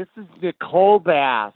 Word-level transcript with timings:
This 0.00 0.08
is 0.16 0.24
Nicole 0.40 0.98
Bass, 0.98 1.52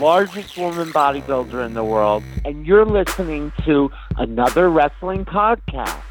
largest 0.00 0.58
woman 0.58 0.90
bodybuilder 0.90 1.64
in 1.64 1.72
the 1.72 1.84
world, 1.84 2.24
and 2.44 2.66
you're 2.66 2.84
listening 2.84 3.52
to 3.64 3.92
another 4.16 4.68
wrestling 4.68 5.24
podcast. 5.24 6.02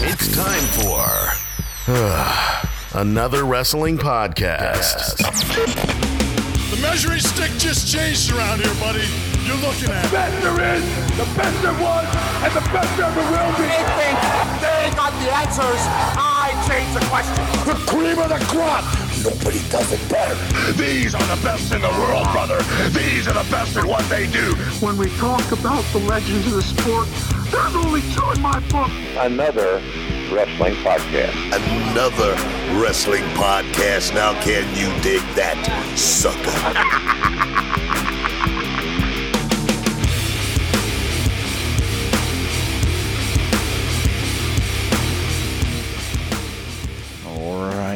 It's 0.00 0.34
time 0.34 0.62
for 0.80 1.92
uh, 1.92 2.64
another 2.94 3.44
wrestling 3.44 3.98
podcast. 3.98 5.18
The 6.70 6.80
measuring 6.80 7.20
stick 7.20 7.50
just 7.58 7.86
changed 7.86 8.32
around 8.32 8.62
here, 8.62 8.74
buddy. 8.80 9.04
You're 9.44 9.56
looking 9.56 9.90
at 9.90 10.04
The 10.04 10.10
best 10.10 10.42
there 10.42 10.74
is, 10.76 10.84
the 11.18 11.36
best 11.36 11.60
there 11.60 11.76
was, 11.76 12.06
and 12.40 12.52
the 12.54 12.64
best 12.72 12.96
there 12.96 13.12
ever 13.12 13.20
will 13.28 13.52
be. 13.58 13.68
They 13.68 13.84
think 14.00 14.16
they 14.64 14.96
got 14.96 15.12
the 15.20 15.28
answers. 15.36 15.82
I 16.16 16.48
change 16.66 16.94
the 16.94 17.04
question. 17.10 17.44
The 17.66 17.74
cream 17.90 18.18
of 18.18 18.30
the 18.30 18.42
crop. 18.46 19.09
Nobody 19.22 19.60
does 19.68 19.92
it 19.92 20.08
better. 20.08 20.34
These 20.72 21.14
are 21.14 21.36
the 21.36 21.42
best 21.42 21.72
in 21.72 21.82
the 21.82 21.88
world, 21.88 22.26
brother. 22.32 22.56
These 22.88 23.28
are 23.28 23.34
the 23.34 23.46
best 23.50 23.76
at 23.76 23.84
what 23.84 24.02
they 24.08 24.26
do. 24.26 24.54
When 24.80 24.96
we 24.96 25.10
talk 25.18 25.52
about 25.52 25.84
the 25.92 25.98
legends 25.98 26.46
of 26.46 26.54
the 26.54 26.62
sport, 26.62 27.06
there's 27.50 27.74
only 27.76 28.00
two 28.12 28.30
in 28.30 28.40
my 28.40 28.60
book. 28.70 28.88
Another 29.18 29.74
wrestling 30.32 30.74
podcast. 30.76 31.34
Another 31.90 32.32
wrestling 32.80 33.24
podcast. 33.34 34.14
Now, 34.14 34.32
can 34.40 34.64
you 34.74 34.88
dig 35.02 35.20
that, 35.34 35.58
sucker? 35.98 36.56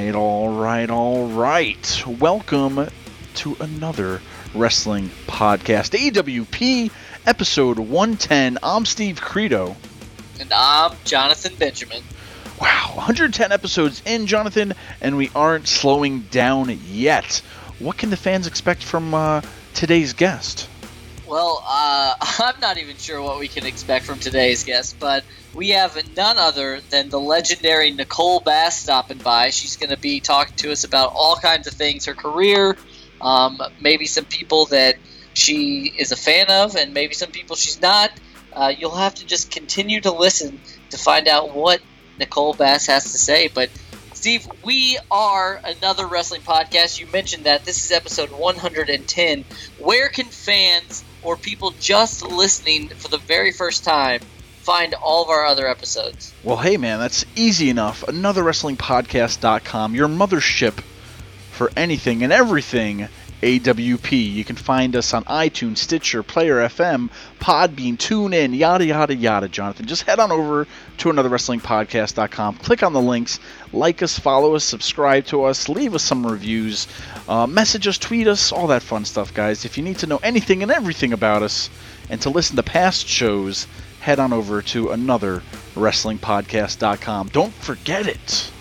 right, 0.05 0.15
all 0.15 0.49
right, 0.51 0.91
all 0.91 1.29
right. 1.29 2.05
Welcome 2.07 2.89
to 3.37 3.57
another 3.59 4.21
wrestling 4.55 5.09
podcast, 5.27 5.99
AWP 5.99 6.91
episode 7.27 7.79
110. 7.79 8.59
I'm 8.63 8.85
Steve 8.85 9.23
Credo. 9.23 9.77
And 10.39 10.53
I'm 10.53 10.95
Jonathan 11.05 11.55
Benjamin. 11.59 12.03
Wow, 12.61 12.91
110 12.95 13.51
episodes 13.51 14.03
in, 14.05 14.27
Jonathan, 14.27 14.75
and 15.01 15.17
we 15.17 15.31
aren't 15.35 15.69
slowing 15.69 16.21
down 16.31 16.79
yet. 16.87 17.41
What 17.79 17.97
can 17.97 18.11
the 18.11 18.19
fans 18.19 18.47
expect 18.47 18.83
from 18.83 19.15
uh, 19.15 19.41
today's 19.73 20.13
guest? 20.13 20.69
Well, 21.27 21.63
uh, 21.67 22.15
I'm 22.21 22.61
not 22.61 22.79
even 22.79 22.97
sure 22.97 23.23
what 23.23 23.39
we 23.39 23.49
can 23.49 23.67
expect 23.67 24.05
from 24.05 24.19
today's 24.19 24.65
guest, 24.65 24.97
but 24.99 25.25
we 25.55 25.71
have 25.71 25.97
none 26.17 26.39
other 26.39 26.81
than 26.91 27.09
the 27.09 27.21
legendary 27.21 27.91
Nicole 27.91 28.41
Bass 28.41 28.81
stopping 28.81 29.19
by. 29.19 29.51
She's 29.51 29.77
going 29.77 29.91
to 29.91 29.97
be 29.97 30.21
talking 30.21 30.57
to 30.57 30.73
us 30.73 30.85
about 30.85 31.13
all 31.15 31.37
kinds 31.37 31.67
of 31.67 31.75
things 31.75 32.07
her 32.07 32.15
career, 32.15 32.77
um, 33.21 33.61
maybe 33.81 34.07
some 34.07 34.25
people 34.25 34.67
that 34.67 34.97
she 35.33 35.93
is 35.97 36.13
a 36.13 36.17
fan 36.17 36.47
of, 36.49 36.77
and 36.77 36.93
maybe 36.93 37.15
some 37.15 37.31
people 37.31 37.57
she's 37.57 37.81
not. 37.81 38.11
Uh, 38.53 38.73
you'll 38.77 38.95
have 38.95 39.15
to 39.17 39.27
just 39.27 39.51
continue 39.51 40.01
to 40.01 40.13
listen 40.13 40.61
to 40.91 40.99
find 40.99 41.27
out 41.27 41.55
what 41.55 41.81
Nicole 42.19 42.55
Bass 42.55 42.87
has 42.87 43.05
to 43.05 43.19
say. 43.19 43.49
But, 43.49 43.71
Steve, 44.13 44.47
we 44.63 44.99
are 45.11 45.61
another 45.65 46.07
wrestling 46.07 46.43
podcast. 46.43 47.01
You 47.01 47.07
mentioned 47.09 47.45
that. 47.45 47.65
This 47.65 47.85
is 47.85 47.91
episode 47.91 48.31
110. 48.31 49.45
Where 49.81 50.09
can 50.09 50.27
fans 50.27 51.03
or 51.25 51.37
people 51.37 51.73
just 51.81 52.23
listening 52.23 52.89
for 52.89 53.09
the 53.09 53.19
very 53.19 53.53
first 53.53 53.85
time 53.85 54.21
find 54.65 54.95
all 54.95 55.23
of 55.23 55.29
our 55.29 55.45
other 55.45 55.67
episodes? 55.67 56.33
Well, 56.43 56.57
hey, 56.57 56.77
man, 56.77 56.99
that's 56.99 57.27
easy 57.37 57.69
enough. 57.71 58.03
AnotherWrestlingPodcast.com, 58.03 59.95
your 59.95 60.09
mothership 60.09 60.81
for 61.53 61.71
anything 61.77 62.23
and 62.23 62.33
everything 62.33 63.09
AWP. 63.45 64.33
You 64.33 64.43
can 64.43 64.57
find 64.57 64.97
us 64.97 65.13
on 65.13 65.23
iTunes, 65.25 65.77
Stitcher, 65.79 66.23
Player 66.23 66.67
FM, 66.67 67.11
Podbean, 67.39 67.99
TuneIn, 67.99 68.57
yada, 68.57 68.87
yada, 68.87 69.15
yada, 69.15 69.49
Jonathan. 69.49 69.85
Just 69.87 70.05
head 70.05 70.19
on 70.19 70.33
over 70.33 70.67
to 70.97 71.11
anotherwrestlingpodcast.com, 71.11 72.55
click 72.57 72.83
on 72.83 72.95
the 72.95 73.03
links, 73.03 73.39
like 73.71 74.03
us, 74.03 74.19
follow 74.19 74.55
us, 74.55 74.65
subscribe 74.65 75.27
to 75.27 75.45
us, 75.45 75.69
leave 75.69 75.95
us 75.95 76.03
some 76.03 76.27
reviews, 76.27 76.89
uh, 77.29 77.47
message 77.47 77.87
us, 77.87 77.99
tweet 77.99 78.29
us, 78.29 78.51
all 78.51 78.69
that 78.69 78.83
fun 78.83 79.05
stuff, 79.05 79.35
guys. 79.35 79.67
If 79.67 79.77
you 79.77 79.85
need 79.85 79.99
to 79.99 80.07
know 80.07 80.21
anything 80.23 80.63
and 80.63 80.73
everything 80.73 81.13
about 81.13 81.43
us 81.43 81.69
and 82.09 82.19
to 82.23 82.31
listen 82.31 82.57
to 82.57 82.63
past 82.63 83.07
shows, 83.07 83.67
head 84.01 84.19
on 84.19 84.33
over 84.33 84.63
to 84.63 84.87
anotherwrestlingpodcast.com. 84.87 87.29
Don't 87.29 87.53
forget 87.53 88.07
it. 88.07 88.53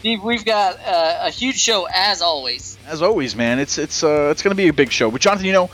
Steve, 0.00 0.24
we've 0.24 0.46
got 0.46 0.80
uh, 0.80 1.26
a 1.26 1.30
huge 1.30 1.58
show 1.58 1.86
as 1.94 2.22
always. 2.22 2.78
As 2.86 3.02
always, 3.02 3.36
man, 3.36 3.58
it's 3.58 3.76
it's 3.76 4.02
uh, 4.02 4.30
it's 4.30 4.42
going 4.42 4.52
to 4.52 4.56
be 4.56 4.68
a 4.68 4.72
big 4.72 4.90
show. 4.90 5.10
But 5.10 5.20
Jonathan, 5.20 5.44
you 5.44 5.52
know, 5.52 5.68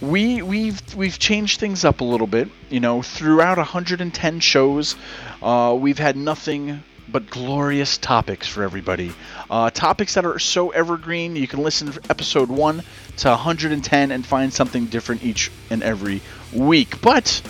we 0.00 0.42
we've 0.42 0.80
we've 0.94 1.18
changed 1.18 1.58
things 1.58 1.84
up 1.84 2.00
a 2.00 2.04
little 2.04 2.28
bit. 2.28 2.48
You 2.70 2.78
know, 2.78 3.02
throughout 3.02 3.58
110 3.58 4.38
shows, 4.38 4.94
uh, 5.42 5.76
we've 5.76 5.98
had 5.98 6.16
nothing 6.16 6.84
but 7.08 7.30
glorious 7.30 7.98
topics 7.98 8.46
for 8.46 8.62
everybody. 8.62 9.12
Uh, 9.50 9.70
topics 9.70 10.14
that 10.14 10.24
are 10.24 10.38
so 10.38 10.70
evergreen, 10.70 11.34
you 11.34 11.48
can 11.48 11.60
listen 11.60 11.90
to 11.90 12.00
episode 12.10 12.50
1 12.50 12.82
to 13.16 13.28
110 13.28 14.12
and 14.12 14.24
find 14.24 14.52
something 14.52 14.86
different 14.86 15.24
each 15.24 15.50
and 15.68 15.82
every 15.82 16.20
week. 16.52 17.00
But 17.00 17.42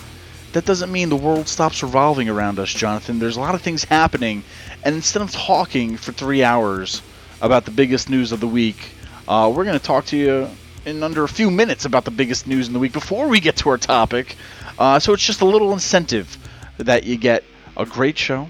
that 0.53 0.65
doesn't 0.65 0.91
mean 0.91 1.09
the 1.09 1.15
world 1.15 1.47
stops 1.47 1.83
revolving 1.83 2.29
around 2.29 2.59
us, 2.59 2.69
Jonathan. 2.69 3.19
There's 3.19 3.37
a 3.37 3.39
lot 3.39 3.55
of 3.55 3.61
things 3.61 3.83
happening, 3.83 4.43
and 4.83 4.95
instead 4.95 5.21
of 5.21 5.31
talking 5.31 5.97
for 5.97 6.11
three 6.11 6.43
hours 6.43 7.01
about 7.41 7.65
the 7.65 7.71
biggest 7.71 8.09
news 8.09 8.31
of 8.31 8.39
the 8.39 8.47
week, 8.47 8.91
uh, 9.27 9.51
we're 9.55 9.63
going 9.63 9.77
to 9.77 9.85
talk 9.85 10.05
to 10.07 10.17
you 10.17 10.49
in 10.85 11.03
under 11.03 11.23
a 11.23 11.29
few 11.29 11.51
minutes 11.51 11.85
about 11.85 12.05
the 12.05 12.11
biggest 12.11 12.47
news 12.47 12.67
in 12.67 12.73
the 12.73 12.79
week 12.79 12.93
before 12.93 13.27
we 13.27 13.39
get 13.39 13.57
to 13.57 13.69
our 13.69 13.77
topic. 13.77 14.35
Uh, 14.77 14.99
so 14.99 15.13
it's 15.13 15.23
just 15.23 15.41
a 15.41 15.45
little 15.45 15.73
incentive 15.73 16.37
that 16.77 17.03
you 17.03 17.17
get 17.17 17.43
a 17.77 17.85
great 17.85 18.17
show 18.17 18.49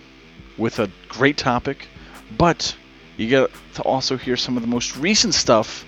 with 0.58 0.80
a 0.80 0.90
great 1.08 1.38
topic, 1.38 1.88
but 2.38 2.76
you 3.18 3.28
get 3.28 3.52
to 3.76 3.81
also 3.81 4.18
hear 4.18 4.38
some 4.38 4.56
of 4.56 4.62
the 4.62 4.68
most 4.68 4.96
recent 4.98 5.34
stuff 5.34 5.86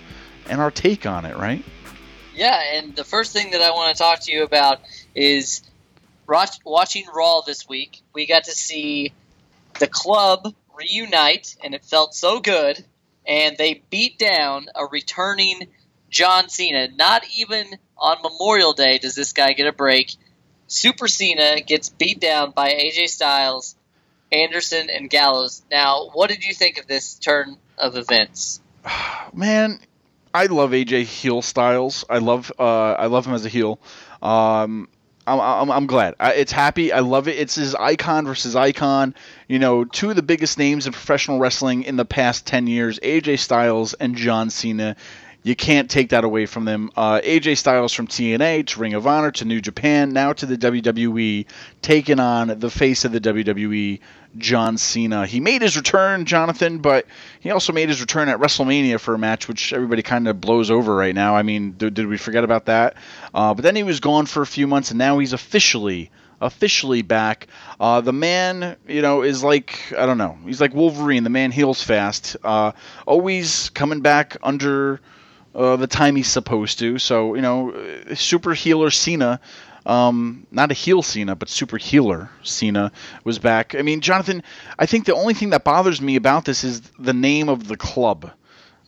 and 0.48 0.60
our 0.60 0.70
take 0.70 1.06
on 1.06 1.24
it, 1.24 1.36
right? 1.36 1.64
Yeah, 2.34 2.60
and 2.74 2.96
the 2.96 3.04
first 3.04 3.32
thing 3.32 3.50
that 3.52 3.62
I 3.62 3.70
want 3.70 3.94
to 3.94 4.02
talk 4.02 4.20
to 4.24 4.32
you 4.32 4.42
about 4.42 4.80
is 5.14 5.62
watching 6.26 7.04
Raw 7.14 7.40
this 7.42 7.68
week. 7.68 8.00
We 8.12 8.26
got 8.26 8.44
to 8.44 8.52
see 8.52 9.12
the 9.78 9.86
club 9.86 10.54
reunite, 10.76 11.56
and 11.62 11.74
it 11.74 11.84
felt 11.84 12.14
so 12.14 12.40
good. 12.40 12.84
And 13.26 13.56
they 13.56 13.82
beat 13.90 14.18
down 14.18 14.66
a 14.74 14.86
returning 14.86 15.68
John 16.10 16.48
Cena. 16.48 16.88
Not 16.88 17.24
even 17.36 17.66
on 17.96 18.18
Memorial 18.22 18.72
Day 18.72 18.98
does 18.98 19.14
this 19.14 19.32
guy 19.32 19.52
get 19.52 19.66
a 19.66 19.72
break. 19.72 20.14
Super 20.66 21.08
Cena 21.08 21.60
gets 21.60 21.88
beat 21.88 22.20
down 22.20 22.52
by 22.52 22.70
AJ 22.70 23.08
Styles, 23.08 23.76
Anderson, 24.30 24.88
and 24.90 25.08
Gallows. 25.10 25.62
Now, 25.70 26.08
what 26.12 26.30
did 26.30 26.44
you 26.44 26.54
think 26.54 26.78
of 26.78 26.86
this 26.86 27.14
turn 27.14 27.56
of 27.78 27.96
events? 27.96 28.60
Man, 29.34 29.78
I 30.34 30.46
love 30.46 30.70
AJ 30.70 31.04
heel 31.04 31.42
Styles. 31.42 32.04
I 32.08 32.18
love 32.18 32.50
uh, 32.58 32.92
I 32.92 33.06
love 33.06 33.26
him 33.26 33.34
as 33.34 33.44
a 33.44 33.48
heel. 33.48 33.78
Um, 34.22 34.88
I'm, 35.26 35.40
I'm, 35.40 35.70
I'm 35.70 35.86
glad. 35.86 36.14
I, 36.18 36.34
it's 36.34 36.52
happy. 36.52 36.92
I 36.92 37.00
love 37.00 37.28
it. 37.28 37.38
It's 37.38 37.54
his 37.54 37.74
icon 37.74 38.26
versus 38.26 38.56
icon. 38.56 39.14
You 39.48 39.58
know, 39.58 39.84
two 39.84 40.10
of 40.10 40.16
the 40.16 40.22
biggest 40.22 40.58
names 40.58 40.86
in 40.86 40.92
professional 40.92 41.38
wrestling 41.38 41.84
in 41.84 41.96
the 41.96 42.04
past 42.04 42.46
10 42.46 42.66
years 42.66 42.98
AJ 43.00 43.38
Styles 43.38 43.94
and 43.94 44.16
John 44.16 44.50
Cena. 44.50 44.96
You 45.44 45.56
can't 45.56 45.90
take 45.90 46.10
that 46.10 46.22
away 46.22 46.46
from 46.46 46.64
them. 46.64 46.90
Uh, 46.96 47.20
AJ 47.20 47.58
Styles 47.58 47.92
from 47.92 48.06
TNA 48.06 48.66
to 48.68 48.80
Ring 48.80 48.94
of 48.94 49.06
Honor 49.06 49.32
to 49.32 49.44
New 49.44 49.60
Japan, 49.60 50.12
now 50.12 50.32
to 50.32 50.46
the 50.46 50.56
WWE, 50.56 51.46
taking 51.82 52.20
on 52.20 52.60
the 52.60 52.70
face 52.70 53.04
of 53.04 53.10
the 53.10 53.20
WWE, 53.20 53.98
John 54.38 54.78
Cena. 54.78 55.26
He 55.26 55.40
made 55.40 55.62
his 55.62 55.76
return, 55.76 56.24
Jonathan, 56.24 56.78
but 56.78 57.06
he 57.40 57.50
also 57.50 57.72
made 57.72 57.88
his 57.88 58.00
return 58.00 58.28
at 58.28 58.38
WrestleMania 58.38 58.98
for 58.98 59.14
a 59.14 59.18
match, 59.18 59.48
which 59.48 59.72
everybody 59.72 60.02
kind 60.02 60.28
of 60.28 60.40
blows 60.40 60.70
over 60.70 60.94
right 60.94 61.14
now. 61.14 61.36
I 61.36 61.42
mean, 61.42 61.74
did, 61.76 61.94
did 61.94 62.06
we 62.06 62.16
forget 62.16 62.44
about 62.44 62.66
that? 62.66 62.96
Uh, 63.34 63.54
but 63.54 63.62
then 63.62 63.76
he 63.76 63.82
was 63.82 64.00
gone 64.00 64.26
for 64.26 64.42
a 64.42 64.46
few 64.46 64.66
months, 64.66 64.90
and 64.90 64.98
now 64.98 65.18
he's 65.18 65.32
officially 65.32 66.10
officially 66.40 67.02
back. 67.02 67.46
Uh, 67.78 68.00
the 68.00 68.12
man, 68.12 68.76
you 68.88 69.00
know, 69.00 69.22
is 69.22 69.42
like 69.42 69.94
I 69.96 70.06
don't 70.06 70.18
know. 70.18 70.36
He's 70.44 70.60
like 70.60 70.74
Wolverine. 70.74 71.24
The 71.24 71.30
man 71.30 71.50
heals 71.50 71.82
fast. 71.82 72.36
Uh, 72.42 72.72
always 73.06 73.70
coming 73.70 74.00
back 74.00 74.36
under 74.42 75.00
uh, 75.54 75.76
the 75.76 75.86
time 75.86 76.16
he's 76.16 76.28
supposed 76.28 76.78
to. 76.80 76.98
So 76.98 77.34
you 77.34 77.42
know, 77.42 77.74
super 78.14 78.54
healer 78.54 78.90
Cena. 78.90 79.40
Um, 79.84 80.46
not 80.50 80.70
a 80.70 80.74
heel 80.74 81.02
Cena, 81.02 81.34
but 81.34 81.48
super 81.48 81.76
healer 81.76 82.30
Cena 82.42 82.92
was 83.24 83.38
back. 83.38 83.74
I 83.74 83.82
mean, 83.82 84.00
Jonathan, 84.00 84.42
I 84.78 84.86
think 84.86 85.06
the 85.06 85.14
only 85.14 85.34
thing 85.34 85.50
that 85.50 85.64
bothers 85.64 86.00
me 86.00 86.16
about 86.16 86.44
this 86.44 86.62
is 86.62 86.80
the 86.98 87.12
name 87.12 87.48
of 87.48 87.66
the 87.66 87.76
club. 87.76 88.30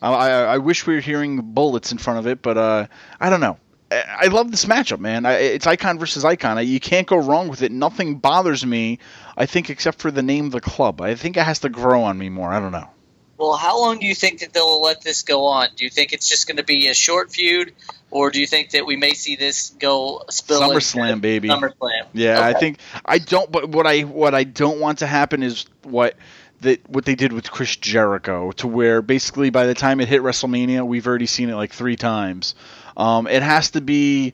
I, 0.00 0.12
I, 0.12 0.28
I 0.28 0.58
wish 0.58 0.86
we 0.86 0.94
were 0.94 1.00
hearing 1.00 1.40
bullets 1.40 1.90
in 1.90 1.98
front 1.98 2.20
of 2.20 2.26
it, 2.26 2.42
but 2.42 2.56
uh, 2.56 2.86
I 3.20 3.30
don't 3.30 3.40
know. 3.40 3.58
I 3.90 4.26
love 4.26 4.50
this 4.50 4.64
matchup, 4.64 4.98
man. 4.98 5.24
It's 5.26 5.66
icon 5.66 5.98
versus 5.98 6.24
icon. 6.24 6.66
You 6.66 6.80
can't 6.80 7.06
go 7.06 7.16
wrong 7.16 7.48
with 7.48 7.62
it. 7.62 7.70
Nothing 7.70 8.18
bothers 8.18 8.66
me, 8.66 8.98
I 9.36 9.46
think, 9.46 9.70
except 9.70 10.00
for 10.00 10.10
the 10.10 10.22
name 10.22 10.46
of 10.46 10.52
the 10.52 10.60
club. 10.60 11.00
I 11.00 11.14
think 11.14 11.36
it 11.36 11.44
has 11.44 11.60
to 11.60 11.68
grow 11.68 12.02
on 12.02 12.18
me 12.18 12.28
more. 12.28 12.52
I 12.52 12.58
don't 12.58 12.72
know. 12.72 12.88
Well, 13.36 13.54
how 13.54 13.80
long 13.80 13.98
do 13.98 14.06
you 14.06 14.14
think 14.14 14.40
that 14.40 14.52
they'll 14.52 14.80
let 14.80 15.02
this 15.02 15.22
go 15.22 15.44
on? 15.44 15.68
Do 15.76 15.84
you 15.84 15.90
think 15.90 16.12
it's 16.12 16.28
just 16.28 16.46
going 16.46 16.56
to 16.56 16.64
be 16.64 16.88
a 16.88 16.94
short 16.94 17.32
feud, 17.32 17.72
or 18.14 18.30
do 18.30 18.40
you 18.40 18.46
think 18.46 18.70
that 18.70 18.86
we 18.86 18.96
may 18.96 19.12
see 19.12 19.34
this 19.34 19.70
go 19.70 20.22
spill 20.30 20.62
SummerSlam, 20.62 21.20
baby. 21.20 21.48
SummerSlam. 21.48 22.06
Yeah, 22.12 22.40
I 22.40 22.52
think 22.54 22.78
I 23.04 23.18
don't. 23.18 23.50
But 23.50 23.68
what 23.70 23.88
I 23.88 24.02
what 24.02 24.36
I 24.36 24.44
don't 24.44 24.78
want 24.78 25.00
to 25.00 25.06
happen 25.06 25.42
is 25.42 25.66
what 25.82 26.14
that 26.60 26.88
what 26.88 27.04
they 27.04 27.16
did 27.16 27.32
with 27.32 27.50
Chris 27.50 27.74
Jericho, 27.74 28.52
to 28.52 28.68
where 28.68 29.02
basically 29.02 29.50
by 29.50 29.66
the 29.66 29.74
time 29.74 30.00
it 30.00 30.06
hit 30.06 30.22
WrestleMania, 30.22 30.86
we've 30.86 31.08
already 31.08 31.26
seen 31.26 31.50
it 31.50 31.56
like 31.56 31.72
three 31.72 31.96
times. 31.96 32.54
Um, 32.96 33.26
it 33.26 33.42
has 33.42 33.72
to 33.72 33.80
be 33.80 34.32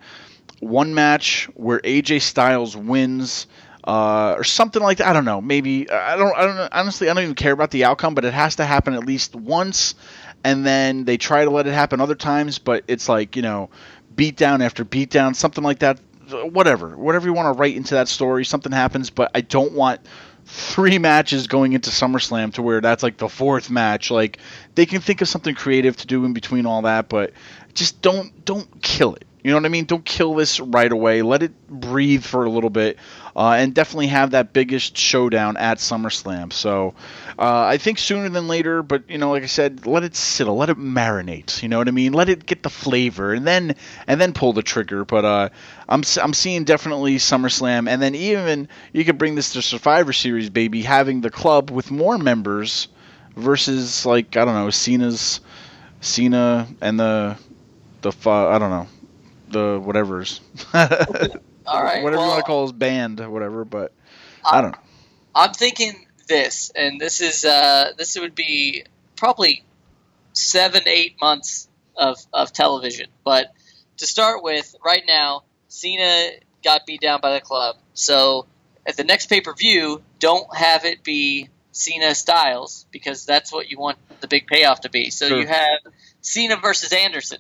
one 0.61 0.95
match 0.95 1.49
where 1.55 1.81
AJ 1.81 2.21
Styles 2.21 2.77
wins. 2.77 3.47
Uh, 3.83 4.35
or 4.37 4.45
something 4.45 4.83
like 4.83 4.99
that. 4.99 5.07
I 5.07 5.15
don't 5.15 5.25
know. 5.25 5.41
Maybe 5.41 5.91
I 5.91 6.15
don't. 6.15 6.37
I 6.37 6.45
don't. 6.45 6.71
Honestly, 6.71 7.09
I 7.09 7.15
don't 7.15 7.23
even 7.23 7.35
care 7.35 7.55
about 7.55 7.71
the 7.71 7.85
outcome, 7.85 8.15
but 8.15 8.27
it 8.27 8.35
has 8.35 8.57
to 8.57 8.67
happen 8.67 8.93
at 8.93 9.07
least 9.07 9.35
once, 9.35 9.95
and 10.45 10.65
then 10.65 11.05
they 11.05 11.17
try 11.17 11.45
to 11.45 11.51
let 11.51 11.67
it 11.67 11.73
happen 11.73 12.01
other 12.01 12.15
times. 12.15 12.59
But 12.59 12.85
it's 12.89 13.09
like 13.09 13.37
you 13.37 13.43
know, 13.43 13.71
beat 14.15 14.37
down 14.37 14.63
after 14.63 14.85
beat 14.85 15.11
down, 15.11 15.35
something 15.35 15.65
like 15.65 15.81
that. 15.81 16.01
Whatever, 16.31 16.97
whatever 16.97 17.27
you 17.27 17.33
want 17.33 17.55
to 17.55 17.59
write 17.59 17.77
into 17.77 17.95
that 17.95 18.07
story, 18.07 18.45
something 18.45 18.71
happens. 18.71 19.11
But 19.11 19.33
I 19.35 19.41
don't 19.41 19.73
want 19.73 20.01
three 20.45 20.99
matches 21.11 21.47
going 21.47 21.73
into 21.73 21.91
SummerSlam 21.91 22.55
to 22.55 22.63
where 22.63 22.81
that's 22.81 23.03
like 23.03 23.17
the 23.17 23.29
fourth 23.29 23.71
match. 23.71 24.11
Like 24.11 24.39
they 24.75 24.87
can 24.87 25.01
think 25.01 25.21
of 25.21 25.29
something 25.29 25.55
creative 25.55 25.97
to 25.99 26.07
do 26.07 26.25
in 26.25 26.33
between 26.33 26.67
all 26.67 26.83
that, 26.83 27.09
but 27.09 27.33
just 27.75 28.01
don't 28.03 28.45
don't 28.45 28.83
kill 28.83 29.15
it. 29.15 29.25
You 29.43 29.51
know 29.51 29.57
what 29.57 29.65
I 29.65 29.69
mean? 29.69 29.87
Don't 29.87 30.05
kill 30.05 30.35
this 30.35 30.61
right 30.61 30.91
away. 30.91 31.23
Let 31.23 31.43
it 31.43 31.69
breathe 31.69 32.25
for 32.25 32.45
a 32.45 32.51
little 32.51 32.71
bit, 32.71 32.99
uh, 33.35 33.53
and 33.53 33.75
definitely 33.75 34.09
have 34.09 34.33
that 34.33 34.53
biggest 34.53 34.97
showdown 34.97 35.57
at 35.57 35.79
SummerSlam. 35.79 36.53
So 36.53 36.95
uh, 37.39 37.63
I 37.63 37.79
think 37.79 37.99
sooner 37.99 38.29
than 38.29 38.49
later. 38.49 38.83
But 38.83 39.09
you 39.09 39.19
know, 39.19 39.31
like 39.31 39.43
I 39.43 39.47
said, 39.47 39.87
let 39.87 40.03
it 40.03 40.15
settle, 40.15 40.57
let 40.57 40.69
it 40.69 40.79
marinate. 40.79 41.63
You 41.63 41.69
know 41.69 41.79
what 41.79 41.89
I 41.89 41.93
mean? 41.93 42.13
Let 42.13 42.29
it 42.29 42.45
get 42.45 42.63
the 42.63 42.71
flavor, 42.71 43.33
and 43.33 43.47
then 43.47 43.77
and 44.07 44.21
then 44.21 44.33
pull 44.33 44.53
the 44.53 44.63
trigger. 44.63 45.05
But 45.05 45.25
uh, 45.25 45.49
I'm 45.89 46.03
I'm 46.21 46.35
seeing 46.35 46.65
definitely 46.65 47.17
SummerSlam, 47.17 47.89
and 47.89 48.03
then 48.03 48.15
even 48.15 48.69
you 48.93 49.05
could 49.05 49.19
bring 49.19 49.37
this 49.37 49.55
to 49.55 49.63
Survivor 49.63 50.13
Series, 50.13 50.51
baby, 50.51 50.83
having 50.83 51.23
the 51.23 51.31
club 51.31 51.71
with 51.71 51.91
more 51.91 52.19
members 52.19 52.89
versus 53.37 54.05
like 54.05 54.37
I 54.37 54.45
don't 54.45 54.55
know 54.55 54.71
Cena's 54.71 55.41
Cena 56.01 56.67
and 56.81 56.99
the 56.99 57.37
the 58.03 58.13
I 58.29 58.59
don't 58.59 58.71
know 58.71 58.87
the 59.51 59.81
whatever's 59.83 60.41
All 60.75 60.85
right. 61.83 62.03
whatever 62.03 62.23
you 62.23 62.29
want 62.29 62.39
to 62.39 62.43
call 62.45 62.63
his 62.63 62.73
band 62.73 63.21
or 63.21 63.31
whatever, 63.31 63.65
but 63.65 63.93
I 64.45 64.61
don't 64.61 64.73
know. 64.73 64.79
I'm 65.35 65.53
thinking 65.53 66.07
this, 66.29 66.71
and 66.75 67.01
this 67.01 67.21
is 67.21 67.45
uh, 67.45 67.93
this 67.97 68.19
would 68.19 68.35
be 68.35 68.85
probably 69.17 69.65
seven, 70.33 70.83
eight 70.87 71.17
months 71.21 71.69
of, 71.97 72.19
of 72.33 72.53
television. 72.53 73.07
But 73.25 73.53
to 73.99 74.07
start 74.07 74.43
with, 74.43 74.75
right 74.85 75.03
now, 75.07 75.43
Cena 75.69 76.31
got 76.65 76.87
beat 76.87 77.01
down 77.01 77.21
by 77.21 77.35
the 77.35 77.41
club. 77.41 77.77
So 77.95 78.47
at 78.87 78.97
the 78.97 79.05
next 79.05 79.27
pay 79.27 79.41
per 79.41 79.55
view, 79.55 80.03
don't 80.19 80.55
have 80.57 80.85
it 80.85 81.03
be 81.05 81.49
Cena 81.73 82.15
Styles 82.15 82.87
because 82.91 83.25
that's 83.27 83.53
what 83.53 83.71
you 83.71 83.79
want 83.79 83.99
the 84.21 84.29
big 84.29 84.47
payoff 84.47 84.83
to 84.83 84.91
be. 84.91 85.11
So 85.11 85.29
Sure. 85.29 85.39
you 85.39 85.47
have 85.47 85.79
Cena 86.21 86.57
versus 86.57 86.93
Anderson, 86.93 87.39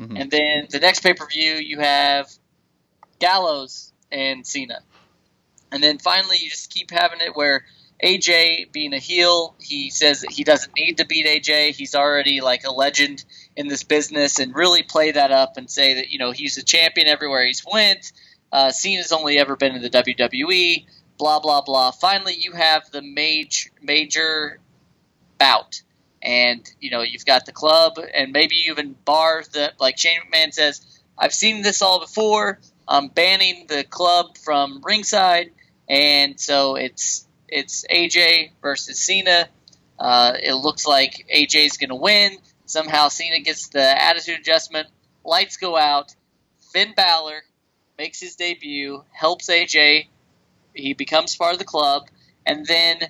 Mhm. 0.00 0.20
and 0.20 0.30
then 0.30 0.66
the 0.70 0.80
next 0.80 1.00
pay 1.00 1.12
per 1.14 1.26
view 1.26 1.54
you 1.54 1.78
have 1.78 2.30
Gallows 3.18 3.92
and 4.10 4.46
Cena. 4.46 4.80
And 5.72 5.82
then 5.82 5.98
finally, 5.98 6.38
you 6.38 6.50
just 6.50 6.70
keep 6.70 6.90
having 6.90 7.20
it 7.20 7.36
where 7.36 7.64
AJ, 8.02 8.72
being 8.72 8.94
a 8.94 8.98
heel, 8.98 9.54
he 9.60 9.90
says 9.90 10.22
that 10.22 10.32
he 10.32 10.42
doesn't 10.42 10.74
need 10.74 10.98
to 10.98 11.06
beat 11.06 11.26
AJ. 11.26 11.72
He's 11.76 11.94
already 11.94 12.40
like 12.40 12.64
a 12.64 12.72
legend 12.72 13.24
in 13.56 13.68
this 13.68 13.82
business, 13.84 14.38
and 14.38 14.54
really 14.54 14.82
play 14.82 15.12
that 15.12 15.30
up 15.30 15.56
and 15.58 15.70
say 15.70 15.94
that 15.94 16.10
you 16.10 16.18
know 16.18 16.30
he's 16.32 16.56
a 16.56 16.64
champion 16.64 17.06
everywhere 17.06 17.44
he's 17.44 17.62
went. 17.70 18.12
Uh, 18.50 18.70
Cena's 18.72 19.12
only 19.12 19.38
ever 19.38 19.54
been 19.54 19.76
in 19.76 19.82
the 19.82 19.90
WWE. 19.90 20.86
Blah 21.18 21.40
blah 21.40 21.60
blah. 21.60 21.90
Finally, 21.90 22.36
you 22.38 22.52
have 22.52 22.90
the 22.90 23.02
major 23.02 23.70
major 23.82 24.58
bout, 25.38 25.82
and 26.22 26.70
you 26.80 26.90
know 26.90 27.02
you've 27.02 27.24
got 27.24 27.46
the 27.46 27.52
club, 27.52 27.98
and 28.14 28.32
maybe 28.32 28.56
even 28.68 28.94
bar 29.04 29.42
the 29.52 29.72
like 29.78 29.98
Shane 29.98 30.20
McMahon 30.30 30.52
says. 30.52 30.86
I've 31.18 31.34
seen 31.34 31.60
this 31.60 31.82
all 31.82 32.00
before. 32.00 32.60
I'm 32.88 33.08
banning 33.08 33.66
the 33.68 33.84
club 33.84 34.38
from 34.38 34.80
ringside, 34.82 35.52
and 35.88 36.40
so 36.40 36.76
it's 36.76 37.26
it's 37.48 37.84
AJ 37.90 38.52
versus 38.62 38.98
Cena. 38.98 39.48
Uh, 39.98 40.32
it 40.42 40.54
looks 40.54 40.86
like 40.86 41.26
AJ's 41.34 41.76
to 41.76 41.94
win. 41.94 42.36
Somehow 42.64 43.08
Cena 43.08 43.40
gets 43.40 43.68
the 43.68 44.02
attitude 44.02 44.38
adjustment. 44.40 44.88
Lights 45.24 45.58
go 45.58 45.76
out. 45.76 46.14
Finn 46.72 46.94
Balor 46.96 47.42
makes 47.98 48.20
his 48.20 48.36
debut, 48.36 49.04
helps 49.12 49.50
AJ. 49.50 50.06
He 50.72 50.94
becomes 50.94 51.36
part 51.36 51.52
of 51.52 51.58
the 51.58 51.64
club, 51.64 52.08
and 52.46 52.64
then 52.64 53.00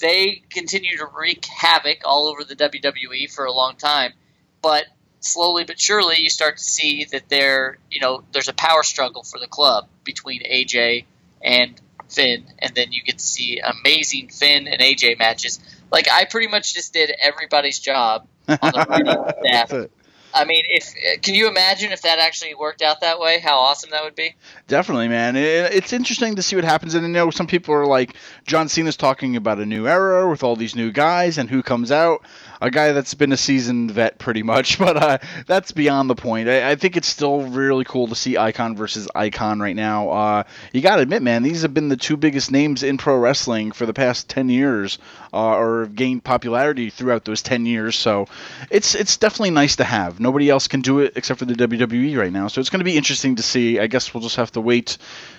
they 0.00 0.42
continue 0.50 0.96
to 0.96 1.06
wreak 1.06 1.44
havoc 1.44 1.98
all 2.04 2.26
over 2.26 2.44
the 2.44 2.56
WWE 2.56 3.32
for 3.32 3.44
a 3.44 3.52
long 3.52 3.76
time. 3.76 4.12
But 4.60 4.86
slowly 5.20 5.64
but 5.64 5.80
surely, 5.80 6.16
you 6.18 6.30
start 6.30 6.58
to 6.58 6.64
see 6.64 7.04
that 7.12 7.28
there, 7.28 7.78
you 7.90 8.00
know, 8.00 8.24
there's 8.32 8.48
a 8.48 8.52
power 8.52 8.82
struggle 8.82 9.22
for 9.22 9.38
the 9.38 9.46
club 9.46 9.88
between 10.04 10.42
AJ 10.42 11.04
and 11.42 11.80
Finn, 12.08 12.44
and 12.58 12.74
then 12.74 12.92
you 12.92 13.02
get 13.02 13.18
to 13.18 13.24
see 13.24 13.60
amazing 13.60 14.28
Finn 14.28 14.68
and 14.68 14.80
AJ 14.80 15.18
matches. 15.18 15.58
Like 15.90 16.08
I 16.10 16.24
pretty 16.24 16.48
much 16.48 16.74
just 16.74 16.92
did 16.92 17.10
everybody's 17.20 17.78
job 17.78 18.26
on 18.48 18.58
the 18.60 18.86
writing 18.88 19.24
staff. 19.44 19.88
I 20.34 20.44
mean, 20.44 20.64
if 20.68 20.94
can 21.22 21.34
you 21.34 21.48
imagine 21.48 21.92
if 21.92 22.02
that 22.02 22.18
actually 22.18 22.54
worked 22.54 22.82
out 22.82 23.00
that 23.00 23.18
way? 23.18 23.38
How 23.40 23.58
awesome 23.58 23.90
that 23.90 24.02
would 24.02 24.14
be! 24.14 24.34
Definitely, 24.68 25.08
man. 25.08 25.36
It, 25.36 25.74
it's 25.74 25.92
interesting 25.92 26.36
to 26.36 26.42
see 26.42 26.56
what 26.56 26.64
happens. 26.64 26.94
And 26.94 27.04
I 27.04 27.08
know 27.08 27.30
some 27.30 27.46
people 27.46 27.74
are 27.74 27.86
like, 27.86 28.14
John 28.46 28.68
Cena's 28.68 28.96
talking 28.96 29.36
about 29.36 29.58
a 29.58 29.66
new 29.66 29.86
era 29.86 30.28
with 30.28 30.42
all 30.42 30.56
these 30.56 30.74
new 30.74 30.90
guys 30.90 31.38
and 31.38 31.50
who 31.50 31.62
comes 31.62 31.90
out. 31.90 32.24
A 32.62 32.70
guy 32.70 32.92
that's 32.92 33.14
been 33.14 33.32
a 33.32 33.36
seasoned 33.36 33.90
vet, 33.90 34.18
pretty 34.18 34.42
much. 34.42 34.78
But 34.82 34.96
uh, 34.96 35.18
that's 35.46 35.70
beyond 35.70 36.10
the 36.10 36.16
point. 36.16 36.48
I, 36.48 36.72
I 36.72 36.74
think 36.74 36.96
it's 36.96 37.06
still 37.06 37.42
really 37.42 37.84
cool 37.84 38.08
to 38.08 38.16
see 38.16 38.36
Icon 38.36 38.74
versus 38.74 39.08
Icon 39.14 39.60
right 39.60 39.76
now. 39.76 40.08
Uh, 40.08 40.42
you 40.72 40.80
got 40.80 40.96
to 40.96 41.02
admit, 41.02 41.22
man, 41.22 41.44
these 41.44 41.62
have 41.62 41.72
been 41.72 41.88
the 41.88 41.96
two 41.96 42.16
biggest 42.16 42.50
names 42.50 42.82
in 42.82 42.98
pro 42.98 43.16
wrestling 43.16 43.70
for 43.70 43.86
the 43.86 43.92
past 43.92 44.28
10 44.28 44.48
years, 44.48 44.98
uh, 45.32 45.56
or 45.56 45.80
have 45.82 45.94
gained 45.94 46.24
popularity 46.24 46.90
throughout 46.90 47.24
those 47.24 47.42
10 47.42 47.64
years. 47.64 47.96
So 47.96 48.26
it's 48.70 48.94
it's 48.96 49.16
definitely 49.16 49.50
nice 49.50 49.76
to 49.76 49.84
have. 49.84 50.18
Nobody 50.18 50.50
else 50.50 50.66
can 50.66 50.80
do 50.80 50.98
it 50.98 51.12
except 51.16 51.38
for 51.38 51.44
the 51.44 51.54
WWE 51.54 52.18
right 52.18 52.32
now. 52.32 52.48
So 52.48 52.60
it's 52.60 52.70
going 52.70 52.80
to 52.80 52.84
be 52.84 52.96
interesting 52.96 53.36
to 53.36 53.42
see. 53.42 53.78
I 53.78 53.86
guess 53.86 54.12
we'll 54.12 54.22
just 54.22 54.36
have 54.36 54.52
to 54.52 54.60
wait 54.60 54.98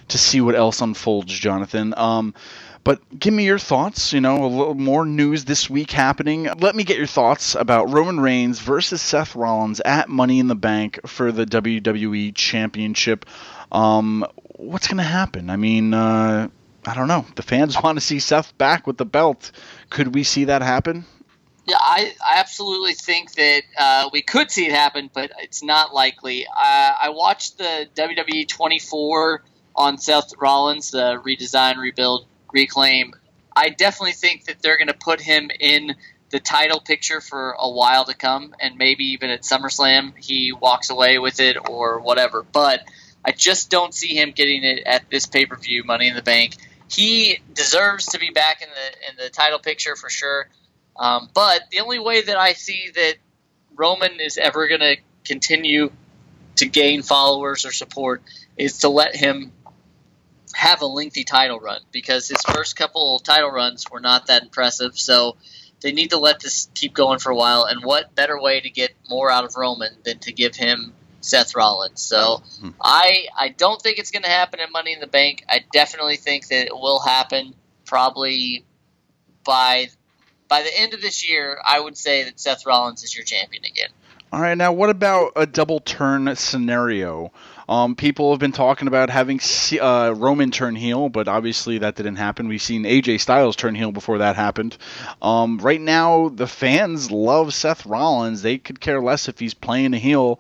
to 0.10 0.18
see 0.18 0.42
what 0.42 0.56
else 0.56 0.82
unfolds, 0.82 1.34
Jonathan. 1.34 1.94
Um, 1.98 2.34
but 2.84 3.02
give 3.18 3.34
me 3.34 3.46
your 3.46 3.60
thoughts. 3.60 4.13
You 4.13 4.22
know, 4.22 4.46
a 4.46 4.48
little 4.48 4.75
more 4.75 5.06
news 5.06 5.46
this 5.46 5.70
week 5.70 5.92
happening. 5.92 6.50
Let 6.60 6.75
me 6.75 6.84
get 6.84 6.98
your 6.98 7.08
thoughts 7.08 7.56
about 7.56 7.92
Roman 7.92 8.20
Reigns 8.20 8.60
versus 8.60 9.02
Seth 9.02 9.36
Rollins 9.36 9.80
at 9.80 10.10
Money 10.10 10.40
in 10.40 10.48
the 10.48 10.56
Bank 10.56 11.00
for 11.06 11.32
the 11.32 11.46
WWE 11.46 12.36
Championship. 12.36 13.25
Um, 13.72 14.25
what's 14.56 14.88
going 14.88 14.98
to 14.98 15.04
happen? 15.04 15.50
I 15.50 15.56
mean, 15.56 15.94
uh, 15.94 16.50
I 16.86 16.94
don't 16.94 17.08
know. 17.08 17.25
The 17.36 17.44
fans 17.44 17.75
want 17.84 17.98
to 17.98 18.02
see 18.02 18.20
Seth 18.20 18.58
back 18.58 18.88
with 18.88 18.98
the 18.98 19.06
belt. 19.06 19.52
Could 19.90 20.13
we 20.13 20.24
see 20.24 20.46
that 20.46 20.62
happen? 20.62 21.06
Yeah, 21.66 21.78
I, 21.80 22.13
I 22.25 22.40
absolutely 22.40 22.94
think 22.94 23.36
that 23.36 23.62
uh, 23.80 24.10
we 24.12 24.22
could 24.22 24.52
see 24.52 24.66
it 24.66 24.74
happen, 24.74 25.10
but 25.13 25.32
it's 25.40 25.63
not 25.63 25.94
likely. 25.94 26.46
I, 26.54 26.96
I 27.04 27.10
watched 27.10 27.58
the 27.58 27.88
WWE 27.96 28.50
24 28.50 29.44
on 29.75 29.98
Seth 29.98 30.34
Rollins, 30.40 30.92
the 30.92 31.22
redesign, 31.25 31.78
rebuild, 31.78 32.28
reclaim. 32.54 33.14
I 33.56 33.70
definitely 33.70 34.14
think 34.14 34.46
that 34.46 34.62
they're 34.62 34.78
going 34.78 34.88
to 34.88 34.94
put 34.94 35.20
him 35.20 35.52
in 35.60 35.96
the 36.30 36.40
title 36.40 36.80
picture 36.80 37.22
for 37.22 37.56
a 37.60 37.70
while 37.70 38.06
to 38.06 38.16
come, 38.16 38.56
and 38.60 38.78
maybe 38.78 39.06
even 39.12 39.30
at 39.30 39.42
SummerSlam 39.42 40.14
he 40.18 40.52
walks 40.52 40.90
away 40.90 41.20
with 41.20 41.40
it 41.40 41.58
or 41.70 42.00
whatever. 42.00 42.44
But 42.44 42.82
I 43.24 43.32
just 43.32 43.70
don't 43.70 43.94
see 43.94 44.16
him 44.16 44.32
getting 44.32 44.64
it 44.64 44.84
at 44.86 45.10
this 45.10 45.28
pay 45.28 45.46
per 45.46 45.56
view, 45.56 45.84
Money 45.84 46.08
in 46.08 46.16
the 46.16 46.24
Bank. 46.24 46.56
He 46.90 47.40
deserves 47.54 48.08
to 48.08 48.20
be 48.20 48.32
back 48.32 48.62
in 48.62 48.70
the 48.70 49.10
in 49.10 49.26
the 49.26 49.30
title 49.30 49.60
picture 49.60 49.96
for 49.96 50.10
sure. 50.10 50.48
Um, 50.96 51.30
but 51.34 51.62
the 51.72 51.80
only 51.80 52.00
way 52.00 52.22
that 52.22 52.38
I 52.38 52.54
see 52.54 52.90
that 52.94 53.16
Roman 53.76 54.20
is 54.20 54.38
ever 54.38 54.68
going 54.68 54.82
to 54.82 54.98
continue 55.26 55.92
to 56.56 56.66
gain 56.68 57.02
followers 57.02 57.66
or 57.66 57.72
support 57.72 58.22
is 58.58 58.80
to 58.80 58.90
let 58.90 59.16
him 59.16 59.52
have 60.54 60.82
a 60.82 60.86
lengthy 60.86 61.24
title 61.24 61.60
run 61.60 61.82
because 61.92 62.28
his 62.28 62.42
first 62.42 62.76
couple 62.76 63.20
title 63.20 63.52
runs 63.52 63.90
were 63.90 64.00
not 64.00 64.28
that 64.28 64.44
impressive. 64.44 64.98
So 64.98 65.38
they 65.82 65.92
need 65.92 66.12
to 66.12 66.18
let 66.18 66.40
this 66.40 66.70
keep 66.74 66.94
going 66.94 67.20
for 67.20 67.32
a 67.32 67.36
while. 67.36 67.66
And 67.66 67.84
what 67.84 68.16
better 68.16 68.40
way 68.40 68.62
to 68.62 68.70
get 68.70 68.92
more 69.10 69.30
out 69.30 69.44
of 69.44 69.56
Roman 69.56 69.92
than 70.04 70.20
to 70.20 70.32
give 70.32 70.56
him 70.56 70.94
Seth 71.22 71.56
Rollins? 71.56 72.02
So 72.02 72.44
hmm. 72.62 72.70
I 72.82 73.26
I 73.38 73.50
don't 73.50 73.82
think 73.82 73.98
it's 73.98 74.12
going 74.12 74.24
to 74.24 74.30
happen 74.30 74.60
at 74.60 74.72
Money 74.72 74.94
in 74.94 75.00
the 75.00 75.08
Bank. 75.08 75.44
I 75.50 75.62
definitely 75.72 76.18
think 76.18 76.48
that 76.48 76.68
it 76.68 76.74
will 76.74 77.00
happen 77.00 77.56
probably 77.86 78.66
by 79.44 79.88
by 80.48 80.62
the 80.62 80.80
end 80.80 80.94
of 80.94 81.02
this 81.02 81.28
year, 81.28 81.60
I 81.66 81.80
would 81.80 81.98
say 81.98 82.26
that 82.26 82.40
Seth 82.40 82.66
Rollins 82.66 83.04
is 83.04 83.16
your 83.16 83.26
champion 83.26 83.66
again. 83.66 83.90
All 84.32 84.42
right, 84.42 84.58
now 84.58 84.72
what 84.72 84.90
about 84.90 85.34
a 85.36 85.46
double 85.46 85.80
turn 85.80 86.36
scenario? 86.36 87.32
Um, 87.67 87.96
people 87.96 88.32
have 88.32 88.39
been 88.39 88.51
talking 88.51 88.88
about 88.88 89.10
having 89.10 89.39
uh, 89.79 90.13
Roman 90.15 90.51
turn 90.51 90.75
heel, 90.75 91.10
but 91.10 91.27
obviously 91.27 91.79
that 91.79 91.96
didn't 91.96 92.17
happen. 92.17 92.48
We've 92.48 92.62
seen 92.62 92.84
AJ 92.84 93.22
Styles 93.22 93.55
turn 93.55 93.75
heel 93.75 93.91
before 93.91 94.20
that 94.20 94.36
happened. 94.36 94.77
Um, 95.22 95.58
right 95.60 95.82
now, 95.82 96.29
the 96.29 96.48
fans 96.48 97.12
love 97.12 97.53
Seth 97.53 97.86
Rollins. 97.86 98.41
They 98.41 98.58
could 98.58 98.79
care 98.79 99.01
less 99.01 99.27
if 99.27 99.39
he's 99.39 99.53
playing 99.53 99.93
a 99.93 100.00
heel, 100.00 100.39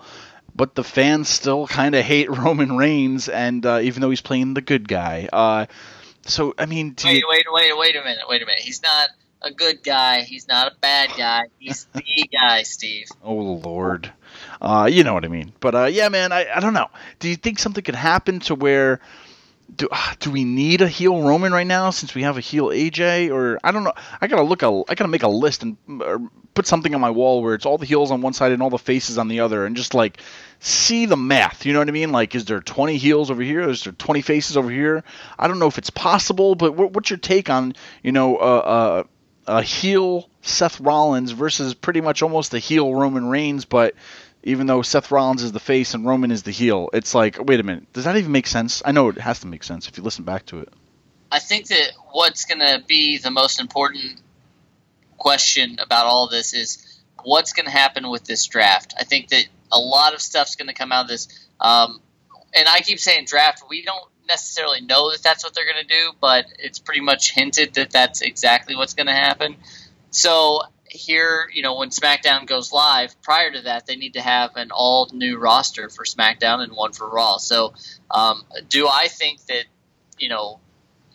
but 0.55 0.75
the 0.75 0.83
fans 0.83 1.29
still 1.29 1.67
kind 1.67 1.95
of 1.95 2.03
hate 2.03 2.29
Roman 2.37 2.77
Reigns, 2.77 3.29
and 3.29 3.65
uh, 3.65 3.79
even 3.81 4.01
though 4.01 4.09
he's 4.09 4.21
playing 4.21 4.53
the 4.53 4.61
good 4.61 4.87
guy. 4.87 5.29
Uh, 5.31 5.65
so, 6.25 6.53
I 6.57 6.65
mean, 6.65 6.95
wait, 7.03 7.17
you... 7.17 7.27
wait, 7.29 7.45
wait, 7.51 7.77
wait 7.77 7.95
a 7.95 8.03
minute, 8.03 8.23
wait 8.29 8.41
a 8.41 8.45
minute. 8.45 8.61
He's 8.61 8.81
not 8.81 9.09
a 9.43 9.51
good 9.51 9.83
guy. 9.83 10.21
He's 10.21 10.47
not 10.47 10.71
a 10.71 10.75
bad 10.79 11.11
guy. 11.17 11.43
He's 11.59 11.85
the 11.93 12.03
guy, 12.31 12.63
Steve. 12.63 13.07
Oh 13.21 13.33
Lord, 13.35 14.11
uh, 14.63 14.85
you 14.91 15.03
know 15.03 15.13
what 15.13 15.25
I 15.25 15.27
mean. 15.27 15.51
But 15.59 15.75
uh, 15.75 15.85
yeah, 15.85 16.09
man, 16.09 16.31
I, 16.31 16.47
I 16.55 16.59
don't 16.59 16.73
know. 16.73 16.87
Do 17.19 17.29
you 17.29 17.35
think 17.35 17.59
something 17.59 17.83
could 17.83 17.95
happen 17.95 18.39
to 18.41 18.55
where 18.55 19.01
do 19.75 19.87
uh, 19.91 20.13
do 20.19 20.31
we 20.31 20.43
need 20.43 20.81
a 20.81 20.87
heel 20.87 21.21
Roman 21.21 21.51
right 21.51 21.67
now 21.67 21.89
since 21.89 22.13
we 22.15 22.23
have 22.23 22.37
a 22.37 22.41
heel 22.41 22.67
AJ 22.67 23.31
or 23.31 23.59
I 23.63 23.71
don't 23.71 23.83
know. 23.83 23.93
I 24.21 24.27
gotta 24.27 24.43
look 24.43 24.61
a 24.61 24.83
I 24.87 24.95
gotta 24.95 25.09
make 25.09 25.23
a 25.23 25.27
list 25.27 25.63
and 25.63 25.77
put 26.53 26.67
something 26.67 26.93
on 26.93 27.01
my 27.01 27.09
wall 27.09 27.41
where 27.41 27.55
it's 27.55 27.65
all 27.65 27.77
the 27.77 27.85
heels 27.85 28.11
on 28.11 28.21
one 28.21 28.33
side 28.33 28.51
and 28.51 28.61
all 28.61 28.69
the 28.69 28.77
faces 28.77 29.17
on 29.17 29.27
the 29.27 29.39
other 29.39 29.65
and 29.65 29.75
just 29.75 29.93
like 29.93 30.19
see 30.59 31.05
the 31.05 31.17
math. 31.17 31.65
You 31.65 31.73
know 31.73 31.79
what 31.79 31.87
I 31.87 31.91
mean? 31.91 32.11
Like, 32.11 32.35
is 32.35 32.45
there 32.45 32.61
20 32.61 32.97
heels 32.97 33.31
over 33.31 33.41
here? 33.41 33.67
Is 33.69 33.83
there 33.83 33.93
20 33.93 34.21
faces 34.21 34.57
over 34.57 34.69
here? 34.69 35.03
I 35.37 35.47
don't 35.47 35.59
know 35.59 35.67
if 35.67 35.77
it's 35.77 35.89
possible, 35.89 36.55
but 36.55 36.71
what's 36.73 37.09
your 37.09 37.19
take 37.19 37.49
on 37.49 37.73
you 38.01 38.11
know 38.11 38.37
uh, 38.37 38.39
uh, 38.39 39.03
a 39.47 39.61
heel 39.61 40.29
Seth 40.41 40.79
Rollins 40.79 41.31
versus 41.31 41.73
pretty 41.73 42.01
much 42.01 42.21
almost 42.21 42.53
a 42.53 42.59
heel 42.59 42.93
Roman 42.93 43.27
Reigns, 43.27 43.65
but 43.65 43.95
even 44.43 44.67
though 44.67 44.81
Seth 44.81 45.09
Rollins 45.11 45.41
is 45.41 45.51
the 45.51 45.59
face 45.59 45.93
and 45.93 46.05
Roman 46.05 46.31
is 46.31 46.43
the 46.43 46.51
heel, 46.51 46.89
it's 46.93 47.15
like, 47.15 47.37
wait 47.39 47.59
a 47.59 47.63
minute, 47.63 47.91
does 47.93 48.05
that 48.05 48.17
even 48.17 48.31
make 48.31 48.47
sense? 48.47 48.81
I 48.85 48.91
know 48.91 49.09
it 49.09 49.17
has 49.17 49.39
to 49.39 49.47
make 49.47 49.63
sense 49.63 49.87
if 49.87 49.97
you 49.97 50.03
listen 50.03 50.25
back 50.25 50.45
to 50.47 50.59
it. 50.59 50.69
I 51.31 51.39
think 51.39 51.67
that 51.67 51.91
what's 52.11 52.45
going 52.45 52.59
to 52.59 52.83
be 52.85 53.17
the 53.17 53.31
most 53.31 53.59
important 53.59 54.21
question 55.17 55.77
about 55.79 56.05
all 56.05 56.27
this 56.27 56.53
is 56.53 57.01
what's 57.23 57.53
going 57.53 57.65
to 57.65 57.71
happen 57.71 58.09
with 58.09 58.25
this 58.25 58.45
draft. 58.45 58.93
I 58.99 59.03
think 59.05 59.29
that 59.29 59.45
a 59.71 59.79
lot 59.79 60.13
of 60.13 60.21
stuff's 60.21 60.55
going 60.55 60.67
to 60.67 60.73
come 60.73 60.91
out 60.91 61.05
of 61.05 61.09
this. 61.09 61.27
Um, 61.59 62.01
and 62.53 62.67
I 62.67 62.81
keep 62.81 62.99
saying 62.99 63.25
draft. 63.25 63.63
We 63.67 63.83
don't 63.83 64.05
necessarily 64.27 64.81
know 64.81 65.11
that 65.11 65.23
that's 65.23 65.43
what 65.43 65.55
they're 65.55 65.65
going 65.65 65.87
to 65.87 65.87
do, 65.87 66.11
but 66.19 66.45
it's 66.59 66.79
pretty 66.79 67.01
much 67.01 67.31
hinted 67.31 67.73
that 67.75 67.91
that's 67.91 68.21
exactly 68.21 68.75
what's 68.75 68.93
going 68.93 69.07
to 69.07 69.13
happen. 69.13 69.55
So 70.11 70.61
here, 70.93 71.49
you 71.51 71.63
know, 71.63 71.75
when 71.77 71.89
SmackDown 71.89 72.45
goes 72.45 72.71
live, 72.71 73.19
prior 73.21 73.51
to 73.51 73.61
that, 73.63 73.85
they 73.87 73.95
need 73.95 74.13
to 74.13 74.21
have 74.21 74.51
an 74.55 74.69
all 74.71 75.09
new 75.11 75.37
roster 75.37 75.89
for 75.89 76.05
SmackDown 76.05 76.59
and 76.59 76.73
one 76.73 76.93
for 76.93 77.09
Raw. 77.09 77.37
So, 77.37 77.73
um, 78.11 78.43
do 78.69 78.87
I 78.87 79.07
think 79.07 79.43
that, 79.47 79.65
you 80.19 80.29
know, 80.29 80.59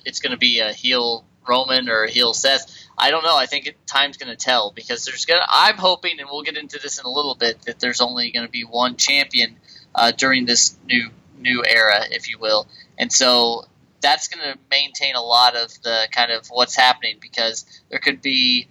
it's 0.04 0.20
going 0.20 0.32
to 0.32 0.38
be 0.38 0.58
a 0.58 0.72
heel 0.72 1.24
Roman 1.48 1.88
or 1.88 2.04
a 2.04 2.10
heel 2.10 2.34
Seth? 2.34 2.66
I 2.98 3.10
don't 3.10 3.22
know. 3.22 3.36
I 3.36 3.46
think 3.46 3.72
time's 3.86 4.16
going 4.16 4.36
to 4.36 4.36
tell 4.36 4.72
because 4.72 5.04
there's 5.04 5.24
going 5.24 5.40
to, 5.40 5.46
I'm 5.48 5.76
hoping, 5.76 6.18
and 6.18 6.28
we'll 6.30 6.42
get 6.42 6.56
into 6.56 6.80
this 6.80 6.98
in 6.98 7.04
a 7.04 7.10
little 7.10 7.36
bit, 7.36 7.62
that 7.62 7.78
there's 7.78 8.00
only 8.00 8.32
going 8.32 8.46
to 8.46 8.50
be 8.50 8.64
one 8.64 8.96
champion 8.96 9.56
uh, 9.94 10.10
during 10.10 10.44
this 10.44 10.76
new 10.86 11.10
new 11.38 11.62
era, 11.64 12.02
if 12.10 12.28
you 12.28 12.36
will. 12.38 12.66
And 12.98 13.12
so 13.12 13.66
that's 14.00 14.26
going 14.26 14.52
to 14.52 14.58
maintain 14.70 15.14
a 15.14 15.22
lot 15.22 15.54
of 15.54 15.70
the 15.82 16.08
kind 16.10 16.32
of 16.32 16.48
what's 16.48 16.76
happening 16.76 17.18
because 17.20 17.64
there 17.90 18.00
could 18.00 18.20
be 18.20 18.66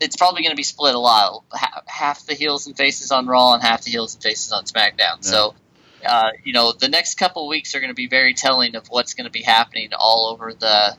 it's 0.00 0.16
probably 0.16 0.42
going 0.42 0.52
to 0.52 0.56
be 0.56 0.62
split 0.62 0.94
a 0.94 0.98
lot 0.98 1.42
half 1.86 2.24
the 2.26 2.34
heels 2.34 2.66
and 2.66 2.76
faces 2.76 3.10
on 3.10 3.26
raw 3.26 3.54
and 3.54 3.62
half 3.62 3.84
the 3.84 3.90
heels 3.90 4.14
and 4.14 4.22
faces 4.22 4.52
on 4.52 4.64
smackdown 4.64 4.98
yeah. 4.98 5.16
so 5.20 5.54
uh, 6.06 6.30
you 6.44 6.52
know 6.52 6.72
the 6.72 6.88
next 6.88 7.16
couple 7.16 7.48
weeks 7.48 7.74
are 7.74 7.80
going 7.80 7.90
to 7.90 7.94
be 7.94 8.06
very 8.06 8.34
telling 8.34 8.76
of 8.76 8.86
what's 8.88 9.14
going 9.14 9.24
to 9.24 9.30
be 9.30 9.42
happening 9.42 9.90
all 9.98 10.30
over 10.32 10.52
the, 10.52 10.96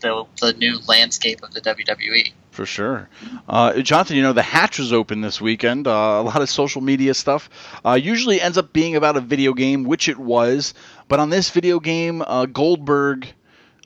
the 0.00 0.24
the 0.40 0.52
new 0.54 0.78
landscape 0.86 1.42
of 1.42 1.52
the 1.52 1.60
WWE 1.60 2.32
for 2.54 2.66
sure. 2.66 3.08
Uh, 3.48 3.80
Jonathan, 3.80 4.16
you 4.16 4.22
know, 4.22 4.32
the 4.32 4.42
hatch 4.42 4.78
was 4.78 4.92
open 4.92 5.20
this 5.20 5.40
weekend. 5.40 5.86
Uh, 5.88 5.90
a 5.90 6.22
lot 6.22 6.40
of 6.40 6.48
social 6.48 6.80
media 6.80 7.12
stuff. 7.12 7.50
Uh, 7.84 7.94
usually 7.94 8.40
ends 8.40 8.56
up 8.56 8.72
being 8.72 8.96
about 8.96 9.16
a 9.16 9.20
video 9.20 9.52
game, 9.52 9.82
which 9.82 10.08
it 10.08 10.18
was. 10.18 10.72
But 11.08 11.18
on 11.18 11.30
this 11.30 11.50
video 11.50 11.80
game, 11.80 12.22
uh, 12.22 12.46
Goldberg 12.46 13.26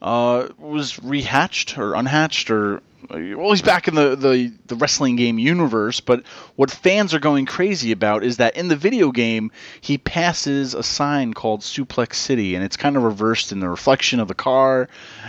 uh, 0.02 0.49
was 0.59 0.95
rehatched 0.99 1.78
or 1.78 1.95
unhatched 1.95 2.50
or 2.50 2.83
well, 3.09 3.50
he's 3.50 3.62
back 3.62 3.88
in 3.88 3.95
the, 3.95 4.17
the, 4.17 4.52
the 4.67 4.75
wrestling 4.75 5.17
game 5.17 5.38
universe, 5.38 6.00
but 6.00 6.26
what 6.57 6.71
fans 6.71 7.14
are 7.14 7.21
going 7.21 7.47
crazy 7.47 7.93
about 7.93 8.25
is 8.25 8.38
that 8.38 8.57
in 8.57 8.69
the 8.69 8.76
video 8.76 9.12
game, 9.12 9.50
he 9.81 9.99
passes 9.99 10.75
a 10.75 10.83
sign 10.83 11.33
called 11.33 11.61
Suplex 11.61 12.14
City, 12.14 12.55
and 12.55 12.64
it's 12.64 12.76
kind 12.76 12.97
of 12.97 13.05
reversed 13.05 13.52
in 13.52 13.61
the 13.61 13.69
reflection 13.69 14.21
of 14.21 14.28
the 14.28 14.35
car. 14.35 14.88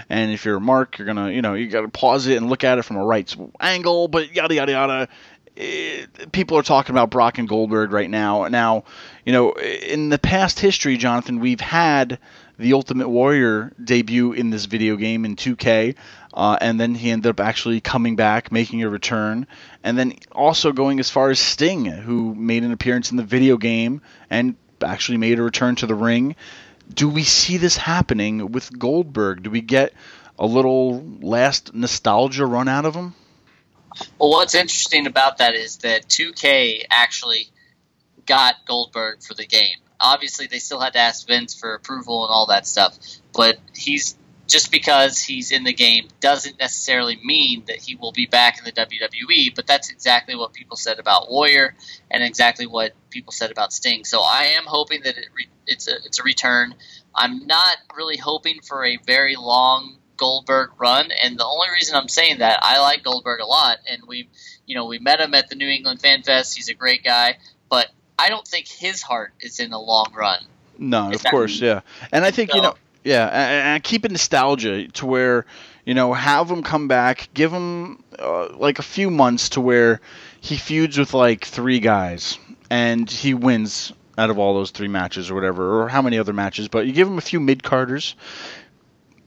And 0.09 0.31
if 0.31 0.45
you're 0.45 0.57
a 0.57 0.61
Mark, 0.61 0.97
you're 0.97 1.05
gonna, 1.05 1.31
you 1.31 1.41
know, 1.41 1.53
you 1.53 1.67
gotta 1.67 1.89
pause 1.89 2.27
it 2.27 2.37
and 2.37 2.49
look 2.49 2.63
at 2.63 2.79
it 2.79 2.83
from 2.83 2.97
a 2.97 3.05
right 3.05 3.33
angle, 3.59 4.07
but 4.07 4.33
yada 4.33 4.55
yada 4.55 4.71
yada. 4.71 5.07
It, 5.55 6.31
people 6.31 6.57
are 6.57 6.63
talking 6.63 6.93
about 6.93 7.09
Brock 7.09 7.37
and 7.37 7.47
Goldberg 7.47 7.91
right 7.91 8.09
now. 8.09 8.47
Now, 8.47 8.85
you 9.25 9.33
know, 9.33 9.51
in 9.53 10.09
the 10.09 10.19
past 10.19 10.59
history, 10.59 10.97
Jonathan, 10.97 11.39
we've 11.39 11.59
had 11.59 12.19
the 12.59 12.73
Ultimate 12.73 13.09
Warrior 13.09 13.73
debut 13.81 14.33
in 14.33 14.49
this 14.49 14.65
video 14.65 14.97
game 14.97 15.23
in 15.23 15.35
2K, 15.37 15.95
uh, 16.33 16.57
and 16.61 16.79
then 16.79 16.95
he 16.95 17.11
ended 17.11 17.29
up 17.29 17.39
actually 17.39 17.81
coming 17.81 18.15
back, 18.15 18.51
making 18.51 18.83
a 18.83 18.89
return, 18.89 19.47
and 19.83 19.97
then 19.97 20.13
also 20.31 20.71
going 20.71 20.99
as 20.99 21.09
far 21.09 21.29
as 21.29 21.39
Sting, 21.39 21.85
who 21.85 22.35
made 22.35 22.63
an 22.63 22.71
appearance 22.71 23.11
in 23.11 23.17
the 23.17 23.23
video 23.23 23.57
game 23.57 24.01
and 24.29 24.55
actually 24.83 25.17
made 25.17 25.39
a 25.39 25.43
return 25.43 25.75
to 25.75 25.87
the 25.87 25.95
ring. 25.95 26.35
Do 26.93 27.09
we 27.09 27.23
see 27.23 27.57
this 27.57 27.77
happening 27.77 28.51
with 28.51 28.77
Goldberg? 28.77 29.43
Do 29.43 29.49
we 29.49 29.61
get 29.61 29.93
a 30.37 30.45
little 30.45 31.03
last 31.21 31.73
nostalgia 31.73 32.45
run 32.45 32.67
out 32.67 32.85
of 32.85 32.95
him? 32.95 33.13
Well, 34.17 34.29
what's 34.29 34.55
interesting 34.55 35.07
about 35.07 35.39
that 35.39 35.55
is 35.55 35.77
that 35.77 36.07
2K 36.07 36.83
actually 36.89 37.49
got 38.25 38.55
Goldberg 38.65 39.23
for 39.23 39.33
the 39.33 39.45
game 39.45 39.77
obviously 39.99 40.47
they 40.47 40.59
still 40.59 40.79
had 40.79 40.93
to 40.93 40.99
ask 40.99 41.27
Vince 41.27 41.53
for 41.53 41.73
approval 41.73 42.25
and 42.25 42.31
all 42.31 42.47
that 42.47 42.65
stuff. 42.65 42.97
But 43.33 43.57
he's 43.75 44.15
just 44.49 44.71
because 44.71 45.19
he's 45.19 45.51
in 45.51 45.63
the 45.63 45.73
game 45.73 46.07
doesn't 46.19 46.59
necessarily 46.59 47.19
mean 47.23 47.63
that 47.67 47.77
he 47.77 47.95
will 47.95 48.11
be 48.11 48.25
back 48.25 48.57
in 48.57 48.65
the 48.65 48.71
WWE. 48.71 49.55
But 49.55 49.67
that's 49.67 49.89
exactly 49.89 50.35
what 50.35 50.53
people 50.53 50.75
said 50.75 50.99
about 50.99 51.29
Warrior 51.29 51.75
and 52.09 52.23
exactly 52.23 52.65
what 52.65 52.93
people 53.09 53.31
said 53.31 53.51
about 53.51 53.71
Sting. 53.71 54.03
So 54.05 54.21
I 54.21 54.55
am 54.57 54.63
hoping 54.65 55.03
that 55.03 55.17
it 55.17 55.27
re- 55.35 55.49
it's 55.67 55.87
a 55.87 55.95
it's 56.03 56.19
a 56.19 56.23
return. 56.23 56.73
I'm 57.13 57.45
not 57.45 57.77
really 57.95 58.17
hoping 58.17 58.61
for 58.61 58.83
a 58.83 58.97
very 58.97 59.35
long 59.35 59.97
Goldberg 60.17 60.71
run, 60.77 61.11
and 61.11 61.39
the 61.39 61.45
only 61.45 61.67
reason 61.71 61.95
I'm 61.95 62.09
saying 62.09 62.39
that 62.39 62.59
I 62.61 62.79
like 62.79 63.03
Goldberg 63.03 63.39
a 63.39 63.45
lot, 63.45 63.77
and 63.89 64.03
we, 64.05 64.29
you 64.65 64.75
know, 64.75 64.85
we 64.85 64.99
met 64.99 65.21
him 65.21 65.33
at 65.33 65.47
the 65.47 65.55
New 65.55 65.67
England 65.67 66.01
Fan 66.01 66.23
Fest. 66.23 66.57
He's 66.57 66.69
a 66.69 66.73
great 66.73 67.03
guy, 67.03 67.37
but 67.69 67.87
I 68.17 68.29
don't 68.29 68.45
think 68.45 68.67
his 68.67 69.01
heart 69.01 69.33
is 69.39 69.59
in 69.59 69.71
a 69.71 69.79
long 69.79 70.11
run. 70.13 70.43
No, 70.77 71.11
of 71.11 71.23
course, 71.23 71.61
yeah. 71.61 71.81
And 72.11 72.25
I 72.25 72.31
think 72.31 72.51
so, 72.51 72.57
you 72.57 72.63
know, 72.63 72.75
yeah, 73.03 73.27
and, 73.27 73.67
and 73.67 73.83
keep 73.83 74.09
nostalgia 74.09 74.87
to 74.87 75.05
where 75.05 75.45
you 75.85 75.93
know 75.93 76.13
have 76.13 76.49
him 76.49 76.63
come 76.63 76.87
back, 76.87 77.29
give 77.33 77.51
him 77.51 78.03
uh, 78.17 78.49
like 78.57 78.79
a 78.79 78.83
few 78.83 79.09
months 79.09 79.49
to 79.49 79.61
where 79.61 80.01
he 80.41 80.57
feuds 80.57 80.97
with 80.97 81.13
like 81.13 81.45
three 81.45 81.79
guys 81.79 82.37
and 82.69 83.09
he 83.09 83.33
wins 83.33 83.93
out 84.17 84.29
of 84.29 84.37
all 84.37 84.53
those 84.53 84.71
three 84.71 84.87
matches 84.87 85.31
or 85.31 85.35
whatever, 85.35 85.81
or 85.81 85.87
how 85.87 86.01
many 86.01 86.19
other 86.19 86.33
matches. 86.33 86.67
But 86.67 86.85
you 86.85 86.93
give 86.93 87.07
him 87.07 87.17
a 87.17 87.21
few 87.21 87.39
mid 87.39 87.63
carders, 87.63 88.15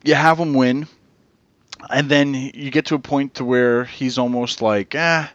you 0.05 0.15
have 0.15 0.39
him 0.39 0.55
win, 0.55 0.87
and 1.91 2.09
then 2.09 2.35
you 2.35 2.71
get 2.71 2.87
to 2.87 2.95
a 2.95 2.99
point 2.99 3.35
to 3.35 3.45
where 3.45 3.85
he's 3.85 4.19
almost 4.19 4.63
like, 4.63 4.95
ah. 4.97 5.33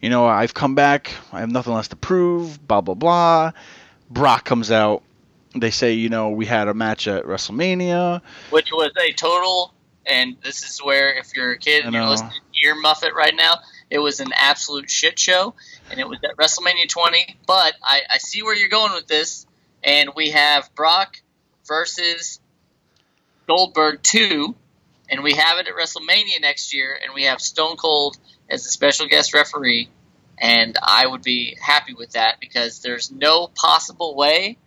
You 0.00 0.10
know, 0.10 0.26
I've 0.26 0.54
come 0.54 0.76
back. 0.76 1.10
I 1.32 1.40
have 1.40 1.50
nothing 1.50 1.74
less 1.74 1.88
to 1.88 1.96
prove. 1.96 2.64
Blah 2.68 2.82
blah 2.82 2.94
blah. 2.94 3.50
Brock 4.08 4.44
comes 4.44 4.70
out. 4.70 5.02
They 5.60 5.70
say, 5.70 5.94
you 5.94 6.08
know, 6.08 6.30
we 6.30 6.46
had 6.46 6.68
a 6.68 6.74
match 6.74 7.08
at 7.08 7.24
WrestleMania, 7.24 8.22
which 8.50 8.70
was 8.72 8.92
a 9.00 9.12
total. 9.12 9.74
And 10.06 10.36
this 10.42 10.62
is 10.62 10.78
where, 10.82 11.12
if 11.18 11.36
you're 11.36 11.52
a 11.52 11.58
kid 11.58 11.84
and 11.84 11.92
you're 11.92 12.06
listening, 12.06 12.32
ear 12.64 12.74
muff 12.74 13.04
it 13.04 13.14
right 13.14 13.34
now. 13.34 13.56
It 13.90 13.98
was 13.98 14.20
an 14.20 14.32
absolute 14.34 14.90
shit 14.90 15.18
show, 15.18 15.54
and 15.90 15.98
it 15.98 16.08
was 16.08 16.18
at 16.24 16.36
WrestleMania 16.36 16.88
20. 16.88 17.38
But 17.46 17.74
I, 17.82 18.00
I 18.10 18.18
see 18.18 18.42
where 18.42 18.54
you're 18.54 18.68
going 18.68 18.92
with 18.92 19.06
this, 19.06 19.46
and 19.82 20.10
we 20.14 20.30
have 20.30 20.74
Brock 20.74 21.20
versus 21.66 22.40
Goldberg 23.46 24.02
2, 24.02 24.54
and 25.10 25.22
we 25.22 25.34
have 25.34 25.58
it 25.58 25.68
at 25.68 25.74
WrestleMania 25.74 26.40
next 26.40 26.74
year, 26.74 26.98
and 27.02 27.14
we 27.14 27.24
have 27.24 27.40
Stone 27.40 27.76
Cold 27.76 28.18
as 28.50 28.66
a 28.66 28.70
special 28.70 29.06
guest 29.06 29.32
referee, 29.32 29.88
and 30.38 30.76
I 30.82 31.06
would 31.06 31.22
be 31.22 31.56
happy 31.60 31.94
with 31.94 32.12
that 32.12 32.40
because 32.40 32.80
there's 32.80 33.10
no 33.10 33.48
possible 33.48 34.14
way 34.14 34.58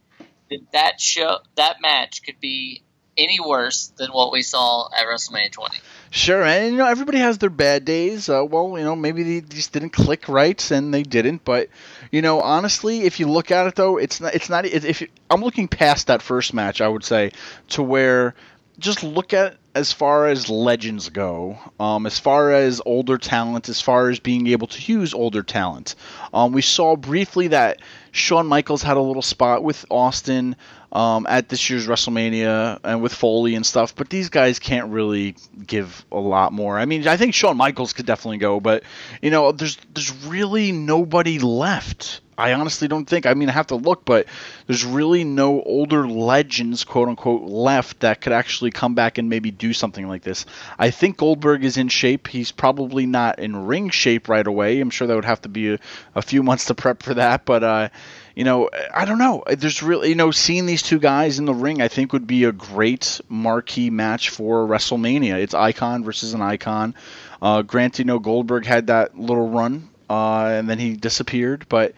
that 0.73 0.99
show 0.99 1.39
that 1.55 1.77
match 1.81 2.23
could 2.23 2.39
be 2.39 2.83
any 3.17 3.39
worse 3.39 3.87
than 3.97 4.11
what 4.11 4.31
we 4.31 4.41
saw 4.41 4.87
at 4.97 5.05
WrestleMania 5.05 5.51
20. 5.51 5.77
Sure, 6.09 6.43
and 6.43 6.73
you 6.73 6.77
know 6.77 6.87
everybody 6.87 7.19
has 7.19 7.37
their 7.37 7.49
bad 7.49 7.85
days. 7.85 8.29
Uh, 8.29 8.43
well, 8.45 8.77
you 8.77 8.83
know 8.83 8.95
maybe 8.95 9.23
they 9.23 9.41
just 9.47 9.71
didn't 9.71 9.91
click 9.91 10.27
right, 10.27 10.71
and 10.71 10.93
they 10.93 11.03
didn't. 11.03 11.45
But 11.45 11.69
you 12.11 12.21
know, 12.21 12.41
honestly, 12.41 13.01
if 13.01 13.19
you 13.19 13.27
look 13.27 13.51
at 13.51 13.67
it 13.67 13.75
though, 13.75 13.97
it's 13.97 14.19
not. 14.19 14.35
It's 14.35 14.49
not. 14.49 14.65
If 14.65 15.01
you, 15.01 15.07
I'm 15.29 15.41
looking 15.41 15.67
past 15.67 16.07
that 16.07 16.21
first 16.21 16.53
match, 16.53 16.81
I 16.81 16.87
would 16.87 17.03
say 17.03 17.31
to 17.69 17.83
where 17.83 18.35
just 18.79 19.03
look 19.03 19.33
at 19.33 19.57
as 19.73 19.93
far 19.93 20.27
as 20.27 20.49
legends 20.49 21.09
go, 21.09 21.57
um, 21.79 22.05
as 22.05 22.19
far 22.19 22.51
as 22.51 22.81
older 22.85 23.17
talent, 23.17 23.69
as 23.69 23.79
far 23.79 24.09
as 24.09 24.19
being 24.19 24.47
able 24.47 24.67
to 24.67 24.91
use 24.91 25.13
older 25.13 25.43
talent. 25.43 25.95
Um, 26.33 26.51
we 26.51 26.61
saw 26.61 26.95
briefly 26.95 27.49
that 27.49 27.81
Shawn 28.11 28.47
Michaels 28.47 28.83
had 28.83 28.97
a 28.97 29.01
little 29.01 29.21
spot 29.21 29.63
with 29.63 29.85
Austin 29.89 30.57
um, 30.91 31.25
at 31.29 31.47
this 31.47 31.69
year's 31.69 31.87
WrestleMania 31.87 32.79
and 32.83 33.01
with 33.01 33.13
Foley 33.13 33.55
and 33.55 33.65
stuff, 33.65 33.95
but 33.95 34.09
these 34.09 34.29
guys 34.29 34.59
can't 34.59 34.91
really 34.91 35.35
give 35.65 36.05
a 36.11 36.19
lot 36.19 36.51
more. 36.51 36.77
I 36.77 36.85
mean, 36.85 37.07
I 37.07 37.17
think 37.17 37.33
Shawn 37.33 37.57
Michaels 37.57 37.93
could 37.93 38.05
definitely 38.05 38.39
go, 38.39 38.59
but 38.59 38.83
you 39.21 39.31
know, 39.31 39.51
there's 39.51 39.77
there's 39.93 40.11
really 40.25 40.71
nobody 40.71 41.39
left. 41.39 42.21
I 42.37 42.53
honestly 42.53 42.87
don't 42.87 43.05
think. 43.05 43.27
I 43.27 43.35
mean, 43.35 43.49
I 43.49 43.51
have 43.51 43.67
to 43.67 43.75
look, 43.75 44.03
but 44.03 44.25
there's 44.65 44.83
really 44.83 45.23
no 45.23 45.61
older 45.61 46.07
legends, 46.07 46.83
quote 46.83 47.07
unquote, 47.07 47.43
left 47.43 47.99
that 47.99 48.19
could 48.19 48.33
actually 48.33 48.71
come 48.71 48.95
back 48.95 49.19
and 49.19 49.29
maybe 49.29 49.51
do 49.51 49.73
something 49.73 50.07
like 50.07 50.23
this. 50.23 50.47
I 50.79 50.89
think 50.89 51.17
Goldberg 51.17 51.63
is 51.63 51.77
in 51.77 51.87
shape. 51.87 52.27
He's 52.27 52.51
probably 52.51 53.05
not 53.05 53.37
in 53.37 53.67
ring 53.67 53.89
shape 53.91 54.27
right 54.27 54.45
away. 54.45 54.81
I'm 54.81 54.89
sure 54.89 55.07
that 55.07 55.15
would 55.15 55.25
have 55.25 55.43
to 55.43 55.49
be 55.49 55.73
a, 55.73 55.79
a 56.15 56.21
few 56.23 56.41
months 56.41 56.65
to 56.65 56.73
prep 56.73 57.03
for 57.03 57.13
that, 57.13 57.45
but 57.45 57.63
uh, 57.63 57.89
you 58.35 58.43
know, 58.43 58.69
I 58.93 59.05
don't 59.05 59.17
know. 59.17 59.43
There's 59.47 59.83
really, 59.83 60.09
you 60.09 60.15
know, 60.15 60.31
seeing 60.31 60.65
these 60.65 60.81
two 60.81 60.99
guys 60.99 61.39
in 61.39 61.45
the 61.45 61.53
ring, 61.53 61.81
I 61.81 61.87
think 61.87 62.13
would 62.13 62.27
be 62.27 62.45
a 62.45 62.51
great 62.51 63.21
marquee 63.27 63.89
match 63.89 64.29
for 64.29 64.65
WrestleMania. 64.67 65.35
It's 65.41 65.53
icon 65.53 66.03
versus 66.03 66.33
an 66.33 66.41
icon. 66.41 66.95
Uh, 67.41 67.61
granted, 67.61 67.99
you 67.99 68.05
know, 68.05 68.19
Goldberg 68.19 68.65
had 68.65 68.87
that 68.87 69.17
little 69.17 69.49
run, 69.49 69.89
uh, 70.09 70.45
and 70.45 70.69
then 70.69 70.79
he 70.79 70.95
disappeared, 70.95 71.65
but 71.69 71.93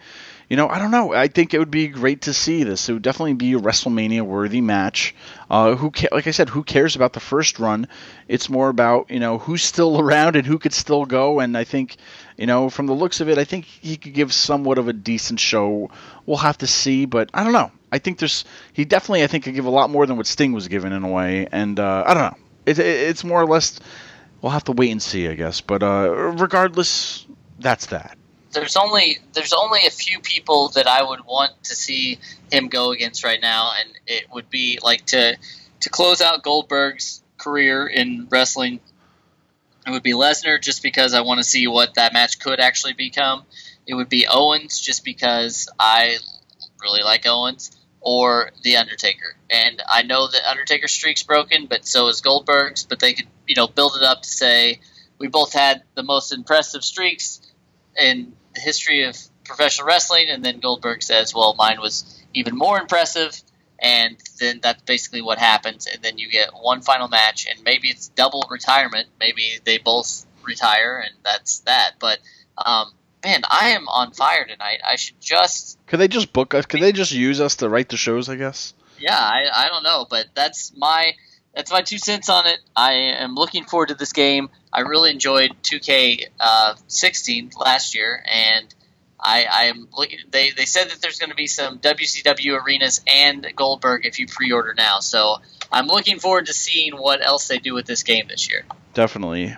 you 0.48 0.56
know, 0.58 0.68
I 0.68 0.78
don't 0.78 0.90
know. 0.90 1.14
I 1.14 1.28
think 1.28 1.54
it 1.54 1.58
would 1.58 1.70
be 1.70 1.88
great 1.88 2.22
to 2.22 2.34
see 2.34 2.64
this. 2.64 2.88
It 2.88 2.92
would 2.92 3.02
definitely 3.02 3.34
be 3.34 3.54
a 3.54 3.58
WrestleMania 3.58 4.22
worthy 4.22 4.60
match. 4.60 5.14
Uh, 5.48 5.74
who, 5.74 5.90
ca- 5.90 6.10
like 6.12 6.26
I 6.26 6.32
said, 6.32 6.50
who 6.50 6.62
cares 6.62 6.96
about 6.96 7.14
the 7.14 7.20
first 7.20 7.58
run? 7.58 7.88
It's 8.28 8.50
more 8.50 8.68
about 8.68 9.10
you 9.10 9.20
know 9.20 9.38
who's 9.38 9.62
still 9.62 10.00
around 10.04 10.36
and 10.36 10.46
who 10.46 10.58
could 10.58 10.74
still 10.74 11.06
go. 11.06 11.40
And 11.40 11.56
I 11.56 11.64
think, 11.64 11.96
you 12.36 12.46
know, 12.46 12.70
from 12.70 12.86
the 12.86 12.92
looks 12.92 13.20
of 13.20 13.28
it, 13.28 13.38
I 13.38 13.44
think 13.44 13.64
he 13.64 13.96
could 13.96 14.14
give 14.14 14.32
somewhat 14.32 14.78
of 14.78 14.88
a 14.88 14.92
decent 14.92 15.40
show. 15.40 15.90
We'll 16.26 16.38
have 16.38 16.58
to 16.58 16.66
see, 16.66 17.06
but 17.06 17.30
I 17.32 17.44
don't 17.44 17.52
know. 17.52 17.70
I 17.92 17.98
think 17.98 18.18
there's 18.18 18.44
he 18.72 18.84
definitely 18.84 19.22
I 19.22 19.26
think 19.26 19.44
could 19.44 19.54
give 19.54 19.66
a 19.66 19.70
lot 19.70 19.90
more 19.90 20.06
than 20.06 20.16
what 20.16 20.26
Sting 20.26 20.52
was 20.52 20.68
given 20.68 20.92
in 20.92 21.04
a 21.04 21.08
way. 21.08 21.46
And 21.50 21.78
uh, 21.78 22.04
I 22.06 22.14
don't 22.14 22.32
know. 22.32 22.38
It, 22.66 22.78
it, 22.78 22.86
it's 22.86 23.24
more 23.24 23.40
or 23.40 23.46
less 23.46 23.78
we'll 24.42 24.52
have 24.52 24.64
to 24.64 24.72
wait 24.72 24.90
and 24.90 25.02
see, 25.02 25.28
I 25.28 25.34
guess. 25.34 25.60
But 25.60 25.82
uh, 25.82 26.32
regardless, 26.34 27.26
that's 27.58 27.86
that 27.86 28.16
there's 28.54 28.76
only 28.76 29.18
there's 29.34 29.52
only 29.52 29.80
a 29.86 29.90
few 29.90 30.20
people 30.20 30.68
that 30.70 30.86
I 30.86 31.02
would 31.02 31.26
want 31.26 31.52
to 31.64 31.74
see 31.74 32.18
him 32.50 32.68
go 32.68 32.92
against 32.92 33.24
right 33.24 33.40
now, 33.40 33.72
and 33.78 33.90
it 34.06 34.26
would 34.32 34.48
be 34.48 34.78
like 34.82 35.04
to 35.06 35.36
to 35.80 35.90
close 35.90 36.22
out 36.22 36.42
Goldberg's 36.42 37.22
career 37.36 37.86
in 37.86 38.28
wrestling. 38.30 38.80
It 39.86 39.90
would 39.90 40.02
be 40.02 40.12
Lesnar, 40.12 40.60
just 40.60 40.82
because 40.82 41.12
I 41.12 41.20
want 41.20 41.38
to 41.38 41.44
see 41.44 41.66
what 41.66 41.94
that 41.94 42.12
match 42.12 42.38
could 42.38 42.58
actually 42.58 42.94
become. 42.94 43.44
It 43.86 43.94
would 43.94 44.08
be 44.08 44.26
Owens, 44.26 44.80
just 44.80 45.04
because 45.04 45.68
I 45.78 46.16
really 46.80 47.02
like 47.02 47.26
Owens, 47.26 47.70
or 48.00 48.50
The 48.62 48.76
Undertaker. 48.76 49.36
And 49.50 49.82
I 49.88 50.02
know 50.02 50.26
that 50.26 50.48
Undertaker's 50.48 50.92
streak's 50.92 51.22
broken, 51.22 51.66
but 51.66 51.86
so 51.86 52.08
is 52.08 52.22
Goldberg's. 52.22 52.84
But 52.84 53.00
they 53.00 53.12
could, 53.12 53.28
you 53.46 53.56
know, 53.56 53.66
build 53.66 53.96
it 53.96 54.02
up 54.02 54.22
to 54.22 54.28
say 54.28 54.80
we 55.18 55.28
both 55.28 55.52
had 55.52 55.82
the 55.94 56.02
most 56.02 56.32
impressive 56.32 56.82
streaks 56.82 57.40
in 57.98 58.34
the 58.54 58.60
history 58.60 59.04
of 59.04 59.16
professional 59.44 59.86
wrestling, 59.86 60.28
and 60.30 60.44
then 60.44 60.60
Goldberg 60.60 61.02
says, 61.02 61.34
"Well, 61.34 61.54
mine 61.54 61.80
was 61.80 62.04
even 62.32 62.56
more 62.56 62.80
impressive." 62.80 63.40
And 63.84 64.16
then 64.40 64.60
that's 64.62 64.80
basically 64.82 65.20
what 65.20 65.38
happens, 65.38 65.86
and 65.86 66.02
then 66.02 66.16
you 66.16 66.30
get 66.30 66.50
one 66.54 66.80
final 66.80 67.06
match, 67.06 67.46
and 67.46 67.62
maybe 67.64 67.88
it's 67.88 68.08
double 68.08 68.46
retirement. 68.50 69.08
Maybe 69.20 69.58
they 69.64 69.76
both 69.76 70.24
retire, 70.42 71.02
and 71.04 71.14
that's 71.22 71.60
that. 71.60 71.92
But 71.98 72.18
um, 72.56 72.92
man, 73.22 73.42
I 73.50 73.70
am 73.70 73.86
on 73.88 74.12
fire 74.12 74.46
tonight. 74.46 74.80
I 74.86 74.96
should 74.96 75.20
just. 75.20 75.78
Could 75.86 76.00
they 76.00 76.08
just 76.08 76.32
book 76.32 76.54
us? 76.54 76.64
Could 76.64 76.80
they 76.80 76.92
just 76.92 77.12
use 77.12 77.40
us 77.40 77.56
to 77.56 77.68
write 77.68 77.90
the 77.90 77.98
shows? 77.98 78.30
I 78.30 78.36
guess. 78.36 78.72
Yeah, 78.98 79.18
I, 79.18 79.48
I 79.54 79.68
don't 79.68 79.82
know, 79.82 80.06
but 80.08 80.28
that's 80.34 80.72
my 80.76 81.12
that's 81.54 81.70
my 81.70 81.82
two 81.82 81.98
cents 81.98 82.28
on 82.28 82.46
it. 82.46 82.60
I 82.74 82.92
am 82.92 83.34
looking 83.34 83.64
forward 83.64 83.88
to 83.88 83.94
this 83.94 84.12
game. 84.12 84.48
I 84.72 84.80
really 84.80 85.10
enjoyed 85.10 85.50
2K 85.62 86.26
uh, 86.40 86.74
16 86.88 87.52
last 87.58 87.94
year, 87.94 88.24
and 88.26 88.74
I, 89.24 89.46
I 89.50 89.64
am 89.64 89.88
looking. 89.96 90.18
They, 90.30 90.50
they 90.50 90.66
said 90.66 90.90
that 90.90 91.00
there's 91.00 91.18
going 91.18 91.30
to 91.30 91.36
be 91.36 91.46
some 91.46 91.78
WCW 91.78 92.62
arenas 92.62 93.00
and 93.06 93.46
Goldberg 93.56 94.04
if 94.04 94.18
you 94.18 94.26
pre-order 94.26 94.74
now. 94.74 95.00
So 95.00 95.38
I'm 95.72 95.86
looking 95.86 96.18
forward 96.18 96.46
to 96.46 96.52
seeing 96.52 96.92
what 96.92 97.24
else 97.24 97.48
they 97.48 97.58
do 97.58 97.72
with 97.72 97.86
this 97.86 98.02
game 98.02 98.28
this 98.28 98.50
year. 98.50 98.64
Definitely. 98.92 99.56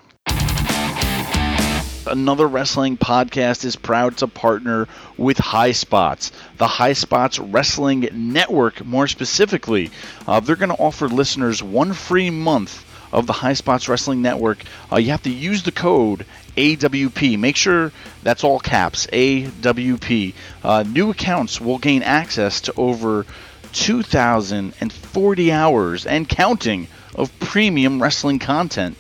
Another 2.09 2.47
Wrestling 2.47 2.97
podcast 2.97 3.65
is 3.65 3.75
proud 3.75 4.19
to 4.19 4.29
partner 4.29 4.87
with 5.17 5.39
High 5.39 5.73
Spots, 5.73 6.31
the 6.57 6.69
High 6.69 6.93
Spots 6.93 7.41
Wrestling 7.41 8.09
Network, 8.13 8.85
more 8.85 9.09
specifically. 9.09 9.91
Uh, 10.29 10.39
they're 10.39 10.55
going 10.55 10.69
to 10.69 10.77
offer 10.77 11.09
listeners 11.09 11.65
one 11.65 11.93
free 11.93 12.31
month 12.31 12.86
of 13.17 13.27
the 13.27 13.33
High 13.33 13.55
Spots 13.55 13.89
Wrestling 13.89 14.21
Network. 14.21 14.63
Uh, 14.93 14.97
you 14.97 15.11
have 15.11 15.23
to 15.23 15.31
use 15.31 15.63
the 15.63 15.73
code 15.73 16.27
AWP. 16.57 17.39
Make 17.39 17.57
sure 17.57 17.91
that's 18.23 18.45
all 18.45 18.61
caps 18.61 19.07
AWP. 19.07 20.35
Uh, 20.63 20.85
new 20.87 21.11
accounts 21.11 21.59
will 21.59 21.79
gain 21.79 22.03
access 22.03 22.61
to 22.63 22.75
over 22.77 23.25
2,040 23.73 25.53
hours 25.53 26.07
and 26.07 26.29
counting 26.29 26.89
of 27.15 27.37
premium 27.41 28.03
wrestling 28.03 28.39
content. 28.39 28.97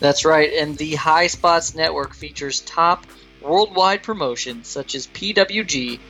That's 0.00 0.24
right, 0.24 0.52
and 0.52 0.76
the 0.76 0.96
High 0.96 1.28
Spots 1.28 1.74
Network 1.74 2.14
features 2.14 2.60
top 2.60 3.06
worldwide 3.40 4.02
promotions 4.02 4.66
such 4.66 4.96
as 4.96 5.06
PWG, 5.06 6.00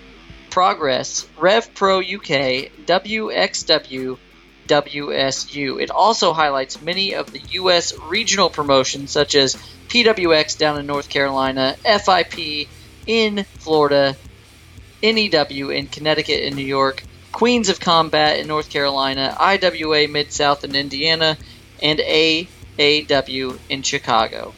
Progress, 0.51 1.29
Rev 1.38 1.75
Pro 1.75 1.99
UK, 1.99 2.72
WXW, 2.87 4.18
WSU. 4.66 5.81
It 5.81 5.90
also 5.90 6.33
highlights 6.33 6.83
many 6.83 7.14
of 7.14 7.33
the 7.33 7.40
U.S. 7.52 7.98
regional 8.09 8.50
promotions 8.50 9.11
such 9.11 9.35
as 9.35 9.57
PWX 9.88 10.59
down 10.59 10.79
in 10.79 10.87
North 10.87 11.09
Carolina, 11.09 11.76
FIP 11.85 12.68
in 13.07 13.44
Florida, 13.59 14.16
NEW 15.02 15.70
in 15.70 15.87
Connecticut 15.87 16.42
and 16.44 16.57
New 16.57 16.64
York, 16.64 17.02
Queens 17.33 17.68
of 17.68 17.81
Combat 17.81 18.38
in 18.38 18.46
North 18.48 18.70
Carolina, 18.70 19.37
IWA 19.38 20.09
Mid 20.09 20.33
South 20.33 20.64
in 20.64 20.74
Indiana, 20.74 21.37
and 21.83 21.98
AAW 21.98 23.59
in 23.68 23.83
Chicago. 23.83 24.55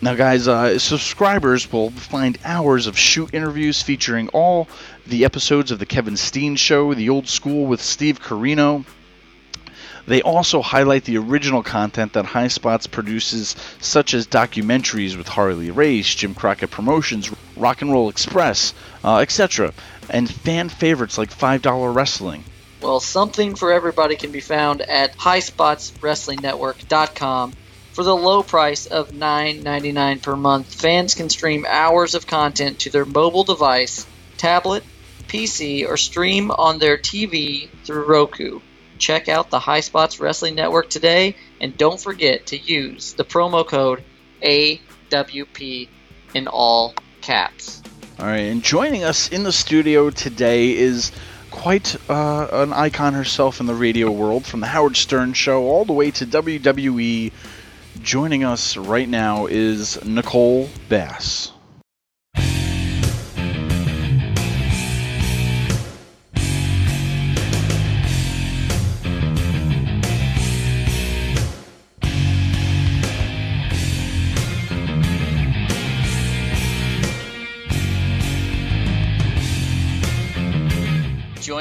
Now, 0.00 0.14
guys, 0.14 0.48
uh, 0.48 0.80
subscribers 0.80 1.70
will 1.70 1.90
find 1.90 2.36
hours 2.44 2.88
of 2.88 2.98
shoot 2.98 3.32
interviews 3.32 3.82
featuring 3.82 4.28
all 4.30 4.66
the 5.06 5.24
episodes 5.24 5.70
of 5.70 5.78
The 5.78 5.86
Kevin 5.86 6.16
Steen 6.16 6.56
Show, 6.56 6.92
The 6.94 7.08
Old 7.08 7.28
School 7.28 7.66
with 7.66 7.80
Steve 7.80 8.20
Corino. 8.20 8.84
They 10.06 10.22
also 10.22 10.62
highlight 10.62 11.04
the 11.04 11.18
original 11.18 11.62
content 11.62 12.14
that 12.14 12.24
High 12.24 12.48
Spots 12.48 12.88
produces, 12.88 13.54
such 13.80 14.14
as 14.14 14.26
documentaries 14.26 15.16
with 15.16 15.28
Harley 15.28 15.70
Race, 15.70 16.12
Jim 16.14 16.34
Crockett 16.34 16.72
Promotions, 16.72 17.30
Rock 17.56 17.82
and 17.82 17.92
Roll 17.92 18.08
Express, 18.08 18.74
uh, 19.04 19.18
etc., 19.18 19.72
and 20.10 20.28
fan 20.28 20.68
favorites 20.68 21.18
like 21.18 21.30
$5 21.30 21.94
Wrestling. 21.94 22.42
Well, 22.80 22.98
something 22.98 23.54
for 23.54 23.72
everybody 23.72 24.16
can 24.16 24.32
be 24.32 24.40
found 24.40 24.82
at 24.82 25.16
highspotswrestlingnetwork.com. 25.16 27.52
For 27.92 28.02
the 28.02 28.16
low 28.16 28.42
price 28.42 28.86
of 28.86 29.12
$9.99 29.12 30.22
per 30.22 30.34
month, 30.34 30.74
fans 30.74 31.14
can 31.14 31.30
stream 31.30 31.64
hours 31.68 32.16
of 32.16 32.26
content 32.26 32.80
to 32.80 32.90
their 32.90 33.04
mobile 33.04 33.44
device, 33.44 34.04
tablet, 34.36 34.82
PC, 35.28 35.86
or 35.86 35.96
stream 35.96 36.50
on 36.50 36.78
their 36.78 36.98
TV 36.98 37.68
through 37.84 38.06
Roku. 38.06 38.58
Check 39.02 39.28
out 39.28 39.50
the 39.50 39.58
High 39.58 39.80
Spots 39.80 40.20
Wrestling 40.20 40.54
Network 40.54 40.88
today, 40.88 41.34
and 41.60 41.76
don't 41.76 42.00
forget 42.00 42.46
to 42.46 42.56
use 42.56 43.14
the 43.14 43.24
promo 43.24 43.66
code 43.66 44.04
AWP 44.44 45.88
in 46.34 46.46
all 46.46 46.94
caps. 47.20 47.82
All 48.20 48.26
right, 48.26 48.42
and 48.42 48.62
joining 48.62 49.02
us 49.02 49.28
in 49.28 49.42
the 49.42 49.50
studio 49.50 50.10
today 50.10 50.76
is 50.76 51.10
quite 51.50 51.96
uh, 52.08 52.46
an 52.52 52.72
icon 52.72 53.14
herself 53.14 53.58
in 53.58 53.66
the 53.66 53.74
radio 53.74 54.08
world, 54.08 54.46
from 54.46 54.60
the 54.60 54.68
Howard 54.68 54.96
Stern 54.96 55.32
Show 55.32 55.64
all 55.64 55.84
the 55.84 55.92
way 55.92 56.12
to 56.12 56.24
WWE. 56.24 57.32
Joining 58.02 58.44
us 58.44 58.76
right 58.76 59.08
now 59.08 59.46
is 59.46 60.02
Nicole 60.04 60.68
Bass. 60.88 61.51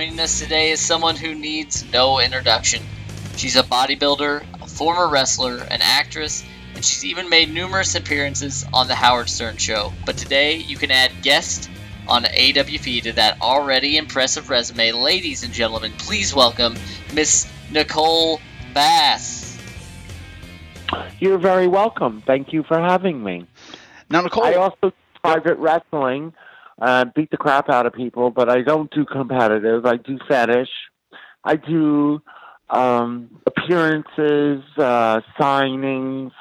Joining 0.01 0.19
us 0.19 0.39
today 0.39 0.71
is 0.71 0.79
someone 0.79 1.15
who 1.15 1.35
needs 1.35 1.85
no 1.93 2.19
introduction. 2.19 2.81
She's 3.37 3.55
a 3.55 3.61
bodybuilder, 3.61 4.63
a 4.63 4.67
former 4.67 5.07
wrestler, 5.07 5.57
an 5.57 5.81
actress, 5.83 6.43
and 6.73 6.83
she's 6.83 7.05
even 7.05 7.29
made 7.29 7.53
numerous 7.53 7.93
appearances 7.93 8.65
on 8.73 8.87
The 8.87 8.95
Howard 8.95 9.29
Stern 9.29 9.57
Show. 9.57 9.93
But 10.03 10.17
today, 10.17 10.55
you 10.55 10.75
can 10.75 10.89
add 10.89 11.11
guest 11.21 11.69
on 12.07 12.23
AWP 12.23 13.03
to 13.03 13.11
that 13.11 13.39
already 13.43 13.97
impressive 13.97 14.49
resume. 14.49 14.91
Ladies 14.91 15.43
and 15.43 15.53
gentlemen, 15.53 15.91
please 15.99 16.33
welcome 16.33 16.73
Miss 17.13 17.47
Nicole 17.69 18.41
Bass. 18.73 19.55
You're 21.19 21.37
very 21.37 21.67
welcome. 21.67 22.23
Thank 22.25 22.53
you 22.53 22.63
for 22.63 22.79
having 22.79 23.23
me. 23.23 23.45
Now, 24.09 24.21
Nicole. 24.21 24.45
I 24.45 24.55
also 24.55 24.93
private 25.21 25.59
wrestling, 25.59 26.33
uh, 26.81 27.05
beat 27.15 27.29
the 27.29 27.37
crap 27.37 27.69
out 27.69 27.85
of 27.85 27.93
people, 27.93 28.31
but 28.31 28.49
I 28.49 28.63
don't 28.63 28.91
do 28.91 29.05
competitive. 29.05 29.85
I 29.85 29.97
do 29.97 30.17
fetish. 30.27 30.69
I 31.43 31.55
do 31.55 32.21
um, 32.69 33.41
appearances, 33.45 34.63
uh, 34.77 35.21
signings, 35.39 36.31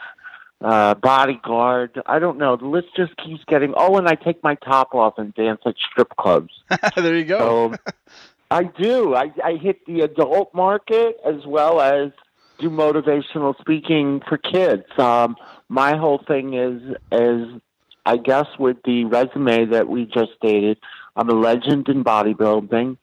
uh, 0.62 0.94
bodyguard. 0.94 2.00
I 2.07 2.18
don't 2.18 2.38
know. 2.38 2.57
The 2.57 2.66
list 2.66 2.88
just 2.96 3.12
keeps 3.18 3.44
getting. 3.48 3.74
Oh, 3.76 3.98
and 3.98 4.09
I 4.09 4.14
take 4.14 4.42
my 4.42 4.55
top 4.57 4.94
off 4.94 5.14
and 5.18 5.35
dance 5.35 5.61
at 5.66 5.74
strip 5.92 6.09
clubs. 6.16 6.53
there 6.96 7.16
you 7.16 7.24
go. 7.24 7.38
So 7.38 7.92
I 8.50 8.64
do. 8.64 9.14
I, 9.14 9.33
I 9.44 9.57
hit 9.57 9.85
the 9.87 10.00
adult 10.00 10.55
market 10.55 11.16
as 11.24 11.46
well 11.46 11.81
as 11.81 12.12
do 12.59 12.70
motivational 12.70 13.59
speaking 13.61 14.22
for 14.29 14.38
kids. 14.38 14.85
Um, 14.98 15.37
my 15.68 15.96
whole 15.96 16.22
thing 16.26 16.55
is 16.55 16.96
is 17.12 17.61
I 18.07 18.17
guess 18.17 18.47
with 18.59 18.79
the 18.85 19.05
resume 19.05 19.67
that 19.67 19.89
we 19.89 20.07
just 20.07 20.33
stated, 20.37 20.79
I'm 21.17 21.29
a 21.29 21.35
legend 21.35 21.89
in 21.89 22.05
bodybuilding, 22.05 22.97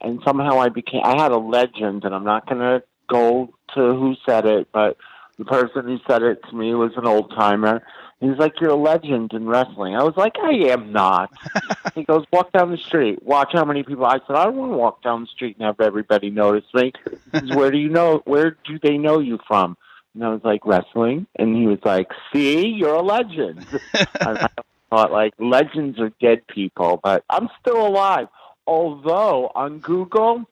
and 0.00 0.20
somehow 0.24 0.60
I 0.60 0.68
became. 0.68 1.02
I 1.04 1.20
had 1.20 1.32
a 1.32 1.38
legend, 1.38 2.04
and 2.04 2.14
I'm 2.14 2.24
not 2.24 2.46
going 2.46 2.60
to 2.60 2.82
go 3.08 3.54
to 3.74 3.80
who 3.80 4.14
said 4.26 4.46
it, 4.46 4.68
but 4.72 4.96
the 5.38 5.44
person 5.44 5.84
who 5.84 5.98
said 6.06 6.22
it 6.22 6.40
to 6.50 6.56
me 6.56 6.74
was 6.74 6.92
an 6.96 7.06
old 7.06 7.30
timer. 7.34 7.82
He's 8.20 8.38
like, 8.38 8.60
"You're 8.60 8.70
a 8.70 8.76
legend 8.76 9.32
in 9.32 9.46
wrestling." 9.46 9.96
I 9.96 10.04
was 10.04 10.16
like, 10.16 10.36
"I 10.40 10.52
am 10.70 10.92
not." 10.92 11.32
he 11.94 12.04
goes, 12.04 12.24
"Walk 12.32 12.52
down 12.52 12.70
the 12.70 12.76
street. 12.76 13.22
Watch 13.22 13.50
how 13.52 13.64
many 13.64 13.82
people." 13.82 14.04
I 14.04 14.18
said, 14.26 14.36
"I 14.36 14.44
don't 14.44 14.56
want 14.56 14.72
to 14.72 14.76
walk 14.76 15.02
down 15.02 15.22
the 15.22 15.26
street 15.26 15.56
and 15.56 15.66
have 15.66 15.80
everybody 15.80 16.30
notice 16.30 16.64
me." 16.72 16.92
Says, 17.32 17.50
"Where 17.54 17.70
do 17.70 17.78
you 17.78 17.88
know? 17.88 18.22
Where 18.24 18.56
do 18.64 18.78
they 18.80 18.98
know 18.98 19.18
you 19.18 19.40
from?" 19.48 19.76
And 20.14 20.24
I 20.24 20.28
was 20.28 20.42
like, 20.44 20.66
"Wrestling." 20.66 21.26
And 21.36 21.56
he 21.56 21.66
was 21.66 21.78
like, 21.84 22.08
"See, 22.32 22.66
you're 22.66 22.94
a 22.94 23.02
legend." 23.02 23.66
I 24.20 24.48
thought 24.90 25.12
like 25.12 25.32
legends 25.38 25.98
are 25.98 26.12
dead 26.20 26.46
people, 26.46 27.00
but 27.02 27.24
I'm 27.30 27.48
still 27.60 27.86
alive. 27.86 28.28
Although 28.66 29.50
on 29.54 29.78
Google, 29.78 30.44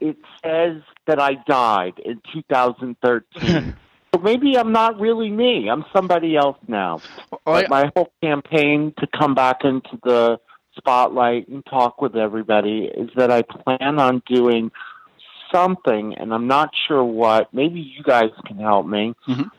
it 0.00 0.16
says 0.44 0.82
that 1.06 1.20
I 1.20 1.34
died 1.46 1.94
in 2.04 2.20
2013. 2.32 3.76
so 4.14 4.20
maybe 4.20 4.56
I'm 4.56 4.72
not 4.72 5.00
really 5.00 5.30
me. 5.30 5.68
I'm 5.68 5.84
somebody 5.94 6.36
else 6.36 6.58
now. 6.68 7.00
But 7.44 7.70
my 7.70 7.90
whole 7.96 8.12
campaign 8.22 8.92
to 8.98 9.06
come 9.06 9.34
back 9.34 9.64
into 9.64 9.98
the 10.04 10.38
spotlight 10.76 11.48
and 11.48 11.64
talk 11.64 12.00
with 12.00 12.16
everybody 12.16 12.84
is 12.84 13.10
that 13.16 13.30
I 13.30 13.42
plan 13.42 13.98
on 13.98 14.22
doing 14.26 14.70
something, 15.52 16.14
and 16.14 16.32
I'm 16.32 16.46
not 16.46 16.70
sure 16.86 17.04
what. 17.04 17.52
Maybe 17.52 17.80
you 17.80 18.02
guys 18.02 18.30
can 18.46 18.58
help 18.58 18.86
me 18.86 19.14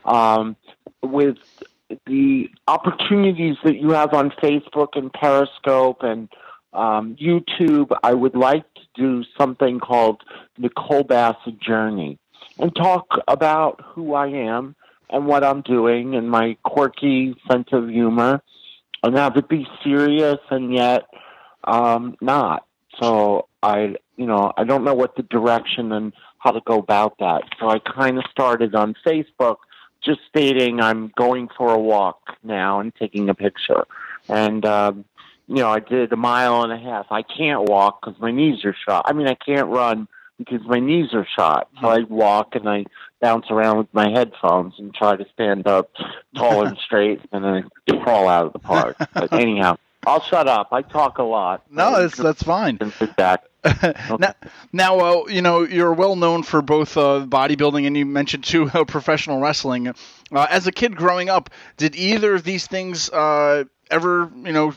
um, 0.05 0.55
with 1.01 1.37
the 2.05 2.49
opportunities 2.67 3.55
that 3.63 3.77
you 3.77 3.91
have 3.91 4.13
on 4.13 4.31
Facebook 4.31 4.89
and 4.97 5.11
Periscope 5.11 6.03
and 6.03 6.29
um, 6.73 7.15
YouTube. 7.15 7.95
I 8.03 8.13
would 8.13 8.35
like 8.35 8.65
to 8.75 8.81
do 8.95 9.23
something 9.37 9.79
called 9.79 10.21
Nicole 10.57 11.03
Bassett 11.03 11.59
Journey 11.59 12.19
and 12.59 12.75
talk 12.75 13.07
about 13.27 13.81
who 13.83 14.13
I 14.13 14.27
am 14.27 14.75
and 15.09 15.25
what 15.25 15.43
I'm 15.43 15.61
doing 15.61 16.15
and 16.15 16.29
my 16.29 16.57
quirky 16.63 17.35
sense 17.49 17.69
of 17.71 17.89
humor 17.89 18.41
and 19.03 19.15
have 19.15 19.37
it 19.37 19.47
be 19.47 19.67
serious 19.83 20.39
and 20.49 20.73
yet 20.73 21.03
um, 21.63 22.17
not. 22.21 22.65
So 22.99 23.47
I, 23.61 23.95
you 24.17 24.25
know, 24.25 24.51
I 24.57 24.63
don't 24.63 24.83
know 24.83 24.95
what 24.95 25.15
the 25.15 25.23
direction 25.23 25.91
and 25.91 26.11
how 26.39 26.51
to 26.51 26.61
go 26.65 26.79
about 26.79 27.17
that. 27.19 27.43
So 27.59 27.69
I 27.69 27.79
kind 27.79 28.17
of 28.17 28.25
started 28.29 28.75
on 28.75 28.95
Facebook 29.05 29.57
just 30.03 30.19
stating 30.27 30.81
I'm 30.81 31.11
going 31.15 31.49
for 31.57 31.73
a 31.73 31.79
walk 31.79 32.37
now 32.43 32.79
and 32.79 32.93
taking 32.95 33.29
a 33.29 33.35
picture. 33.35 33.85
And, 34.27 34.65
um, 34.65 35.05
you 35.47 35.57
know, 35.57 35.69
I 35.69 35.79
did 35.79 36.11
a 36.11 36.17
mile 36.17 36.63
and 36.63 36.73
a 36.73 36.77
half. 36.77 37.07
I 37.09 37.21
can't 37.21 37.63
walk 37.69 38.01
because 38.01 38.19
my 38.19 38.31
knees 38.31 38.65
are 38.65 38.75
shot. 38.87 39.05
I 39.07 39.13
mean, 39.13 39.27
I 39.27 39.35
can't 39.35 39.69
run 39.69 40.07
because 40.37 40.61
my 40.65 40.79
knees 40.79 41.13
are 41.13 41.27
shot. 41.37 41.69
So 41.81 41.87
I 41.87 41.99
walk 42.01 42.55
and 42.55 42.67
I 42.69 42.85
bounce 43.21 43.45
around 43.49 43.77
with 43.77 43.93
my 43.93 44.09
headphones 44.09 44.73
and 44.77 44.93
try 44.93 45.15
to 45.15 45.25
stand 45.33 45.67
up 45.67 45.91
tall 46.35 46.65
and 46.65 46.77
straight 46.85 47.21
and 47.31 47.43
then 47.43 47.69
I 47.89 47.97
crawl 48.03 48.27
out 48.27 48.45
of 48.45 48.53
the 48.53 48.59
park. 48.59 48.97
But 49.13 49.33
anyhow, 49.33 49.77
I'll 50.07 50.21
shut 50.21 50.47
up. 50.47 50.69
I 50.71 50.81
talk 50.83 51.17
a 51.17 51.23
lot. 51.23 51.63
No, 51.69 52.01
that's 52.01 52.17
that's 52.17 52.41
fine. 52.41 52.79
Back. 53.17 53.43
now, 54.19 54.33
now 54.71 54.99
uh, 54.99 55.27
you 55.27 55.41
know 55.41 55.63
you're 55.63 55.91
well 55.91 56.15
known 56.15 56.43
for 56.43 56.61
both 56.61 56.95
uh, 56.95 57.25
bodybuilding 57.27 57.85
and 57.85 57.97
you 57.97 58.05
mentioned 58.05 58.45
too 58.45 58.69
uh, 58.73 58.85
professional 58.85 59.41
wrestling. 59.41 59.89
Uh, 59.89 60.47
as 60.49 60.65
a 60.65 60.71
kid 60.71 60.95
growing 60.95 61.29
up, 61.29 61.49
did 61.75 61.95
either 61.95 62.35
of 62.35 62.43
these 62.45 62.67
things 62.67 63.09
uh, 63.09 63.65
ever, 63.91 64.31
you 64.43 64.53
know, 64.53 64.73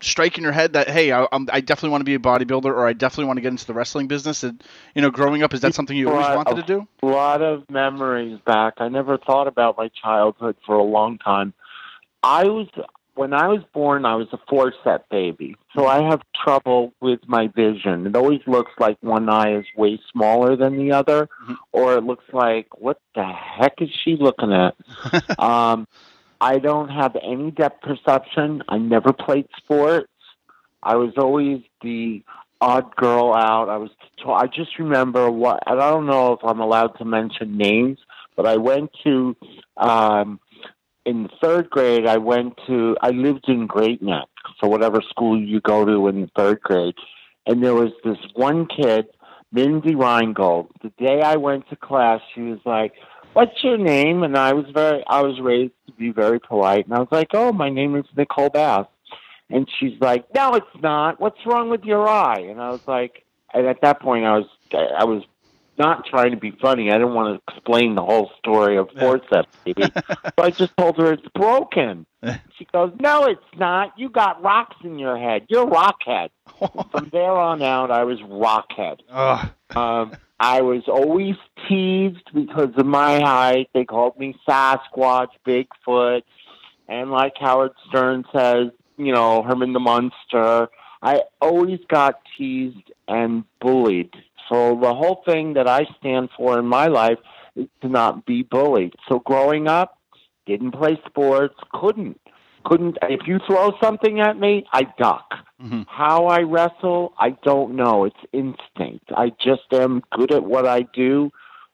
strike 0.00 0.38
in 0.38 0.42
your 0.42 0.52
head 0.52 0.72
that 0.72 0.88
hey, 0.88 1.12
I, 1.12 1.26
I 1.30 1.60
definitely 1.60 1.90
want 1.90 2.00
to 2.00 2.04
be 2.04 2.14
a 2.14 2.18
bodybuilder 2.18 2.66
or 2.66 2.84
I 2.86 2.94
definitely 2.94 3.26
want 3.26 3.36
to 3.36 3.42
get 3.42 3.48
into 3.52 3.66
the 3.66 3.74
wrestling 3.74 4.08
business? 4.08 4.42
And, 4.42 4.62
you 4.96 5.02
know, 5.02 5.10
growing 5.10 5.44
up, 5.44 5.54
is 5.54 5.60
that 5.60 5.74
something 5.74 5.96
you 5.96 6.10
always 6.10 6.26
wanted 6.26 6.56
to 6.56 6.62
do? 6.62 6.88
A 7.02 7.06
lot 7.06 7.42
of 7.42 7.68
memories 7.70 8.40
back. 8.44 8.74
I 8.78 8.88
never 8.88 9.18
thought 9.18 9.46
about 9.46 9.78
my 9.78 9.88
childhood 10.02 10.56
for 10.66 10.74
a 10.74 10.82
long 10.82 11.18
time. 11.18 11.54
I 12.24 12.44
was 12.44 12.68
when 13.14 13.32
I 13.32 13.48
was 13.48 13.60
born, 13.72 14.04
I 14.04 14.16
was 14.16 14.26
a 14.32 14.38
forceps 14.48 15.04
baby, 15.10 15.56
so 15.74 15.86
I 15.86 16.02
have 16.02 16.20
trouble 16.44 16.92
with 17.00 17.20
my 17.26 17.46
vision. 17.48 18.06
It 18.06 18.16
always 18.16 18.40
looks 18.46 18.72
like 18.78 18.96
one 19.00 19.28
eye 19.28 19.56
is 19.58 19.66
way 19.76 20.00
smaller 20.12 20.56
than 20.56 20.76
the 20.76 20.92
other, 20.92 21.28
Mm-hmm. 21.42 21.54
or 21.72 21.94
it 21.96 22.04
looks 22.04 22.24
like 22.32 22.66
what 22.80 23.00
the 23.14 23.24
heck 23.24 23.80
is 23.80 23.90
she 24.04 24.16
looking 24.18 24.52
at? 24.52 24.74
um, 25.38 25.86
I 26.40 26.58
don't 26.58 26.88
have 26.88 27.16
any 27.22 27.50
depth 27.50 27.82
perception. 27.82 28.62
I 28.68 28.78
never 28.78 29.12
played 29.12 29.46
sports. 29.56 30.08
I 30.82 30.96
was 30.96 31.14
always 31.16 31.62
the 31.82 32.22
odd 32.60 32.94
girl 32.96 33.32
out. 33.34 33.68
I 33.68 33.76
was. 33.78 33.90
I 34.26 34.46
just 34.46 34.78
remember 34.78 35.30
what. 35.30 35.60
I 35.66 35.74
don't 35.74 36.06
know 36.06 36.32
if 36.34 36.40
I'm 36.42 36.60
allowed 36.60 36.98
to 36.98 37.04
mention 37.04 37.56
names, 37.56 37.98
but 38.36 38.46
I 38.46 38.56
went 38.56 38.90
to. 39.04 39.36
Um, 39.76 40.40
in 41.04 41.28
third 41.42 41.70
grade, 41.70 42.06
I 42.06 42.16
went 42.16 42.58
to. 42.66 42.96
I 43.00 43.10
lived 43.10 43.48
in 43.48 43.66
Great 43.66 44.02
Neck, 44.02 44.28
so 44.60 44.68
whatever 44.68 45.00
school 45.08 45.40
you 45.40 45.60
go 45.60 45.84
to 45.84 46.08
in 46.08 46.30
third 46.36 46.60
grade, 46.62 46.94
and 47.46 47.62
there 47.62 47.74
was 47.74 47.90
this 48.04 48.18
one 48.34 48.66
kid, 48.66 49.06
Mindy 49.52 49.94
Reingold. 49.94 50.68
The 50.82 50.92
day 50.98 51.20
I 51.22 51.36
went 51.36 51.68
to 51.70 51.76
class, 51.76 52.20
she 52.34 52.42
was 52.42 52.60
like, 52.64 52.94
"What's 53.34 53.62
your 53.62 53.78
name?" 53.78 54.22
And 54.22 54.36
I 54.36 54.52
was 54.52 54.66
very. 54.72 55.04
I 55.06 55.22
was 55.22 55.40
raised 55.40 55.74
to 55.86 55.92
be 55.92 56.10
very 56.10 56.40
polite, 56.40 56.86
and 56.86 56.94
I 56.94 57.00
was 57.00 57.08
like, 57.10 57.28
"Oh, 57.34 57.52
my 57.52 57.68
name 57.68 57.96
is 57.96 58.06
Nicole 58.16 58.50
Bass." 58.50 58.86
And 59.50 59.68
she's 59.78 60.00
like, 60.00 60.26
"No, 60.34 60.54
it's 60.54 60.82
not. 60.82 61.20
What's 61.20 61.44
wrong 61.44 61.68
with 61.70 61.84
your 61.84 62.08
eye?" 62.08 62.46
And 62.48 62.60
I 62.60 62.70
was 62.70 62.86
like, 62.86 63.24
and 63.54 63.66
at 63.66 63.80
that 63.82 64.00
point, 64.00 64.24
I 64.24 64.38
was 64.38 64.46
I 64.72 65.04
was 65.04 65.22
not 65.78 66.06
trying 66.06 66.30
to 66.32 66.36
be 66.36 66.50
funny. 66.50 66.90
I 66.90 66.94
didn't 66.94 67.14
want 67.14 67.40
to 67.46 67.52
explain 67.54 67.94
the 67.94 68.02
whole 68.02 68.30
story 68.38 68.76
of 68.76 68.90
forceps, 68.98 69.56
baby. 69.64 69.84
so 69.84 70.32
I 70.38 70.50
just 70.50 70.76
told 70.76 70.96
her 70.98 71.12
it's 71.12 71.26
broken. 71.34 72.06
She 72.58 72.66
goes, 72.72 72.92
"No, 73.00 73.24
it's 73.24 73.40
not. 73.58 73.92
You 73.98 74.08
got 74.08 74.42
rocks 74.42 74.76
in 74.82 74.98
your 74.98 75.18
head. 75.18 75.46
You're 75.48 75.66
rockhead." 75.66 76.30
From 76.90 77.10
there 77.12 77.32
on 77.32 77.60
out, 77.62 77.90
I 77.90 78.04
was 78.04 78.18
rockhead. 78.20 79.00
Um, 79.76 80.16
I 80.40 80.62
was 80.62 80.82
always 80.88 81.36
teased 81.68 82.30
because 82.34 82.70
of 82.76 82.86
my 82.86 83.20
height. 83.20 83.68
They 83.74 83.84
called 83.84 84.18
me 84.18 84.36
Sasquatch, 84.48 85.28
Bigfoot, 85.46 86.22
and 86.88 87.10
like 87.10 87.34
Howard 87.38 87.72
Stern 87.88 88.24
says, 88.32 88.68
you 88.96 89.12
know, 89.12 89.42
Herman 89.42 89.72
the 89.72 89.80
Monster. 89.80 90.68
I 91.02 91.22
always 91.40 91.80
got 91.88 92.20
teased 92.36 92.90
and 93.06 93.44
bullied. 93.60 94.14
So 94.48 94.78
the 94.80 94.94
whole 94.94 95.22
thing 95.26 95.54
that 95.54 95.68
I 95.68 95.86
stand 95.98 96.30
for 96.36 96.58
in 96.58 96.66
my 96.66 96.86
life 96.86 97.18
is 97.56 97.66
to 97.82 97.88
not 97.88 98.26
be 98.26 98.42
bullied. 98.42 98.94
So 99.08 99.20
growing 99.20 99.68
up, 99.68 99.98
didn't 100.46 100.72
play 100.72 101.00
sports, 101.06 101.54
couldn't. 101.72 102.20
Couldn't 102.64 102.96
if 103.02 103.26
you 103.26 103.40
throw 103.46 103.72
something 103.82 104.20
at 104.20 104.38
me, 104.38 104.64
I 104.72 104.86
duck. 104.98 105.34
How 105.88 106.26
I 106.26 106.40
wrestle, 106.40 107.14
I 107.18 107.30
don't 107.42 107.76
know. 107.76 108.04
It's 108.04 108.16
instinct. 108.32 109.10
I 109.14 109.32
just 109.42 109.72
am 109.72 110.02
good 110.12 110.32
at 110.32 110.44
what 110.44 110.66
I 110.66 110.82
do. 110.94 111.30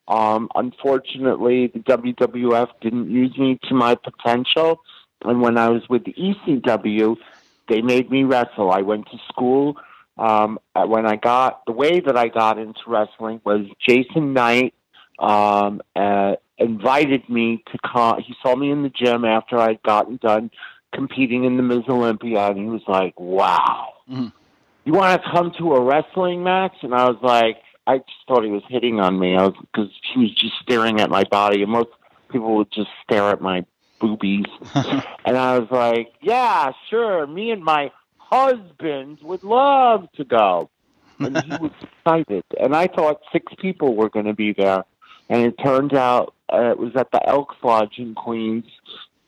Um, 0.09 0.49
unfortunately, 0.55 1.69
the 1.69 1.79
WWF 1.81 2.69
didn't 2.81 3.11
use 3.11 3.37
me 3.39 3.59
to 3.69 3.75
my 3.75 3.95
potential. 3.95 4.81
And 5.25 5.41
when 5.41 5.57
I 5.59 5.69
was 5.69 5.83
with 5.89 6.05
the 6.05 6.15
ECW, 6.15 7.17
they 7.69 7.83
made 7.83 8.11
me 8.11 8.25
wrestle. 8.25 8.73
I 8.73 8.81
went 8.81 9.07
to 9.13 9.19
school 9.29 9.77
um, 10.21 10.59
uh, 10.75 10.85
when 10.87 11.07
I 11.07 11.17
got 11.17 11.65
the 11.67 11.73
way 11.73 12.01
that 12.01 12.17
I 12.17 12.29
got 12.29 12.59
into 12.59 12.81
wrestling 12.87 13.41
was 13.45 13.67
Jason 13.87 14.35
Knight 14.35 14.75
um, 15.19 15.81
uh, 15.97 16.35
invited 16.59 17.29
me 17.29 17.65
to 17.73 17.79
come. 17.91 18.21
He 18.21 18.35
saw 18.43 18.55
me 18.55 18.71
in 18.71 18.83
the 18.83 18.91
gym 18.91 19.25
after 19.25 19.59
I'd 19.59 19.83
gotten 19.83 20.17
done 20.17 20.51
competing 20.95 21.45
in 21.45 21.57
the 21.57 21.63
Miss 21.63 21.89
Olympia, 21.89 22.49
and 22.49 22.59
he 22.59 22.67
was 22.67 22.83
like, 22.87 23.19
"Wow, 23.19 23.95
Mhm. 24.11 24.33
you 24.85 24.93
want 24.93 25.23
to 25.23 25.31
come 25.31 25.53
to 25.53 25.75
a 25.75 25.81
wrestling 25.81 26.43
match?" 26.43 26.77
And 26.83 26.95
I 26.95 27.09
was 27.09 27.19
like, 27.23 27.63
I 27.87 27.99
just 27.99 28.27
thought 28.29 28.45
he 28.45 28.51
was 28.51 28.63
hitting 28.69 29.01
on 29.01 29.19
me. 29.19 29.37
I 29.37 29.45
was 29.45 29.55
because 29.73 29.91
he 30.13 30.21
was 30.21 30.35
just 30.35 30.55
staring 30.61 31.01
at 31.01 31.11
my 31.11 31.25
body, 31.25 31.63
and 31.63 31.73
most 31.73 31.89
people 32.31 32.57
would 32.57 32.71
just 32.71 32.91
stare 33.03 33.31
at 33.31 33.41
my 33.41 33.65
boobies. 34.01 34.45
and 35.25 35.37
I 35.37 35.59
was 35.59 35.71
like, 35.71 36.13
"Yeah, 36.21 36.73
sure. 36.89 37.27
Me 37.27 37.51
and 37.51 37.65
my 37.65 37.91
husband 38.31 39.19
would 39.23 39.45
love 39.45 40.11
to 40.17 40.25
go." 40.25 40.71
And 41.21 41.37
he 41.37 41.51
was 41.51 41.73
excited, 41.83 42.45
and 42.59 42.75
I 42.75 42.87
thought 42.87 43.21
six 43.31 43.53
people 43.61 43.95
were 43.95 44.09
going 44.09 44.25
to 44.25 44.33
be 44.33 44.55
there, 44.55 44.85
and 45.29 45.43
it 45.45 45.55
turned 45.63 45.93
out 45.93 46.33
uh, 46.51 46.71
it 46.71 46.79
was 46.79 46.93
at 46.97 47.11
the 47.11 47.27
Elks 47.29 47.57
Lodge 47.63 47.99
in 47.99 48.15
Queens. 48.15 48.65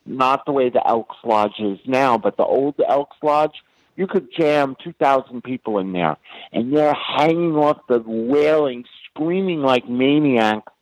Not 0.06 0.46
the 0.46 0.52
way 0.52 0.70
the 0.70 0.86
Elks 0.86 1.16
Lodge 1.22 1.60
is 1.60 1.78
now, 1.86 2.16
but 2.18 2.36
the 2.36 2.44
old 2.44 2.80
Elks 2.88 3.16
Lodge. 3.22 3.62
You 3.94 4.06
could 4.06 4.28
jam 4.36 4.74
two 4.82 4.94
thousand 4.94 5.44
people 5.44 5.78
in 5.78 5.92
there, 5.92 6.16
and 6.52 6.74
they're 6.74 6.94
hanging 6.94 7.56
off 7.56 7.78
the 7.88 8.00
railing, 8.00 8.84
screaming 9.10 9.60
like 9.60 9.88
maniacs. 9.88 10.72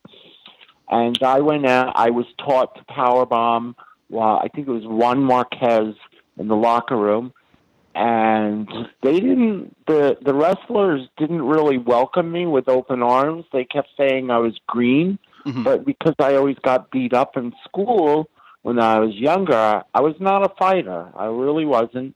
And 0.89 1.17
I 1.21 1.41
went 1.41 1.65
out. 1.65 1.93
I 1.95 2.09
was 2.09 2.25
taught 2.37 2.75
to 2.75 2.83
power 2.85 3.25
bomb. 3.25 3.75
Well, 4.09 4.39
I 4.43 4.47
think 4.47 4.67
it 4.67 4.71
was 4.71 4.85
Juan 4.85 5.23
Marquez 5.23 5.95
in 6.37 6.47
the 6.47 6.55
locker 6.55 6.97
room, 6.97 7.33
and 7.95 8.67
they 9.03 9.19
didn't. 9.19 9.75
the 9.87 10.17
The 10.21 10.33
wrestlers 10.33 11.07
didn't 11.17 11.41
really 11.41 11.77
welcome 11.77 12.31
me 12.31 12.45
with 12.45 12.69
open 12.69 13.01
arms. 13.03 13.45
They 13.51 13.65
kept 13.65 13.89
saying 13.97 14.29
I 14.31 14.37
was 14.37 14.57
green, 14.67 15.19
Mhm. 15.45 15.63
but 15.63 15.85
because 15.85 16.15
I 16.19 16.35
always 16.35 16.57
got 16.59 16.91
beat 16.91 17.13
up 17.13 17.37
in 17.37 17.53
school 17.63 18.29
when 18.61 18.79
I 18.79 18.99
was 18.99 19.15
younger, 19.15 19.83
I 19.93 20.01
was 20.01 20.15
not 20.19 20.43
a 20.43 20.49
fighter. 20.57 21.07
I 21.15 21.25
really 21.25 21.65
wasn't. 21.65 22.15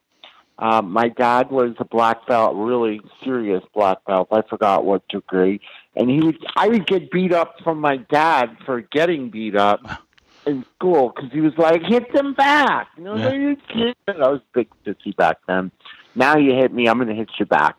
Um, 0.58 0.94
my 0.94 1.10
dad 1.10 1.52
was 1.52 1.76
a 1.80 1.86
black 1.86 2.26
belt, 2.28 2.56
really 2.56 3.02
serious 3.24 3.62
black 3.74 3.98
belt. 4.06 4.30
I 4.32 4.42
forgot 4.50 4.86
what 4.86 5.06
degree, 5.10 5.60
and 5.98 6.10
he 6.10 6.22
would. 6.22 6.38
I 6.56 6.70
would 6.70 6.88
get 6.88 7.12
beat 7.12 7.34
up 7.34 7.56
from 7.62 7.82
my 7.82 7.98
dad 7.98 8.56
for 8.66 8.80
getting 8.80 9.30
beat 9.30 9.58
up 9.58 9.82
in 10.46 10.66
school 10.76 11.12
because 11.16 11.32
he 11.32 11.42
was 11.42 11.54
like, 11.58 11.82
"Hit 11.84 12.14
them 12.14 12.34
back." 12.34 12.88
You 12.98 13.04
know, 13.04 13.16
Yeah. 13.16 13.32
you 13.34 13.56
kid. 13.68 13.96
I 14.08 14.30
was 14.30 14.42
big 14.54 14.68
sissy 14.86 15.16
back 15.16 15.38
then. 15.48 15.72
Now 16.16 16.38
you 16.38 16.54
hit 16.56 16.74
me, 16.74 16.88
I'm 16.88 16.98
going 16.98 17.10
to 17.10 17.16
hit 17.16 17.30
you 17.40 17.46
back. 17.46 17.76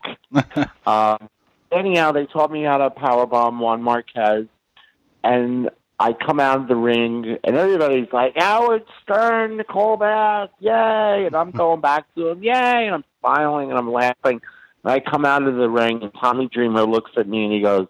um, 0.87 1.29
anyhow, 1.73 2.13
they 2.13 2.27
taught 2.27 2.51
me 2.51 2.65
how 2.65 2.79
to 2.79 2.91
powerbomb 2.91 3.59
Juan 3.59 3.83
Marquez, 3.83 4.47
and 5.25 5.71
I 5.99 6.13
come 6.13 6.39
out 6.41 6.61
of 6.61 6.69
the 6.69 6.77
ring, 6.77 7.39
and 7.43 7.57
everybody's 7.57 8.13
like, 8.13 8.35
Howard 8.37 8.85
Stern, 9.03 9.57
Nicole 9.57 9.97
Bass, 9.97 10.51
yay! 10.61 11.25
And 11.27 11.35
I'm 11.35 11.51
going 11.63 11.81
back 11.81 12.05
to 12.17 12.29
him, 12.29 12.43
yay! 12.43 12.87
And 12.87 12.95
I'm 12.97 13.05
smiling 13.21 13.71
and 13.71 13.79
I'm 13.79 13.91
laughing. 13.91 14.43
And 14.85 14.93
I 14.93 15.01
come 15.01 15.25
out 15.25 15.43
of 15.45 15.57
the 15.57 15.71
ring, 15.71 16.03
and 16.03 16.13
Tommy 16.21 16.49
Dreamer 16.53 16.83
looks 16.83 17.13
at 17.17 17.27
me 17.27 17.45
and 17.45 17.53
he 17.53 17.61
goes, 17.61 17.87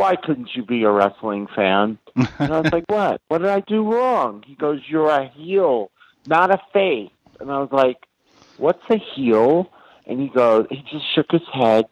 Why 0.00 0.16
couldn't 0.16 0.48
you 0.54 0.64
be 0.64 0.84
a 0.84 0.90
wrestling 0.90 1.46
fan? 1.54 1.98
And 2.16 2.52
I 2.54 2.60
was 2.60 2.72
like, 2.72 2.84
What? 2.88 3.20
What 3.28 3.38
did 3.42 3.50
I 3.50 3.60
do 3.60 3.92
wrong? 3.92 4.42
He 4.46 4.54
goes, 4.54 4.80
You're 4.88 5.10
a 5.10 5.28
heel, 5.28 5.90
not 6.26 6.50
a 6.50 6.58
face. 6.72 7.10
And 7.38 7.52
I 7.52 7.58
was 7.58 7.68
like, 7.70 7.98
What's 8.56 8.82
a 8.88 8.96
heel? 8.96 9.70
And 10.06 10.18
he 10.18 10.28
goes, 10.28 10.66
he 10.70 10.82
just 10.90 11.04
shook 11.14 11.26
his 11.30 11.46
head, 11.52 11.84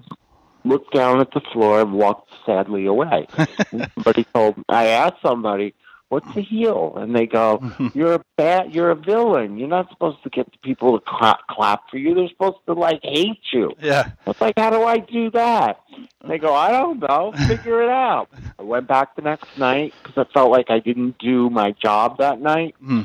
looked 0.64 0.94
down 0.94 1.20
at 1.20 1.32
the 1.32 1.40
floor, 1.52 1.82
and 1.82 1.92
walked 1.92 2.30
sadly 2.46 2.86
away. 2.86 3.26
but 4.02 4.16
he 4.16 4.24
told, 4.34 4.56
I 4.70 4.86
asked 4.86 5.20
somebody, 5.22 5.74
"What's 6.08 6.36
a 6.36 6.40
heel?" 6.40 6.94
And 6.96 7.14
they 7.14 7.26
go, 7.26 7.62
"You're 7.94 8.14
a 8.14 8.24
bat, 8.36 8.74
you're 8.74 8.90
a 8.90 8.94
villain. 8.96 9.58
You're 9.58 9.68
not 9.68 9.88
supposed 9.90 10.22
to 10.24 10.30
get 10.30 10.50
the 10.50 10.58
people 10.62 10.98
to 10.98 11.04
clap, 11.06 11.46
clap 11.48 11.88
for 11.90 11.98
you. 11.98 12.14
They're 12.14 12.28
supposed 12.28 12.58
to 12.66 12.72
like 12.74 13.00
hate 13.02 13.40
you." 13.52 13.72
Yeah. 13.80 14.10
It's 14.26 14.40
like, 14.40 14.54
how 14.58 14.70
do 14.70 14.82
I 14.84 14.98
do 14.98 15.30
that? 15.32 15.80
And 16.22 16.30
they 16.30 16.38
go, 16.38 16.54
I 16.54 16.70
don't 16.70 17.00
know. 17.00 17.32
Figure 17.46 17.82
it 17.82 17.90
out. 17.90 18.28
I 18.58 18.62
went 18.62 18.86
back 18.88 19.16
the 19.16 19.22
next 19.22 19.56
night 19.58 19.94
because 20.02 20.26
I 20.26 20.32
felt 20.32 20.50
like 20.50 20.70
I 20.70 20.78
didn't 20.78 21.18
do 21.18 21.50
my 21.50 21.72
job 21.72 22.18
that 22.18 22.40
night, 22.40 22.74
Hmm. 22.80 23.02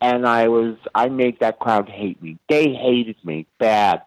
and 0.00 0.26
I 0.26 0.48
was 0.48 0.76
I 0.94 1.08
made 1.08 1.40
that 1.40 1.58
crowd 1.58 1.88
hate 1.88 2.22
me. 2.22 2.38
They 2.48 2.72
hated 2.72 3.16
me 3.24 3.46
bad. 3.58 4.02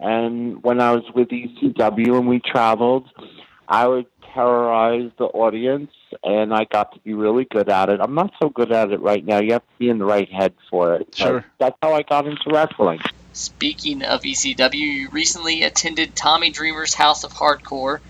And 0.00 0.62
when 0.64 0.80
I 0.80 0.90
was 0.92 1.04
with 1.14 1.28
ECW 1.28 2.18
and 2.18 2.26
we 2.28 2.40
traveled, 2.40 3.08
I 3.68 3.86
would 3.86 4.06
terrorize 4.34 5.10
the 5.18 5.24
audience, 5.24 5.90
and 6.22 6.52
I 6.52 6.64
got 6.64 6.92
to 6.94 7.00
be 7.00 7.14
really 7.14 7.44
good 7.44 7.68
at 7.68 7.88
it. 7.88 8.00
I'm 8.00 8.14
not 8.14 8.32
so 8.40 8.48
good 8.48 8.72
at 8.72 8.90
it 8.90 9.00
right 9.00 9.24
now. 9.24 9.40
You 9.40 9.52
have 9.52 9.62
to 9.62 9.78
be 9.78 9.88
in 9.88 9.98
the 9.98 10.04
right 10.04 10.30
head 10.30 10.54
for 10.70 10.94
it. 10.96 11.06
But 11.06 11.16
Sure. 11.16 11.44
that's 11.58 11.76
how 11.80 11.94
I 11.94 12.02
got 12.02 12.26
into 12.26 12.50
wrestling. 12.50 13.00
Speaking 13.32 14.02
of 14.02 14.22
ECW, 14.22 14.74
you 14.74 15.08
recently 15.10 15.62
attended 15.62 16.14
Tommy 16.14 16.50
Dreamer's 16.50 16.94
House 16.94 17.24
of 17.24 17.32
Hardcore. 17.32 18.00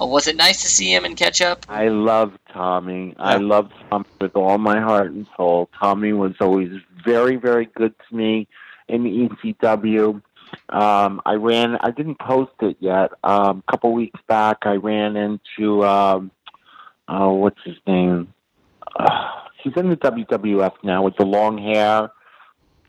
Uh, 0.00 0.06
was 0.06 0.26
it 0.26 0.36
nice 0.36 0.62
to 0.62 0.68
see 0.68 0.92
him 0.94 1.04
and 1.04 1.16
catch 1.16 1.40
up? 1.42 1.66
I 1.68 1.88
love 1.88 2.32
Tommy. 2.52 3.14
I 3.18 3.36
love 3.36 3.70
Tommy 3.90 4.06
with 4.20 4.36
all 4.36 4.58
my 4.58 4.80
heart 4.80 5.10
and 5.10 5.26
soul. 5.36 5.68
Tommy 5.78 6.12
was 6.12 6.32
always 6.40 6.70
very, 7.04 7.36
very 7.36 7.66
good 7.66 7.94
to 8.08 8.16
me 8.16 8.48
in 8.88 9.04
ECW. 9.04 10.22
Um, 10.68 11.20
I 11.26 11.34
ran. 11.34 11.76
I 11.80 11.90
didn't 11.90 12.18
post 12.18 12.52
it 12.60 12.76
yet. 12.80 13.10
Um, 13.24 13.62
a 13.66 13.72
couple 13.72 13.92
weeks 13.92 14.20
back, 14.28 14.58
I 14.62 14.74
ran 14.74 15.16
into 15.16 15.84
um, 15.84 16.30
oh, 17.08 17.34
what's 17.34 17.60
his 17.64 17.76
name? 17.86 18.32
Uh, 18.96 19.30
he's 19.62 19.72
in 19.76 19.90
the 19.90 19.96
WWF 19.96 20.74
now 20.82 21.02
with 21.02 21.16
the 21.16 21.24
long 21.24 21.58
hair. 21.58 22.10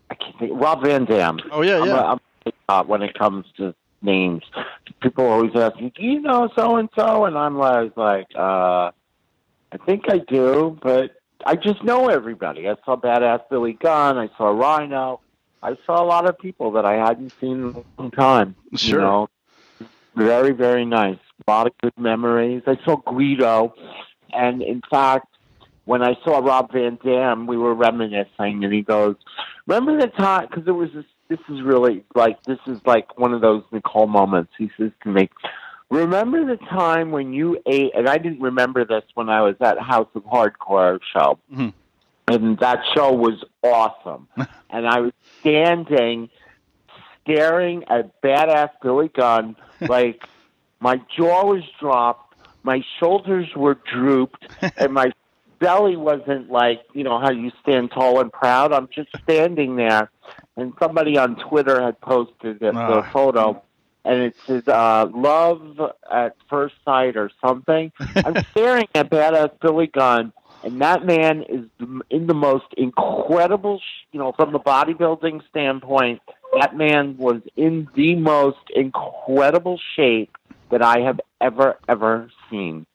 I 0.10 0.15
can't 0.15 0.39
think. 0.39 0.52
Rob 0.56 0.84
Van 0.84 1.06
Dam. 1.06 1.39
Oh 1.52 1.62
yeah, 1.62 1.84
yeah. 1.84 2.02
I'm, 2.02 2.19
a, 2.45 2.52
I'm 2.69 2.86
a 2.86 2.88
when 2.88 3.02
it 3.02 3.17
comes 3.17 3.45
to 3.58 3.74
names. 4.02 4.43
People 5.02 5.26
always 5.26 5.56
ask 5.56 5.76
me, 5.78 5.91
"Do 5.95 6.04
you 6.04 6.21
know 6.21 6.50
so 6.56 6.76
and 6.78 6.89
so?" 6.95 7.26
And 7.26 7.38
I'm 7.38 7.60
always 7.60 7.91
like, 7.95 8.28
uh, 8.36 8.91
"I 9.71 9.78
think 9.86 10.06
I 10.10 10.19
do, 10.19 10.78
but 10.82 11.12
I 11.45 11.56
just 11.56 11.84
know 11.84 12.08
everybody." 12.08 12.69
I 12.69 12.76
saw 12.86 12.95
Badass 12.95 13.50
Billy 13.50 13.74
Gunn. 13.74 14.17
I 14.17 14.30
saw 14.38 14.50
Rhino. 14.50 15.21
I 15.63 15.78
saw 15.86 16.02
a 16.02 16.06
lot 16.06 16.28
of 16.28 16.38
people 16.39 16.71
that 16.71 16.86
I 16.86 16.93
hadn't 16.93 17.34
seen 17.39 17.52
in 17.69 17.76
a 17.76 18.02
long 18.02 18.12
time. 18.12 18.56
Sure. 18.76 19.00
You 19.00 19.06
know, 19.06 19.30
very 20.15 20.52
very 20.52 20.86
nice. 20.86 21.19
A 21.47 21.52
lot 21.52 21.67
of 21.67 21.74
good 21.82 21.97
memories. 21.97 22.63
I 22.67 22.78
saw 22.86 22.97
Guido, 22.97 23.74
and 24.34 24.62
in 24.62 24.82
fact. 24.89 25.28
When 25.86 26.04
I 26.04 26.15
saw 26.24 26.38
Rob 26.38 26.71
Van 26.71 27.00
Dam, 27.04 27.47
we 27.47 27.58
were 27.58 27.74
reminiscing, 27.74 28.63
and 28.63 28.71
he 28.71 28.84
goes, 28.84 29.15
"Remember 29.65 30.00
the 30.00 30.08
time?" 30.10 30.45
Because 30.47 30.67
it 30.67 30.71
was 30.71 30.91
this. 30.93 31.06
This 31.28 31.39
is 31.50 31.63
really 31.63 32.04
like 32.13 32.41
this 32.43 32.60
is 32.67 32.80
like 32.86 33.17
one 33.17 33.34
of 33.34 33.41
those 33.41 33.63
Nicole 33.71 34.06
moments. 34.06 34.54
He 34.60 34.69
says 34.78 34.91
to 35.04 35.10
me, 35.10 35.28
"Remember 35.89 36.45
the 36.45 36.58
time 36.58 37.12
when 37.12 37.34
you 37.34 37.60
ate?" 37.65 37.93
And 37.95 38.08
I 38.08 38.19
didn't 38.19 38.41
remember 38.41 38.86
this 38.86 39.04
when 39.15 39.28
I 39.30 39.41
was 39.41 39.56
at 39.60 39.80
House 39.80 40.08
of 40.13 40.24
Hardcore 40.24 41.00
show, 41.12 41.39
Mhm. 41.52 41.74
And 42.33 42.57
that 42.59 42.79
show 42.95 43.11
was 43.13 43.43
awesome. 43.63 44.27
and 44.69 44.87
I 44.87 44.99
was 45.01 45.13
standing, 45.39 46.29
staring 47.23 47.83
at 47.89 48.21
badass 48.21 48.69
Billy 48.81 49.09
Gunn, 49.09 49.55
like 49.81 50.23
my 50.79 51.01
jaw 51.15 51.45
was 51.45 51.63
dropped, 51.79 52.35
my 52.63 52.81
shoulders 52.99 53.47
were 53.55 53.77
drooped, 53.91 54.45
and 54.77 54.93
my 54.93 55.11
belly 55.59 55.95
wasn't 55.95 56.49
like 56.49 56.81
you 56.93 57.03
know 57.03 57.19
how 57.19 57.31
you 57.31 57.51
stand 57.61 57.91
tall 57.91 58.19
and 58.19 58.31
proud. 58.31 58.73
I'm 58.73 58.87
just 58.93 59.09
standing 59.23 59.75
there, 59.75 60.09
and 60.57 60.73
somebody 60.79 61.17
on 61.17 61.35
Twitter 61.35 61.81
had 61.81 61.99
posted 62.01 62.59
the, 62.59 62.71
the 62.71 62.77
Ah. 62.77 63.09
photo, 63.11 63.61
and 64.05 64.21
it 64.21 64.35
says 64.45 64.67
uh, 64.67 65.07
"Love 65.13 65.79
at 66.11 66.35
First 66.49 66.75
Sight" 66.85 67.15
or 67.15 67.29
something. 67.45 67.91
I'm 68.15 68.43
staring 68.51 68.87
at 68.95 69.09
badass 69.11 69.59
Billy 69.59 69.87
Gunn, 69.87 70.33
and 70.63 70.82
that 70.82 71.06
man 71.06 71.43
is 71.43 71.65
in 72.10 72.28
the 72.28 72.34
most 72.34 72.65
incredible, 72.78 73.80
sh- 73.80 74.06
you 74.12 74.19
know, 74.19 74.34
from 74.34 74.52
the 74.52 74.60
bodybuilding 74.60 75.41
standpoint. 75.50 76.21
That 76.60 76.76
man 76.76 77.17
was 77.17 77.41
in 77.56 77.88
the 77.95 78.15
most 78.15 78.60
incredible 78.76 79.80
shape 79.95 80.36
that 80.69 80.82
I 80.84 81.00
have 81.00 81.19
ever 81.39 81.78
ever 81.88 82.30
seen 82.50 82.86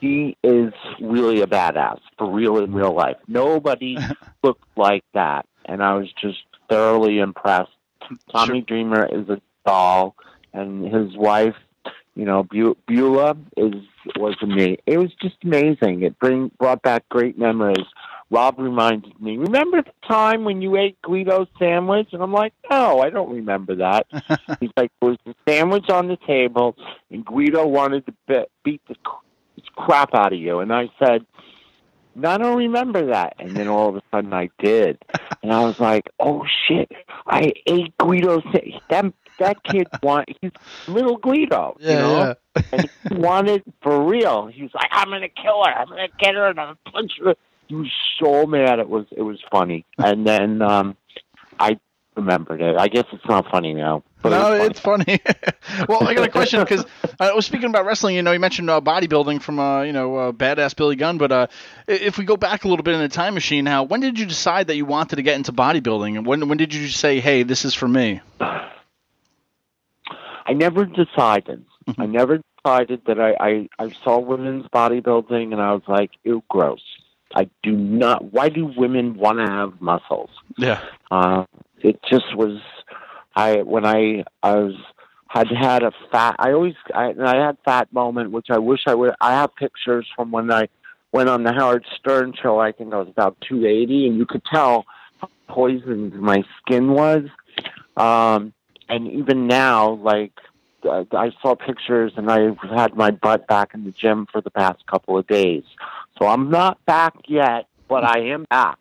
he 0.00 0.36
is 0.42 0.72
really 1.00 1.42
a 1.42 1.46
badass 1.46 1.98
for 2.16 2.30
real 2.30 2.58
in 2.58 2.72
real 2.72 2.94
life. 2.94 3.16
Nobody 3.28 3.98
looked 4.42 4.66
like 4.76 5.04
that, 5.14 5.46
and 5.66 5.82
I 5.82 5.94
was 5.94 6.08
just 6.20 6.38
thoroughly 6.68 7.18
impressed. 7.18 7.70
Tommy 8.32 8.62
Dreamer 8.62 9.06
is 9.06 9.28
a 9.28 9.40
doll, 9.66 10.16
and 10.52 10.84
his 10.84 11.16
wife, 11.16 11.54
you 12.14 12.24
know, 12.24 12.42
Beulah 12.42 13.36
is 13.56 13.74
was 14.16 14.36
amazing. 14.42 14.78
It 14.86 14.98
was 14.98 15.12
just 15.20 15.36
amazing. 15.44 16.02
It 16.02 16.18
bring 16.18 16.50
brought 16.58 16.82
back 16.82 17.08
great 17.08 17.38
memories. 17.38 17.86
Rob 18.32 18.58
reminded 18.58 19.20
me, 19.20 19.36
remember 19.36 19.82
the 19.82 19.92
time 20.06 20.44
when 20.44 20.62
you 20.62 20.76
ate 20.76 20.96
Guido's 21.02 21.48
sandwich? 21.58 22.08
And 22.12 22.22
I'm 22.22 22.32
like, 22.32 22.52
no, 22.70 23.00
I 23.00 23.10
don't 23.10 23.34
remember 23.34 23.74
that. 23.76 24.06
He's 24.60 24.70
like, 24.76 24.92
there 25.00 25.10
was 25.10 25.18
a 25.26 25.34
sandwich 25.48 25.90
on 25.90 26.06
the 26.06 26.16
table, 26.28 26.76
and 27.10 27.24
Guido 27.24 27.66
wanted 27.66 28.06
to 28.06 28.14
be- 28.28 28.46
beat 28.62 28.82
the 28.88 28.94
crap 29.74 30.14
out 30.14 30.32
of 30.32 30.38
you. 30.38 30.60
And 30.60 30.72
I 30.72 30.90
said, 30.98 31.26
no, 32.14 32.30
I 32.30 32.38
don't 32.38 32.58
remember 32.58 33.06
that. 33.06 33.34
And 33.38 33.56
then 33.56 33.68
all 33.68 33.88
of 33.88 33.96
a 33.96 34.02
sudden 34.10 34.32
I 34.32 34.50
did. 34.58 34.98
And 35.42 35.52
I 35.52 35.64
was 35.64 35.78
like, 35.80 36.10
oh, 36.18 36.44
shit, 36.68 36.90
I 37.26 37.52
ate 37.66 37.96
Guido's 37.98 38.42
That, 38.90 39.12
that 39.40 39.62
kid 39.64 39.88
want 40.02 40.28
he's 40.40 40.52
little 40.88 41.18
Guido, 41.18 41.76
you 41.80 41.88
know? 41.90 42.34
and 42.72 42.88
he 43.08 43.14
wanted 43.14 43.62
for 43.82 44.04
real. 44.04 44.46
He 44.46 44.62
was 44.62 44.72
like, 44.74 44.88
"I'm 44.92 45.10
gonna 45.10 45.28
kill 45.28 45.64
her. 45.64 45.72
I'm 45.72 45.88
gonna 45.88 46.08
get 46.18 46.34
her, 46.34 46.48
and 46.48 46.60
I'm 46.60 46.66
gonna 46.68 46.92
punch 46.92 47.12
her." 47.24 47.34
He 47.66 47.74
was 47.74 47.90
so 48.20 48.46
mad. 48.46 48.78
It 48.78 48.88
was 48.88 49.06
it 49.10 49.22
was 49.22 49.40
funny. 49.50 49.84
And 49.98 50.26
then 50.26 50.62
um 50.62 50.96
I 51.58 51.78
remembered 52.16 52.60
it. 52.60 52.76
I 52.76 52.88
guess 52.88 53.04
it's 53.12 53.26
not 53.26 53.50
funny 53.50 53.74
now. 53.74 54.02
But 54.22 54.30
no, 54.30 54.52
it 54.52 54.70
it's 54.70 54.80
funny. 54.80 55.20
well, 55.88 56.06
I 56.06 56.14
got 56.14 56.28
a 56.28 56.30
question 56.30 56.60
because 56.60 56.84
I 57.18 57.32
was 57.32 57.46
speaking 57.46 57.70
about 57.70 57.86
wrestling. 57.86 58.16
You 58.16 58.22
know, 58.22 58.32
you 58.32 58.40
mentioned 58.40 58.68
uh, 58.68 58.80
bodybuilding 58.80 59.40
from 59.40 59.58
uh, 59.58 59.82
you 59.82 59.92
know 59.92 60.16
uh, 60.16 60.32
badass 60.32 60.76
Billy 60.76 60.96
Gunn, 60.96 61.16
but 61.16 61.32
uh, 61.32 61.46
if 61.86 62.18
we 62.18 62.24
go 62.24 62.36
back 62.36 62.64
a 62.64 62.68
little 62.68 62.82
bit 62.82 62.94
in 62.94 63.00
the 63.00 63.08
time 63.08 63.34
machine, 63.34 63.64
how 63.64 63.84
when 63.84 64.00
did 64.00 64.18
you 64.18 64.26
decide 64.26 64.66
that 64.66 64.76
you 64.76 64.84
wanted 64.84 65.16
to 65.16 65.22
get 65.22 65.36
into 65.36 65.52
bodybuilding, 65.52 66.16
and 66.16 66.26
when 66.26 66.48
when 66.48 66.58
did 66.58 66.74
you 66.74 66.88
say, 66.88 67.20
"Hey, 67.20 67.44
this 67.44 67.64
is 67.64 67.74
for 67.74 67.88
me"? 67.88 68.20
I 70.50 70.52
never 70.52 70.84
decided. 70.84 71.64
I 71.96 72.06
never 72.06 72.40
decided 72.56 73.02
that 73.06 73.20
I, 73.20 73.36
I 73.38 73.68
I 73.78 73.90
saw 74.02 74.18
women's 74.18 74.66
bodybuilding 74.66 75.52
and 75.52 75.62
I 75.62 75.72
was 75.72 75.84
like, 75.86 76.10
ew, 76.24 76.42
gross. 76.48 76.82
I 77.36 77.48
do 77.62 77.70
not. 77.70 78.32
Why 78.32 78.48
do 78.48 78.66
women 78.76 79.16
want 79.16 79.38
to 79.38 79.44
have 79.46 79.80
muscles? 79.80 80.30
Yeah. 80.58 80.82
Uh, 81.08 81.44
it 81.78 82.02
just 82.02 82.34
was. 82.34 82.60
I 83.36 83.62
when 83.62 83.86
I 83.86 84.24
I 84.42 84.56
was 84.56 84.74
had 85.28 85.46
had 85.52 85.84
a 85.84 85.92
fat. 86.10 86.34
I 86.40 86.50
always 86.50 86.74
I, 86.92 87.14
I 87.24 87.36
had 87.36 87.56
fat 87.64 87.92
moment, 87.92 88.32
which 88.32 88.48
I 88.50 88.58
wish 88.58 88.80
I 88.88 88.94
would. 88.96 89.14
I 89.20 89.30
have 89.30 89.54
pictures 89.54 90.08
from 90.16 90.32
when 90.32 90.50
I 90.50 90.66
went 91.12 91.28
on 91.28 91.44
the 91.44 91.52
Howard 91.52 91.86
Stern 91.96 92.34
show. 92.42 92.58
I 92.58 92.72
think 92.72 92.92
I 92.92 92.96
was 92.96 93.08
about 93.08 93.36
two 93.40 93.66
eighty, 93.66 94.08
and 94.08 94.18
you 94.18 94.26
could 94.26 94.42
tell 94.52 94.84
how 95.20 95.28
poisoned 95.46 96.14
my 96.14 96.42
skin 96.58 96.90
was. 96.90 97.26
Um, 97.96 98.52
and 98.90 99.10
even 99.10 99.46
now, 99.46 99.92
like 99.92 100.32
uh, 100.84 101.04
I 101.12 101.30
saw 101.40 101.54
pictures, 101.54 102.12
and 102.16 102.30
I've 102.30 102.58
had 102.58 102.94
my 102.94 103.12
butt 103.12 103.46
back 103.46 103.72
in 103.72 103.84
the 103.84 103.92
gym 103.92 104.26
for 104.30 104.40
the 104.40 104.50
past 104.50 104.86
couple 104.86 105.16
of 105.16 105.26
days. 105.26 105.62
So 106.18 106.26
I'm 106.26 106.50
not 106.50 106.84
back 106.84 107.14
yet, 107.28 107.68
but 107.88 108.04
I 108.04 108.18
am 108.24 108.44
back. 108.50 108.78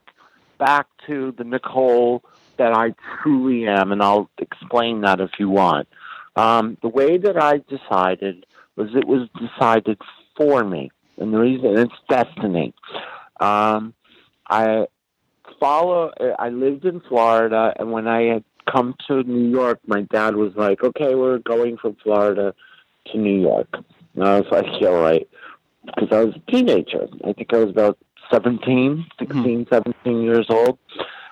Back 0.58 0.88
to 1.08 1.34
the 1.38 1.44
Nicole 1.44 2.24
that 2.58 2.74
I 2.74 2.94
truly 3.22 3.68
am, 3.68 3.92
and 3.92 4.02
I'll 4.02 4.30
explain 4.40 5.02
that 5.02 5.22
if 5.22 5.32
you 5.40 5.48
want. 5.50 5.88
Um, 6.36 6.78
the 6.82 6.90
way 6.90 7.18
that 7.18 7.42
I 7.42 7.62
decided 7.70 8.46
was 8.76 8.90
it 8.96 9.08
was 9.08 9.30
decided 9.40 10.00
for 10.36 10.64
me, 10.64 10.92
and 11.18 11.34
the 11.34 11.38
reason 11.38 11.78
it's 11.78 11.94
destiny. 12.10 12.74
Um, 13.40 13.94
I 14.50 14.88
follow. 15.60 16.12
I 16.38 16.50
lived 16.50 16.86
in 16.86 17.00
Florida, 17.02 17.74
and 17.78 17.92
when 17.92 18.08
I 18.08 18.24
had 18.24 18.44
come 18.66 18.96
to 19.08 19.24
New 19.24 19.50
York, 19.50 19.80
my 19.88 20.02
dad 20.02 20.36
was 20.36 20.54
like, 20.56 20.84
"Okay, 20.84 21.16
we're 21.16 21.40
going 21.40 21.78
from 21.78 21.96
Florida 22.04 22.54
to 23.08 23.18
New 23.18 23.40
York." 23.40 23.68
And 24.16 24.24
I 24.24 24.40
was 24.40 24.52
like, 24.52 24.66
"Yeah, 24.80 24.90
right," 24.90 25.28
because 25.86 26.10
I 26.12 26.24
was 26.26 26.36
a 26.36 26.52
teenager. 26.52 27.08
I 27.26 27.34
think 27.34 27.54
I 27.54 27.58
was 27.58 27.70
about 27.70 27.98
17, 28.32 29.06
hmm. 29.20 29.26
16, 29.26 29.68
17 29.70 30.22
years 30.22 30.48
old, 30.50 30.78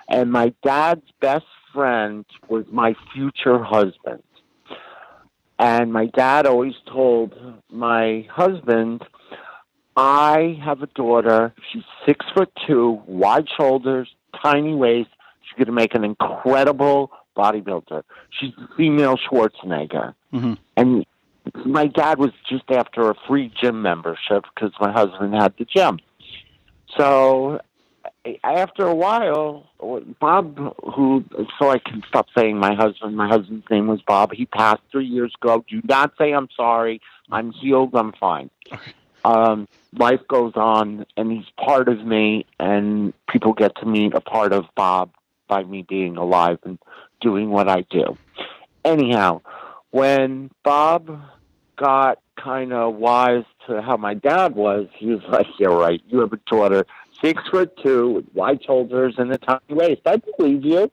and 0.08 0.30
my 0.30 0.52
dad's 0.62 1.10
best 1.20 1.46
friend 1.72 2.24
was 2.48 2.64
my 2.70 2.94
future 3.12 3.62
husband. 3.62 4.22
And 5.58 5.92
my 5.92 6.06
dad 6.06 6.46
always 6.46 6.74
told 6.86 7.34
my 7.68 8.26
husband, 8.30 9.02
I 9.96 10.60
have 10.64 10.82
a 10.82 10.86
daughter. 10.86 11.52
She's 11.72 11.82
six 12.06 12.24
foot 12.34 12.52
two, 12.66 13.02
wide 13.06 13.48
shoulders, 13.56 14.08
tiny 14.40 14.74
waist. 14.74 15.10
Going 15.58 15.66
to 15.66 15.72
make 15.72 15.94
an 15.96 16.04
incredible 16.04 17.10
bodybuilder. 17.36 18.04
She's 18.30 18.52
female 18.76 19.16
Schwarzenegger. 19.18 20.14
Mm-hmm. 20.32 20.54
And 20.76 21.04
my 21.64 21.88
dad 21.88 22.18
was 22.18 22.30
just 22.48 22.70
after 22.70 23.10
a 23.10 23.14
free 23.26 23.52
gym 23.60 23.82
membership 23.82 24.44
because 24.54 24.72
my 24.80 24.92
husband 24.92 25.34
had 25.34 25.54
the 25.58 25.64
gym. 25.64 25.98
So 26.96 27.60
after 28.44 28.86
a 28.86 28.94
while, 28.94 29.68
Bob, 30.20 30.76
who, 30.94 31.24
so 31.58 31.70
I 31.70 31.78
can 31.78 32.04
stop 32.08 32.28
saying 32.36 32.58
my 32.58 32.76
husband, 32.76 33.16
my 33.16 33.26
husband's 33.26 33.66
name 33.68 33.88
was 33.88 34.00
Bob. 34.02 34.32
He 34.32 34.46
passed 34.46 34.82
three 34.92 35.06
years 35.06 35.32
ago. 35.42 35.64
Do 35.68 35.80
not 35.84 36.12
say 36.18 36.32
I'm 36.32 36.48
sorry. 36.56 37.00
I'm 37.32 37.50
healed. 37.50 37.94
I'm 37.94 38.12
fine. 38.12 38.50
Um, 39.24 39.66
life 39.96 40.20
goes 40.28 40.52
on, 40.54 41.04
and 41.16 41.32
he's 41.32 41.50
part 41.58 41.88
of 41.88 42.04
me, 42.06 42.46
and 42.60 43.12
people 43.28 43.52
get 43.52 43.74
to 43.80 43.86
meet 43.86 44.14
a 44.14 44.20
part 44.20 44.52
of 44.52 44.66
Bob 44.76 45.10
by 45.48 45.64
me 45.64 45.84
being 45.88 46.16
alive 46.16 46.58
and 46.64 46.78
doing 47.20 47.50
what 47.50 47.68
I 47.68 47.84
do. 47.90 48.16
Anyhow, 48.84 49.40
when 49.90 50.50
Bob 50.62 51.20
got 51.76 52.18
kind 52.36 52.72
of 52.72 52.94
wise 52.94 53.44
to 53.66 53.82
how 53.82 53.96
my 53.96 54.14
dad 54.14 54.54
was, 54.54 54.86
he 54.94 55.06
was 55.06 55.22
like, 55.28 55.46
"You're 55.58 55.76
right. 55.76 56.00
You 56.08 56.20
have 56.20 56.32
a 56.32 56.40
daughter, 56.46 56.86
six 57.22 57.42
foot 57.48 57.76
two, 57.82 58.10
with 58.10 58.26
wide 58.34 58.62
shoulders 58.64 59.14
and 59.18 59.32
a 59.32 59.38
tiny 59.38 59.60
waist. 59.70 60.02
I 60.06 60.16
believe 60.16 60.64
you." 60.64 60.90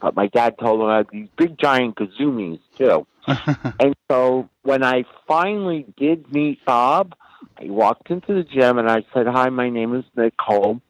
But 0.00 0.14
my 0.14 0.26
dad 0.26 0.58
told 0.58 0.80
him 0.80 0.86
I 0.86 0.98
had 0.98 1.06
these 1.10 1.28
big 1.36 1.58
giant 1.58 1.96
kazumis 1.96 2.60
too. 2.76 3.06
and 3.80 3.94
so 4.10 4.48
when 4.62 4.84
I 4.84 5.04
finally 5.26 5.86
did 5.96 6.30
meet 6.32 6.64
Bob, 6.64 7.14
I 7.58 7.64
walked 7.64 8.10
into 8.10 8.34
the 8.34 8.44
gym 8.44 8.78
and 8.78 8.90
I 8.90 9.04
said, 9.12 9.26
"Hi, 9.26 9.48
my 9.48 9.70
name 9.70 9.94
is 9.94 10.04
Nicole." 10.16 10.80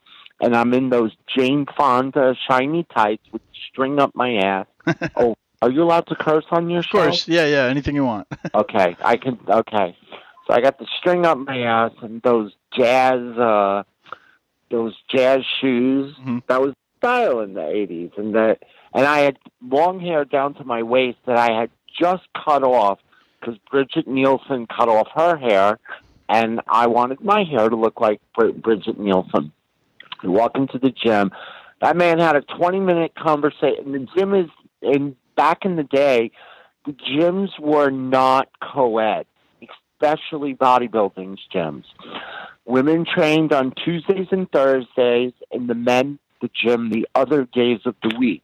And 0.41 0.55
I'm 0.55 0.75
in 0.75 0.91
those 0.91 1.13
Jane 1.27 1.67
Fonda 1.77 2.37
shiny 2.49 2.87
tights 2.95 3.25
with 3.33 3.43
string 3.71 3.99
up 3.99 4.15
my 4.15 4.35
ass. 4.37 4.67
oh, 5.17 5.37
are 5.63 5.71
you 5.71 5.83
allowed 5.83 6.07
to 6.09 6.15
curse 6.15 6.45
on 6.51 6.69
your 6.69 6.83
show? 6.83 6.99
Of 6.99 7.05
course, 7.05 7.29
yeah, 7.29 7.47
yeah, 7.47 7.65
anything 7.65 7.95
you 7.95 8.05
want. 8.05 8.29
okay, 8.55 8.97
I 9.03 9.17
can. 9.17 9.39
Okay, 9.49 9.97
so 10.47 10.55
I 10.55 10.61
got 10.61 10.79
the 10.79 10.87
string 10.99 11.25
up 11.25 11.39
my 11.39 11.61
ass 11.61 11.93
and 12.03 12.21
those 12.23 12.53
jazz, 12.77 13.21
uh, 13.39 13.85
those 14.71 14.95
jazz 15.09 15.41
shoes. 15.61 16.15
That 16.49 16.61
was 16.61 16.75
style 16.99 17.41
in 17.41 17.55
the 17.55 17.63
'80s, 17.63 18.19
and 18.19 18.35
that, 18.35 18.59
and 18.93 19.07
I 19.07 19.21
had 19.21 19.39
long 19.63 20.01
hair 20.01 20.25
down 20.25 20.55
to 20.55 20.65
my 20.65 20.83
waist 20.83 21.19
that 21.27 21.39
I 21.39 21.59
had 21.59 21.71
just 21.99 22.25
cut 22.45 22.63
off 22.63 22.99
because 23.41 23.59
Brigitte 23.71 24.09
Nielsen 24.09 24.67
cut 24.67 24.89
off 24.89 25.09
her 25.15 25.37
hair, 25.37 25.79
and 26.29 26.61
I 26.69 26.87
wanted 26.87 27.21
my 27.23 27.45
hair 27.45 27.69
to 27.69 27.77
look 27.77 28.01
like 28.01 28.21
Brigitte 28.35 28.99
Nielsen. 28.99 29.53
I 30.23 30.29
walk 30.29 30.57
into 30.57 30.79
the 30.79 30.91
gym. 30.91 31.31
That 31.81 31.97
man 31.97 32.19
had 32.19 32.37
a 32.37 32.43
20 32.43 32.81
minute 32.81 33.15
conversation. 33.15 33.93
The 33.93 34.07
gym 34.17 34.35
is 34.35 34.49
in 34.83 35.17
back 35.37 35.65
in 35.65 35.77
the 35.77 35.85
day, 35.85 36.31
the 36.87 36.93
gyms 36.93 37.59
were 37.61 37.91
not 37.91 38.49
co 38.63 38.99
ed, 38.99 39.27
especially 40.01 40.55
bodybuilding 40.55 41.39
gyms. 41.55 41.85
Women 42.65 43.05
trained 43.05 43.53
on 43.53 43.73
Tuesdays 43.85 44.29
and 44.31 44.51
Thursdays, 44.51 45.33
and 45.53 45.69
the 45.69 45.75
men 45.75 46.19
the 46.41 46.51
gym 46.55 46.91
the 46.91 47.07
other 47.15 47.45
days 47.45 47.81
of 47.85 47.95
the 48.03 48.15
week. 48.19 48.43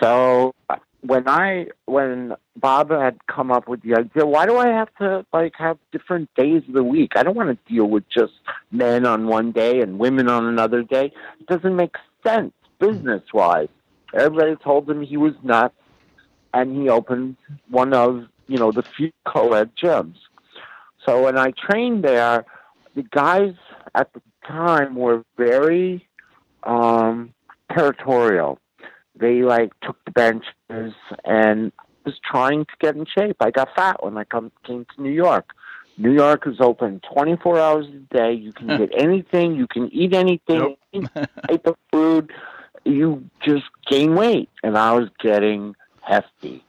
So 0.00 0.54
when 1.06 1.28
I 1.28 1.66
when 1.84 2.34
Bob 2.56 2.90
had 2.90 3.18
come 3.26 3.50
up 3.50 3.68
with 3.68 3.82
the 3.82 3.94
idea, 3.94 4.24
why 4.24 4.46
do 4.46 4.56
I 4.56 4.68
have 4.68 4.88
to 4.96 5.26
like 5.32 5.52
have 5.58 5.78
different 5.92 6.34
days 6.34 6.62
of 6.66 6.74
the 6.74 6.82
week? 6.82 7.12
I 7.16 7.22
don't 7.22 7.36
want 7.36 7.50
to 7.50 7.72
deal 7.72 7.86
with 7.86 8.08
just 8.08 8.32
men 8.70 9.04
on 9.04 9.26
one 9.26 9.52
day 9.52 9.80
and 9.80 9.98
women 9.98 10.28
on 10.28 10.46
another 10.46 10.82
day. 10.82 11.12
It 11.40 11.46
doesn't 11.46 11.76
make 11.76 11.96
sense 12.26 12.52
business 12.78 13.22
wise. 13.32 13.68
Everybody 14.14 14.56
told 14.56 14.88
him 14.88 15.02
he 15.02 15.16
was 15.16 15.34
nuts, 15.42 15.74
and 16.54 16.74
he 16.74 16.88
opened 16.88 17.36
one 17.68 17.92
of 17.92 18.24
you 18.46 18.56
know 18.56 18.72
the 18.72 18.82
few 18.82 19.12
co-ed 19.26 19.72
gyms. 19.76 20.16
So 21.04 21.24
when 21.24 21.36
I 21.36 21.50
trained 21.50 22.02
there, 22.02 22.46
the 22.94 23.02
guys 23.02 23.54
at 23.94 24.10
the 24.14 24.22
time 24.46 24.94
were 24.94 25.22
very 25.36 26.08
um, 26.62 27.34
territorial. 27.70 28.58
They 29.16 29.42
like 29.42 29.72
took 29.80 29.96
the 30.04 30.10
benches 30.10 30.94
and 31.24 31.72
was 32.04 32.14
trying 32.24 32.64
to 32.66 32.72
get 32.80 32.96
in 32.96 33.06
shape. 33.06 33.36
I 33.40 33.50
got 33.50 33.68
fat 33.74 34.04
when 34.04 34.16
I 34.18 34.24
come 34.24 34.52
came 34.64 34.86
to 34.94 35.02
New 35.02 35.12
York. 35.12 35.52
New 35.96 36.12
York 36.12 36.46
is 36.46 36.56
open 36.60 37.00
24 37.12 37.58
hours 37.58 37.86
a 37.86 38.14
day. 38.14 38.32
You 38.32 38.52
can 38.52 38.66
get 38.78 38.90
anything. 38.96 39.54
You 39.54 39.66
can 39.66 39.92
eat 39.92 40.14
anything. 40.14 40.76
Any 40.92 41.06
type 41.48 41.66
of 41.66 41.76
food. 41.92 42.32
You 42.84 43.24
just 43.42 43.64
gain 43.88 44.14
weight, 44.14 44.50
and 44.62 44.76
I 44.76 44.92
was 44.92 45.08
getting 45.22 45.74
hefty. 46.02 46.62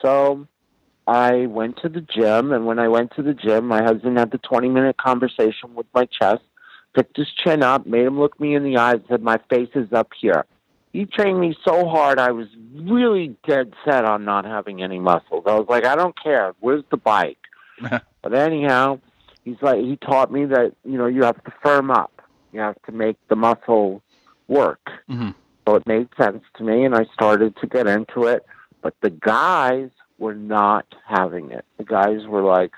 So 0.00 0.46
I 1.08 1.46
went 1.46 1.78
to 1.82 1.88
the 1.88 2.00
gym, 2.00 2.52
and 2.52 2.64
when 2.66 2.78
I 2.78 2.86
went 2.88 3.12
to 3.16 3.22
the 3.22 3.34
gym, 3.34 3.66
my 3.66 3.82
husband 3.82 4.18
had 4.18 4.30
the 4.30 4.38
20 4.38 4.68
minute 4.68 4.98
conversation 4.98 5.74
with 5.74 5.86
my 5.94 6.04
chest. 6.04 6.42
picked 6.94 7.16
his 7.16 7.28
chin 7.42 7.62
up, 7.62 7.86
made 7.86 8.04
him 8.04 8.20
look 8.20 8.38
me 8.38 8.54
in 8.54 8.62
the 8.62 8.76
eyes, 8.76 8.96
and 8.96 9.04
said, 9.08 9.22
My 9.22 9.40
face 9.50 9.70
is 9.74 9.92
up 9.92 10.10
here. 10.20 10.44
He 10.92 11.04
trained 11.04 11.40
me 11.40 11.56
so 11.64 11.86
hard, 11.88 12.18
I 12.18 12.30
was 12.30 12.48
really 12.74 13.36
dead 13.46 13.72
set 13.84 14.04
on 14.04 14.24
not 14.24 14.44
having 14.44 14.82
any 14.82 14.98
muscles. 14.98 15.44
I 15.46 15.54
was 15.54 15.66
like, 15.68 15.84
I 15.84 15.94
don't 15.94 16.20
care. 16.20 16.54
Where's 16.60 16.84
the 16.90 16.96
bike? 16.96 17.38
but 18.22 18.34
anyhow, 18.34 19.00
he's 19.44 19.60
like, 19.60 19.80
he 19.80 19.96
taught 19.96 20.32
me 20.32 20.46
that, 20.46 20.74
you 20.84 20.98
know, 20.98 21.06
you 21.06 21.22
have 21.24 21.42
to 21.44 21.52
firm 21.62 21.90
up. 21.90 22.22
You 22.52 22.60
have 22.60 22.80
to 22.86 22.92
make 22.92 23.16
the 23.28 23.36
muscle 23.36 24.02
work. 24.48 24.90
Mhm. 25.08 25.34
So 25.66 25.74
it 25.76 25.86
made 25.86 26.08
sense 26.18 26.42
to 26.56 26.64
me, 26.64 26.84
and 26.84 26.94
I 26.94 27.04
started 27.12 27.54
to 27.58 27.66
get 27.66 27.86
into 27.86 28.24
it. 28.24 28.46
But 28.80 28.94
the 29.02 29.10
guys 29.10 29.90
were 30.18 30.34
not 30.34 30.86
having 31.06 31.50
it. 31.50 31.66
The 31.76 31.84
guys 31.84 32.26
were 32.26 32.42
like, 32.42 32.72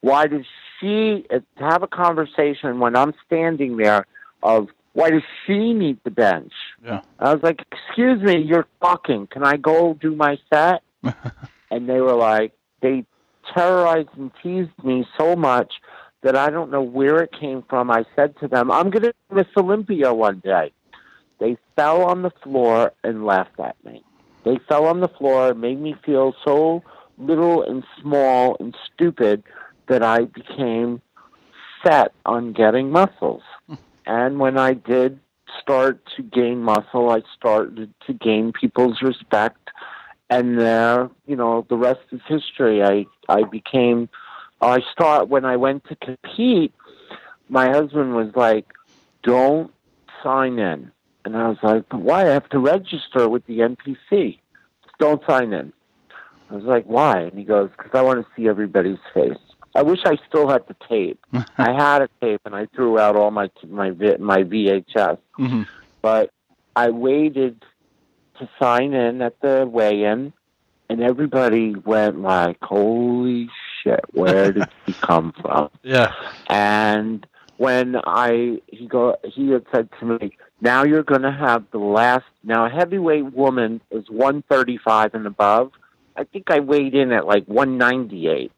why 0.00 0.28
does 0.28 0.44
she 0.78 1.26
uh, 1.30 1.40
have 1.56 1.82
a 1.82 1.88
conversation 1.88 2.78
when 2.78 2.94
I'm 2.94 3.12
standing 3.26 3.76
there 3.76 4.06
of 4.44 4.68
why 4.98 5.10
does 5.10 5.22
she 5.46 5.72
need 5.74 6.00
the 6.02 6.10
bench? 6.10 6.52
Yeah. 6.84 7.02
I 7.20 7.32
was 7.32 7.40
like, 7.44 7.64
excuse 7.70 8.20
me, 8.20 8.42
you're 8.42 8.66
fucking. 8.80 9.28
Can 9.28 9.44
I 9.44 9.56
go 9.56 9.94
do 9.94 10.16
my 10.16 10.38
set? 10.52 10.82
and 11.70 11.88
they 11.88 12.00
were 12.00 12.16
like, 12.16 12.52
they 12.82 13.04
terrorized 13.54 14.08
and 14.16 14.32
teased 14.42 14.72
me 14.82 15.06
so 15.16 15.36
much 15.36 15.74
that 16.22 16.34
I 16.34 16.50
don't 16.50 16.72
know 16.72 16.82
where 16.82 17.22
it 17.22 17.30
came 17.30 17.62
from. 17.70 17.92
I 17.92 18.06
said 18.16 18.34
to 18.40 18.48
them, 18.48 18.72
I'm 18.72 18.90
going 18.90 19.04
to 19.04 19.14
Miss 19.32 19.46
Olympia 19.56 20.12
one 20.12 20.40
day. 20.40 20.72
They 21.38 21.56
fell 21.76 22.02
on 22.02 22.22
the 22.22 22.32
floor 22.42 22.92
and 23.04 23.24
laughed 23.24 23.60
at 23.60 23.76
me. 23.84 24.02
They 24.44 24.58
fell 24.68 24.86
on 24.86 24.98
the 24.98 25.08
floor 25.08 25.50
and 25.50 25.60
made 25.60 25.80
me 25.80 25.94
feel 26.04 26.34
so 26.44 26.82
little 27.18 27.62
and 27.62 27.84
small 28.02 28.56
and 28.58 28.76
stupid 28.92 29.44
that 29.86 30.02
I 30.02 30.24
became 30.24 31.00
set 31.86 32.10
on 32.26 32.52
getting 32.52 32.90
muscles. 32.90 33.42
and 34.08 34.38
when 34.38 34.58
I 34.58 34.72
did 34.72 35.20
start 35.60 36.00
to 36.16 36.22
gain 36.22 36.62
muscle, 36.62 37.10
I 37.10 37.20
started 37.36 37.92
to 38.06 38.12
gain 38.14 38.52
people's 38.52 39.02
respect. 39.02 39.70
And 40.30 40.58
there, 40.58 41.10
you 41.26 41.36
know, 41.36 41.66
the 41.68 41.76
rest 41.76 42.00
is 42.10 42.20
history. 42.26 42.82
I 42.82 43.06
I 43.28 43.44
became. 43.44 44.08
I 44.60 44.80
start 44.92 45.28
when 45.28 45.44
I 45.44 45.56
went 45.56 45.84
to 45.88 45.96
compete. 45.96 46.72
My 47.48 47.68
husband 47.68 48.14
was 48.14 48.34
like, 48.34 48.66
"Don't 49.22 49.72
sign 50.22 50.58
in," 50.58 50.90
and 51.24 51.36
I 51.36 51.48
was 51.48 51.58
like, 51.62 51.84
why? 51.92 52.22
I 52.22 52.32
have 52.32 52.48
to 52.50 52.58
register 52.58 53.28
with 53.28 53.46
the 53.46 53.60
NPC. 53.60 54.38
Don't 54.98 55.22
sign 55.28 55.52
in." 55.52 55.72
I 56.50 56.54
was 56.54 56.64
like, 56.64 56.84
"Why?" 56.86 57.20
And 57.20 57.38
he 57.38 57.44
goes, 57.44 57.70
"Because 57.76 57.94
I 57.94 58.02
want 58.02 58.20
to 58.20 58.32
see 58.34 58.48
everybody's 58.48 58.98
face." 59.14 59.47
I 59.78 59.82
wish 59.82 60.00
I 60.04 60.16
still 60.28 60.48
had 60.48 60.66
the 60.66 60.74
tape. 60.88 61.24
I 61.56 61.70
had 61.72 62.02
a 62.02 62.08
tape, 62.20 62.40
and 62.44 62.52
I 62.52 62.66
threw 62.74 62.98
out 62.98 63.14
all 63.14 63.30
my 63.30 63.48
my 63.68 63.90
my 64.18 64.42
VHS. 64.42 65.18
Mhm. 65.38 65.68
But 66.02 66.32
I 66.74 66.90
waited 66.90 67.64
to 68.40 68.48
sign 68.60 68.92
in 68.92 69.22
at 69.22 69.40
the 69.40 69.68
weigh-in, 69.70 70.32
and 70.88 71.00
everybody 71.00 71.76
went 71.76 72.20
like, 72.20 72.58
"Holy 72.60 73.48
shit! 73.84 74.00
Where 74.10 74.50
did 74.50 74.68
he 74.86 74.94
come 74.94 75.32
from?" 75.40 75.70
Yeah. 75.84 76.12
And 76.48 77.24
when 77.58 77.94
I 78.04 78.60
he 78.66 78.88
go 78.88 79.16
he 79.22 79.50
had 79.50 79.64
said 79.72 79.88
to 80.00 80.04
me, 80.06 80.36
"Now 80.60 80.82
you're 80.82 81.04
going 81.04 81.22
to 81.22 81.30
have 81.30 81.70
the 81.70 81.78
last." 81.78 82.26
Now 82.42 82.66
a 82.66 82.68
heavyweight 82.68 83.32
woman 83.32 83.80
is 83.92 84.10
135 84.10 85.14
and 85.14 85.24
above. 85.24 85.70
I 86.16 86.24
think 86.24 86.50
I 86.50 86.58
weighed 86.58 86.96
in 86.96 87.12
at 87.12 87.28
like 87.28 87.44
198. 87.46 88.50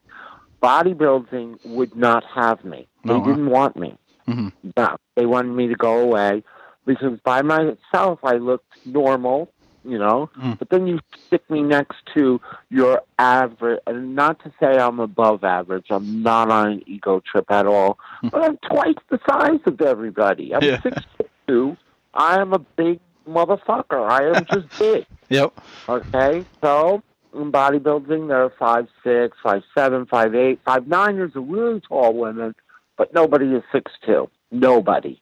Bodybuilding 0.62 1.58
would 1.64 1.94
not 1.96 2.24
have 2.24 2.64
me. 2.64 2.86
They 3.04 3.14
Uh-huh. 3.14 3.24
didn't 3.26 3.50
want 3.50 3.76
me. 3.76 3.96
Mhm. 4.28 4.52
No, 4.76 4.96
they 5.16 5.26
wanted 5.26 5.52
me 5.54 5.68
to 5.68 5.74
go 5.74 5.98
away 5.98 6.42
because 6.86 7.18
by 7.20 7.42
myself 7.42 8.20
I 8.24 8.34
looked 8.34 8.72
normal, 8.84 9.50
you 9.84 9.98
know. 9.98 10.28
Mm. 10.38 10.58
But 10.58 10.68
then 10.70 10.86
you 10.86 11.00
stick 11.26 11.48
me 11.50 11.62
next 11.62 11.96
to 12.14 12.40
your 12.68 13.00
average, 13.18 13.80
and 13.86 14.14
not 14.14 14.38
to 14.44 14.52
say 14.60 14.78
I'm 14.78 15.00
above 15.00 15.44
average. 15.44 15.86
I'm 15.90 16.22
not 16.22 16.50
on 16.50 16.72
an 16.72 16.82
ego 16.86 17.20
trip 17.20 17.50
at 17.50 17.66
all. 17.66 17.98
but 18.30 18.42
I'm 18.44 18.58
twice 18.58 18.96
the 19.08 19.18
size 19.28 19.60
of 19.66 19.80
everybody. 19.80 20.54
I'm 20.54 20.62
Yeah. 20.62 20.80
six 20.82 21.02
foot 21.16 21.30
two. 21.48 21.76
I 22.14 22.38
am 22.40 22.52
a 22.52 22.58
big 22.58 23.00
motherfucker. 23.28 24.08
I 24.10 24.24
am 24.28 24.44
just 24.52 24.68
big. 24.78 25.06
Yep. 25.30 25.52
Okay, 25.88 26.44
so 26.62 27.02
in 27.34 27.52
bodybuilding, 27.52 28.28
there 28.28 28.42
are 28.42 28.52
five 28.58 28.88
six, 29.04 29.36
five 29.42 29.62
seven, 29.74 30.06
five 30.06 30.34
eight, 30.34 30.60
five 30.64 30.86
nine. 30.86 31.16
There's 31.16 31.36
a 31.36 31.40
really 31.40 31.80
tall 31.80 32.14
women, 32.14 32.54
but 32.96 33.12
nobody 33.14 33.46
is 33.54 33.62
six 33.72 33.92
two. 34.04 34.28
Nobody. 34.50 35.20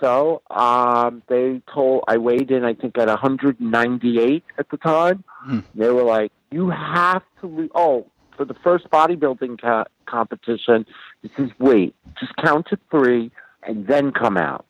So 0.00 0.42
um, 0.50 1.22
they 1.28 1.62
told 1.72 2.04
I 2.08 2.16
weighed 2.16 2.50
in, 2.50 2.64
I 2.64 2.74
think, 2.74 2.98
at 2.98 3.06
198 3.06 4.44
at 4.58 4.68
the 4.70 4.76
time. 4.76 5.22
Hmm. 5.44 5.60
They 5.74 5.90
were 5.90 6.02
like, 6.02 6.32
"You 6.50 6.70
have 6.70 7.22
to." 7.40 7.46
Re- 7.46 7.70
oh, 7.74 8.06
for 8.36 8.44
the 8.44 8.54
first 8.64 8.90
bodybuilding 8.90 9.60
co- 9.60 9.84
competition, 10.06 10.86
this 11.22 11.30
is 11.38 11.50
wait, 11.58 11.94
just 12.18 12.34
count 12.36 12.66
to 12.70 12.78
three 12.90 13.30
and 13.62 13.86
then 13.86 14.10
come 14.10 14.36
out. 14.36 14.66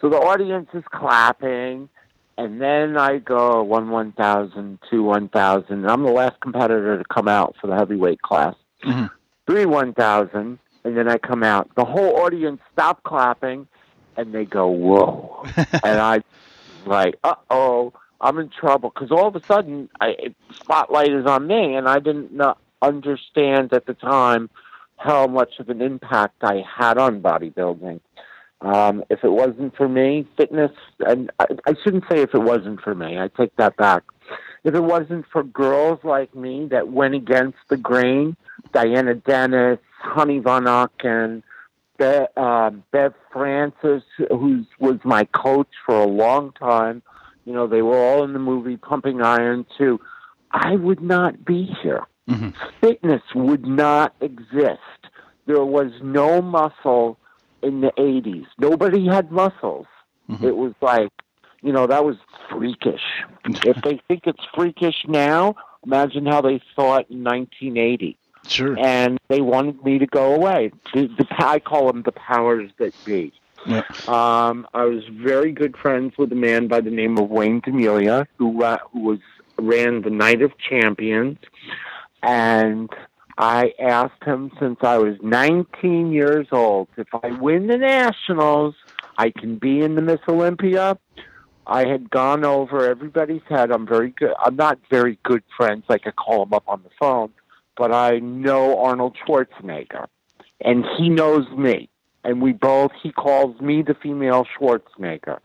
So 0.00 0.08
the 0.08 0.16
audience 0.16 0.68
is 0.72 0.84
clapping. 0.90 1.88
And 2.40 2.58
then 2.58 2.96
I 2.96 3.18
go 3.18 3.62
one 3.62 3.90
one 3.90 4.12
thousand, 4.12 4.78
two 4.90 5.02
one 5.02 5.28
thousand. 5.28 5.84
I'm 5.86 6.02
the 6.02 6.10
last 6.10 6.40
competitor 6.40 6.96
to 6.96 7.04
come 7.04 7.28
out 7.28 7.54
for 7.60 7.66
the 7.66 7.76
heavyweight 7.76 8.22
class. 8.22 8.54
Mhm. 8.82 9.10
Three 9.46 9.66
one 9.66 9.92
thousand, 9.92 10.58
and 10.82 10.96
then 10.96 11.06
I 11.06 11.18
come 11.18 11.42
out. 11.42 11.68
The 11.74 11.84
whole 11.84 12.16
audience 12.20 12.62
stop 12.72 13.02
clapping, 13.02 13.68
and 14.16 14.32
they 14.34 14.46
go 14.46 14.68
whoa, 14.68 15.44
and 15.84 16.00
I 16.00 16.22
like 16.86 17.16
uh 17.24 17.34
oh, 17.50 17.92
I'm 18.22 18.38
in 18.38 18.48
trouble 18.48 18.88
because 18.88 19.10
all 19.10 19.28
of 19.28 19.36
a 19.36 19.44
sudden 19.44 19.90
I 20.00 20.34
spotlight 20.54 21.12
is 21.12 21.26
on 21.26 21.46
me, 21.46 21.74
and 21.74 21.86
I 21.86 21.98
didn't 21.98 22.32
know, 22.32 22.54
understand 22.80 23.74
at 23.74 23.84
the 23.84 23.92
time 23.92 24.48
how 24.96 25.26
much 25.26 25.58
of 25.58 25.68
an 25.68 25.82
impact 25.82 26.42
I 26.42 26.64
had 26.66 26.96
on 26.96 27.20
bodybuilding. 27.20 28.00
Um, 28.62 29.04
if 29.08 29.24
it 29.24 29.30
wasn't 29.30 29.74
for 29.76 29.88
me, 29.88 30.26
fitness, 30.36 30.72
and 31.00 31.30
I, 31.38 31.46
I 31.66 31.74
shouldn't 31.82 32.04
say 32.10 32.20
if 32.20 32.34
it 32.34 32.42
wasn't 32.42 32.80
for 32.82 32.94
me, 32.94 33.18
I 33.18 33.28
take 33.28 33.56
that 33.56 33.76
back. 33.76 34.02
If 34.64 34.74
it 34.74 34.82
wasn't 34.82 35.24
for 35.32 35.42
girls 35.42 36.00
like 36.04 36.34
me 36.34 36.66
that 36.66 36.88
went 36.88 37.14
against 37.14 37.58
the 37.70 37.78
grain, 37.78 38.36
Diana 38.72 39.14
Dennis, 39.14 39.78
Honey 39.98 40.38
Von 40.40 40.64
Ucken, 40.64 41.42
Be, 41.98 42.26
uh, 42.36 42.70
Bev 42.92 43.14
Francis, 43.32 44.02
who 44.28 44.66
was 44.78 44.98
my 45.04 45.24
coach 45.24 45.70
for 45.86 45.98
a 45.98 46.06
long 46.06 46.52
time, 46.52 47.02
you 47.46 47.54
know, 47.54 47.66
they 47.66 47.80
were 47.80 47.96
all 47.96 48.24
in 48.24 48.34
the 48.34 48.38
movie 48.38 48.76
Pumping 48.76 49.22
Iron 49.22 49.64
too. 49.78 49.98
I 50.52 50.76
would 50.76 51.00
not 51.00 51.44
be 51.44 51.74
here. 51.82 52.06
Mhm. 52.28 52.52
Fitness 52.80 53.22
would 53.34 53.66
not 53.66 54.14
exist. 54.20 55.08
There 55.46 55.64
was 55.64 55.90
no 56.02 56.42
muscle 56.42 57.18
in 57.62 57.80
the 57.80 57.92
80s. 57.96 58.46
Nobody 58.58 59.06
had 59.06 59.30
muscles. 59.30 59.86
It 60.42 60.56
was 60.56 60.74
like, 60.80 61.10
you 61.60 61.72
know, 61.72 61.86
that 61.88 62.04
was 62.04 62.16
freakish. 62.48 63.02
if 63.44 63.82
they 63.82 64.00
think 64.08 64.26
it's 64.26 64.44
freakish 64.54 65.04
now, 65.08 65.56
imagine 65.84 66.26
how 66.26 66.40
they 66.40 66.60
thought 66.76 67.10
in 67.10 67.24
1980. 67.24 68.16
Sure. 68.46 68.78
And 68.78 69.18
they 69.28 69.40
wanted 69.40 69.84
me 69.84 69.98
to 69.98 70.06
go 70.06 70.34
away. 70.34 70.72
The, 70.94 71.08
the, 71.08 71.26
I 71.38 71.58
call 71.58 71.88
them 71.88 72.02
the 72.02 72.12
powers 72.12 72.70
that 72.78 72.94
be. 73.04 73.32
Yeah. 73.66 73.82
Um, 74.08 74.66
I 74.72 74.84
was 74.84 75.04
very 75.10 75.52
good 75.52 75.76
friends 75.76 76.16
with 76.16 76.32
a 76.32 76.36
man 76.36 76.66
by 76.66 76.80
the 76.80 76.90
name 76.90 77.18
of 77.18 77.28
Wayne 77.28 77.60
DeMilia, 77.60 78.26
who 78.38 78.64
uh, 78.64 78.78
who 78.90 79.00
was 79.00 79.18
ran 79.58 80.00
the 80.00 80.08
Night 80.08 80.40
of 80.40 80.56
Champions, 80.56 81.36
and 82.22 82.88
I 83.38 83.72
asked 83.78 84.22
him 84.24 84.50
since 84.58 84.78
I 84.82 84.98
was 84.98 85.16
19 85.22 86.12
years 86.12 86.46
old 86.52 86.88
if 86.96 87.08
I 87.14 87.32
win 87.32 87.66
the 87.66 87.78
nationals, 87.78 88.74
I 89.18 89.30
can 89.30 89.56
be 89.56 89.80
in 89.80 89.94
the 89.94 90.02
Miss 90.02 90.20
Olympia. 90.28 90.98
I 91.66 91.86
had 91.86 92.10
gone 92.10 92.44
over 92.44 92.88
everybody's 92.88 93.42
head. 93.48 93.70
I'm 93.70 93.86
very 93.86 94.10
good. 94.10 94.34
I'm 94.40 94.56
not 94.56 94.78
very 94.90 95.18
good 95.22 95.42
friends. 95.56 95.84
I 95.88 95.98
could 95.98 96.16
call 96.16 96.44
him 96.44 96.52
up 96.52 96.64
on 96.66 96.82
the 96.82 96.90
phone, 96.98 97.30
but 97.76 97.92
I 97.92 98.18
know 98.18 98.82
Arnold 98.82 99.16
Schwarzenegger, 99.24 100.06
and 100.60 100.84
he 100.96 101.08
knows 101.08 101.48
me 101.50 101.90
and 102.24 102.40
we 102.42 102.52
both 102.52 102.92
he 103.02 103.12
calls 103.12 103.60
me 103.60 103.82
the 103.82 103.94
female 103.94 104.46
Schwarzenegger. 104.58 105.38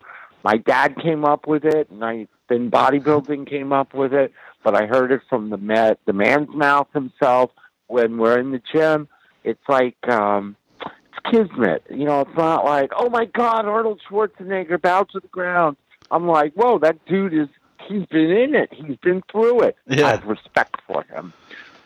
My 0.44 0.58
dad 0.58 0.96
came 1.02 1.26
up 1.26 1.48
with 1.48 1.66
it, 1.66 1.90
and 1.90 2.04
I 2.04 2.28
then 2.50 2.70
bodybuilding 2.70 3.50
came 3.50 3.74
up 3.74 3.94
with 3.94 4.14
it. 4.14 4.32
But 4.64 4.76
I 4.76 4.86
heard 4.86 5.12
it 5.12 5.22
from 5.30 5.50
the 5.50 5.58
man, 5.58 5.96
the 6.06 6.14
man's 6.14 6.50
mouth 6.50 6.88
himself 6.94 7.52
when 7.88 8.18
we're 8.18 8.40
in 8.40 8.52
the 8.52 8.62
gym. 8.74 9.08
It's 9.44 9.62
like 9.68 9.98
um, 10.10 10.56
it's 10.82 11.32
kismet, 11.32 11.84
you 11.90 12.06
know. 12.06 12.22
It's 12.22 12.38
not 12.38 12.66
like 12.66 12.92
oh 12.96 13.10
my 13.10 13.26
God, 13.26 13.66
Arnold 13.66 14.02
Schwarzenegger 14.10 14.82
bow 14.82 15.04
to 15.04 15.20
the 15.20 15.28
ground. 15.28 15.78
I'm 16.12 16.28
like, 16.28 16.54
whoa, 16.54 16.80
that 16.80 17.04
dude 17.06 17.34
is 17.34 17.48
he's 17.88 18.06
been 18.08 18.32
in 18.32 18.56
it. 18.56 18.74
He's 18.74 18.98
been 18.98 19.24
through 19.32 19.62
it. 19.62 19.78
Yeah. 19.88 20.08
I 20.08 20.12
have 20.12 20.26
respect 20.26 20.82
for 20.88 21.04
him. 21.04 21.34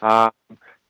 Uh, 0.02 0.30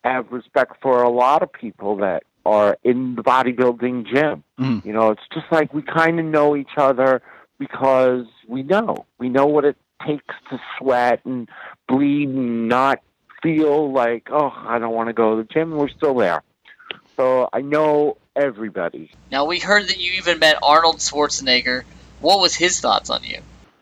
I 0.03 0.09
have 0.09 0.31
respect 0.31 0.81
for 0.81 1.01
a 1.01 1.09
lot 1.09 1.43
of 1.43 1.51
people 1.51 1.97
that 1.97 2.23
are 2.45 2.77
in 2.83 3.15
the 3.15 3.23
bodybuilding 3.23 4.07
gym. 4.07 4.43
Mhm. 4.59 4.85
You 4.85 4.93
know, 4.93 5.11
it's 5.11 5.27
just 5.33 5.45
like 5.51 5.73
we 5.73 5.81
kind 5.81 6.19
of 6.19 6.25
know 6.25 6.55
each 6.55 6.77
other 6.77 7.21
because 7.57 8.25
we 8.47 8.63
know. 8.63 9.05
We 9.17 9.29
know 9.29 9.45
what 9.45 9.65
it 9.65 9.77
takes 10.05 10.35
to 10.49 10.59
sweat 10.77 11.21
and 11.25 11.49
bleed 11.87 12.29
and 12.29 12.69
not 12.69 13.01
feel 13.41 13.91
like, 13.91 14.27
oh, 14.31 14.51
I 14.55 14.79
don't 14.79 14.93
want 14.93 15.07
to 15.07 15.13
go 15.13 15.35
to 15.35 15.43
the 15.43 15.47
gym. 15.53 15.71
We're 15.71 15.89
still 15.89 16.15
there. 16.15 16.43
So 17.15 17.49
I 17.51 17.61
know 17.61 18.17
everybody. 18.35 19.11
Now 19.31 19.45
we 19.45 19.59
heard 19.59 19.87
that 19.89 19.99
you 19.99 20.13
even 20.13 20.39
met 20.39 20.57
Arnold 20.63 20.97
Schwarzenegger. 20.97 21.83
What 22.21 22.39
was 22.39 22.55
his 22.55 22.79
thoughts 22.79 23.09
on 23.09 23.23
you? 23.23 23.39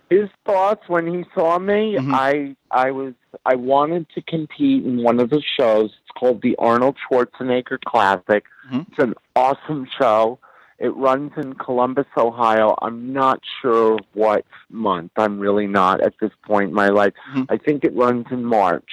his 0.10 0.30
thoughts 0.46 0.88
when 0.88 1.06
he 1.06 1.26
saw 1.36 1.60
me 1.60 1.98
Mhm. 2.00 2.14
i 2.14 2.56
i 2.72 2.92
was 2.92 3.14
i 3.46 3.56
wanted 3.56 4.08
to 4.16 4.22
compete 4.22 4.86
in 4.86 5.04
one 5.04 5.20
of 5.20 5.30
the 5.30 5.42
shows 5.60 5.90
it's 6.02 6.12
called 6.18 6.42
the 6.42 6.56
arnold 6.60 6.96
schwarzenegger 7.04 7.78
classic 7.86 8.46
Mhm. 8.72 8.88
it's 8.90 9.00
an 9.00 9.16
awesome 9.36 9.86
show 10.00 10.40
it 10.80 10.96
runs 10.96 11.34
in 11.36 11.56
columbus 11.56 12.06
ohio 12.16 12.74
i'm 12.82 13.12
not 13.12 13.42
sure 13.62 13.98
what 14.14 14.46
month 14.70 15.12
i'm 15.18 15.40
really 15.40 15.68
not 15.68 16.00
at 16.00 16.14
this 16.22 16.32
point 16.42 16.70
in 16.70 16.74
my 16.74 16.88
life 16.88 17.14
Mhm. 17.34 17.48
i 17.50 17.58
think 17.58 17.84
it 17.84 17.94
runs 17.94 18.28
in 18.32 18.46
march 18.46 18.92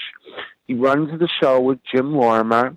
he 0.67 0.75
runs 0.75 1.19
the 1.19 1.29
show 1.41 1.61
with 1.61 1.79
jim 1.85 2.15
lorimer 2.15 2.77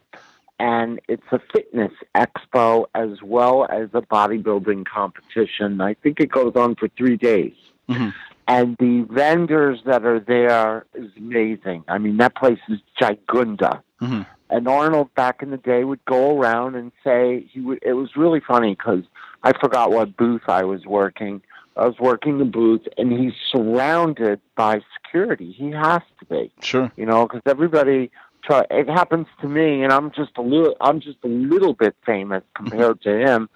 and 0.59 0.99
it's 1.07 1.23
a 1.31 1.39
fitness 1.53 1.91
expo 2.15 2.85
as 2.95 3.21
well 3.23 3.65
as 3.69 3.89
a 3.93 4.01
bodybuilding 4.01 4.85
competition 4.85 5.79
i 5.81 5.93
think 5.95 6.19
it 6.19 6.29
goes 6.31 6.53
on 6.55 6.75
for 6.75 6.87
three 6.97 7.17
days 7.17 7.53
Mhm. 7.89 8.13
and 8.47 8.75
the 8.79 9.05
vendors 9.09 9.79
that 9.85 10.05
are 10.05 10.19
there 10.19 10.85
is 10.93 11.09
amazing. 11.17 11.85
I 11.87 11.97
mean, 11.99 12.17
that 12.17 12.35
place 12.35 12.59
is 12.67 12.79
gigunda. 12.99 13.81
Mhm. 14.01 14.25
And 14.49 14.67
Arnold 14.67 15.13
back 15.15 15.41
in 15.41 15.51
the 15.51 15.57
day 15.57 15.85
would 15.85 16.03
go 16.03 16.37
around 16.37 16.75
and 16.75 16.91
say 17.01 17.45
he 17.49 17.61
would. 17.61 17.79
It 17.81 17.93
was 17.93 18.17
really 18.17 18.41
funny 18.41 18.71
because 18.75 19.03
I 19.43 19.53
forgot 19.57 19.91
what 19.91 20.17
booth 20.17 20.49
I 20.49 20.65
was 20.65 20.85
working. 20.85 21.41
I 21.77 21.85
was 21.85 21.97
working 21.99 22.37
the 22.39 22.45
booth, 22.45 22.87
and 22.97 23.11
he's 23.11 23.33
surrounded 23.51 24.41
by 24.55 24.81
security. 24.95 25.51
He 25.51 25.71
has 25.71 26.01
to 26.19 26.25
be, 26.25 26.51
Sure. 26.61 26.91
you 26.95 27.05
know, 27.05 27.27
because 27.27 27.41
everybody. 27.45 28.11
Try, 28.43 28.65
it 28.69 28.87
happens 28.87 29.27
to 29.41 29.47
me, 29.49 29.83
and 29.83 29.91
I'm 29.91 30.09
just 30.11 30.31
a 30.37 30.41
little. 30.41 30.75
I'm 30.79 31.01
just 31.01 31.17
a 31.23 31.27
little 31.27 31.73
bit 31.73 31.95
famous 32.05 32.43
compared 32.55 33.01
to 33.01 33.17
him. 33.17 33.49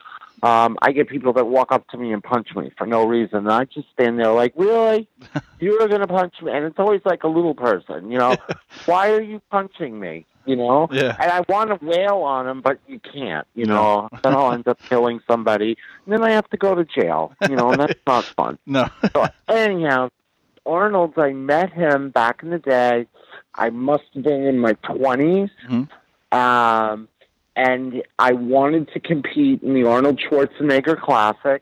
Um, 0.43 0.77
I 0.81 0.91
get 0.91 1.07
people 1.07 1.31
that 1.33 1.45
walk 1.45 1.71
up 1.71 1.87
to 1.89 1.97
me 1.97 2.11
and 2.11 2.21
punch 2.21 2.55
me 2.55 2.71
for 2.77 2.87
no 2.87 3.05
reason. 3.05 3.37
And 3.39 3.51
I 3.51 3.65
just 3.65 3.87
stand 3.93 4.19
there 4.19 4.31
like, 4.31 4.53
really? 4.55 5.07
You 5.59 5.77
were 5.79 5.87
going 5.87 6.01
to 6.01 6.07
punch 6.07 6.41
me? 6.41 6.51
And 6.51 6.65
it's 6.65 6.79
always 6.79 7.01
like 7.05 7.23
a 7.23 7.27
little 7.27 7.53
person, 7.53 8.09
you 8.11 8.17
know? 8.17 8.35
Why 8.87 9.11
are 9.11 9.21
you 9.21 9.39
punching 9.51 9.99
me? 9.99 10.25
You 10.45 10.55
know? 10.55 10.87
Yeah. 10.91 11.15
And 11.19 11.31
I 11.31 11.43
want 11.47 11.69
to 11.69 11.85
wail 11.85 12.17
on 12.23 12.47
him, 12.47 12.61
but 12.61 12.79
you 12.87 12.99
can't, 12.99 13.47
you 13.55 13.65
know? 13.65 14.09
then 14.23 14.33
I'll 14.35 14.51
end 14.53 14.67
up 14.67 14.79
killing 14.89 15.19
somebody. 15.27 15.77
And 16.05 16.13
then 16.13 16.23
I 16.23 16.31
have 16.31 16.49
to 16.49 16.57
go 16.57 16.75
to 16.75 16.83
jail, 16.85 17.33
you 17.49 17.55
know? 17.55 17.71
And 17.71 17.81
that's 17.81 17.99
not 18.07 18.23
fun. 18.25 18.57
No. 18.65 18.87
So 19.13 19.27
anyhow, 19.47 20.09
Arnold, 20.65 21.13
I 21.17 21.33
met 21.33 21.71
him 21.71 22.09
back 22.09 22.43
in 22.43 22.49
the 22.49 22.59
day. 22.59 23.07
I 23.55 23.69
must 23.69 24.03
have 24.13 24.23
been 24.23 24.43
in 24.45 24.59
my 24.59 24.73
20s. 24.73 25.49
Mhm. 25.69 25.89
Um, 26.35 27.07
and 27.55 28.01
I 28.17 28.31
wanted 28.31 28.89
to 28.93 28.99
compete 28.99 29.61
in 29.61 29.73
the 29.73 29.83
Arnold 29.83 30.19
Schwarzenegger 30.19 30.99
Classic, 30.99 31.61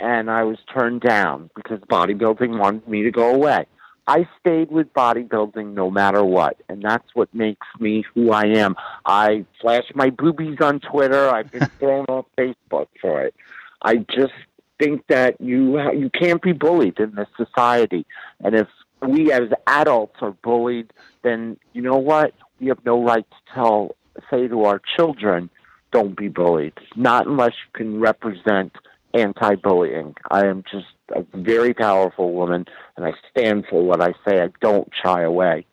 and 0.00 0.30
I 0.30 0.42
was 0.42 0.58
turned 0.72 1.00
down 1.02 1.50
because 1.54 1.78
bodybuilding 1.80 2.58
wanted 2.58 2.88
me 2.88 3.02
to 3.04 3.10
go 3.12 3.32
away. 3.32 3.66
I 4.06 4.28
stayed 4.40 4.70
with 4.70 4.92
bodybuilding 4.92 5.74
no 5.74 5.90
matter 5.90 6.24
what, 6.24 6.56
and 6.68 6.82
that's 6.82 7.08
what 7.14 7.32
makes 7.34 7.66
me 7.80 8.04
who 8.14 8.30
I 8.30 8.44
am. 8.44 8.76
I 9.04 9.44
flash 9.60 9.84
my 9.94 10.10
boobies 10.10 10.58
on 10.60 10.80
Twitter. 10.80 11.28
I've 11.28 11.50
been 11.50 11.66
thrown 11.78 12.04
off 12.08 12.26
Facebook 12.38 12.86
for 13.00 13.22
it. 13.22 13.34
I 13.82 13.96
just 13.96 14.32
think 14.78 15.06
that 15.08 15.40
you 15.40 15.80
you 15.92 16.10
can't 16.10 16.40
be 16.40 16.52
bullied 16.52 16.98
in 17.00 17.14
this 17.14 17.28
society, 17.36 18.06
and 18.40 18.54
if 18.54 18.68
we 19.02 19.32
as 19.32 19.50
adults 19.66 20.16
are 20.20 20.32
bullied, 20.42 20.92
then 21.22 21.56
you 21.72 21.82
know 21.82 21.98
what? 21.98 22.32
We 22.60 22.68
have 22.68 22.84
no 22.84 23.02
right 23.02 23.26
to 23.28 23.54
tell 23.54 23.96
say 24.30 24.46
to 24.46 24.64
our 24.64 24.80
children, 24.96 25.50
"Don't 25.90 26.16
be 26.16 26.28
bullied." 26.28 26.74
Not 26.94 27.26
unless 27.26 27.52
you 27.52 27.72
can 27.72 28.00
represent 28.00 28.72
anti-bullying. 29.16 30.14
I 30.30 30.46
am 30.46 30.62
just 30.70 30.86
a 31.14 31.24
very 31.34 31.74
powerful 31.74 32.32
woman, 32.32 32.66
and 32.96 33.06
I 33.06 33.12
stand 33.30 33.64
for 33.70 33.82
what 33.84 34.00
I 34.00 34.12
say. 34.26 34.42
I 34.42 34.48
don't 34.60 34.88
shy 35.02 35.22
away. 35.22 35.66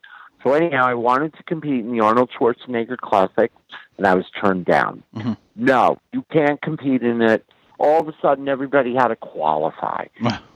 So 0.44 0.54
anyhow, 0.54 0.84
I 0.86 0.94
wanted 0.94 1.34
to 1.36 1.44
compete 1.44 1.86
in 1.86 1.92
the 1.92 2.02
Arnold 2.04 2.30
Schwarzenegger 2.38 2.98
Classic, 2.98 3.52
and 3.98 4.06
I 4.06 4.14
was 4.16 4.26
turned 4.42 4.66
down. 4.66 5.04
Mhm. 5.16 5.38
No, 5.56 5.98
you 6.12 6.24
can't 6.32 6.62
compete 6.62 7.02
in 7.02 7.22
it. 7.22 7.46
All 7.80 8.00
of 8.02 8.08
a 8.08 8.14
sudden, 8.22 8.48
everybody 8.50 8.94
had 8.94 9.08
to 9.08 9.16
qualify. 9.16 10.06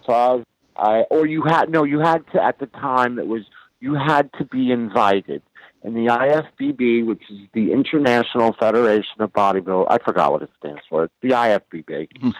So 0.05 0.13
I, 0.13 0.33
was, 0.35 0.43
I 0.75 0.99
or 1.09 1.25
you 1.25 1.41
had 1.43 1.69
no, 1.69 1.83
you 1.83 1.99
had 1.99 2.23
to 2.33 2.43
at 2.43 2.59
the 2.59 2.67
time. 2.67 3.17
It 3.19 3.27
was 3.27 3.43
you 3.79 3.93
had 3.95 4.31
to 4.39 4.45
be 4.45 4.71
invited. 4.71 5.41
And 5.83 5.95
the 5.95 6.07
IFBB, 6.07 7.05
which 7.05 7.21
is 7.29 7.37
the 7.53 7.71
International 7.71 8.51
Federation 8.59 9.21
of 9.21 9.31
Bodybuilding, 9.31 9.87
I 9.89 9.99
forgot 9.99 10.31
what 10.33 10.41
it 10.41 10.49
stands 10.59 10.81
for. 10.89 11.09
The 11.21 11.29
IFBB. 11.29 12.09
Mhm. 12.19 12.33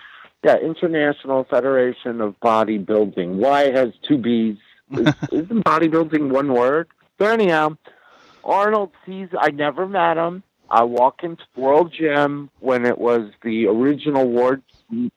Yeah, 0.44 0.58
International 0.58 1.44
Federation 1.46 2.22
of 2.22 2.40
Bodybuilding. 2.42 3.36
Why 3.36 3.72
has 3.72 3.90
two 4.08 4.18
B's? 4.18 4.58
Is, 4.92 5.14
isn't 5.32 5.64
bodybuilding 5.66 6.30
one 6.30 6.54
word? 6.54 6.88
So 7.20 7.26
anyhow, 7.26 7.78
Arnold 8.44 8.92
sees. 9.06 9.30
I 9.38 9.50
never 9.52 9.88
met 9.88 10.18
him. 10.18 10.44
I 10.70 10.84
walk 10.84 11.24
into 11.24 11.44
World 11.56 11.94
Gym 11.98 12.50
when 12.60 12.86
it 12.86 12.98
was 12.98 13.32
the 13.42 13.68
original 13.68 14.30
World, 14.30 14.62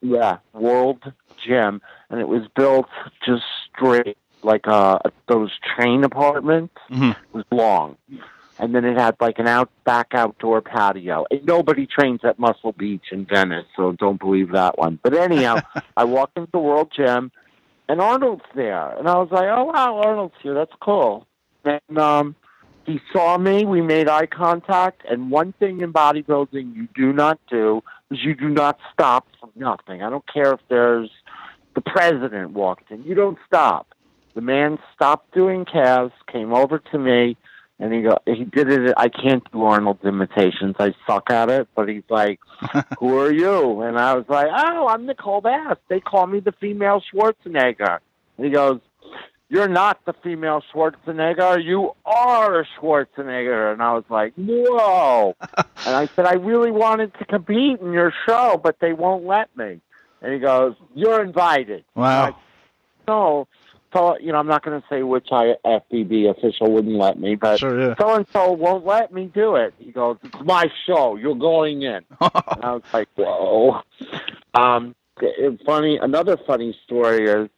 yeah, 0.01 0.39
World 0.53 1.13
Gym, 1.47 1.83
and 2.09 2.21
it 2.21 2.29
was 2.29 2.43
built 2.57 2.87
just 3.25 3.43
straight 3.75 4.17
like 4.43 4.67
uh 4.67 4.99
those 5.29 5.51
train 5.77 6.03
apartments. 6.05 6.75
Mhm. 6.91 7.11
It 7.11 7.17
was 7.33 7.45
long, 7.51 7.97
and 8.61 8.75
then 8.75 8.85
it 8.85 8.99
had 8.99 9.17
like 9.21 9.39
an 9.39 9.49
out 9.49 9.71
back 9.85 10.09
outdoor 10.13 10.61
patio. 10.61 11.25
And 11.31 11.45
nobody 11.47 11.87
trains 11.87 12.21
at 12.25 12.39
Muscle 12.39 12.73
Beach 12.73 13.07
in 13.11 13.25
Venice, 13.25 13.67
so 13.75 13.93
don't 13.93 14.21
believe 14.21 14.53
that 14.53 14.79
one. 14.79 14.99
But 15.03 15.15
anyhow, 15.15 15.61
I 15.97 16.05
walked 16.05 16.37
into 16.37 16.51
the 16.53 16.59
World 16.59 16.93
Gym, 16.95 17.33
and 17.89 18.01
Arnold's 18.01 18.45
there, 18.55 18.97
and 18.99 19.09
I 19.09 19.17
was 19.17 19.29
like, 19.31 19.47
"Oh 19.51 19.65
wow, 19.65 20.01
Arnold's 20.05 20.35
here. 20.43 20.55
That's 20.55 20.73
cool." 20.81 21.27
And 21.65 21.99
um, 21.99 22.37
he 22.85 23.01
saw 23.13 23.39
me. 23.39 23.65
We 23.65 23.81
made 23.81 24.09
eye 24.09 24.27
contact. 24.27 25.03
And 25.09 25.31
one 25.31 25.53
thing 25.59 25.81
in 25.81 25.93
bodybuilding 25.93 26.75
you 26.75 26.89
do 26.95 27.13
not 27.13 27.41
do 27.49 27.83
is 28.11 28.19
you 28.23 28.35
do 28.35 28.49
not 28.49 28.79
stop 28.93 29.27
for 29.41 29.49
nothing. 29.57 30.03
I 30.03 30.11
don't 30.11 30.27
care 30.33 30.53
if 30.53 30.61
there's 30.69 31.11
the 31.75 31.81
president 31.81 32.51
walked 32.51 32.91
in. 32.91 33.03
You 33.05 33.15
don't 33.15 33.39
stop. 33.47 33.95
The 34.35 34.41
man 34.41 34.79
stopped 34.95 35.35
doing 35.35 35.65
calves, 35.65 36.13
came 36.31 36.53
over 36.53 36.79
to 36.79 36.99
me, 36.99 37.37
and 37.81 37.95
he 37.95 38.03
go. 38.03 38.19
He 38.27 38.45
did 38.45 38.69
it. 38.69 38.95
I 38.97 39.09
can't 39.09 39.43
do 39.51 39.65
Arnold's 39.65 40.05
imitations. 40.05 40.77
I 40.79 40.95
suck 41.07 41.31
at 41.31 41.49
it. 41.49 41.67
But 41.75 41.89
he's 41.89 42.05
like, 42.11 42.39
"Who 42.99 43.19
are 43.19 43.33
you?" 43.33 43.81
And 43.81 43.99
I 43.99 44.15
was 44.15 44.27
like, 44.29 44.49
"Oh, 44.55 44.87
I'm 44.87 45.07
Nicole 45.07 45.41
Bass. 45.41 45.79
They 45.89 45.99
call 45.99 46.27
me 46.27 46.41
the 46.41 46.53
female 46.53 47.03
Schwarzenegger." 47.13 47.99
And 48.37 48.47
he 48.47 48.53
goes, 48.53 48.81
"You're 49.49 49.69
not 49.69 50.05
the 50.05 50.13
female 50.13 50.63
Schwarzenegger. 50.73 51.65
You 51.65 51.93
are 52.05 52.61
a 52.61 52.67
Schwarzenegger." 52.79 53.73
And 53.73 53.83
I 53.83 53.95
was 53.95 54.05
like, 54.11 54.35
"Whoa!" 54.37 55.35
and 55.57 55.97
I 55.97 56.07
said, 56.15 56.27
"I 56.27 56.35
really 56.35 56.71
wanted 56.71 57.15
to 57.15 57.25
compete 57.25 57.81
in 57.81 57.93
your 57.95 58.13
show, 58.27 58.61
but 58.63 58.79
they 58.81 58.93
won't 58.93 59.25
let 59.25 59.57
me." 59.57 59.81
And 60.21 60.35
he 60.35 60.39
goes, 60.39 60.75
"You're 60.95 61.23
invited." 61.23 61.85
Wow. 61.95 62.37
So, 63.07 63.49
so 63.93 64.17
you 64.19 64.33
know, 64.33 64.39
I'm 64.39 64.47
not 64.47 64.65
going 64.65 64.81
to 64.81 64.87
say 64.89 65.03
which 65.03 65.27
IFBB 65.29 66.31
official 66.31 66.71
wouldn't 66.73 66.97
let 66.97 67.19
me, 67.19 67.35
but 67.35 67.59
Sure, 67.59 67.79
yeah. 67.89 67.95
so 67.99 68.15
and 68.15 68.27
so 68.33 68.53
won't 68.53 68.85
let 68.87 69.13
me 69.13 69.27
do 69.27 69.57
it. 69.57 69.75
He 69.79 69.91
goes, 69.93 70.17
"It's 70.23 70.41
my 70.45 70.71
show. 70.87 71.17
You're 71.17 71.35
going 71.35 71.83
in." 71.83 72.05
and 72.21 72.65
I 72.65 72.73
was 72.73 72.83
like, 72.93 73.09
"Whoa." 73.17 73.81
Um, 74.55 74.95
it, 75.21 75.61
funny. 75.65 75.99
Another 75.99 76.37
funny 76.37 76.77
story 76.85 77.29
is, 77.29 77.49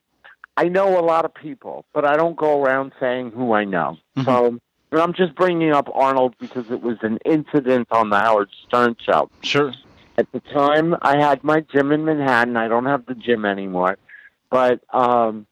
I 0.57 0.68
know 0.68 0.99
a 0.99 1.05
lot 1.05 1.24
of 1.24 1.35
people, 1.35 1.85
but 1.93 2.05
I 2.05 2.16
don't 2.16 2.37
go 2.37 2.62
around 2.62 2.93
saying 3.01 3.33
who 3.33 3.53
I 3.53 3.64
know. 3.64 3.99
So. 4.24 4.59
And 4.91 5.01
I'm 5.01 5.14
just 5.14 5.35
bringing 5.35 5.72
up 5.72 5.89
Arnold 5.95 6.35
because 6.39 6.70
it 6.70 6.83
was 6.83 6.99
an 7.01 7.16
incident 7.24 7.89
on 7.91 8.11
the 8.11 8.18
Howard 8.18 8.51
Stern 8.66 8.95
show. 9.01 9.30
Sure. 9.41 9.72
At 10.18 10.30
the 10.33 10.41
time, 10.41 10.95
I 11.01 11.16
had 11.16 11.43
my 11.43 11.61
gym 11.61 11.93
in 11.93 12.05
Manhattan. 12.05 12.59
I 12.59 12.68
don't 12.68 12.85
have 12.85 13.07
the 13.07 13.14
gym 13.14 13.47
anymore, 13.47 13.97
but 14.51 14.80
um, 14.93 15.47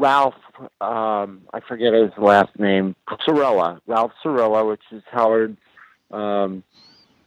Ralph, 0.00 0.34
um, 0.80 1.42
I 1.52 1.60
forget 1.68 1.92
his 1.92 2.10
last 2.16 2.58
name, 2.58 2.96
Cirillo, 3.28 3.80
Ralph 3.86 4.12
Cirillo, 4.24 4.68
which 4.68 4.80
is 4.90 5.02
Howard's. 5.10 5.58
Um, 6.10 6.64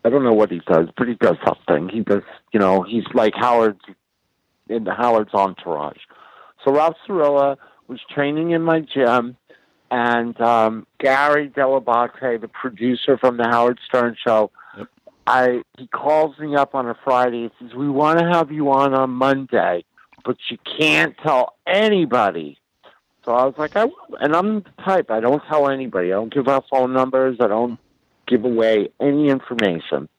I 0.04 0.10
don't 0.10 0.24
know 0.24 0.34
what 0.34 0.52
he 0.52 0.60
does, 0.68 0.90
but 0.98 1.08
he 1.08 1.14
does 1.14 1.38
something. 1.46 1.88
He 1.88 2.02
does, 2.02 2.24
you 2.52 2.60
know, 2.60 2.82
he's 2.82 3.06
like 3.14 3.34
Howard's 3.36 3.80
in 4.68 4.84
the 4.86 4.94
Howard's 4.94 5.34
entourage. 5.34 6.00
So 6.66 6.74
Ralph 6.74 6.98
Cirillo 7.08 7.58
was 7.88 8.00
training 8.10 8.52
in 8.52 8.64
my 8.64 8.80
gym, 8.80 9.38
and 9.92 10.40
um, 10.42 10.88
Gary 11.00 11.50
Dell'Abate, 11.50 12.42
the 12.42 12.48
producer 12.48 13.18
from 13.18 13.38
the 13.38 13.48
Howard 13.48 13.80
Stern 13.88 14.16
show, 14.26 14.52
I 15.28 15.62
he 15.78 15.88
calls 15.88 16.38
me 16.40 16.56
up 16.56 16.76
on 16.76 16.90
a 16.90 16.98
Friday 17.04 17.44
and 17.44 17.52
says, 17.60 17.76
"We 17.76 17.88
want 17.90 18.20
to 18.20 18.26
have 18.26 18.52
you 18.52 18.72
on 18.72 18.94
on 18.94 19.12
Monday, 19.12 19.86
but 20.26 20.38
you 20.50 20.58
can't 20.80 21.16
tell 21.24 21.54
anybody." 21.68 22.58
So 23.26 23.32
I 23.32 23.46
was 23.46 23.56
like, 23.58 23.76
"I 23.76 23.86
will," 23.86 24.18
and 24.20 24.36
I'm 24.36 24.62
the 24.62 24.84
type 24.84 25.10
I 25.10 25.20
don't 25.20 25.42
tell 25.50 25.70
anybody. 25.70 26.12
I 26.12 26.16
don't 26.16 26.34
give 26.34 26.48
out 26.48 26.66
phone 26.70 26.94
numbers. 26.94 27.38
I 27.40 27.48
don't 27.48 27.80
give 28.28 28.44
away 28.44 28.90
any 29.00 29.30
information. 29.30 30.10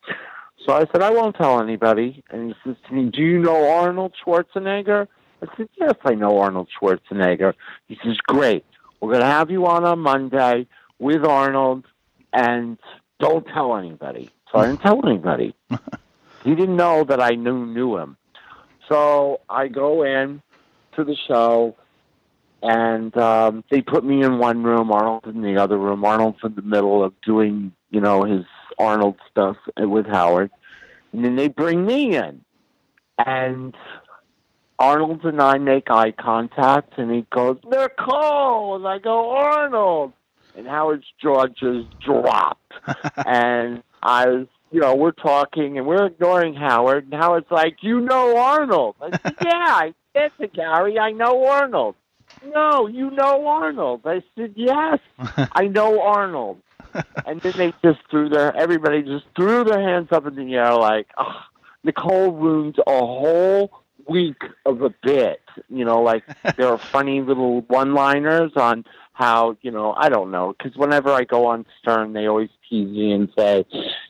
So 0.65 0.73
I 0.73 0.87
said, 0.91 1.03
"I 1.03 1.11
won't 1.11 1.37
tell 1.37 1.61
anybody." 1.61 2.23
And 2.31 2.49
he 2.49 2.55
says 2.65 2.77
to 2.89 2.95
me, 2.95 3.11
"Do 3.11 3.21
you 3.21 3.39
know 3.39 3.71
Arnold 3.71 4.15
Schwarzenegger?" 4.25 5.07
I 5.43 5.57
said, 5.57 5.69
"Yes, 5.75 5.95
I 6.05 6.15
know 6.15 6.39
Arnold 6.39 6.69
Schwarzenegger." 6.81 7.55
He 7.87 7.99
says, 8.03 8.17
"Great. 8.19 8.65
We're 9.01 9.11
going 9.11 9.21
to 9.21 9.27
have 9.27 9.51
you 9.51 9.67
on 9.67 9.85
on 9.85 9.99
Monday 9.99 10.67
with 10.99 11.25
Arnold, 11.25 11.85
and 12.33 12.79
don't 13.19 13.47
tell 13.49 13.77
anybody." 13.77 14.31
So 14.51 14.61
I 14.61 14.67
didn't 14.67 14.81
tell 14.81 15.07
anybody. 15.07 15.55
he 16.45 16.55
didn't 16.55 16.77
know 16.77 17.05
that 17.05 17.21
I 17.21 17.31
knew 17.31 17.67
knew 17.67 17.99
him. 17.99 18.17
So 18.89 19.41
I 19.49 19.69
go 19.69 20.03
in 20.05 20.41
to 20.97 21.05
the 21.05 21.17
show, 21.27 21.77
and 22.65 23.15
um, 23.19 23.63
they 23.71 23.83
put 23.83 24.05
me 24.05 24.25
in 24.25 24.39
one 24.39 24.63
room, 24.63 24.91
Arnold 24.91 25.27
in 25.27 25.43
the 25.43 25.59
other 25.59 25.77
room. 25.77 26.03
Arnold's 26.03 26.39
in 26.43 26.55
the 26.55 26.63
middle 26.63 27.05
of 27.05 27.13
doing, 27.21 27.73
you 27.91 28.01
know, 28.01 28.25
his 28.25 28.47
Arnold 28.79 29.17
stuff 29.31 29.57
with 29.77 30.07
Howard, 30.07 30.51
and 31.13 31.23
then 31.23 31.37
they 31.37 31.49
bring 31.49 31.85
me 31.85 32.17
in, 32.17 32.41
and 33.19 33.75
Arnold 34.79 35.25
and 35.25 35.43
I 35.43 35.59
make 35.59 35.91
eye 35.91 36.13
contact, 36.13 36.95
and 36.97 37.15
he 37.15 37.27
goes, 37.31 37.59
"Nicole," 37.67 38.77
and 38.77 38.89
I 38.89 38.99
go, 38.99 39.33
"Arnold," 39.33 40.15
and 40.57 40.67
Howard's 40.67 41.07
jaw 41.23 41.47
just 41.49 41.87
dropped, 42.01 42.73
and 43.27 43.83
I 44.03 44.27
was, 44.27 44.47
you 44.73 44.81
know, 44.81 44.95
we're 44.95 45.13
talking 45.13 45.77
and 45.77 45.87
we're 45.87 46.07
ignoring 46.07 46.55
Howard, 46.55 47.05
and 47.05 47.13
Howard's 47.13 47.51
like, 47.51 47.77
"You 47.83 48.01
know 48.01 48.39
Arnold?" 48.39 48.97
I 49.03 49.11
said, 49.11 49.35
"Yeah, 49.43 49.51
I 49.53 49.95
said 50.15 50.31
to 50.41 50.49
Gary, 50.49 50.99
I 50.99 51.11
know 51.11 51.47
Arnold." 51.47 51.97
No, 52.53 52.87
you 52.87 53.11
know 53.11 53.47
Arnold. 53.47 54.03
I 54.05 54.23
said, 54.37 54.55
"Yes, 54.57 54.99
I 55.53 55.69
know 55.69 56.01
Arnold." 56.03 56.61
and 57.27 57.41
then 57.41 57.53
they 57.57 57.73
just 57.83 57.99
threw 58.11 58.29
their 58.29 58.55
everybody 58.57 59.03
just 59.03 59.25
threw 59.37 59.65
their 59.65 59.81
hands 59.81 60.09
up 60.13 60.27
in 60.27 60.37
the 60.37 60.55
air 60.55 60.75
like, 60.75 61.09
oh, 61.19 61.41
Nicole 61.83 62.33
ruined 62.33 62.79
a 62.87 62.99
whole 62.99 63.71
week 64.09 64.43
of 64.65 64.83
a 64.83 64.91
bit. 65.03 65.41
You 65.69 65.85
know, 65.85 66.03
like 66.03 66.25
there 66.57 66.69
are 66.69 66.79
funny 66.79 67.21
little 67.21 67.63
one-liners 67.63 68.53
on 68.57 68.85
how 69.13 69.57
you 69.63 69.71
know 69.71 69.95
I 69.97 70.09
don't 70.09 70.31
know 70.31 70.55
because 70.57 70.77
whenever 70.77 71.11
I 71.11 71.25
go 71.25 71.47
on 71.47 71.67
Stern, 71.81 72.13
they 72.13 72.27
always 72.27 72.51
tease 72.69 72.89
me 72.89 73.13
and 73.13 73.29
say, 73.37 73.65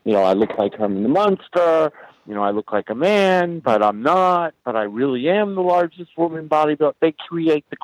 you 0.05 0.13
know, 0.13 0.23
I 0.23 0.33
look 0.33 0.59
like 0.59 0.75
Herman 0.75 1.03
the 1.03 1.09
Monster. 1.09 1.93
You 2.27 2.35
know, 2.35 2.43
I 2.43 2.53
look 2.53 2.73
like 2.73 2.89
a 2.89 2.95
man, 2.95 3.61
but 3.61 3.83
I'm 3.83 4.03
not. 4.03 4.55
But 4.65 4.77
I 4.77 4.85
really 4.85 5.29
am 5.29 5.55
the 5.55 5.61
largest 5.61 6.17
woman 6.17 6.49
bodybuilder. 6.49 6.95
They 7.01 7.13
create 7.13 7.67
the 7.69 7.77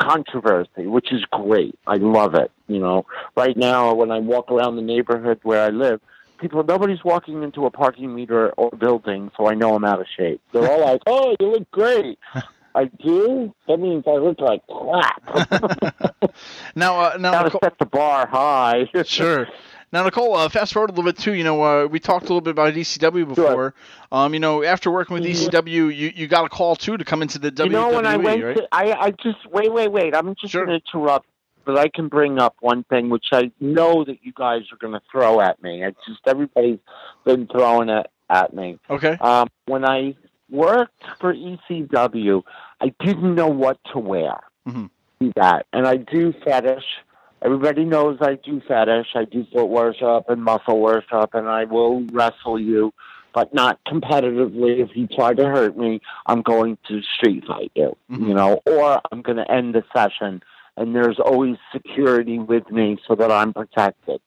controversy, 0.00 0.86
which 0.86 1.12
is 1.12 1.22
great. 1.30 1.78
I 1.86 1.96
love 1.96 2.34
it. 2.34 2.50
You 2.68 2.78
know, 2.78 3.06
right 3.36 3.56
now 3.56 3.94
when 3.94 4.10
I 4.10 4.18
walk 4.18 4.50
around 4.50 4.76
the 4.76 4.82
neighborhood 4.82 5.40
where 5.42 5.62
I 5.62 5.68
live, 5.68 6.00
people 6.38 6.62
nobody's 6.64 7.04
walking 7.04 7.42
into 7.42 7.66
a 7.66 7.70
parking 7.70 8.14
meter 8.14 8.50
or 8.52 8.70
building, 8.70 9.30
so 9.36 9.46
I 9.48 9.54
know 9.54 9.74
I'm 9.74 9.84
out 9.84 10.00
of 10.00 10.06
shape. 10.16 10.40
They're 10.52 10.70
all 10.70 10.80
like, 10.80 11.02
"Oh, 11.06 11.36
you 11.40 11.50
look 11.52 11.70
great." 11.70 12.18
I 12.74 12.84
do. 12.84 13.52
That 13.66 13.78
means 13.78 14.04
I 14.06 14.12
look 14.12 14.38
like 14.40 14.62
crap. 14.68 15.22
now, 16.76 17.00
uh, 17.00 17.16
now 17.18 17.32
Gotta 17.32 17.44
Nicole, 17.46 17.60
set 17.64 17.78
the 17.80 17.86
bar 17.86 18.28
high. 18.28 18.88
sure. 19.04 19.48
Now, 19.92 20.04
Nicole, 20.04 20.36
uh, 20.36 20.48
fast 20.48 20.72
forward 20.72 20.90
a 20.90 20.92
little 20.92 21.04
bit 21.10 21.18
too. 21.18 21.32
You 21.34 21.42
know, 21.44 21.62
uh, 21.62 21.86
we 21.86 21.98
talked 21.98 22.24
a 22.26 22.28
little 22.28 22.40
bit 22.40 22.50
about 22.52 22.74
ECW 22.74 23.26
before. 23.26 23.74
Um, 24.12 24.34
you 24.34 24.40
know, 24.40 24.62
after 24.62 24.90
working 24.90 25.14
with 25.14 25.24
ECW, 25.24 25.66
you, 25.72 26.12
you 26.14 26.28
got 26.28 26.44
a 26.44 26.48
call 26.48 26.76
too 26.76 26.96
to 26.96 27.04
come 27.04 27.22
into 27.22 27.38
the 27.40 27.50
WWE, 27.50 27.64
You 27.64 27.70
know, 27.70 27.88
when 27.90 28.06
I 28.06 28.16
went 28.16 28.42
right? 28.44 28.56
to, 28.56 28.68
I, 28.70 28.92
I 28.92 29.10
just 29.10 29.44
wait, 29.50 29.72
wait, 29.72 29.88
wait. 29.90 30.14
I'm 30.14 30.34
just 30.36 30.52
Sure. 30.52 30.64
going 30.64 30.78
to 30.80 30.84
interrupt, 30.96 31.26
but 31.64 31.76
I 31.76 31.88
can 31.88 32.06
bring 32.08 32.38
up 32.38 32.54
one 32.60 32.84
thing 32.84 33.08
which 33.10 33.26
I 33.32 33.50
know 33.60 34.04
that 34.04 34.18
you 34.24 34.32
guys 34.34 34.62
are 34.72 34.76
going 34.76 34.92
to 34.92 35.02
throw 35.10 35.40
at 35.40 35.60
me. 35.62 35.82
It's 35.82 35.98
just 36.06 36.20
everybody's 36.26 36.78
been 37.24 37.48
throwing 37.48 37.88
it 37.88 38.06
at 38.28 38.54
me. 38.54 38.78
okay. 38.88 39.16
Um, 39.20 39.48
when 39.66 39.84
I 39.84 40.14
worked 40.48 41.02
for 41.18 41.34
ECW, 41.34 42.42
I 42.80 42.92
didn't 43.00 43.34
know 43.34 43.48
what 43.48 43.78
to 43.92 43.98
wear. 43.98 44.38
Mhm. 44.68 44.90
That, 45.36 45.66
and 45.72 45.86
I 45.86 45.96
do 45.96 46.32
fetish. 46.44 46.84
Everybody 47.42 47.84
knows 47.84 48.18
I 48.20 48.34
do 48.34 48.60
fetish. 48.66 49.08
I 49.14 49.24
do 49.24 49.46
foot 49.52 49.66
worship 49.66 50.24
and 50.28 50.44
muscle 50.44 50.78
worship, 50.78 51.30
and 51.32 51.48
I 51.48 51.64
will 51.64 52.02
wrestle 52.12 52.58
you, 52.58 52.92
but 53.34 53.54
not 53.54 53.78
competitively. 53.86 54.80
If 54.80 54.90
you 54.94 55.06
try 55.06 55.32
to 55.32 55.46
hurt 55.46 55.76
me, 55.76 56.00
I'm 56.26 56.42
going 56.42 56.76
to 56.88 57.00
street 57.02 57.44
fight 57.46 57.72
you, 57.74 57.96
Mhm. 58.10 58.28
you 58.28 58.34
know, 58.34 58.60
or 58.66 59.00
I'm 59.10 59.22
going 59.22 59.38
to 59.38 59.50
end 59.50 59.74
the 59.74 59.84
session. 59.94 60.42
And 60.76 60.94
there's 60.94 61.18
always 61.18 61.56
security 61.72 62.38
with 62.38 62.70
me 62.70 62.98
so 63.06 63.14
that 63.14 63.30
I'm 63.30 63.52
protected. 63.52 64.20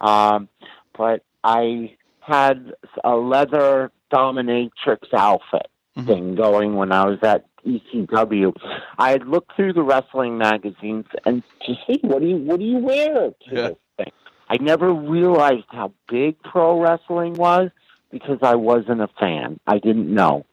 Um, 0.00 0.48
but 0.96 1.22
I 1.44 1.96
had 2.20 2.74
a 3.04 3.16
leather 3.16 3.92
dominatrix 4.12 5.14
outfit 5.14 5.68
Mhm. 5.96 6.06
thing 6.06 6.34
going 6.34 6.74
when 6.76 6.92
I 6.92 7.06
was 7.06 7.22
at 7.22 7.44
ECW. 7.66 8.52
I 8.98 9.10
had 9.10 9.26
looked 9.26 9.54
through 9.56 9.72
the 9.74 9.82
wrestling 9.82 10.38
magazines 10.38 11.06
and 11.24 11.42
just 11.66 11.80
hey, 11.86 11.98
what 12.02 12.20
do 12.22 12.28
you 12.28 12.36
what 12.36 12.58
do 12.60 12.64
you 12.64 12.78
wear 12.78 13.30
to 13.30 13.34
Yeah. 13.50 13.68
this 13.68 13.76
thing? 13.96 14.12
I 14.48 14.56
never 14.60 14.92
realized 14.92 15.66
how 15.68 15.92
big 16.08 16.40
pro 16.42 16.80
wrestling 16.80 17.34
was 17.34 17.70
because 18.10 18.38
I 18.42 18.54
wasn't 18.54 19.00
a 19.00 19.08
fan. 19.18 19.58
I 19.66 19.78
didn't 19.78 20.12
know. 20.12 20.46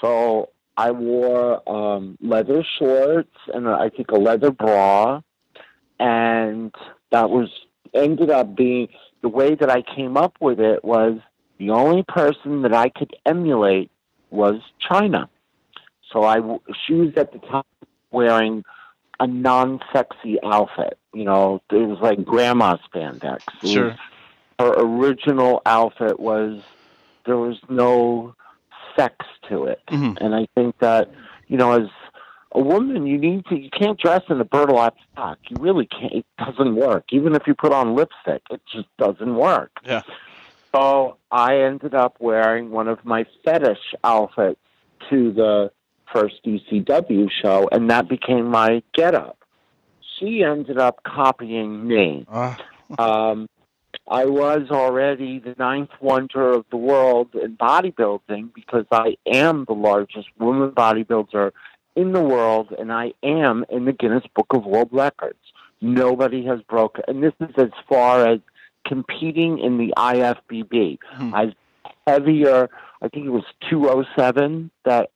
So 0.00 0.48
I 0.76 0.90
wore 0.92 1.68
um, 1.68 2.16
leather 2.22 2.64
shorts 2.78 3.36
and 3.52 3.68
I 3.68 3.90
think 3.90 4.10
a 4.10 4.16
leather 4.16 4.50
bra, 4.50 5.20
and 5.98 6.74
that 7.12 7.28
was 7.28 7.50
ended 7.92 8.30
up 8.30 8.56
being 8.56 8.88
the 9.20 9.28
way 9.28 9.54
that 9.54 9.68
I 9.68 9.82
came 9.82 10.16
up 10.16 10.36
with 10.40 10.58
it 10.60 10.82
was 10.82 11.18
the 11.58 11.70
only 11.70 12.02
person 12.04 12.62
that 12.62 12.72
I 12.72 12.88
could 12.88 13.14
emulate 13.26 13.90
was 14.30 14.54
Chyna. 14.88 15.28
So 16.12 16.24
I 16.24 16.40
she 16.86 16.94
was 16.94 17.14
at 17.16 17.32
the 17.32 17.38
time 17.38 17.64
wearing 18.10 18.64
a 19.18 19.26
non-sexy 19.26 20.38
outfit. 20.42 20.98
You 21.12 21.24
know, 21.24 21.60
it 21.70 21.74
was 21.76 21.98
like 22.00 22.24
grandma 22.24 22.76
spandex. 22.92 23.42
Sure. 23.64 23.96
her 24.58 24.74
original 24.76 25.62
outfit 25.64 26.20
was 26.20 26.62
there 27.24 27.38
was 27.38 27.56
no 27.70 28.34
sex 28.94 29.14
to 29.48 29.64
it, 29.64 29.80
Mhm. 29.88 30.18
and 30.20 30.34
I 30.34 30.46
think 30.54 30.78
that 30.80 31.10
you 31.48 31.56
know 31.56 31.72
as 31.72 31.88
a 32.52 32.60
woman 32.60 33.06
you 33.06 33.16
need 33.16 33.46
to 33.46 33.56
you 33.58 33.70
can't 33.70 33.98
dress 33.98 34.22
in 34.28 34.38
a 34.40 34.44
burlap 34.44 34.96
sack. 35.16 35.38
You 35.48 35.56
really 35.60 35.86
can't. 35.86 36.12
It 36.12 36.26
doesn't 36.38 36.74
work. 36.76 37.04
Even 37.10 37.34
if 37.34 37.46
you 37.46 37.54
put 37.54 37.72
on 37.72 37.94
lipstick, 37.94 38.42
it 38.50 38.60
just 38.70 38.88
doesn't 38.98 39.34
work. 39.36 39.70
Yeah. 39.84 40.02
So 40.74 41.16
I 41.30 41.60
ended 41.60 41.94
up 41.94 42.16
wearing 42.20 42.70
one 42.70 42.86
of 42.88 43.04
my 43.04 43.24
fetish 43.44 43.94
outfits 44.04 44.60
to 45.08 45.32
the 45.32 45.70
first 46.12 46.36
ECW 46.44 47.28
show, 47.42 47.68
and 47.70 47.90
that 47.90 48.08
became 48.08 48.46
my 48.46 48.82
getup. 48.94 49.38
She 50.18 50.42
ended 50.42 50.78
up 50.78 51.02
copying 51.02 51.86
me. 51.86 52.26
Uh, 52.28 52.54
Um, 52.98 53.48
I 54.08 54.24
was 54.24 54.68
already 54.70 55.38
the 55.38 55.54
ninth 55.58 55.90
wonder 56.00 56.50
of 56.50 56.64
the 56.70 56.76
world 56.76 57.28
in 57.40 57.56
bodybuilding 57.56 58.52
because 58.54 58.84
I 58.90 59.16
am 59.26 59.64
the 59.66 59.74
largest 59.74 60.26
woman 60.38 60.70
bodybuilder 60.72 61.52
in 61.94 62.12
the 62.12 62.20
world, 62.20 62.74
and 62.76 62.92
I 62.92 63.12
am 63.22 63.64
in 63.70 63.84
the 63.84 63.92
Guinness 63.92 64.24
Book 64.34 64.46
of 64.50 64.64
World 64.64 64.88
Records. 64.90 65.38
Nobody 65.80 66.44
has 66.46 66.60
broken, 66.62 67.04
and 67.06 67.22
this 67.22 67.32
is 67.40 67.54
as 67.56 67.70
far 67.88 68.26
as 68.26 68.40
competing 68.86 69.58
in 69.58 69.78
the 69.78 69.94
IFBB. 69.96 70.98
Hmm. 71.12 71.34
I 71.34 71.44
was 71.46 71.54
heavier. 72.06 72.68
I 73.02 73.08
think 73.08 73.26
it 73.26 73.30
was 73.30 73.44
207 73.70 74.70
that 74.84 75.10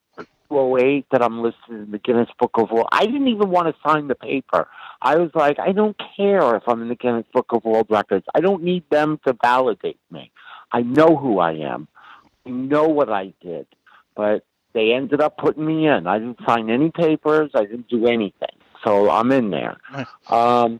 208 0.49 1.05
that 1.11 1.21
I'm 1.21 1.41
listed 1.41 1.69
in 1.69 1.91
the 1.91 1.97
Guinness 1.97 2.29
Book 2.39 2.51
of 2.55 2.71
World. 2.71 2.87
I 2.91 3.05
didn't 3.05 3.27
even 3.27 3.49
want 3.49 3.67
to 3.67 3.75
sign 3.87 4.07
the 4.07 4.15
paper. 4.15 4.67
I 5.01 5.17
was 5.17 5.31
like, 5.33 5.59
I 5.59 5.71
don't 5.71 5.95
care 6.15 6.55
if 6.55 6.63
I'm 6.67 6.81
in 6.81 6.89
the 6.89 6.95
Guinness 6.95 7.25
Book 7.33 7.47
of 7.51 7.63
World 7.65 7.87
Records. 7.89 8.25
I 8.33 8.39
don't 8.39 8.63
need 8.63 8.83
them 8.89 9.19
to 9.25 9.35
validate 9.41 9.99
me. 10.11 10.31
I 10.71 10.81
know 10.81 11.15
who 11.15 11.39
I 11.39 11.53
am. 11.53 11.87
I 12.45 12.49
know 12.49 12.87
what 12.87 13.11
I 13.11 13.33
did. 13.41 13.67
But 14.15 14.45
they 14.73 14.93
ended 14.93 15.21
up 15.21 15.37
putting 15.37 15.65
me 15.65 15.87
in. 15.87 16.07
I 16.07 16.19
didn't 16.19 16.39
sign 16.45 16.69
any 16.69 16.91
papers. 16.91 17.51
I 17.55 17.61
didn't 17.61 17.89
do 17.89 18.07
anything. 18.07 18.49
So 18.83 19.09
I'm 19.09 19.31
in 19.31 19.49
there. 19.49 19.77
Nice. 19.91 20.07
Um, 20.29 20.79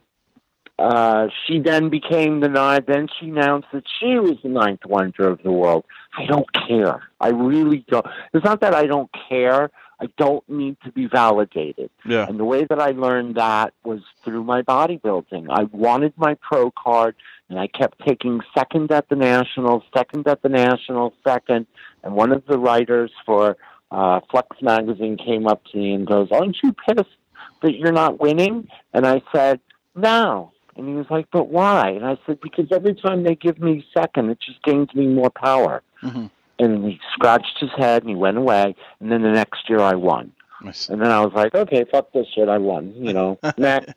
uh, 0.78 1.28
she 1.46 1.60
then 1.60 1.90
became 1.90 2.42
the 2.42 2.50
ninth. 2.50 2.86
Then 2.88 3.08
she 3.20 3.30
announced 3.30 3.70
that 3.74 3.84
she 4.00 4.20
was 4.20 4.38
the 4.44 4.50
ninth 4.50 4.86
wonder 4.86 5.28
of 5.30 5.42
the 5.44 5.52
world. 5.52 5.86
I 6.18 6.26
don't 6.26 6.52
care. 6.68 7.04
I 7.20 7.30
really 7.30 7.86
don't. 7.88 8.06
It's 8.34 8.44
not 8.44 8.62
that 8.62 8.74
I 8.76 8.86
don't 8.86 9.10
care. 9.30 9.72
I 10.00 10.08
don't 10.18 10.48
need 10.50 10.76
to 10.84 10.92
be 10.92 11.08
validated. 11.08 11.90
yeah. 12.06 12.28
And 12.28 12.38
the 12.38 12.44
way 12.44 12.66
that 12.66 12.82
I 12.82 12.92
learned 12.92 13.36
that 13.36 13.74
was 13.86 14.02
through 14.26 14.44
my 14.44 14.62
bodybuilding. 14.62 15.48
I 15.50 15.64
wanted 15.72 16.14
my 16.18 16.34
pro 16.42 16.72
card 16.72 17.16
and 17.50 17.58
I 17.58 17.68
kept 17.68 18.06
taking 18.06 18.42
second 18.54 18.92
at 18.92 19.08
the 19.08 19.16
nationals, 19.16 19.84
second 19.96 20.28
at 20.28 20.42
the 20.42 20.50
nationals, 20.50 21.14
second. 21.26 21.68
And 22.04 22.14
one 22.14 22.34
of 22.34 22.46
the 22.46 22.60
writers 22.60 23.12
for 23.26 23.56
uh, 23.92 24.20
Flex 24.30 24.62
magazine 24.62 25.16
came 25.18 25.48
up 25.48 25.64
to 25.72 25.78
me 25.78 25.94
and 25.94 26.06
goes, 26.06 26.28
"Aren't 26.32 26.58
you 26.62 26.74
pissed 26.74 27.10
that 27.62 27.76
you're 27.76 27.94
not 27.94 28.20
winning?" 28.20 28.68
And 28.94 29.08
I 29.08 29.22
said, 29.34 29.62
"No." 29.96 30.52
And 30.76 30.88
he 30.88 30.94
was 30.94 31.08
like, 31.10 31.28
"But 31.32 31.50
why?" 31.50 31.90
And 31.90 32.06
I 32.06 32.18
said, 32.26 32.42
"Because 32.42 32.68
every 32.72 32.96
time 32.96 33.24
they 33.24 33.36
give 33.36 33.60
me 33.60 33.86
second, 33.94 34.30
it 34.30 34.40
just 34.40 34.62
gains 34.64 34.94
me 34.94 35.08
more 35.08 35.30
power." 35.30 35.82
Mm-hmm. 36.04 36.26
And 36.58 36.86
he 36.86 37.00
scratched 37.14 37.58
his 37.60 37.72
head 37.78 38.04
and 38.04 38.10
he 38.10 38.16
went 38.16 38.38
away. 38.38 38.76
And 39.00 39.12
then 39.12 39.22
the 39.24 39.32
next 39.32 39.70
year, 39.70 39.80
I 39.80 39.96
won. 39.96 40.32
Nice. 40.62 40.90
And 40.90 41.02
then 41.02 41.12
I 41.12 41.24
was 41.24 41.34
like, 41.34 41.54
okay, 41.54 41.86
fuck 41.92 42.12
this 42.14 42.28
shit. 42.34 42.48
I 42.48 42.58
won. 42.58 42.94
You 42.96 43.14
know, 43.14 43.40
next. 43.58 43.94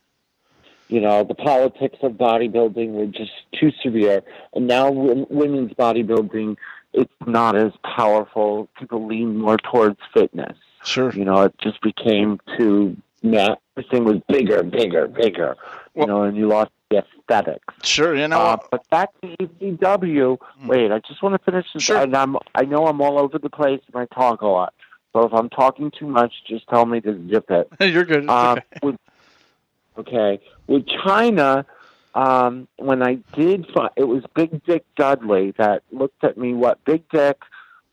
You 0.88 1.02
know, 1.02 1.22
the 1.22 1.34
politics 1.34 1.98
of 2.02 2.12
bodybuilding 2.12 2.92
were 2.92 3.06
just 3.06 3.32
too 3.52 3.70
severe. 3.82 4.22
And 4.54 4.66
now 4.66 4.90
women's 4.90 5.72
bodybuilding, 5.72 6.56
it's 6.94 7.12
not 7.26 7.56
as 7.56 7.72
powerful. 7.84 8.68
People 8.78 9.06
lean 9.06 9.36
more 9.36 9.58
towards 9.58 9.98
fitness. 10.14 10.56
Sure. 10.84 11.12
You 11.12 11.26
know, 11.26 11.42
it 11.42 11.54
just 11.58 11.82
became 11.82 12.40
too, 12.56 12.96
yeah, 13.22 13.54
everything 13.76 14.04
was 14.04 14.20
bigger, 14.28 14.62
bigger, 14.62 15.08
bigger. 15.08 15.56
You 15.94 16.00
Well- 16.00 16.06
know, 16.06 16.22
and 16.22 16.36
you 16.36 16.46
lost 16.48 16.70
the 16.90 16.98
aesthetics. 16.98 17.74
Sure. 17.82 18.14
You 18.16 18.28
know. 18.28 18.38
Uh, 18.40 18.56
but 18.70 18.88
back 18.90 19.10
to 19.20 19.36
ECW. 19.36 20.38
Wait, 20.64 20.90
I 20.90 21.00
just 21.00 21.22
want 21.22 21.34
to 21.34 21.38
finish 21.50 21.66
this. 21.74 21.82
Sure. 21.82 21.98
And 21.98 22.16
I'm, 22.16 22.36
I 22.54 22.62
know 22.64 22.86
I'm 22.86 23.00
all 23.00 23.18
over 23.18 23.38
the 23.38 23.50
place 23.50 23.80
and 23.92 23.96
I 24.00 24.06
talk 24.14 24.42
a 24.42 24.46
lot. 24.46 24.72
So 25.12 25.24
if 25.24 25.32
I'm 25.32 25.48
talking 25.50 25.90
too 25.90 26.06
much, 26.06 26.32
just 26.46 26.66
tell 26.68 26.86
me 26.86 27.00
to 27.00 27.28
zip 27.28 27.50
it. 27.50 27.68
you're 27.80 28.04
good. 28.04 28.28
Um, 28.28 28.58
okay. 28.58 28.64
with, 28.82 28.96
okay. 29.98 30.40
With 30.66 30.86
Chyna, 30.86 31.64
um, 32.14 32.68
when 32.76 33.02
I 33.02 33.14
did, 33.34 33.66
it 33.96 34.04
was 34.04 34.24
Big 34.34 34.64
Dick 34.64 34.84
Dudley 34.96 35.52
that 35.58 35.82
looked 35.92 36.24
at 36.24 36.36
me. 36.38 36.54
What 36.54 36.84
Big 36.84 37.08
Dick 37.10 37.38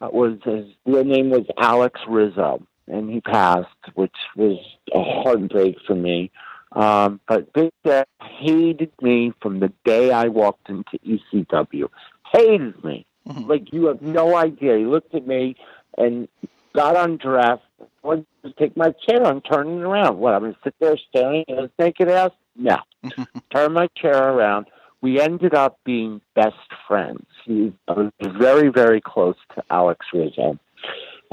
uh, 0.01 0.09
was, 0.11 0.37
his 0.43 0.67
real 0.85 1.03
name 1.03 1.29
was 1.29 1.45
Alex 1.57 1.99
Rizzo, 2.07 2.61
and 2.87 3.09
he 3.09 3.21
passed, 3.21 3.67
which 3.95 4.15
was 4.35 4.57
a 4.93 5.01
heartbreak 5.03 5.77
for 5.85 5.95
me. 5.95 6.31
Um, 6.71 7.19
but 7.27 7.51
Big 7.53 7.71
Dick 7.83 8.07
hated 8.21 8.91
me 9.01 9.33
from 9.41 9.59
the 9.59 9.71
day 9.85 10.11
I 10.11 10.27
walked 10.27 10.69
into 10.69 10.97
ECW. 11.05 11.89
Hated 12.33 12.83
me. 12.83 13.05
Mhm. 13.27 13.47
Like 13.47 13.71
you 13.73 13.85
have 13.87 14.01
no 14.01 14.35
idea. 14.35 14.77
He 14.77 14.85
looked 14.85 15.15
at 15.15 15.25
me 15.25 15.55
and 15.97 16.27
got 16.73 16.95
undressed. 16.97 17.63
Wanted 18.03 18.25
to 18.43 18.51
take 18.53 18.75
my 18.77 18.91
chair 19.07 19.23
and 19.23 19.43
turn 19.43 19.67
it 19.79 19.81
around. 19.81 20.19
What? 20.19 20.33
I'm 20.35 20.41
going 20.41 20.53
to 20.53 20.59
sit 20.63 20.75
there 20.79 20.97
staring 21.09 21.45
at 21.49 21.57
his 21.57 21.69
naked 21.79 22.09
ass? 22.09 22.31
No. 22.55 22.77
turn 23.53 23.73
my 23.73 23.87
chair 23.97 24.31
around. 24.31 24.67
We 25.01 25.19
ended 25.19 25.53
up 25.53 25.79
being 25.85 26.21
best 26.35 26.55
friends. 26.87 27.25
He 27.45 27.73
was 27.87 28.11
very, 28.21 28.69
very 28.69 29.01
close 29.01 29.35
to 29.55 29.63
Alex 29.69 30.05
Rizzo. 30.13 30.59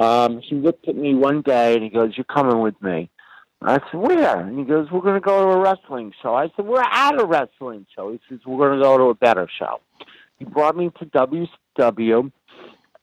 Um, 0.03 0.41
he 0.41 0.57
looked 0.57 0.89
at 0.89 0.97
me 0.97 1.15
one 1.15 1.43
day 1.43 1.75
and 1.75 1.83
he 1.83 1.89
goes, 1.89 2.17
"You're 2.17 2.25
coming 2.25 2.61
with 2.61 2.81
me." 2.83 3.09
I 3.63 3.75
said, 3.75 4.01
"Where?" 4.01 4.41
And 4.41 4.59
he 4.59 4.65
goes, 4.65 4.91
"We're 4.91 5.01
going 5.01 5.15
to 5.15 5.21
go 5.21 5.43
to 5.43 5.57
a 5.57 5.61
wrestling 5.61 6.13
show." 6.21 6.35
I 6.35 6.49
said, 6.57 6.67
"We're 6.67 6.83
at 6.83 7.21
a 7.21 7.25
wrestling 7.25 7.87
show." 7.95 8.11
He 8.11 8.21
says, 8.29 8.41
"We're 8.45 8.59
going 8.59 8.79
to 8.79 8.85
go 8.85 8.99
to 8.99 9.05
a 9.05 9.15
better 9.15 9.49
show." 9.59 9.81
He 10.39 10.45
brought 10.45 10.77
me 10.77 10.91
to 10.99 11.07
WCW, 11.07 12.33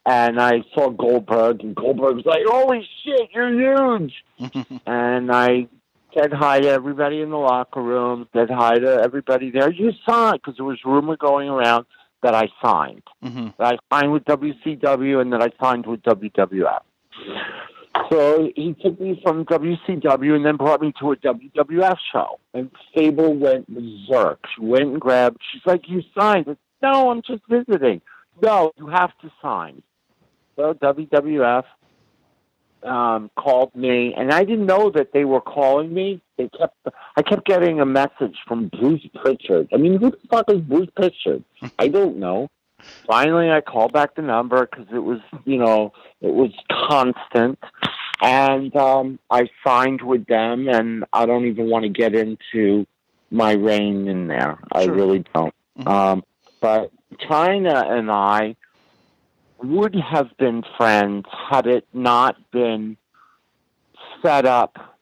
and 0.04 0.40
I 0.40 0.62
saw 0.74 0.90
Goldberg, 0.90 1.62
and 1.62 1.74
Goldberg 1.74 2.16
was 2.16 2.26
like, 2.26 2.42
"Holy 2.46 2.86
shit, 3.02 3.30
you're 3.32 3.98
huge!" 3.98 4.12
and 4.86 5.32
I 5.32 5.68
said 6.14 6.32
hi 6.32 6.60
to 6.60 6.68
everybody 6.68 7.22
in 7.22 7.30
the 7.30 7.38
locker 7.38 7.80
room, 7.80 8.28
said 8.34 8.50
hi 8.50 8.74
to 8.78 9.00
everybody 9.02 9.50
there. 9.50 9.72
You 9.72 9.92
signed 10.08 10.40
because 10.42 10.56
there 10.56 10.66
was 10.66 10.78
rumor 10.84 11.16
going 11.16 11.48
around 11.48 11.86
that 12.22 12.34
I 12.34 12.48
signed. 12.62 13.02
hmm 13.22 13.48
That 13.58 13.78
I 13.90 14.00
signed 14.00 14.12
with 14.12 14.24
WCW 14.24 15.20
and 15.20 15.32
that 15.32 15.42
I 15.42 15.48
signed 15.62 15.86
with 15.86 16.02
WWF. 16.02 16.80
So 18.10 18.50
he 18.56 18.74
took 18.74 19.00
me 19.00 19.20
from 19.22 19.44
WCW 19.44 20.34
and 20.34 20.44
then 20.44 20.56
brought 20.56 20.80
me 20.80 20.92
to 21.00 21.12
a 21.12 21.16
WWF 21.16 21.96
show. 22.12 22.40
And 22.54 22.70
Sable 22.96 23.34
went 23.34 23.68
berserk. 23.68 24.40
She 24.54 24.64
went 24.64 24.84
and 24.84 25.00
grabbed. 25.00 25.38
She's 25.52 25.62
like, 25.64 25.88
"You 25.88 26.02
signed?" 26.18 26.46
Said, 26.46 26.56
no, 26.82 27.10
I'm 27.10 27.22
just 27.22 27.42
visiting. 27.48 28.00
No, 28.42 28.72
you 28.76 28.86
have 28.86 29.10
to 29.22 29.30
sign. 29.42 29.82
So 30.56 30.74
WWF 30.74 31.64
um, 32.82 33.30
called 33.38 33.74
me, 33.74 34.14
and 34.16 34.32
I 34.32 34.44
didn't 34.44 34.66
know 34.66 34.90
that 34.90 35.12
they 35.12 35.24
were 35.24 35.40
calling 35.40 35.92
me. 35.92 36.22
They 36.38 36.48
kept. 36.48 36.76
I 37.16 37.22
kept 37.22 37.44
getting 37.44 37.80
a 37.80 37.86
message 37.86 38.36
from 38.46 38.68
Bruce 38.68 39.06
Pritchard. 39.14 39.68
I 39.72 39.76
mean, 39.76 39.98
who 39.98 40.10
the 40.10 40.18
fuck 40.30 40.50
is 40.50 40.60
Bruce 40.60 40.88
Pritchard? 40.96 41.44
I 41.78 41.88
don't 41.88 42.16
know. 42.16 42.48
Finally, 43.06 43.50
I 43.50 43.60
called 43.60 43.92
back 43.92 44.14
the 44.14 44.22
number 44.22 44.66
because 44.66 44.86
it 44.92 44.98
was, 45.00 45.20
you 45.44 45.56
know, 45.58 45.92
it 46.20 46.32
was 46.32 46.52
constant, 46.70 47.58
and 48.22 48.74
um, 48.76 49.18
I 49.30 49.48
signed 49.66 50.02
with 50.02 50.26
them. 50.26 50.68
And 50.68 51.04
I 51.12 51.26
don't 51.26 51.46
even 51.46 51.68
want 51.68 51.84
to 51.84 51.88
get 51.88 52.14
into 52.14 52.86
my 53.30 53.52
reign 53.52 54.08
in 54.08 54.28
there. 54.28 54.58
I 54.72 54.84
Sure. 54.84 54.94
really 54.94 55.24
don't. 55.34 55.54
Mhm. 55.78 55.88
Um, 55.88 56.24
but 56.60 56.92
Chyna 57.28 57.90
and 57.90 58.10
I 58.10 58.56
would 59.62 59.94
have 59.94 60.36
been 60.38 60.62
friends 60.76 61.26
had 61.50 61.66
it 61.66 61.86
not 61.92 62.36
been 62.50 62.96
set 64.22 64.46
up 64.46 64.96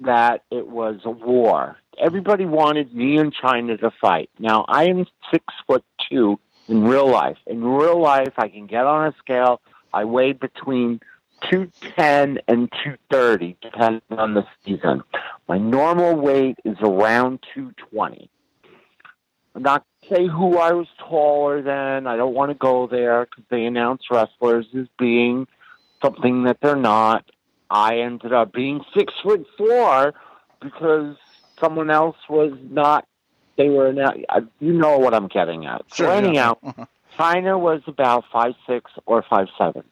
that 0.00 0.42
it 0.50 0.66
was 0.66 1.00
a 1.04 1.10
war. 1.10 1.76
Everybody 1.98 2.44
wanted 2.44 2.94
me 2.94 3.16
and 3.16 3.34
Chyna 3.34 3.80
to 3.80 3.90
fight. 3.90 4.28
Now 4.38 4.64
I 4.68 4.84
am 4.84 5.06
six 5.30 5.44
foot 5.66 5.84
two 6.10 6.38
in 6.68 6.84
real 6.84 7.08
life. 7.08 7.38
In 7.46 7.64
real 7.64 8.00
life, 8.00 8.32
I 8.36 8.48
can 8.48 8.66
get 8.66 8.86
on 8.86 9.08
a 9.08 9.14
scale. 9.18 9.60
I 9.92 10.04
weigh 10.04 10.32
between 10.32 11.00
two 11.50 11.70
ten 11.96 12.38
and 12.48 12.70
two 12.84 12.96
thirty, 13.10 13.56
depending 13.60 14.02
on 14.10 14.34
the 14.34 14.46
season. 14.64 15.02
My 15.48 15.58
normal 15.58 16.16
weight 16.16 16.58
is 16.64 16.76
around 16.80 17.44
two 17.54 17.72
twenty. 17.90 18.30
I'm 19.54 19.62
not 19.62 19.84
say 20.10 20.26
who 20.26 20.58
I 20.58 20.72
was 20.72 20.86
taller 20.98 21.62
than. 21.62 22.06
I 22.06 22.16
don't 22.16 22.34
want 22.34 22.50
to 22.50 22.54
go 22.54 22.86
there 22.86 23.24
because 23.24 23.44
they 23.50 23.64
announce 23.64 24.02
wrestlers 24.10 24.66
as 24.78 24.86
being 24.98 25.46
something 26.02 26.44
that 26.44 26.58
they're 26.60 26.76
not. 26.76 27.24
I 27.70 28.00
ended 28.00 28.32
up 28.32 28.52
being 28.52 28.84
six 28.96 29.12
foot 29.22 29.46
four 29.56 30.14
because 30.60 31.16
someone 31.60 31.90
else 31.90 32.16
was 32.28 32.52
not. 32.70 33.06
They 33.56 33.68
were 33.68 33.88
uh, 34.28 34.40
You 34.60 34.72
know 34.72 34.98
what 34.98 35.14
I'm 35.14 35.28
getting 35.28 35.66
at. 35.66 35.82
Sure, 35.94 36.06
so 36.08 36.12
yeah. 36.12 36.18
anyhow, 36.28 36.56
Chyna 37.18 37.58
was 37.58 37.82
about 37.86 38.24
five 38.32 38.52
six 38.66 38.90
or 39.06 39.22
five 39.28 39.46
seven, 39.58 39.82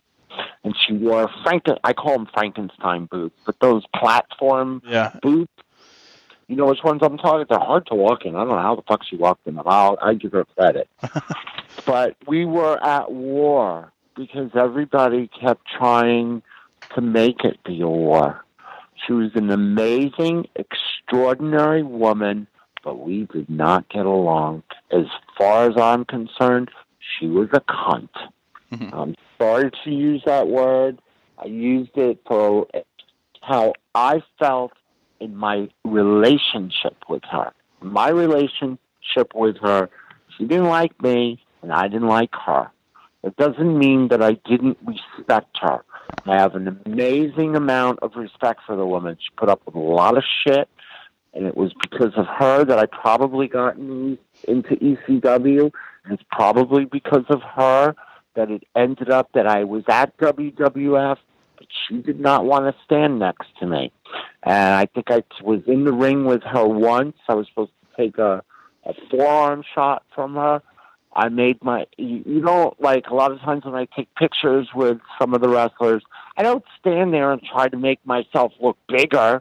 and 0.62 0.74
she 0.86 0.92
wore 0.92 1.28
Franken. 1.44 1.78
I 1.84 1.92
call 1.92 2.12
them 2.18 2.28
Frankenstein 2.32 3.06
boots, 3.06 3.36
but 3.46 3.58
those 3.60 3.82
platform 3.96 4.82
Yeah. 4.86 5.12
boots. 5.22 5.50
You 6.46 6.56
know 6.56 6.66
which 6.66 6.82
ones 6.84 7.00
I'm 7.02 7.16
talking? 7.16 7.46
They're 7.48 7.58
hard 7.58 7.86
to 7.86 7.94
walk 7.94 8.26
in. 8.26 8.34
I 8.36 8.40
don't 8.40 8.48
know 8.48 8.58
how 8.60 8.74
the 8.76 8.82
fuck 8.82 9.00
she 9.08 9.16
walked 9.16 9.46
in 9.46 9.54
them. 9.54 9.64
I'll 9.66 9.96
I 10.02 10.12
give 10.12 10.32
her 10.32 10.44
credit. 10.44 10.88
but 11.86 12.16
we 12.26 12.44
were 12.44 12.78
at 12.84 13.10
war 13.10 13.90
because 14.14 14.50
everybody 14.54 15.28
kept 15.28 15.62
trying 15.78 16.42
to 16.94 17.00
make 17.00 17.44
it 17.44 17.58
be 17.64 17.80
a 17.80 17.88
war. 17.88 18.44
She 19.06 19.14
was 19.14 19.30
an 19.34 19.50
amazing, 19.50 20.46
extraordinary 20.54 21.82
woman, 21.82 22.46
but 22.84 23.00
we 23.00 23.26
did 23.32 23.48
not 23.48 23.88
get 23.88 24.06
along. 24.06 24.62
As 24.92 25.06
far 25.36 25.68
as 25.68 25.76
I'm 25.76 26.04
concerned, 26.04 26.70
she 27.00 27.26
was 27.26 27.48
a 27.52 27.60
cunt. 27.60 28.10
Mhm. 28.72 28.90
I'm 28.92 29.14
sorry 29.38 29.70
to 29.84 29.90
use 29.90 30.22
that 30.26 30.46
word. 30.48 30.98
I 31.38 31.46
used 31.46 31.96
it 31.96 32.20
for 32.26 32.66
how 33.40 33.72
I 33.94 34.22
felt 34.38 34.72
in 35.20 35.36
my 35.36 35.68
relationship 35.84 36.96
with 37.08 37.24
her. 37.24 37.52
My 37.80 38.08
relationship 38.08 39.34
with 39.34 39.56
her, 39.58 39.90
she 40.36 40.44
didn't 40.44 40.68
like 40.68 41.00
me, 41.02 41.42
and 41.62 41.72
I 41.72 41.88
didn't 41.88 42.08
like 42.08 42.34
her. 42.34 42.70
It 43.22 43.36
doesn't 43.36 43.78
mean 43.78 44.08
that 44.08 44.22
I 44.22 44.32
didn't 44.44 44.78
respect 44.84 45.56
her. 45.60 45.84
I 46.26 46.36
have 46.36 46.54
an 46.54 46.80
amazing 46.86 47.56
amount 47.56 48.00
of 48.00 48.16
respect 48.16 48.60
for 48.66 48.76
the 48.76 48.86
woman. 48.86 49.16
She 49.18 49.30
put 49.36 49.48
up 49.48 49.62
with 49.64 49.74
a 49.74 49.78
lot 49.78 50.16
of 50.16 50.24
shit, 50.42 50.68
and 51.34 51.46
it 51.46 51.56
was 51.56 51.72
because 51.74 52.12
of 52.16 52.26
her 52.26 52.64
that 52.64 52.78
I 52.78 52.86
probably 52.86 53.48
got 53.48 53.76
in- 53.76 54.18
into 54.46 54.76
ECW. 54.76 55.72
And 56.04 56.14
it's 56.14 56.22
probably 56.30 56.84
because 56.84 57.24
of 57.28 57.42
her 57.42 57.94
that 58.34 58.50
it 58.50 58.64
ended 58.76 59.10
up 59.10 59.30
that 59.34 59.46
I 59.46 59.64
was 59.64 59.84
at 59.88 60.16
WWF, 60.18 61.18
but 61.56 61.66
she 61.88 61.98
did 61.98 62.20
not 62.20 62.44
want 62.44 62.64
to 62.64 62.82
stand 62.84 63.18
next 63.18 63.48
to 63.60 63.66
me. 63.66 63.92
And 64.42 64.74
I 64.74 64.86
think 64.86 65.10
I 65.10 65.22
was 65.42 65.62
in 65.66 65.84
the 65.84 65.92
ring 65.92 66.24
with 66.24 66.42
her 66.42 66.66
once. 66.66 67.16
I 67.28 67.34
was 67.34 67.48
supposed 67.48 67.72
to 67.90 68.02
take 68.02 68.18
a, 68.18 68.42
a 68.84 68.94
forearm 69.10 69.64
shot 69.74 70.04
from 70.14 70.34
her. 70.34 70.62
I 71.16 71.28
made 71.28 71.62
my, 71.62 71.86
you, 71.96 72.22
you 72.26 72.40
know, 72.40 72.74
like 72.80 73.06
a 73.06 73.14
lot 73.14 73.30
of 73.30 73.40
times 73.40 73.64
when 73.64 73.74
I 73.74 73.86
take 73.96 74.12
pictures 74.16 74.68
with 74.74 74.98
some 75.20 75.32
of 75.32 75.40
the 75.40 75.48
wrestlers, 75.48 76.02
I 76.36 76.42
don't 76.42 76.64
stand 76.80 77.14
there 77.14 77.32
and 77.32 77.40
try 77.40 77.68
to 77.68 77.76
make 77.76 78.04
myself 78.04 78.52
look 78.60 78.76
bigger. 78.88 79.40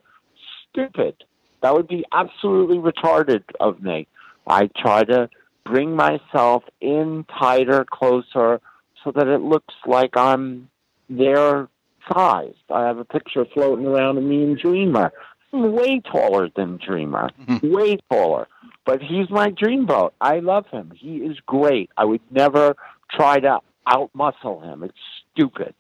Stupid. 0.69 1.23
That 1.63 1.73
would 1.73 1.87
be 1.87 2.03
absolutely 2.11 2.77
retarded 2.77 3.43
of 3.61 3.81
me. 3.81 4.05
I 4.45 4.69
try 4.77 5.05
to 5.05 5.29
bring 5.65 5.95
myself 5.95 6.63
in 6.81 7.25
tighter, 7.39 7.85
closer, 7.89 8.59
so 9.01 9.11
that 9.15 9.27
it 9.27 9.39
looks 9.39 9.73
like 9.87 10.17
I'm 10.17 10.69
their 11.09 11.69
size. 12.11 12.53
I 12.69 12.85
have 12.85 12.97
a 12.97 13.05
picture 13.05 13.45
floating 13.53 13.85
around 13.85 14.17
of 14.17 14.25
me 14.25 14.43
and 14.43 14.57
Dreamer. 14.57 15.13
I'm 15.53 15.71
way 15.71 16.01
taller 16.01 16.49
than 16.53 16.79
Dreamer, 16.85 17.29
way 17.63 17.97
taller. 18.11 18.47
But 18.85 19.01
he's 19.01 19.29
my 19.29 19.49
dreamboat. 19.51 20.11
I 20.19 20.39
love 20.39 20.65
him. 20.67 20.91
He 20.93 21.17
is 21.17 21.37
great. 21.45 21.89
I 21.95 22.03
would 22.03 22.19
never 22.29 22.75
try 23.09 23.39
to 23.39 23.59
outmuscle 23.87 24.61
him. 24.63 24.83
It's 24.83 24.97
stupid. 25.31 25.73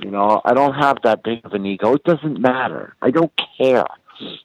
You 0.00 0.10
know, 0.10 0.40
I 0.44 0.54
don't 0.54 0.74
have 0.74 0.98
that 1.04 1.22
big 1.22 1.44
of 1.44 1.52
an 1.52 1.66
ego. 1.66 1.94
It 1.94 2.02
doesn't 2.02 2.40
matter. 2.40 2.96
I 3.00 3.12
don't 3.12 3.32
care. 3.58 3.86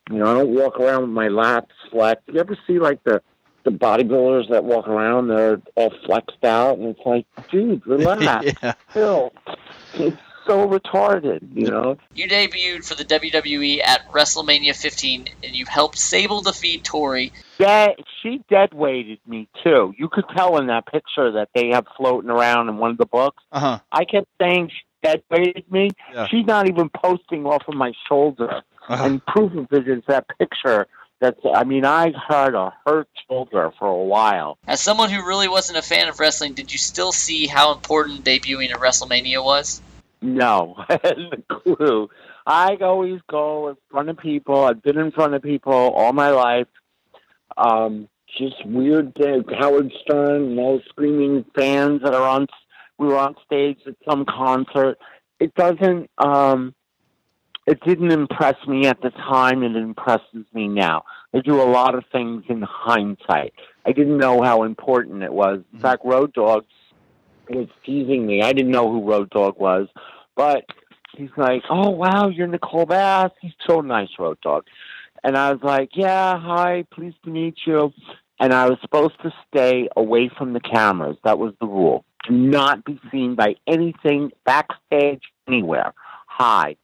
You 0.10 0.18
know, 0.20 0.26
I 0.26 0.34
don't 0.34 0.50
walk 0.56 0.80
around 0.80 1.02
with 1.02 1.10
my 1.12 1.28
lats 1.28 1.68
flexed. 1.92 2.28
You 2.28 2.40
ever 2.40 2.58
see 2.68 2.80
like 2.80 3.04
the 3.04 3.22
the 3.64 3.72
bodybuilders 3.72 4.50
that 4.52 4.64
walk 4.64 4.88
around, 4.88 5.28
they're 5.28 5.60
all 5.76 5.92
flexed 6.06 6.44
out, 6.44 6.78
and 6.78 6.90
it's 6.90 7.00
like, 7.06 7.26
dude, 7.50 7.86
relax, 7.88 8.52
Yeah. 8.62 8.74
chill. 8.94 9.34
It's 9.96 10.18
so 10.46 10.70
retarded, 10.70 11.40
you 11.56 11.72
know. 11.72 11.98
You 12.14 12.28
debuted 12.28 12.88
for 12.88 12.94
the 12.94 13.04
WWE 13.04 13.84
at 13.84 14.08
WrestleMania 14.12 14.76
15, 14.80 15.26
and 15.44 15.56
you 15.56 15.66
helped 15.66 15.98
Sable 15.98 16.42
defeat 16.42 16.84
Tori. 16.84 17.34
Yeah, 17.58 17.88
she 18.22 18.42
dead 18.52 18.72
weighted 18.76 19.18
me 19.26 19.48
too. 19.64 19.96
You 19.98 20.10
could 20.10 20.26
tell 20.38 20.58
in 20.58 20.68
that 20.68 20.86
picture 20.86 21.32
that 21.32 21.50
they 21.56 21.70
have 21.70 21.88
floating 21.98 22.30
around 22.30 22.70
in 22.70 22.78
one 22.78 22.92
of 22.92 22.98
the 23.00 23.08
books. 23.08 23.42
Uh 23.52 23.60
huh. 23.60 23.80
I 23.92 24.06
kept 24.06 24.28
saying 24.40 24.70
she 24.70 24.84
dead 25.02 25.24
weighted 25.32 25.72
me. 25.72 25.90
Yeah. 26.14 26.28
She's 26.28 26.46
not 26.46 26.68
even 26.70 26.90
posting 26.90 27.48
off 27.48 27.64
of 27.68 27.74
my 27.74 27.94
shoulder. 28.08 28.62
Uh-huh. 28.88 29.04
And 29.04 29.26
proof 29.26 29.54
of 29.54 29.68
it 29.72 29.88
is 29.88 30.04
that 30.08 30.26
picture. 30.38 30.88
That's. 31.22 31.40
I 31.54 31.64
mean, 31.64 31.86
I 31.86 32.14
had 32.28 32.56
a 32.56 32.74
hurt 32.86 33.08
shoulder 33.28 33.72
for 33.80 33.88
a 33.88 34.04
while. 34.04 34.58
As 34.68 34.82
someone 34.82 35.10
who 35.10 35.26
really 35.26 35.48
wasn't 35.48 35.78
a 35.78 35.82
fan 35.82 36.08
of 36.08 36.20
wrestling, 36.20 36.54
did 36.54 36.72
you 36.72 36.78
still 36.78 37.12
see 37.12 37.48
how 37.48 37.74
important 37.74 38.24
debuting 38.24 38.72
at 38.72 38.80
WrestleMania 38.80 39.44
was? 39.44 39.82
No, 40.22 40.76
I 40.90 41.00
hadn't 41.02 41.34
a 41.34 41.42
clue. 41.54 42.10
I 42.46 42.78
always 42.82 43.22
go 43.30 43.70
in 43.70 43.76
front 43.90 44.10
of 44.10 44.18
people. 44.18 44.66
I've 44.66 44.84
been 44.84 44.98
in 44.98 45.12
front 45.12 45.34
of 45.34 45.42
people 45.42 45.74
all 45.74 46.14
my 46.14 46.30
life. 46.30 46.68
Um, 47.58 48.08
just 48.38 48.66
weird 48.66 49.16
things. 49.16 49.46
Howard 49.58 49.92
Stern 50.02 50.44
and 50.44 50.60
all 50.60 50.78
the 50.78 50.84
screaming 50.90 51.46
fans 51.56 52.02
that 52.04 52.14
are 52.14 52.28
on. 52.28 52.48
We 52.98 53.08
were 53.08 53.18
on 53.18 53.36
stage 53.46 53.80
at 53.88 53.96
some 54.08 54.26
concert. 54.26 54.98
It 55.40 55.54
doesn't. 55.56 56.10
Um, 56.18 56.76
it 57.66 57.82
didn't 57.82 58.12
impress 58.12 58.56
me 58.68 58.86
at 58.88 59.02
the 59.02 59.10
time. 59.10 59.64
It 59.64 59.76
impresses 59.76 60.46
me 60.54 60.68
now. 60.68 61.04
I 61.34 61.40
do 61.40 61.62
a 61.62 61.64
lot 61.64 61.96
of 61.96 62.04
things 62.12 62.44
in 62.48 62.62
hindsight. 62.62 63.54
I 63.86 63.92
didn't 63.92 64.18
know 64.18 64.42
how 64.42 64.64
important 64.64 65.24
it 65.24 65.34
was. 65.34 65.58
In 65.58 65.64
mm-hmm. 65.64 65.82
fact, 65.82 66.04
Road 66.06 66.34
Dog 66.34 66.66
was 67.50 67.68
teasing 67.86 68.26
me. 68.26 68.42
I 68.42 68.54
didn't 68.54 68.72
know 68.72 68.92
who 68.92 69.10
Road 69.10 69.30
Dog 69.32 69.60
was, 69.60 69.88
but 70.36 70.66
he's 71.18 71.30
like, 71.38 71.64
"Oh 71.70 71.90
wow, 71.90 72.30
you're 72.30 72.48
Nicole 72.48 72.86
Bass." 72.86 73.32
He's 73.42 73.54
so 73.68 73.82
nice, 73.82 74.10
Road 74.20 74.38
Dog. 74.42 74.66
And 75.24 75.36
I 75.36 75.52
was 75.52 75.62
like, 75.64 75.90
"Yeah, 75.94 76.40
hi, 76.40 76.86
pleased 76.92 77.22
to 77.24 77.30
meet 77.30 77.58
you." 77.66 77.94
And 78.40 78.54
I 78.54 78.68
was 78.70 78.78
supposed 78.82 79.20
to 79.24 79.34
stay 79.48 79.88
away 79.96 80.30
from 80.38 80.54
the 80.54 80.60
cameras. 80.60 81.18
That 81.24 81.40
was 81.40 81.54
the 81.60 81.68
rule. 81.68 82.04
Do 82.28 82.34
not 82.36 82.84
be 82.84 83.00
seen 83.12 83.36
by 83.36 83.56
anything 83.66 84.32
backstage 84.46 85.22
anywhere. 85.48 85.94
Hide. 86.28 86.78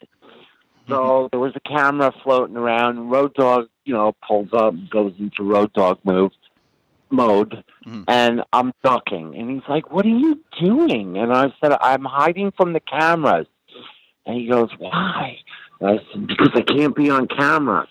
So 0.91 1.29
there 1.31 1.39
was 1.39 1.53
a 1.55 1.59
camera 1.61 2.13
floating 2.23 2.57
around. 2.57 2.97
And 2.97 3.11
Road 3.11 3.33
Dog, 3.33 3.67
you 3.85 3.93
know, 3.93 4.13
pulls 4.27 4.49
up, 4.53 4.73
goes 4.89 5.13
into 5.19 5.43
Road 5.43 5.73
Dog 5.73 5.99
move 6.03 6.31
mode, 7.09 7.63
Mhm. 7.85 8.05
and 8.07 8.43
I'm 8.53 8.71
ducking. 8.83 9.35
And 9.35 9.49
he's 9.51 9.67
like, 9.67 9.91
"What 9.91 10.05
are 10.05 10.09
you 10.09 10.39
doing?" 10.59 11.17
And 11.17 11.33
I 11.33 11.53
said, 11.61 11.75
"I'm 11.81 12.05
hiding 12.05 12.51
from 12.51 12.73
the 12.73 12.79
cameras." 12.79 13.47
And 14.25 14.37
he 14.37 14.45
goes, 14.47 14.69
"Why?" 14.77 15.39
And 15.79 15.89
I 15.89 16.03
said, 16.11 16.27
"Because 16.27 16.51
I 16.53 16.61
can't 16.61 16.95
be 16.95 17.09
on 17.09 17.27
camera." 17.27 17.87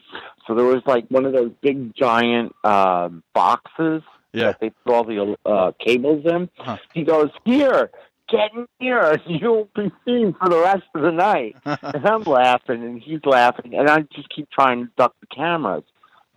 So 0.46 0.54
there 0.54 0.64
was 0.64 0.82
like 0.86 1.06
one 1.08 1.26
of 1.26 1.32
those 1.32 1.50
big 1.60 1.94
giant 1.94 2.54
um, 2.64 3.22
boxes 3.34 4.02
Yeah. 4.32 4.44
that 4.52 4.60
they 4.60 4.70
put 4.70 4.94
all 4.94 5.04
the 5.04 5.36
uh, 5.44 5.72
cables 5.78 6.24
in. 6.24 6.48
Uh-huh. 6.58 6.76
He 6.94 7.02
goes, 7.04 7.30
"Here, 7.44 7.90
get 8.30 8.52
in 8.54 8.66
here. 8.78 9.20
You'll 9.26 9.68
be 9.74 9.90
seen 10.04 10.34
for 10.38 10.48
the 10.48 10.58
rest 10.60 10.84
of 10.94 11.02
the 11.02 11.12
night." 11.12 11.56
and 11.64 12.06
I'm 12.06 12.22
laughing, 12.22 12.82
and 12.82 13.00
he's 13.00 13.20
laughing, 13.24 13.74
and 13.74 13.88
I 13.88 14.02
just 14.14 14.28
keep 14.34 14.50
trying 14.50 14.86
to 14.86 14.92
duck 14.96 15.14
the 15.20 15.26
cameras. 15.26 15.84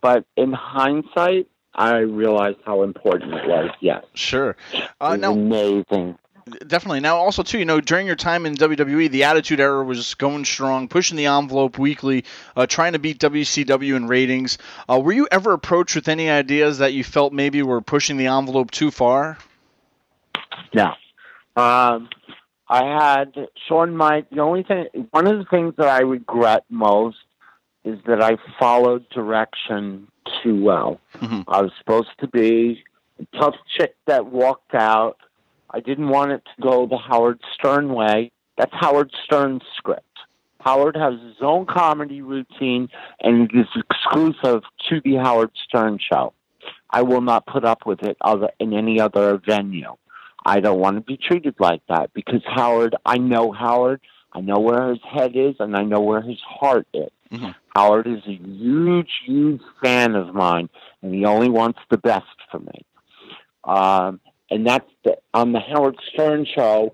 But 0.01 0.25
in 0.35 0.51
hindsight, 0.51 1.47
I 1.75 1.97
realized 1.99 2.57
how 2.65 2.83
important 2.83 3.33
it 3.33 3.47
was. 3.47 3.69
Yes, 3.79 4.03
Sure. 4.13 4.55
Uh, 4.99 5.15
now, 5.15 5.31
amazing. 5.31 6.17
definitely. 6.67 6.99
Now, 6.99 7.15
also 7.15 7.41
too, 7.41 7.57
you 7.57 7.65
know, 7.65 7.79
during 7.79 8.05
your 8.05 8.17
time 8.17 8.45
in 8.45 8.55
WWE, 8.55 9.09
the 9.09 9.23
Attitude 9.23 9.59
Era 9.61 9.83
was 9.83 10.13
going 10.15 10.43
strong, 10.45 10.87
pushing 10.89 11.15
the 11.15 11.25
envelope 11.27 11.79
weekly, 11.79 12.25
uh, 12.55 12.65
trying 12.67 12.93
to 12.93 12.99
beat 12.99 13.17
WCW 13.19 13.95
in 13.95 14.07
ratings. 14.07 14.57
Uh, 14.89 14.99
were 14.99 15.13
you 15.13 15.27
ever 15.31 15.53
approached 15.53 15.95
with 15.95 16.09
any 16.09 16.29
ideas 16.29 16.79
that 16.79 16.91
you 16.93 17.03
felt 17.03 17.31
maybe 17.33 17.63
were 17.63 17.81
pushing 17.81 18.17
the 18.17 18.27
envelope 18.27 18.69
too 18.69 18.91
far? 18.91 19.37
No. 20.73 20.93
Um, 21.55 22.09
I 22.67 22.85
had 22.85 23.35
Shawn 23.67 23.95
Mike. 23.95 24.29
The 24.31 24.39
only 24.41 24.63
thing, 24.63 24.87
one 25.11 25.27
of 25.27 25.37
the 25.37 25.45
things 25.45 25.75
that 25.77 25.87
I 25.87 26.01
regret 26.01 26.63
most 26.69 27.17
is 27.83 27.99
that 28.07 28.23
I 28.23 28.37
followed 28.59 29.07
direction 29.09 30.07
too 30.41 30.63
well. 30.63 30.99
Mhm. 31.15 31.43
I 31.47 31.61
was 31.61 31.71
supposed 31.77 32.09
to 32.19 32.27
be 32.27 32.83
a 33.19 33.37
tough 33.37 33.55
chick 33.77 33.95
that 34.05 34.25
walked 34.27 34.73
out. 34.73 35.17
I 35.69 35.79
didn't 35.81 36.09
want 36.09 36.31
it 36.31 36.43
to 36.45 36.61
go 36.61 36.85
the 36.85 36.97
Howard 36.97 37.39
Stern 37.53 37.93
way. 37.93 38.31
That's 38.57 38.73
Howard 38.73 39.11
Stern's 39.25 39.63
script. 39.75 40.05
Howard 40.61 40.95
has 40.95 41.19
his 41.19 41.41
own 41.41 41.65
comedy 41.65 42.21
routine, 42.21 42.87
and 43.19 43.51
it 43.51 43.59
is 43.59 43.67
exclusive 43.75 44.63
to 44.87 45.01
the 45.01 45.15
Howard 45.15 45.51
Stern 45.67 45.99
show. 45.99 46.33
I 46.89 47.01
will 47.01 47.21
not 47.21 47.45
put 47.45 47.65
up 47.65 47.85
with 47.85 48.01
it 48.03 48.15
other 48.21 48.49
in 48.59 48.73
any 48.73 48.99
other 48.99 49.37
venue. 49.37 49.95
I 50.45 50.59
don't 50.59 50.79
want 50.79 50.97
to 50.97 51.01
be 51.01 51.17
treated 51.17 51.55
like 51.59 51.81
that 51.89 52.13
because 52.13 52.41
Howard, 52.45 52.95
I 53.05 53.17
know 53.17 53.51
Howard, 53.51 54.01
I 54.33 54.41
know 54.41 54.59
where 54.59 54.89
his 54.89 54.99
head 55.03 55.35
is, 55.35 55.55
and 55.59 55.75
I 55.75 55.83
know 55.83 56.01
where 56.01 56.21
his 56.21 56.39
heart 56.41 56.87
is. 56.93 57.11
Mhm. 57.31 57.55
Howard 57.75 58.07
is 58.07 58.21
a 58.27 58.33
huge, 58.33 59.11
huge 59.25 59.61
fan 59.81 60.15
of 60.15 60.33
mine, 60.33 60.69
and 61.01 61.13
he 61.13 61.25
only 61.25 61.49
wants 61.49 61.79
the 61.89 61.97
best 61.97 62.25
for 62.51 62.59
me. 62.59 62.85
Um, 63.63 64.19
and 64.51 64.67
that's 64.67 64.89
the, 65.03 65.17
on 65.33 65.51
the 65.51 65.59
Howard 65.59 65.97
Stern 66.13 66.45
show. 66.45 66.93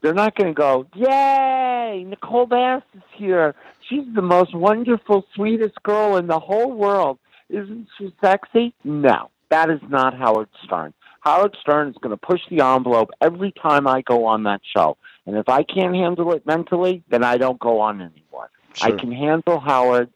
They're 0.00 0.12
not 0.12 0.34
going 0.34 0.52
to 0.52 0.58
go, 0.58 0.86
yay, 0.94 2.04
Nicole 2.06 2.44
Bass 2.44 2.82
is 2.94 3.02
here. 3.14 3.54
She's 3.88 4.04
the 4.14 4.20
most 4.20 4.54
wonderful, 4.54 5.24
sweetest 5.34 5.82
girl 5.82 6.16
in 6.16 6.26
the 6.26 6.38
whole 6.38 6.72
world. 6.72 7.18
Isn't 7.48 7.88
she 7.96 8.12
sexy? 8.22 8.74
No, 8.84 9.30
that 9.50 9.70
is 9.70 9.80
not 9.88 10.14
Howard 10.14 10.48
Stern. 10.62 10.92
Howard 11.24 11.56
Stern 11.60 11.88
is 11.88 11.96
going 12.00 12.10
to 12.10 12.18
push 12.18 12.42
the 12.50 12.60
envelope 12.60 13.10
every 13.20 13.50
time 13.50 13.86
I 13.86 14.02
go 14.02 14.26
on 14.26 14.42
that 14.42 14.60
show. 14.76 14.98
And 15.26 15.36
if 15.36 15.48
I 15.48 15.62
can't 15.62 15.94
handle 15.94 16.32
it 16.34 16.46
mentally, 16.46 17.02
then 17.08 17.24
I 17.24 17.38
don't 17.38 17.58
go 17.58 17.80
on 17.80 18.00
anymore. 18.02 18.50
I 18.82 18.90
can 18.90 19.10
handle 19.10 19.58
Howard. 19.58 20.10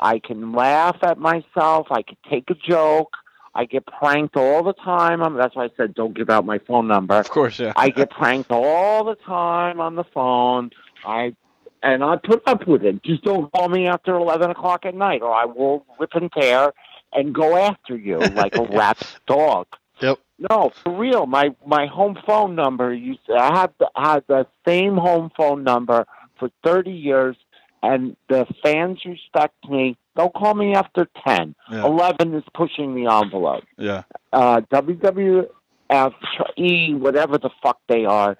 I 0.00 0.20
can 0.20 0.52
laugh 0.52 0.98
at 1.02 1.18
myself. 1.18 1.88
I 1.90 2.02
can 2.02 2.16
take 2.30 2.48
a 2.50 2.54
joke. 2.54 3.12
I 3.54 3.64
get 3.64 3.86
pranked 3.86 4.36
all 4.36 4.62
the 4.62 4.72
time. 4.72 5.22
I'm, 5.22 5.34
that's 5.34 5.54
why 5.56 5.64
I 5.64 5.70
said 5.76 5.94
don't 5.94 6.14
give 6.14 6.30
out 6.30 6.46
my 6.46 6.58
phone 6.58 6.86
number. 6.86 7.14
Of 7.14 7.28
course, 7.28 7.58
yeah. 7.58 7.72
I 7.76 7.90
get 7.90 8.10
pranked 8.10 8.50
all 8.50 9.04
the 9.04 9.16
time 9.16 9.80
on 9.80 9.96
the 9.96 10.04
phone. 10.04 10.70
I 11.04 11.34
and 11.82 12.02
I 12.02 12.16
put 12.16 12.42
up 12.46 12.66
with 12.66 12.84
it. 12.84 13.02
Just 13.02 13.24
don't 13.24 13.52
call 13.52 13.68
me 13.68 13.86
after 13.88 14.14
eleven 14.14 14.50
o'clock 14.50 14.86
at 14.86 14.94
night, 14.94 15.20
or 15.22 15.32
I 15.32 15.44
will 15.44 15.84
rip 15.98 16.14
and 16.14 16.32
tear 16.32 16.72
and 17.12 17.34
go 17.34 17.56
after 17.56 17.96
you 17.96 18.18
like 18.20 18.56
a 18.56 18.62
rabid 18.70 19.06
dog. 19.26 19.66
Yep. 20.02 20.18
No, 20.50 20.72
for 20.82 20.96
real. 20.96 21.26
My 21.26 21.54
my 21.64 21.86
home 21.86 22.18
phone 22.26 22.54
number. 22.54 22.92
You 22.92 23.16
I 23.34 23.58
have 23.60 23.72
the, 23.78 23.88
had 23.96 24.24
the 24.26 24.46
same 24.66 24.96
home 24.96 25.30
phone 25.36 25.62
number 25.62 26.06
for 26.38 26.50
thirty 26.64 26.90
years, 26.92 27.36
and 27.82 28.16
the 28.28 28.46
fans 28.62 29.00
respect 29.04 29.54
me. 29.68 29.96
Don't 30.16 30.34
call 30.34 30.54
me 30.54 30.74
after 30.74 31.08
ten. 31.26 31.54
Yeah. 31.70 31.86
Eleven 31.86 32.34
is 32.34 32.44
pushing 32.54 32.94
the 32.94 33.10
envelope 33.10 33.64
Yeah. 33.78 34.02
uh, 34.32 34.60
WWF, 34.72 36.12
E, 36.58 36.94
whatever 36.94 37.38
the 37.38 37.50
fuck 37.62 37.78
they 37.88 38.04
are, 38.04 38.36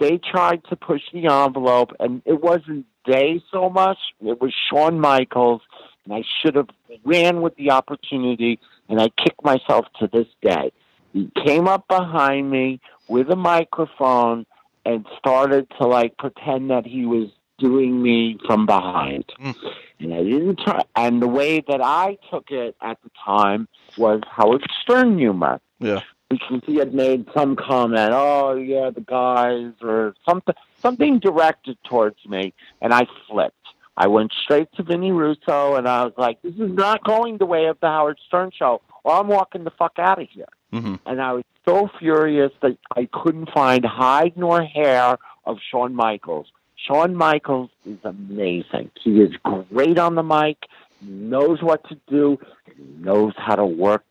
they 0.00 0.18
tried 0.18 0.62
to 0.70 0.76
push 0.76 1.02
the 1.12 1.26
envelope, 1.26 1.92
and 2.00 2.20
it 2.24 2.42
wasn't 2.42 2.86
they 3.06 3.42
so 3.52 3.70
much. 3.70 3.98
It 4.24 4.40
was 4.40 4.52
Shawn 4.68 4.98
Michaels, 4.98 5.62
and 6.04 6.14
I 6.14 6.24
should 6.40 6.56
have 6.56 6.68
ran 7.04 7.42
with 7.42 7.54
the 7.56 7.70
opportunity, 7.70 8.58
and 8.88 9.00
I 9.00 9.08
kick 9.10 9.34
myself 9.44 9.86
to 10.00 10.08
this 10.12 10.26
day. 10.42 10.72
He 11.14 11.30
came 11.46 11.66
up 11.66 11.88
behind 11.88 12.50
me 12.50 12.80
with 13.08 13.30
a 13.30 13.36
microphone 13.36 14.44
and 14.84 15.06
started 15.16 15.66
to 15.78 15.86
like 15.86 16.18
pretend 16.18 16.68
that 16.70 16.84
he 16.84 17.06
was 17.06 17.30
doing 17.58 18.02
me 18.02 18.36
from 18.46 18.66
behind. 18.66 19.24
Mm. 19.40 19.54
And 20.00 20.12
I 20.12 20.24
didn't 20.24 20.58
try. 20.58 20.82
And 20.96 21.22
the 21.22 21.28
way 21.28 21.62
that 21.68 21.80
I 21.80 22.18
took 22.30 22.50
it 22.50 22.76
at 22.82 22.98
the 23.02 23.10
time 23.24 23.68
was 23.96 24.20
Howard 24.28 24.66
Stern 24.82 25.16
humor. 25.16 25.60
Yeah. 25.78 26.00
because 26.28 26.62
he 26.66 26.76
had 26.76 26.94
made 26.94 27.26
some 27.32 27.54
comment. 27.56 28.10
Oh 28.12 28.54
yeah, 28.56 28.90
the 28.90 29.00
guys 29.00 29.72
or 29.82 30.14
something 30.28 30.54
something 30.80 31.20
directed 31.20 31.78
towards 31.84 32.18
me, 32.26 32.52
and 32.82 32.92
I 32.92 33.06
flipped. 33.28 33.56
I 33.96 34.08
went 34.08 34.32
straight 34.42 34.68
to 34.76 34.82
Vinny 34.82 35.12
Russo, 35.12 35.76
and 35.76 35.86
I 35.88 36.04
was 36.04 36.14
like, 36.16 36.42
"This 36.42 36.54
is 36.54 36.72
not 36.72 37.04
going 37.04 37.38
the 37.38 37.46
way 37.46 37.66
of 37.66 37.78
the 37.80 37.86
Howard 37.86 38.18
Stern 38.26 38.50
show, 38.52 38.80
or 39.04 39.14
I'm 39.14 39.28
walking 39.28 39.64
the 39.64 39.70
fuck 39.70 39.98
out 39.98 40.20
of 40.20 40.28
here." 40.28 40.48
Mm-hmm. 40.72 40.94
And 41.06 41.22
I 41.22 41.32
was 41.32 41.44
so 41.64 41.88
furious 41.98 42.50
that 42.62 42.76
I 42.96 43.08
couldn't 43.12 43.50
find 43.52 43.84
hide 43.84 44.36
nor 44.36 44.62
hair 44.62 45.18
of 45.44 45.58
Shawn 45.70 45.94
Michaels. 45.94 46.46
Shawn 46.76 47.14
Michaels 47.14 47.70
is 47.86 47.98
amazing. 48.04 48.90
He 49.02 49.20
is 49.20 49.32
great 49.70 49.98
on 49.98 50.16
the 50.16 50.22
mic. 50.22 50.58
Knows 51.00 51.62
what 51.62 51.86
to 51.88 51.98
do. 52.08 52.38
He 52.76 52.82
knows 52.98 53.32
how 53.36 53.54
to 53.56 53.64
work 53.64 54.04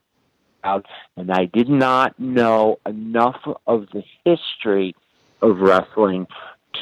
out. 0.64 0.86
And 1.18 1.32
I 1.32 1.46
did 1.46 1.70
not 1.70 2.20
know 2.20 2.80
enough 2.86 3.42
of 3.68 3.88
the 3.94 4.04
history 4.24 4.96
of 5.42 5.58
wrestling 5.60 6.28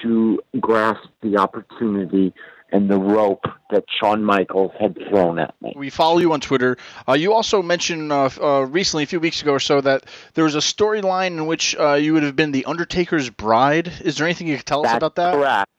to 0.02 0.42
grasp 0.60 1.10
the 1.22 1.38
opportunity 1.38 2.34
and 2.72 2.90
the 2.90 2.98
rope 2.98 3.46
that 3.70 3.84
Shawn 4.00 4.24
Michaels 4.24 4.72
had 4.80 4.98
thrown 5.10 5.40
at 5.40 5.54
me. 5.62 5.74
We 5.76 5.90
follow 5.90 6.20
you 6.20 6.34
on 6.34 6.42
Twitter. 6.42 6.78
Uh, 7.08 7.14
you 7.14 7.34
also 7.34 7.62
mentioned 7.62 8.12
uh, 8.12 8.30
uh, 8.42 8.62
recently, 8.62 9.04
a 9.04 9.08
few 9.08 9.20
weeks 9.20 9.42
ago 9.42 9.54
or 9.54 9.60
so, 9.60 9.82
that 9.82 10.06
there 10.34 10.44
was 10.44 10.56
a 10.56 10.60
storyline 10.60 11.28
in 11.28 11.48
which 11.48 11.76
uh, 11.76 11.94
you 11.94 12.14
would 12.14 12.24
have 12.24 12.36
been 12.36 12.52
the 12.52 12.66
Undertaker's 12.66 13.30
bride. 13.30 13.92
Is 14.04 14.18
there 14.18 14.26
anything 14.26 14.48
you 14.48 14.58
could 14.58 14.66
tell 14.66 14.86
us 14.86 14.94
about 14.94 15.16
that? 15.16 15.34
Correct. 15.34 15.70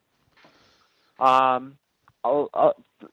Um, 1.18 1.76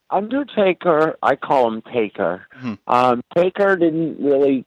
Undertaker, 0.09 1.17
I 1.21 1.35
call 1.35 1.67
him 1.67 1.81
Taker. 1.81 2.47
Hmm. 2.53 2.73
Um, 2.87 3.23
Taker 3.35 3.75
didn't 3.75 4.19
really 4.19 4.65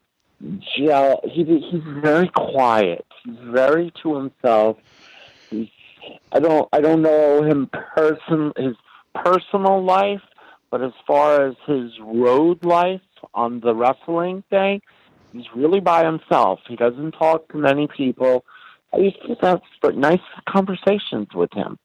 gel. 0.77 1.21
He 1.25 1.45
he's 1.45 1.83
very 1.85 2.29
quiet. 2.29 3.05
He's 3.25 3.39
very 3.41 3.93
to 4.03 4.17
himself. 4.17 4.79
He's, 5.51 5.69
I 6.33 6.41
don't 6.41 6.69
I 6.73 6.81
don't 6.81 7.03
know 7.03 7.43
him 7.43 7.69
person 7.69 8.53
his 8.57 8.77
personal 9.15 9.85
life, 9.85 10.23
but 10.71 10.83
as 10.83 10.93
far 11.07 11.47
as 11.47 11.55
his 11.67 11.93
road 12.01 12.65
life 12.65 13.01
on 13.35 13.61
the 13.61 13.75
wrestling 13.75 14.43
thing, 14.51 14.81
he's 15.33 15.47
really 15.55 15.81
by 15.81 16.05
himself. 16.05 16.61
He 16.69 16.77
doesn't 16.77 17.13
talk 17.13 17.49
to 17.49 17.59
many 17.59 17.89
people. 17.89 18.45
I 18.93 18.99
used 18.99 19.19
to 19.23 19.37
have 19.43 19.61
nice 19.95 20.21
conversations 20.49 21.29
with 21.35 21.53
him. 21.53 21.79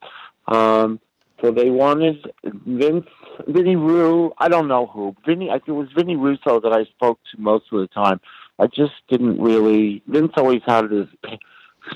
Um, 0.48 1.00
so 1.42 1.52
they 1.52 1.70
wanted 1.70 2.32
Vince, 2.44 3.06
Vinny 3.48 3.76
Rue. 3.76 4.34
I 4.38 4.48
don't 4.48 4.68
know 4.68 4.88
who. 4.88 5.16
Vinny. 5.26 5.50
I 5.50 5.54
think 5.54 5.70
it 5.70 5.72
was 5.74 5.90
Vinny 5.96 6.16
Russo 6.16 6.60
that 6.60 6.74
I 6.74 6.86
spoke 6.86 7.20
to 7.32 7.42
most 7.42 7.66
of 7.72 7.80
the 7.80 7.88
time. 7.88 8.20
I 8.60 8.68
just 8.68 8.94
didn't 9.08 9.40
really. 9.40 10.02
Vince 10.08 10.32
always 10.38 10.62
had 10.66 10.90
his. 10.92 11.08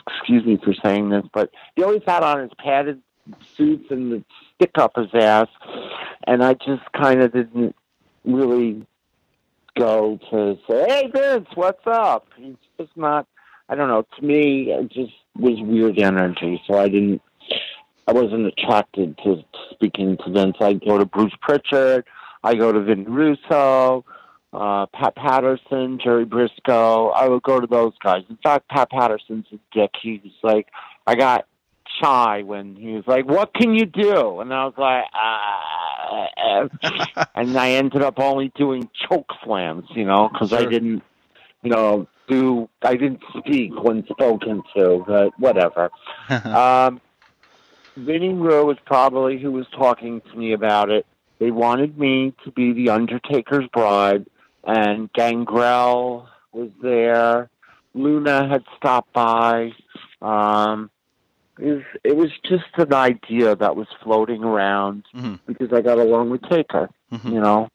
Excuse 0.07 0.45
me 0.45 0.57
for 0.63 0.73
saying 0.85 1.09
this, 1.09 1.25
but 1.33 1.49
he 1.75 1.83
always 1.83 2.03
had 2.07 2.23
on 2.23 2.39
his 2.39 2.51
padded 2.57 3.01
suits 3.55 3.89
and 3.91 4.11
the 4.11 4.23
stick 4.55 4.71
up 4.77 4.95
his 4.95 5.13
ass, 5.13 5.47
and 6.27 6.43
I 6.43 6.53
just 6.53 6.83
kind 6.93 7.21
of 7.21 7.33
didn't 7.33 7.75
really 8.25 8.85
go 9.77 10.19
to 10.29 10.57
say, 10.69 10.85
"Hey 10.87 11.11
Vince, 11.13 11.47
what's 11.55 11.85
up?" 11.85 12.27
He's 12.35 12.55
just 12.79 12.95
not. 12.95 13.27
I 13.69 13.75
don't 13.75 13.87
know. 13.87 14.05
To 14.17 14.25
me, 14.25 14.71
it 14.71 14.89
just 14.91 15.13
was 15.35 15.59
weird 15.61 15.99
energy, 15.99 16.61
so 16.67 16.77
I 16.77 16.89
didn't. 16.89 17.21
I 18.07 18.13
wasn't 18.13 18.47
attracted 18.47 19.17
to 19.23 19.43
speaking 19.71 20.17
to 20.17 20.31
Vince. 20.31 20.57
I 20.59 20.73
go 20.73 20.97
to 20.97 21.05
Bruce 21.05 21.35
Pritchard. 21.41 22.05
I 22.43 22.55
go 22.55 22.71
to 22.71 22.81
Vinny 22.81 23.03
Russo, 23.03 24.03
uh, 24.53 24.87
Pat 24.87 25.15
Patterson, 25.15 25.99
Jerry 26.03 26.25
Brisco. 26.25 27.13
I 27.15 27.27
would 27.29 27.43
go 27.43 27.59
to 27.59 27.67
those 27.67 27.93
guys. 28.03 28.23
In 28.29 28.37
fact, 28.37 28.67
Pat 28.67 28.89
Patterson's 28.89 29.45
a 29.53 29.59
dick. 29.71 29.91
He's 30.01 30.21
like, 30.43 30.67
I 31.05 31.15
got 31.15 31.45
shy 32.01 32.43
when 32.43 32.75
he 32.75 32.93
was 32.93 33.05
like, 33.07 33.25
"What 33.25 33.53
can 33.53 33.73
you 33.73 33.85
do?" 33.85 34.39
And 34.39 34.53
I 34.53 34.65
was 34.65 34.73
like, 34.77 35.05
uh, 35.13 35.41
and 37.35 37.57
I 37.57 37.71
ended 37.71 38.01
up 38.01 38.19
only 38.19 38.51
doing 38.55 38.89
choke 39.07 39.31
slams, 39.43 39.85
you 39.95 40.05
know, 40.05 40.29
because 40.31 40.53
I 40.53 40.65
didn't, 40.65 41.03
you 41.63 41.71
know, 41.71 42.07
do 42.27 42.69
I 42.81 42.95
didn't 42.95 43.21
speak 43.37 43.71
when 43.83 44.05
spoken 44.07 44.63
to, 44.75 45.03
but 45.07 45.39
whatever. 45.39 45.89
um, 46.29 47.01
Vinny 47.95 48.33
Rue 48.33 48.65
was 48.65 48.77
probably 48.85 49.39
who 49.39 49.51
was 49.51 49.67
talking 49.75 50.21
to 50.31 50.37
me 50.37 50.53
about 50.53 50.89
it. 50.89 51.05
They 51.39 51.51
wanted 51.51 51.97
me 51.97 52.33
to 52.45 52.51
be 52.51 52.73
the 52.73 52.89
Undertaker's 52.89 53.67
bride, 53.73 54.25
and 54.63 55.11
Gangrel 55.13 56.27
was 56.51 56.69
there. 56.81 57.49
Luna 57.93 58.47
had 58.47 58.63
stopped 58.77 59.11
by. 59.13 59.71
Um, 60.21 60.89
it 61.59 61.65
was, 61.65 61.83
it 62.03 62.15
was 62.15 62.29
just 62.47 62.63
an 62.77 62.93
idea 62.93 63.55
that 63.55 63.75
was 63.75 63.87
floating 64.03 64.43
around 64.43 65.03
Mhm. 65.15 65.39
because 65.45 65.71
I 65.73 65.81
got 65.81 65.97
along 65.99 66.29
with 66.29 66.41
Taker. 66.49 66.89
Mhm. 67.11 67.33
You 67.33 67.39
know, 67.41 67.67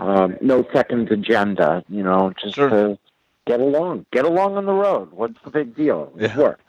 um, 0.00 0.36
no 0.40 0.64
second 0.72 1.10
agenda. 1.10 1.84
You 1.88 2.02
know, 2.02 2.32
just 2.40 2.54
Sure. 2.54 2.68
to 2.70 2.98
get 3.46 3.60
along, 3.60 4.06
get 4.12 4.24
along 4.24 4.56
on 4.56 4.66
the 4.66 4.72
road. 4.72 5.10
What's 5.12 5.40
the 5.42 5.50
big 5.50 5.74
deal? 5.74 6.12
It 6.18 6.30
Yeah. 6.30 6.38
worked. 6.38 6.62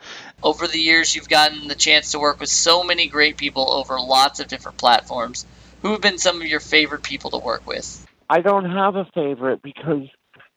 Over 0.43 0.67
the 0.67 0.79
years, 0.79 1.15
you've 1.15 1.29
gotten 1.29 1.67
the 1.67 1.75
chance 1.75 2.11
to 2.11 2.19
work 2.19 2.39
with 2.39 2.49
so 2.49 2.83
many 2.83 3.07
great 3.07 3.37
people 3.37 3.71
over 3.73 3.99
lots 3.99 4.39
of 4.39 4.47
different 4.47 4.77
platforms. 4.77 5.45
Who 5.81 5.91
have 5.91 6.01
been 6.01 6.17
some 6.17 6.41
of 6.41 6.47
your 6.47 6.59
favorite 6.59 7.03
people 7.03 7.31
to 7.31 7.37
work 7.37 7.65
with? 7.67 8.05
I 8.29 8.41
don't 8.41 8.65
have 8.69 8.95
a 8.95 9.05
favorite 9.13 9.61
because 9.61 10.07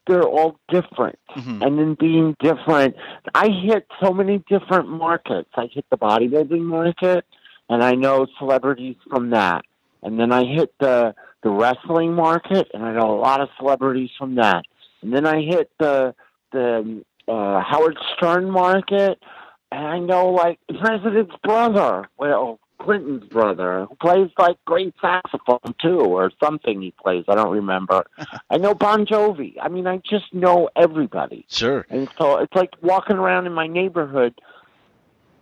they're 0.07 0.23
all 0.23 0.59
different. 0.69 1.19
Mhm. 1.37 1.65
And 1.65 1.81
in 1.81 1.95
being 1.95 2.37
different, 2.41 2.97
I 3.35 3.49
hit 3.49 3.87
so 4.03 4.13
many 4.13 4.39
different 4.49 4.89
markets. 4.89 5.51
I 5.57 5.67
hit 5.67 5.85
the 5.91 5.97
bodybuilding 5.97 6.63
market, 6.63 7.25
and 7.69 7.83
I 7.83 7.93
know 7.93 8.27
celebrities 8.39 8.97
from 9.11 9.31
that. 9.31 9.65
And 10.03 10.19
then 10.19 10.33
I 10.33 10.45
hit 10.45 10.75
the 10.79 11.15
the 11.43 11.51
wrestling 11.51 12.15
market, 12.15 12.71
and 12.73 12.85
I 12.85 12.93
know 12.93 13.11
a 13.17 13.21
lot 13.21 13.41
of 13.41 13.49
celebrities 13.59 14.11
from 14.17 14.37
that. 14.37 14.65
And 15.03 15.13
then 15.13 15.27
I 15.27 15.43
hit 15.43 15.71
the 15.79 16.15
the 16.53 17.05
uh, 17.29 17.61
Howard 17.61 17.99
Stern 18.15 18.51
market, 18.51 19.23
and 19.71 19.87
I 19.87 19.99
know 19.99 20.31
like 20.31 20.59
the 20.69 20.75
president's 20.75 21.35
brother, 21.43 22.09
well, 22.19 22.59
Clinton's 22.83 23.25
brother, 23.25 23.87
who 23.89 23.95
plays 23.97 24.31
like 24.39 24.57
great 24.65 24.95
saxophone 25.01 25.75
too, 25.81 26.01
or 26.01 26.31
something 26.43 26.81
he 26.81 26.93
plays. 27.03 27.25
I 27.29 27.35
don't 27.35 27.53
remember. 27.53 28.05
I 28.51 28.59
know 28.59 28.75
Bon 28.75 29.07
Jovi. 29.07 29.55
I 29.61 29.69
mean, 29.69 29.87
I 29.87 29.99
just 29.99 30.33
know 30.33 30.69
everybody. 30.75 31.47
Sure. 31.49 31.87
And 31.89 32.09
so 32.19 32.39
it's 32.39 32.55
like 32.55 32.71
walking 32.83 33.17
around 33.17 33.47
in 33.47 33.53
my 33.53 33.67
neighborhood. 33.67 34.35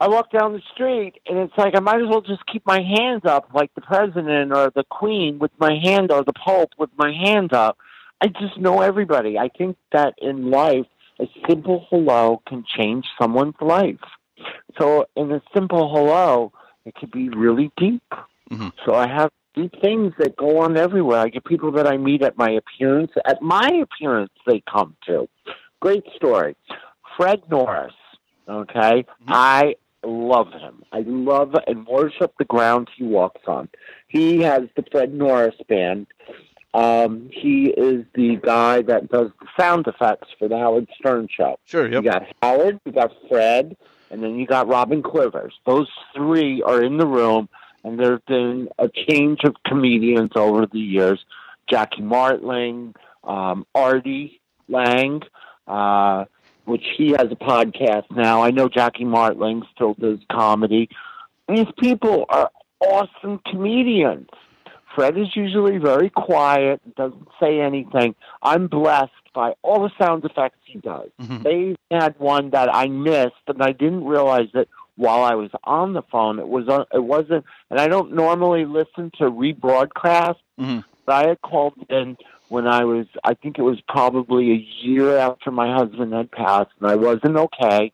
I 0.00 0.08
walk 0.08 0.30
down 0.30 0.54
the 0.54 0.62
street, 0.72 1.14
and 1.26 1.38
it's 1.38 1.56
like 1.58 1.74
I 1.76 1.80
might 1.80 2.00
as 2.00 2.08
well 2.08 2.22
just 2.22 2.44
keep 2.46 2.64
my 2.64 2.80
hands 2.80 3.22
up, 3.24 3.50
like 3.54 3.74
the 3.74 3.82
president 3.82 4.52
or 4.52 4.70
the 4.74 4.84
queen 4.84 5.38
with 5.38 5.50
my 5.58 5.78
hand, 5.82 6.10
or 6.10 6.24
the 6.24 6.32
pope 6.32 6.70
with 6.78 6.90
my 6.96 7.12
hands 7.12 7.52
up. 7.52 7.76
I 8.22 8.28
just 8.28 8.58
know 8.58 8.80
everybody. 8.80 9.38
I 9.38 9.48
think 9.48 9.76
that 9.92 10.14
in 10.20 10.50
life, 10.50 10.86
a 11.20 11.24
simple 11.46 11.86
hello 11.90 12.42
can 12.46 12.64
change 12.76 13.06
someone's 13.20 13.54
life. 13.60 14.00
So, 14.78 15.06
in 15.16 15.30
a 15.32 15.42
simple 15.54 15.90
hello, 15.94 16.52
it 16.84 16.94
could 16.94 17.10
be 17.10 17.28
really 17.28 17.70
deep. 17.76 18.02
Mhm. 18.50 18.72
So, 18.84 18.94
I 18.94 19.06
have 19.06 19.30
deep 19.54 19.80
things 19.80 20.12
that 20.18 20.36
go 20.36 20.58
on 20.58 20.76
everywhere. 20.76 21.20
I 21.20 21.28
get 21.28 21.44
people 21.44 21.72
that 21.72 21.86
I 21.86 21.96
meet 21.96 22.22
at 22.22 22.36
my 22.36 22.50
appearance. 22.50 23.12
At 23.24 23.42
my 23.42 23.68
appearance, 23.82 24.32
they 24.46 24.62
come 24.70 24.96
to. 25.06 25.28
Great 25.80 26.04
story. 26.14 26.56
Fred 27.16 27.42
Norris. 27.50 27.94
Okay, 28.48 29.04
I 29.28 29.76
love 30.02 30.52
him. 30.52 30.82
I 30.92 31.00
love 31.06 31.54
and 31.66 31.86
worship 31.86 32.32
the 32.38 32.44
ground 32.44 32.88
he 32.96 33.04
walks 33.04 33.42
on. 33.46 33.68
He 34.08 34.40
has 34.42 34.62
the 34.76 34.84
Fred 34.90 35.14
Norris 35.14 35.54
band. 35.68 36.06
Um, 36.72 37.30
he 37.32 37.66
is 37.66 38.04
the 38.14 38.36
guy 38.36 38.82
that 38.82 39.08
does 39.08 39.30
the 39.40 39.46
sound 39.58 39.86
effects 39.86 40.28
for 40.38 40.48
the 40.48 40.56
Howard 40.58 40.88
Stern 40.98 41.28
show. 41.30 41.58
Sure. 41.64 41.86
You 41.86 42.00
got 42.02 42.22
Howard, 42.42 42.80
you 42.84 42.92
got 42.92 43.12
Fred, 43.28 43.76
and 44.10 44.22
then 44.22 44.36
you 44.36 44.46
got 44.46 44.68
Robin 44.68 45.02
Quivers. 45.02 45.52
Those 45.66 45.88
three 46.14 46.62
are 46.62 46.82
in 46.82 46.98
the 46.98 47.06
room, 47.06 47.48
and 47.84 47.98
there's 47.98 48.20
been 48.26 48.68
a 48.78 48.88
change 48.88 49.40
of 49.44 49.54
comedians 49.66 50.32
over 50.34 50.66
the 50.66 50.78
years. 50.78 51.24
Jackie 51.68 52.02
Martling, 52.02 52.94
um, 53.24 53.66
Artie 53.74 54.40
Lange, 54.68 55.22
uh, 55.66 56.24
which 56.64 56.84
he 56.96 57.10
has 57.10 57.28
a 57.30 57.36
podcast 57.36 58.04
now. 58.10 58.42
I 58.42 58.50
know 58.50 58.68
Jackie 58.68 59.04
Martling 59.04 59.62
still 59.74 59.94
does 59.94 60.18
comedy. 60.30 60.88
These 61.48 61.66
people 61.78 62.26
are 62.28 62.50
awesome 62.80 63.40
comedians. 63.46 64.28
Fred 64.94 65.16
is 65.16 65.34
usually 65.36 65.78
very 65.78 66.10
quiet, 66.10 66.80
doesn't 66.96 67.28
say 67.38 67.60
anything. 67.60 68.14
I'm 68.42 68.66
blessed 68.66 69.12
by 69.34 69.54
all 69.62 69.82
the 69.82 69.90
sound 70.04 70.24
effects 70.24 70.58
he 70.64 70.78
does. 70.78 71.08
Mhm. 71.20 71.42
They 71.42 71.76
had 71.96 72.14
one 72.18 72.50
that 72.50 72.68
I 72.74 72.88
missed, 72.88 73.36
and 73.46 73.62
I 73.62 73.72
didn't 73.72 74.04
realize 74.04 74.48
it 74.54 74.68
while 74.96 75.22
I 75.22 75.34
was 75.34 75.50
on 75.64 75.92
the 75.92 76.02
phone. 76.02 76.38
It 76.38 76.48
was 76.48 76.68
on, 76.68 76.84
it 76.92 77.04
wasn't, 77.04 77.44
and 77.70 77.80
I 77.80 77.86
don't 77.88 78.12
normally 78.12 78.64
listen 78.64 79.10
to 79.18 79.30
rebroadcast, 79.30 80.36
Mhm. 80.60 80.84
I 81.08 81.26
had 81.28 81.42
called 81.42 81.74
in 81.88 82.16
when 82.48 82.66
I 82.66 82.84
was, 82.84 83.06
I 83.24 83.34
think 83.34 83.58
it 83.58 83.62
was 83.62 83.80
probably 83.82 84.50
a 84.52 84.66
year 84.84 85.16
after 85.16 85.50
my 85.50 85.72
husband 85.72 86.12
had 86.12 86.30
passed, 86.30 86.70
and 86.80 86.90
I 86.90 86.96
wasn't 86.96 87.36
okay. 87.36 87.92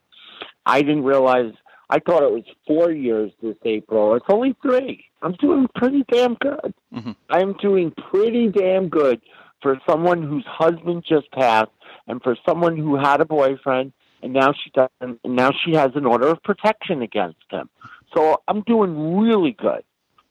I 0.64 0.82
didn't 0.82 1.04
realize, 1.04 1.52
I 1.88 2.00
thought 2.00 2.22
it 2.22 2.32
was 2.32 2.44
four 2.66 2.90
years 2.90 3.30
this 3.42 3.56
April. 3.64 4.14
It's 4.14 4.26
only 4.28 4.56
three. 4.60 5.04
I'm 5.22 5.32
doing 5.32 5.68
pretty 5.74 6.04
damn 6.10 6.34
good. 6.34 6.74
Mm-hmm. 6.94 7.12
I'm 7.30 7.52
doing 7.54 7.92
pretty 8.10 8.48
damn 8.48 8.88
good 8.88 9.20
for 9.62 9.80
someone 9.88 10.22
whose 10.22 10.44
husband 10.46 11.04
just 11.08 11.30
passed 11.32 11.70
and 12.06 12.22
for 12.22 12.36
someone 12.48 12.76
who 12.76 12.96
had 12.96 13.20
a 13.20 13.24
boyfriend 13.24 13.92
and 14.22 14.32
now 14.32 14.52
she 14.52 14.70
doesn't 14.70 15.20
and 15.24 15.36
now 15.36 15.50
she 15.64 15.74
has 15.74 15.92
an 15.94 16.06
order 16.06 16.28
of 16.28 16.42
protection 16.42 17.02
against 17.02 17.44
him. 17.50 17.68
So 18.14 18.42
I'm 18.48 18.62
doing 18.62 19.16
really 19.16 19.52
good. 19.52 19.82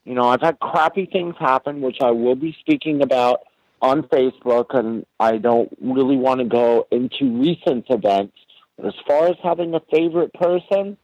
You 0.03 0.13
know, 0.13 0.29
I've 0.29 0.41
had 0.41 0.59
crappy 0.59 1.07
things 1.11 1.35
happen, 1.39 1.81
which 1.81 1.97
I 2.01 2.11
will 2.11 2.35
be 2.35 2.55
speaking 2.59 3.01
about 3.01 3.41
on 3.81 4.03
Facebook, 4.03 4.77
and 4.77 5.05
I 5.19 5.37
don't 5.37 5.69
really 5.81 6.15
want 6.15 6.39
to 6.39 6.45
go 6.45 6.87
into 6.91 7.37
recent 7.39 7.85
events. 7.89 8.37
But 8.77 8.87
as 8.87 8.93
far 9.07 9.27
as 9.27 9.35
having 9.43 9.73
a 9.73 9.81
favorite 9.91 10.33
person, 10.33 10.97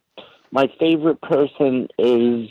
my 0.51 0.67
favorite 0.79 1.21
person 1.21 1.87
is 1.97 2.49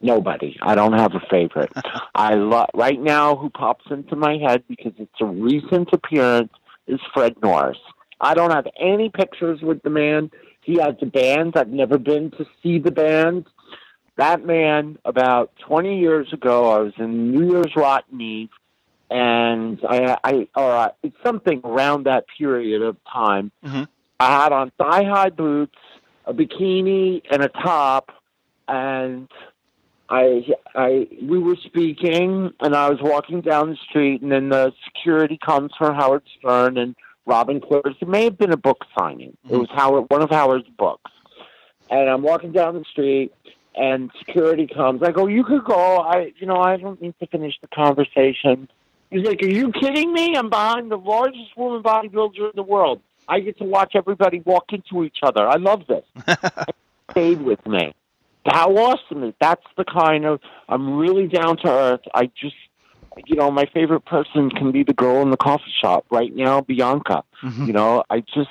nobody. 0.00 0.56
I 0.62 0.74
don't 0.74 0.92
have 0.92 1.14
a 1.14 1.20
favorite. 1.30 1.72
I 2.14 2.34
love 2.34 2.70
right 2.74 3.00
now 3.00 3.36
who 3.36 3.50
pops 3.50 3.84
into 3.90 4.16
my 4.16 4.38
head 4.38 4.64
because 4.68 4.92
it's 4.98 5.20
a 5.20 5.26
recent 5.26 5.90
appearance 5.92 6.52
is 6.86 7.00
Fred 7.12 7.36
Norris. 7.42 7.78
I 8.20 8.34
don't 8.34 8.50
have 8.50 8.66
any 8.78 9.10
pictures 9.10 9.60
with 9.62 9.82
the 9.82 9.90
man. 9.90 10.30
He 10.62 10.76
has 10.78 10.94
a 11.00 11.06
band. 11.06 11.56
I've 11.56 11.68
never 11.68 11.98
been 11.98 12.30
to 12.32 12.46
see 12.62 12.78
the 12.78 12.90
band. 12.90 13.46
That 14.16 14.44
man, 14.44 14.98
about 15.04 15.52
20 15.66 16.00
years 16.00 16.32
ago, 16.32 16.70
I 16.70 16.80
was 16.80 16.92
in 16.98 17.30
New 17.30 17.52
Year's 17.52 17.72
Rotten 17.76 18.20
Eve, 18.20 18.48
and 19.08 19.78
I, 19.88 20.18
I 20.24 20.48
or 20.56 20.70
uh, 20.70 20.88
it's 21.04 21.16
something 21.24 21.60
around 21.62 22.06
that 22.06 22.24
period 22.36 22.82
of 22.82 22.96
time. 23.10 23.52
Mm-hmm. 23.64 23.84
I 24.18 24.42
had 24.42 24.52
on 24.52 24.72
thigh 24.76 25.04
high 25.04 25.30
boots, 25.30 25.76
a 26.28 26.34
bikini, 26.34 27.22
and 27.30 27.42
a 27.42 27.48
top, 27.48 28.12
and 28.68 29.28
I, 30.10 30.46
I, 30.74 31.08
we 31.22 31.38
were 31.38 31.56
speaking, 31.56 32.52
and 32.60 32.76
I 32.76 32.90
was 32.90 32.98
walking 33.00 33.40
down 33.40 33.70
the 33.70 33.76
street, 33.88 34.22
and 34.22 34.30
then 34.30 34.50
the 34.50 34.72
security 34.84 35.38
comes 35.44 35.72
for 35.76 35.92
Howard 35.92 36.22
Stern 36.38 36.76
and 36.76 36.94
Robin 37.26 37.60
Quivers. 37.60 37.96
It 38.00 38.08
may 38.08 38.24
have 38.24 38.38
been 38.38 38.52
a 38.52 38.58
book 38.58 38.84
signing. 38.98 39.36
It 39.44 39.48
mm-hmm. 39.48 39.58
was 39.58 39.68
Howard, 39.74 40.04
one 40.08 40.22
of 40.22 40.30
Howard's 40.30 40.68
books. 40.78 41.10
And 41.90 42.08
I'm 42.08 42.22
walking 42.22 42.52
down 42.52 42.74
the 42.74 42.84
street, 42.90 43.32
and 43.74 44.10
security 44.18 44.66
comes. 44.66 45.02
I 45.02 45.10
go, 45.10 45.26
"You 45.26 45.44
could 45.44 45.64
go. 45.64 45.98
I, 45.98 46.32
you 46.38 46.46
know, 46.46 46.60
I 46.60 46.76
don't 46.76 47.00
need 47.00 47.14
to 47.20 47.26
finish 47.26 47.54
the 47.62 47.68
conversation." 47.68 48.68
He's 49.10 49.26
like, 49.26 49.42
"Are 49.42 49.46
you 49.46 49.72
kidding 49.72 50.12
me? 50.12 50.36
I'm 50.36 50.50
behind 50.50 50.90
the 50.90 50.98
largest 50.98 51.56
woman 51.56 51.82
bodybuilder 51.82 52.38
in 52.38 52.52
the 52.54 52.62
world. 52.62 53.00
I 53.28 53.40
get 53.40 53.58
to 53.58 53.64
watch 53.64 53.92
everybody 53.94 54.40
walk 54.40 54.72
into 54.72 55.04
each 55.04 55.18
other. 55.22 55.46
I 55.46 55.56
love 55.56 55.82
this." 55.86 56.04
stayed 57.10 57.42
with 57.42 57.64
me. 57.66 57.94
How 58.46 58.74
awesome 58.76 59.24
is 59.24 59.34
that's 59.40 59.64
the 59.76 59.84
kind 59.84 60.24
of 60.24 60.40
I'm 60.68 60.96
really 60.96 61.26
down 61.26 61.58
to 61.58 61.68
earth. 61.68 62.00
I 62.14 62.26
just 62.26 62.56
you 63.26 63.36
know, 63.36 63.50
my 63.50 63.66
favorite 63.66 64.04
person 64.04 64.50
can 64.50 64.70
be 64.72 64.82
the 64.82 64.92
girl 64.94 65.22
in 65.22 65.30
the 65.30 65.36
coffee 65.36 65.72
shop 65.80 66.04
right 66.10 66.34
now, 66.34 66.60
Bianca. 66.60 67.24
You 67.42 67.72
know, 67.72 68.02
I 68.10 68.20
just 68.20 68.48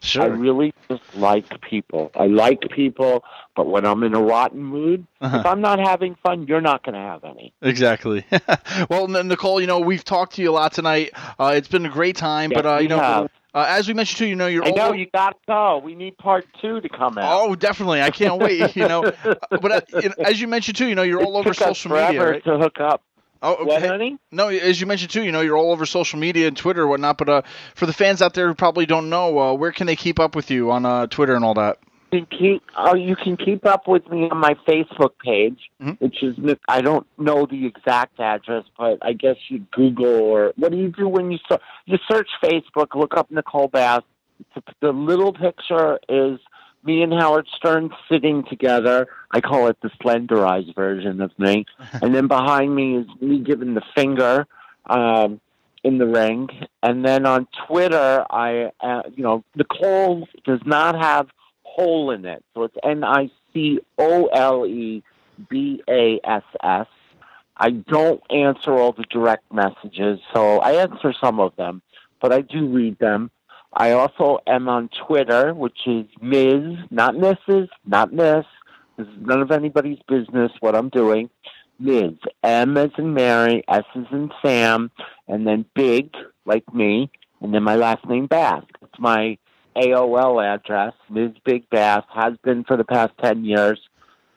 Sure. 0.00 0.22
I 0.22 0.26
really 0.26 0.72
just 0.88 1.02
like 1.16 1.60
people. 1.60 2.12
I 2.14 2.26
like 2.26 2.60
people, 2.70 3.24
but 3.56 3.66
when 3.66 3.84
I'm 3.84 4.02
in 4.04 4.14
a 4.14 4.22
rotten 4.22 4.62
mood, 4.62 5.06
if 5.20 5.44
I'm 5.44 5.60
not 5.60 5.80
having 5.80 6.14
fun, 6.22 6.46
you're 6.46 6.60
not 6.60 6.84
going 6.84 6.94
to 6.94 7.00
have 7.00 7.24
any. 7.24 7.52
Exactly. 7.62 8.24
well, 8.90 9.08
Nicole, 9.08 9.60
you 9.60 9.66
know 9.66 9.80
we've 9.80 10.04
talked 10.04 10.34
to 10.36 10.42
you 10.42 10.50
a 10.50 10.52
lot 10.52 10.72
tonight. 10.72 11.10
Uh, 11.38 11.52
it's 11.56 11.66
been 11.68 11.84
a 11.84 11.88
great 11.90 12.16
time, 12.16 12.50
Yes, 12.52 12.62
but 12.62 12.66
uh, 12.76 12.78
you 12.78 12.88
know, 12.88 13.00
have. 13.00 13.24
uh, 13.54 13.66
as 13.68 13.88
we 13.88 13.94
mentioned 13.94 14.18
too, 14.18 14.26
you 14.26 14.36
know 14.36 14.46
you're 14.46 14.64
I 14.64 14.70
know 14.70 14.86
all- 14.88 14.94
you 14.94 15.06
got 15.12 15.30
to 15.30 15.38
go. 15.48 15.78
We 15.78 15.96
need 15.96 16.16
part 16.18 16.46
two 16.60 16.80
to 16.80 16.88
come 16.88 17.18
out. 17.18 17.42
Oh, 17.42 17.56
definitely. 17.56 18.02
I 18.02 18.10
can't 18.10 18.40
wait. 18.40 18.76
You 18.76 18.86
know, 18.86 19.02
but 19.50 19.72
uh, 19.94 20.10
as 20.24 20.40
you 20.40 20.46
mentioned 20.46 20.76
too, 20.76 20.86
you 20.88 20.94
know 20.94 21.02
you're 21.02 21.22
all 21.24 21.36
over 21.36 21.52
social 21.52 21.90
media. 21.90 22.24
Right? 22.24 22.44
to 22.44 22.56
hook 22.56 22.78
up. 22.80 23.02
Oh, 23.42 23.64
What, 23.64 23.78
okay. 23.78 23.88
honey? 23.88 24.18
No, 24.32 24.48
as 24.48 24.80
you 24.80 24.86
mentioned 24.86 25.10
too, 25.10 25.22
you 25.22 25.32
know 25.32 25.40
you're 25.40 25.56
all 25.56 25.72
over 25.72 25.86
social 25.86 26.18
media 26.18 26.48
and 26.48 26.56
Twitter 26.56 26.82
and 26.82 26.90
whatnot. 26.90 27.18
But 27.18 27.28
uh, 27.28 27.42
for 27.74 27.86
the 27.86 27.92
fans 27.92 28.20
out 28.22 28.34
there 28.34 28.48
who 28.48 28.54
probably 28.54 28.86
don't 28.86 29.08
know, 29.10 29.38
uh, 29.38 29.52
where 29.54 29.72
can 29.72 29.86
they 29.86 29.96
keep 29.96 30.18
up 30.18 30.34
with 30.34 30.50
you 30.50 30.70
on 30.70 30.84
uh, 30.84 31.06
Twitter 31.06 31.34
and 31.34 31.44
all 31.44 31.54
that? 31.54 31.78
You 32.10 32.24
can 32.24 32.38
keep 32.38 32.62
oh, 32.76 32.94
you 32.94 33.14
can 33.16 33.36
keep 33.36 33.66
up 33.66 33.86
with 33.86 34.08
me 34.08 34.30
on 34.30 34.38
my 34.38 34.54
Facebook 34.66 35.10
page, 35.22 35.58
Mhm. 35.82 36.00
which 36.00 36.22
is 36.22 36.36
I 36.66 36.80
don't 36.80 37.06
know 37.18 37.44
the 37.44 37.66
exact 37.66 38.18
address, 38.18 38.64
but 38.78 38.98
I 39.02 39.12
guess 39.12 39.36
you 39.48 39.58
Google 39.72 40.06
or 40.22 40.52
what 40.56 40.72
do 40.72 40.78
you 40.78 40.88
do 40.88 41.06
when 41.06 41.30
you 41.30 41.38
search? 41.48 41.60
You 41.84 41.98
search 42.10 42.28
Facebook, 42.42 42.94
look 42.94 43.14
up 43.14 43.30
Nicole 43.30 43.68
Bass. 43.68 44.02
The 44.80 44.92
little 44.92 45.32
picture 45.32 45.98
is 46.08 46.38
me 46.84 47.02
and 47.02 47.12
Howard 47.12 47.46
Stern 47.56 47.90
sitting 48.10 48.44
together. 48.44 49.08
I 49.30 49.40
call 49.40 49.68
it 49.68 49.76
the 49.82 49.90
slenderized 50.02 50.74
version 50.74 51.20
of 51.20 51.36
me, 51.38 51.66
and 52.02 52.14
then 52.14 52.28
behind 52.28 52.74
me 52.74 52.96
is 52.98 53.06
me 53.20 53.40
giving 53.40 53.74
the 53.74 53.82
finger. 53.94 54.46
Um, 54.88 55.40
in 55.84 55.98
the 55.98 56.06
ring, 56.06 56.48
and 56.82 57.04
then 57.04 57.24
on 57.24 57.46
Twitter, 57.66 58.24
I, 58.30 58.72
uh, 58.80 59.02
you 59.14 59.22
know, 59.22 59.44
Nicole 59.54 60.26
does 60.44 60.60
not 60.64 60.96
have 61.00 61.28
hole 61.62 62.10
in 62.10 62.24
it. 62.24 62.44
So 62.54 62.64
it's 62.64 62.76
N 62.82 63.04
I 63.04 63.30
C 63.52 63.80
O 63.96 64.26
L 64.26 64.66
E 64.66 65.02
B 65.48 65.82
A 65.88 66.20
S 66.24 66.42
S. 66.62 66.86
I 67.56 67.70
don't 67.70 68.22
answer 68.30 68.72
all 68.72 68.92
the 68.92 69.04
direct 69.10 69.52
messages, 69.52 70.20
so 70.32 70.58
I 70.60 70.72
answer 70.74 71.12
some 71.20 71.40
of 71.40 71.54
them, 71.56 71.82
but 72.20 72.32
I 72.32 72.40
do 72.40 72.66
read 72.66 72.98
them. 72.98 73.30
I 73.78 73.92
also 73.92 74.40
am 74.48 74.68
on 74.68 74.90
Twitter, 75.06 75.54
which 75.54 75.86
is 75.86 76.04
Ms., 76.20 76.78
not 76.90 77.14
Mrs., 77.14 77.68
not 77.86 78.12
Miss. 78.12 78.44
This 78.96 79.06
is 79.06 79.14
none 79.20 79.40
of 79.40 79.52
anybody's 79.52 80.00
business 80.08 80.50
what 80.58 80.74
I'm 80.74 80.88
doing. 80.88 81.30
Ms. 81.78 82.14
M 82.42 82.76
as 82.76 82.90
in 82.98 83.14
Mary, 83.14 83.62
S 83.68 83.84
as 83.94 84.04
in 84.10 84.32
Sam, 84.44 84.90
and 85.28 85.46
then 85.46 85.64
Big, 85.76 86.12
like 86.44 86.74
me, 86.74 87.08
and 87.40 87.54
then 87.54 87.62
my 87.62 87.76
last 87.76 88.04
name 88.04 88.26
Bass. 88.26 88.64
It's 88.82 88.98
my 88.98 89.38
AOL 89.76 90.44
address, 90.44 90.94
Ms. 91.08 91.30
Big 91.44 91.70
Bass, 91.70 92.02
has 92.12 92.34
been 92.42 92.64
for 92.64 92.76
the 92.76 92.84
past 92.84 93.12
10 93.22 93.44
years. 93.44 93.80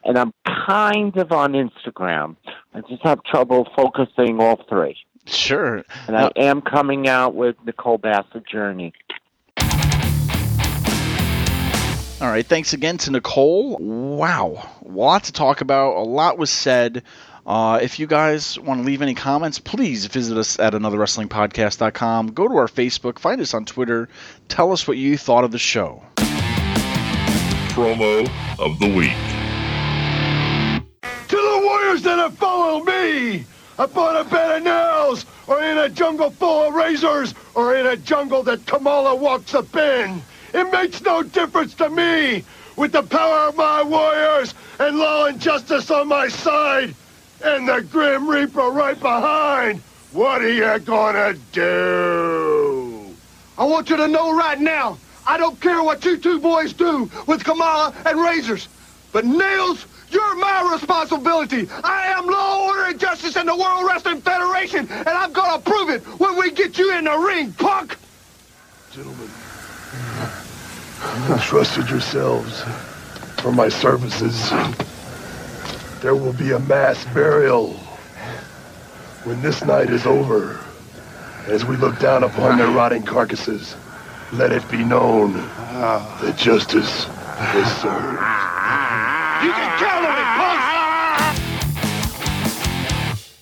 And 0.04 0.20
I'm 0.20 0.34
kind 0.68 1.18
of 1.18 1.32
on 1.32 1.54
Instagram. 1.54 2.36
I 2.76 2.82
just 2.82 3.02
have 3.02 3.24
trouble 3.24 3.68
focusing 3.76 4.40
all 4.40 4.64
three. 4.70 4.98
Sure. 5.26 5.84
And 6.08 6.16
I 6.16 6.32
am 6.36 6.62
coming 6.62 7.08
out 7.08 7.36
with 7.36 7.56
Nicole 7.66 7.98
Bassett 7.98 8.48
Journey. 8.48 8.94
All 12.22 12.30
right. 12.30 12.46
Thanks 12.46 12.74
again 12.74 13.00
to 13.00 13.10
Nicole. 13.10 13.78
Wow. 13.80 14.70
A 14.86 14.88
lot 14.88 15.24
to 15.24 15.32
talk 15.32 15.62
about. 15.62 15.96
A 15.98 16.06
lot 16.06 16.38
was 16.38 16.52
said. 16.52 17.02
Uh, 17.48 17.80
if 17.82 17.98
you 17.98 18.06
guys 18.06 18.60
want 18.60 18.80
to 18.80 18.86
leave 18.86 19.02
any 19.02 19.16
comments, 19.16 19.58
please 19.58 20.06
visit 20.06 20.38
us 20.38 20.60
at 20.60 20.74
anotherwrestlingpodcast.com. 20.74 22.28
Go 22.34 22.48
to 22.48 22.56
our 22.58 22.68
Facebook, 22.68 23.18
find 23.18 23.42
us 23.42 23.56
on 23.56 23.66
Twitter. 23.66 24.08
Tell 24.50 24.72
us 24.72 24.88
what 24.88 24.98
you 24.98 25.18
thought 25.18 25.44
of 25.44 25.52
the 25.52 25.58
show. 25.58 26.04
Promo 27.74 28.30
of 28.60 28.78
the 28.78 28.94
week. 28.96 29.18
To 31.28 31.36
the 31.36 31.62
warriors 31.64 32.04
that 32.04 32.20
have 32.20 32.38
followed 32.38 32.86
me, 32.86 33.46
upon 33.80 34.18
a 34.18 34.24
bed 34.24 34.58
of 34.58 34.64
nails, 34.64 35.26
or 35.48 35.64
in 35.64 35.80
a 35.80 35.90
jungle 35.90 36.30
full 36.30 36.68
of 36.68 36.76
razors, 36.76 37.34
or 37.56 37.76
in 37.76 37.88
a 37.88 37.98
jungle 37.98 38.44
that 38.44 38.64
Kamala 38.68 39.16
walks 39.16 39.56
up 39.56 39.76
in. 39.76 40.22
It 40.54 40.72
makes 40.72 41.02
no 41.02 41.24
difference 41.24 41.74
to 41.76 41.90
me. 41.90 42.44
With 42.76 42.94
the 42.94 43.04
power 43.04 43.50
of 43.50 43.56
my 43.56 43.84
warriors 43.84 44.54
and 44.80 44.98
law 44.98 45.26
and 45.26 45.40
justice 45.40 45.92
on 45.92 46.08
my 46.08 46.28
side, 46.28 46.96
and 47.44 47.68
the 47.68 47.82
Grim 47.82 48.30
Reaper 48.30 48.70
right 48.70 49.00
behind, 49.00 49.82
what 50.12 50.42
are 50.42 50.50
you 50.50 50.80
gonna 50.80 51.36
do? 51.52 53.16
I 53.58 53.66
want 53.66 53.90
you 53.90 53.98
to 53.98 54.08
know 54.08 54.36
right 54.36 54.60
now, 54.60 54.98
I 55.28 55.38
don't 55.38 55.60
care 55.60 55.84
what 55.84 56.04
you 56.06 56.18
two 56.18 56.40
boys 56.40 56.74
do 56.74 57.10
with 57.28 57.44
Kamala 57.44 57.94
and 58.06 58.20
razors, 58.20 58.68
but 59.12 59.26
nails, 59.26 59.86
you're 60.10 60.36
my 60.36 60.72
responsibility. 60.74 61.70
I 61.84 62.08
am 62.08 62.26
law, 62.28 62.68
order, 62.68 62.86
and 62.86 63.00
justice 63.00 63.36
in 63.36 63.46
the 63.46 63.56
World 63.56 63.86
Wrestling 63.88 64.22
Federation, 64.22 64.88
and 64.90 65.10
I'm 65.10 65.32
gonna 65.32 65.62
prove 65.62 65.90
it 65.90 66.02
when 66.20 66.38
we 66.38 66.52
get 66.52 66.78
you 66.78 66.94
in 66.98 67.06
the 67.06 67.18
ring, 67.18 67.54
punk! 67.54 67.98
Gentlemen, 68.92 69.30
you 71.28 71.34
entrusted 71.34 71.90
yourselves 71.90 72.62
for 73.42 73.52
my 73.52 73.70
services. 73.70 74.50
There 76.02 76.16
will 76.16 76.34
be 76.34 76.52
a 76.52 76.60
mass 76.60 77.06
burial 77.14 77.74
when 79.24 79.42
this 79.42 79.64
night 79.66 79.90
is 79.90 80.06
over. 80.06 80.60
As 81.48 81.66
we 81.66 81.76
look 81.76 82.00
down 82.00 82.24
upon 82.24 82.58
their 82.58 82.70
rotting 82.70 83.04
carcasses, 83.04 83.76
let 84.34 84.52
it 84.52 84.70
be 84.70 84.84
known 84.84 85.34
that 85.34 86.36
justice 86.38 87.06
is 87.56 87.72
served. 87.82 88.22
You 89.44 89.52
can 89.54 89.80
count 89.80 90.06
on 90.06 90.18
it, 90.18 90.26
punk! 90.38 90.62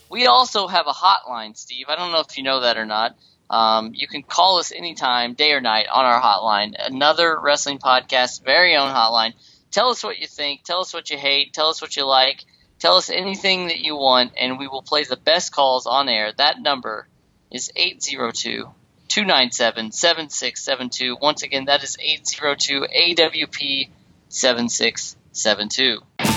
We 0.10 0.20
we 0.20 0.26
also 0.26 0.68
have 0.68 0.86
a 0.86 0.92
hotline, 0.92 1.56
Steve. 1.56 1.86
I 1.88 1.96
don't 1.96 2.12
know 2.12 2.20
if 2.20 2.38
you 2.38 2.44
know 2.44 2.60
that 2.60 2.78
or 2.78 2.86
not. 2.86 3.16
Um, 3.50 3.92
you 3.94 4.08
can 4.08 4.24
call 4.24 4.60
us 4.60 4.72
anytime, 4.72 5.34
day 5.34 5.52
or 5.52 5.62
night, 5.62 5.88
on 5.92 6.06
our 6.06 6.22
hotline. 6.22 6.76
Another 6.78 7.40
wrestling 7.40 7.80
podcast, 7.80 8.44
very 8.44 8.76
own 8.76 8.94
hotline. 8.94 9.34
Tell 9.72 9.90
us 9.90 10.04
what 10.04 10.20
you 10.20 10.28
think. 10.28 10.64
Tell 10.64 10.82
us 10.82 10.94
what 10.94 11.10
you 11.10 11.18
hate. 11.18 11.54
Tell 11.54 11.70
us 11.70 11.82
what 11.82 11.96
you 11.96 12.06
like. 12.06 12.46
Tell 12.80 12.96
us 12.96 13.10
anything 13.10 13.68
that 13.68 13.80
you 13.80 13.96
want, 13.96 14.34
and 14.38 14.58
we 14.58 14.68
will 14.68 14.82
play 14.82 15.04
the 15.04 15.18
best 15.18 15.52
calls 15.52 15.86
on 15.86 16.08
air. 16.08 16.32
That 16.38 16.62
number 16.62 17.08
is 17.52 17.72
802 17.76 18.70
297 19.10 19.92
7672. 19.92 21.18
Once 21.20 21.44
again, 21.44 21.66
that 21.66 21.84
is 21.84 21.98
802 22.00 22.82
AWP 22.82 23.90
7672. 24.30 26.29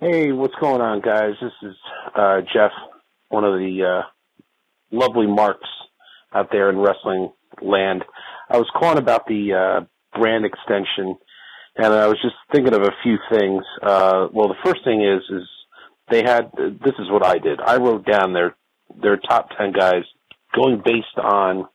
Hey, 0.00 0.32
what's 0.32 0.54
going 0.58 0.80
on, 0.80 1.02
guys? 1.02 1.34
This 1.42 1.52
is 1.62 1.76
uh, 2.16 2.40
Jeff, 2.54 2.70
one 3.28 3.44
of 3.44 3.58
the 3.58 3.84
uh, 3.84 4.02
lovely 4.90 5.26
marks 5.26 5.68
out 6.32 6.48
there 6.50 6.70
in 6.70 6.78
wrestling 6.78 7.30
land. 7.60 8.06
I 8.48 8.56
was 8.56 8.66
calling 8.74 8.96
about 8.96 9.26
the 9.26 9.52
uh, 9.52 10.18
brand 10.18 10.46
extension, 10.46 11.18
and 11.76 11.92
I 11.92 12.06
was 12.06 12.16
just 12.22 12.34
thinking 12.50 12.72
of 12.72 12.80
a 12.80 12.94
few 13.02 13.18
things. 13.30 13.62
Uh, 13.82 14.28
well, 14.32 14.48
the 14.48 14.54
first 14.64 14.82
thing 14.84 15.02
is, 15.04 15.20
is 15.36 15.46
they 16.10 16.22
had. 16.22 16.50
This 16.56 16.94
is 16.98 17.10
what 17.10 17.22
I 17.22 17.36
did. 17.36 17.60
I 17.60 17.76
wrote 17.76 18.06
down 18.06 18.32
their 18.32 18.56
their 19.02 19.18
top 19.18 19.50
ten 19.58 19.72
guys, 19.72 20.04
going 20.54 20.80
based 20.82 21.18
on 21.22 21.68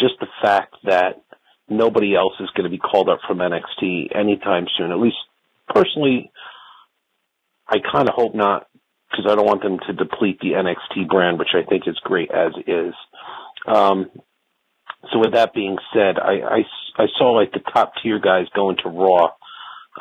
just 0.00 0.14
the 0.18 0.26
fact 0.42 0.74
that 0.86 1.22
nobody 1.68 2.16
else 2.16 2.34
is 2.40 2.50
going 2.56 2.64
to 2.64 2.76
be 2.76 2.78
called 2.78 3.08
up 3.08 3.20
from 3.28 3.38
NXT 3.38 4.08
anytime 4.12 4.66
soon. 4.76 4.90
At 4.90 4.98
least 4.98 5.18
personally, 5.68 6.32
I 7.68 7.78
kind 7.92 8.08
of 8.08 8.14
hope 8.14 8.34
not 8.34 8.66
because 9.10 9.30
I 9.30 9.34
don't 9.34 9.46
want 9.46 9.62
them 9.62 9.78
to 9.86 9.92
deplete 9.92 10.40
the 10.40 10.52
NXT 10.52 11.08
brand, 11.08 11.38
which 11.38 11.54
I 11.54 11.68
think 11.68 11.84
is 11.86 11.98
great 12.02 12.30
as 12.30 12.52
is. 12.66 12.94
Um, 13.66 14.10
so 15.12 15.18
with 15.18 15.32
that 15.32 15.54
being 15.54 15.76
said, 15.92 16.18
I, 16.18 16.40
I, 16.40 16.62
I 16.96 17.06
saw 17.18 17.32
like 17.32 17.52
the 17.52 17.60
top 17.72 17.92
tier 18.02 18.18
guys 18.18 18.46
going 18.54 18.76
to 18.82 18.88
Raw, 18.88 19.30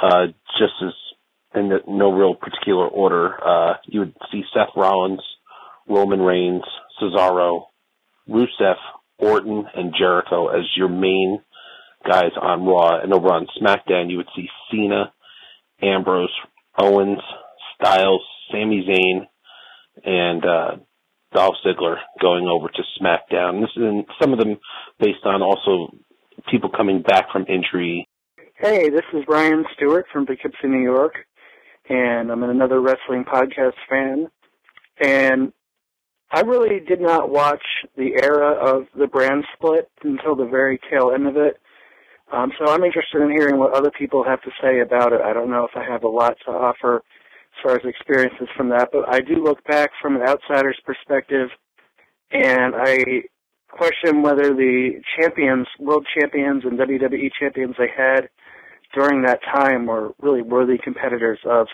uh, 0.01 0.27
just 0.57 0.73
as 0.85 0.93
in 1.55 1.69
the, 1.69 1.79
no 1.87 2.11
real 2.11 2.35
particular 2.35 2.87
order. 2.87 3.35
Uh, 3.43 3.73
you 3.85 4.01
would 4.01 4.15
see 4.31 4.43
Seth 4.53 4.75
Rollins, 4.75 5.21
Roman 5.87 6.21
Reigns, 6.21 6.63
Cesaro, 7.01 7.65
Rusev, 8.27 8.75
Orton, 9.19 9.65
and 9.75 9.93
Jericho 9.97 10.47
as 10.47 10.63
your 10.75 10.89
main 10.89 11.41
guys 12.07 12.31
on 12.41 12.65
Raw. 12.65 12.99
And 12.99 13.13
over 13.13 13.27
on 13.27 13.47
SmackDown, 13.61 14.09
you 14.09 14.17
would 14.17 14.29
see 14.35 14.47
Cena, 14.71 15.13
Ambrose, 15.81 16.33
Owens, 16.77 17.19
Styles, 17.83 18.21
Sami 18.51 18.85
Zayn, 18.87 19.25
and 20.05 20.45
uh, 20.45 20.71
Dolph 21.33 21.55
Ziggler 21.65 21.97
going 22.21 22.47
over 22.47 22.69
to 22.69 22.83
SmackDown. 22.99 23.61
This 23.61 23.71
is 23.75 24.05
some 24.21 24.31
of 24.31 24.39
them 24.39 24.57
based 24.99 25.25
on 25.25 25.41
also 25.41 25.93
people 26.49 26.69
coming 26.69 27.01
back 27.01 27.25
from 27.31 27.45
injury. 27.47 28.07
Hey, 28.55 28.89
this 28.89 29.03
is 29.13 29.23
Ryan 29.27 29.65
Stewart 29.75 30.05
from 30.13 30.25
Poughkeepsie, 30.25 30.67
New 30.67 30.81
York, 30.83 31.15
and 31.89 32.31
I'm 32.31 32.43
another 32.43 32.79
wrestling 32.79 33.25
podcast 33.25 33.73
fan. 33.89 34.27
And 35.01 35.51
I 36.31 36.41
really 36.41 36.79
did 36.79 37.01
not 37.01 37.29
watch 37.29 37.63
the 37.97 38.13
era 38.21 38.53
of 38.53 38.87
the 38.97 39.07
brand 39.07 39.43
split 39.55 39.89
until 40.03 40.35
the 40.35 40.45
very 40.45 40.79
tail 40.89 41.11
end 41.13 41.27
of 41.27 41.35
it. 41.35 41.59
Um, 42.31 42.51
so 42.57 42.71
I'm 42.71 42.83
interested 42.83 43.21
in 43.21 43.31
hearing 43.31 43.57
what 43.57 43.73
other 43.73 43.91
people 43.91 44.23
have 44.23 44.41
to 44.43 44.51
say 44.61 44.79
about 44.79 45.13
it. 45.13 45.21
I 45.21 45.33
don't 45.33 45.51
know 45.51 45.65
if 45.65 45.75
I 45.75 45.83
have 45.83 46.03
a 46.03 46.07
lot 46.07 46.37
to 46.45 46.51
offer 46.51 47.03
as 47.55 47.63
far 47.63 47.75
as 47.75 47.85
experiences 47.85 48.47
from 48.57 48.69
that, 48.69 48.89
but 48.91 49.07
I 49.07 49.19
do 49.19 49.43
look 49.43 49.63
back 49.65 49.91
from 50.01 50.15
an 50.15 50.23
outsider's 50.23 50.79
perspective, 50.85 51.49
and 52.31 52.73
I 52.75 53.23
question 53.69 54.21
whether 54.21 54.53
the 54.53 55.01
champions, 55.19 55.67
world 55.79 56.05
champions, 56.17 56.63
and 56.63 56.77
WWE 56.79 57.29
champions 57.39 57.75
they 57.77 57.89
had 57.95 58.29
during 58.93 59.23
that 59.23 59.39
time 59.43 59.85
were 59.87 60.13
really 60.21 60.41
worthy 60.41 60.77
competitors 60.77 61.39
of 61.45 61.67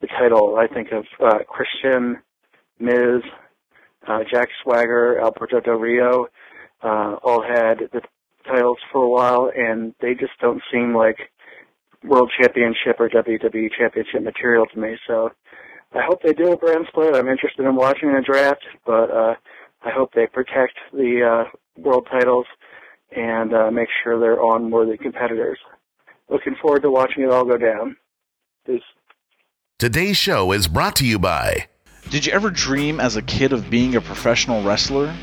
the 0.00 0.06
title. 0.06 0.56
I 0.58 0.66
think 0.66 0.88
of 0.92 1.04
uh, 1.24 1.38
Christian, 1.48 2.18
Miz, 2.78 3.22
uh, 4.06 4.20
Jack 4.30 4.48
Swagger, 4.62 5.20
Alberto 5.20 5.60
Del 5.60 5.74
Rio, 5.74 6.26
uh, 6.82 7.16
all 7.22 7.42
had 7.42 7.80
the 7.92 8.02
titles 8.46 8.78
for 8.92 9.04
a 9.04 9.08
while, 9.08 9.50
and 9.54 9.94
they 10.00 10.14
just 10.14 10.32
don't 10.40 10.62
seem 10.72 10.94
like 10.94 11.30
World 12.04 12.30
Championship 12.40 12.96
or 12.98 13.08
WWE 13.08 13.68
Championship 13.76 14.22
material 14.22 14.66
to 14.66 14.78
me. 14.78 14.96
So 15.06 15.30
I 15.94 16.00
hope 16.06 16.22
they 16.22 16.32
do 16.32 16.52
a 16.52 16.56
brand 16.56 16.86
split. 16.88 17.16
I'm 17.16 17.28
interested 17.28 17.64
in 17.64 17.74
watching 17.74 18.10
a 18.10 18.22
draft, 18.22 18.64
but 18.86 19.10
uh, 19.10 19.34
I 19.82 19.90
hope 19.90 20.12
they 20.14 20.26
protect 20.26 20.74
the 20.92 21.46
uh, 21.46 21.58
world 21.80 22.06
titles 22.10 22.46
and 23.14 23.54
uh, 23.54 23.70
make 23.70 23.88
sure 24.02 24.20
they're 24.20 24.40
on 24.40 24.70
worthy 24.70 24.98
competitors. 24.98 25.58
Looking 26.28 26.56
forward 26.60 26.82
to 26.82 26.90
watching 26.90 27.24
it 27.24 27.30
all 27.30 27.44
go 27.44 27.56
down. 27.56 27.96
Peace. 28.66 28.82
Today's 29.78 30.16
show 30.16 30.52
is 30.52 30.68
brought 30.68 30.96
to 30.96 31.06
you 31.06 31.18
by. 31.18 31.68
Did 32.10 32.24
you 32.24 32.32
ever 32.32 32.48
dream 32.48 33.00
as 33.00 33.16
a 33.16 33.22
kid 33.22 33.52
of 33.52 33.68
being 33.68 33.94
a 33.94 34.00
professional 34.00 34.62
wrestler? 34.62 35.14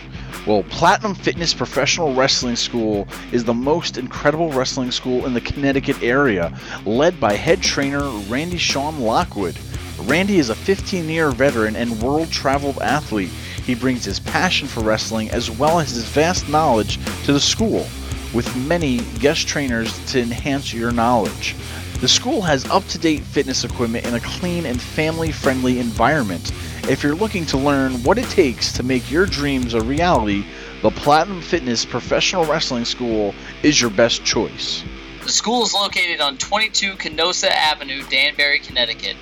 Well, 0.46 0.62
Platinum 0.70 1.16
Fitness 1.16 1.52
Professional 1.52 2.14
Wrestling 2.14 2.56
School 2.56 3.08
is 3.32 3.44
the 3.44 3.56
most 3.56 3.98
incredible 3.98 4.52
wrestling 4.52 4.92
school 4.92 5.26
in 5.26 5.34
the 5.34 5.42
Connecticut 5.42 6.04
area, 6.04 6.56
led 6.86 7.20
by 7.20 7.34
head 7.34 7.64
trainer 7.64 8.08
Randy 8.30 8.60
Sean 8.60 9.00
Lockwood. 9.00 9.58
Randy 10.02 10.38
is 10.38 10.52
a 10.52 10.56
15 10.56 11.10
year 11.10 11.32
veteran 11.32 11.76
and 11.76 12.04
world 12.04 12.30
traveled 12.30 12.78
athlete. 12.78 13.32
He 13.64 13.74
brings 13.74 14.06
his 14.06 14.20
passion 14.20 14.68
for 14.68 14.82
wrestling 14.82 15.32
as 15.32 15.50
well 15.50 15.80
as 15.80 15.90
his 15.90 16.06
vast 16.06 16.48
knowledge 16.50 17.00
to 17.24 17.34
the 17.34 17.40
school, 17.40 17.88
with 18.32 18.56
many 18.68 19.00
guest 19.18 19.48
trainers 19.48 20.06
to 20.12 20.22
enhance 20.22 20.72
your 20.72 20.92
knowledge. 20.92 21.56
The 22.02 22.10
school 22.10 22.42
has 22.42 22.70
up 22.70 22.86
to 22.90 23.00
date 23.00 23.22
fitness 23.22 23.64
equipment 23.64 24.06
in 24.06 24.14
a 24.14 24.20
clean 24.20 24.66
and 24.66 24.80
family 24.80 25.32
friendly 25.32 25.80
environment. 25.80 26.52
If 26.88 27.02
you're 27.02 27.16
looking 27.16 27.48
to 27.48 27.58
learn 27.58 28.04
what 28.04 28.20
it 28.20 28.30
takes 28.30 28.72
to 28.74 28.84
make 28.84 29.10
your 29.10 29.26
dreams 29.26 29.74
a 29.74 29.82
reality, 29.82 30.46
the 30.84 30.92
Platinum 30.92 31.42
Fitness 31.42 31.84
Professional 31.84 32.46
Wrestling 32.46 32.86
School 32.86 33.34
is 33.64 33.82
your 33.82 33.90
best 33.90 34.24
choice. 34.24 34.84
The 35.24 35.32
school 35.32 35.64
is 35.64 35.74
located 35.74 36.22
on 36.22 36.38
22 36.38 36.94
Canosa 36.94 37.50
Avenue, 37.50 38.04
Danbury, 38.04 38.60
Connecticut. 38.60 39.18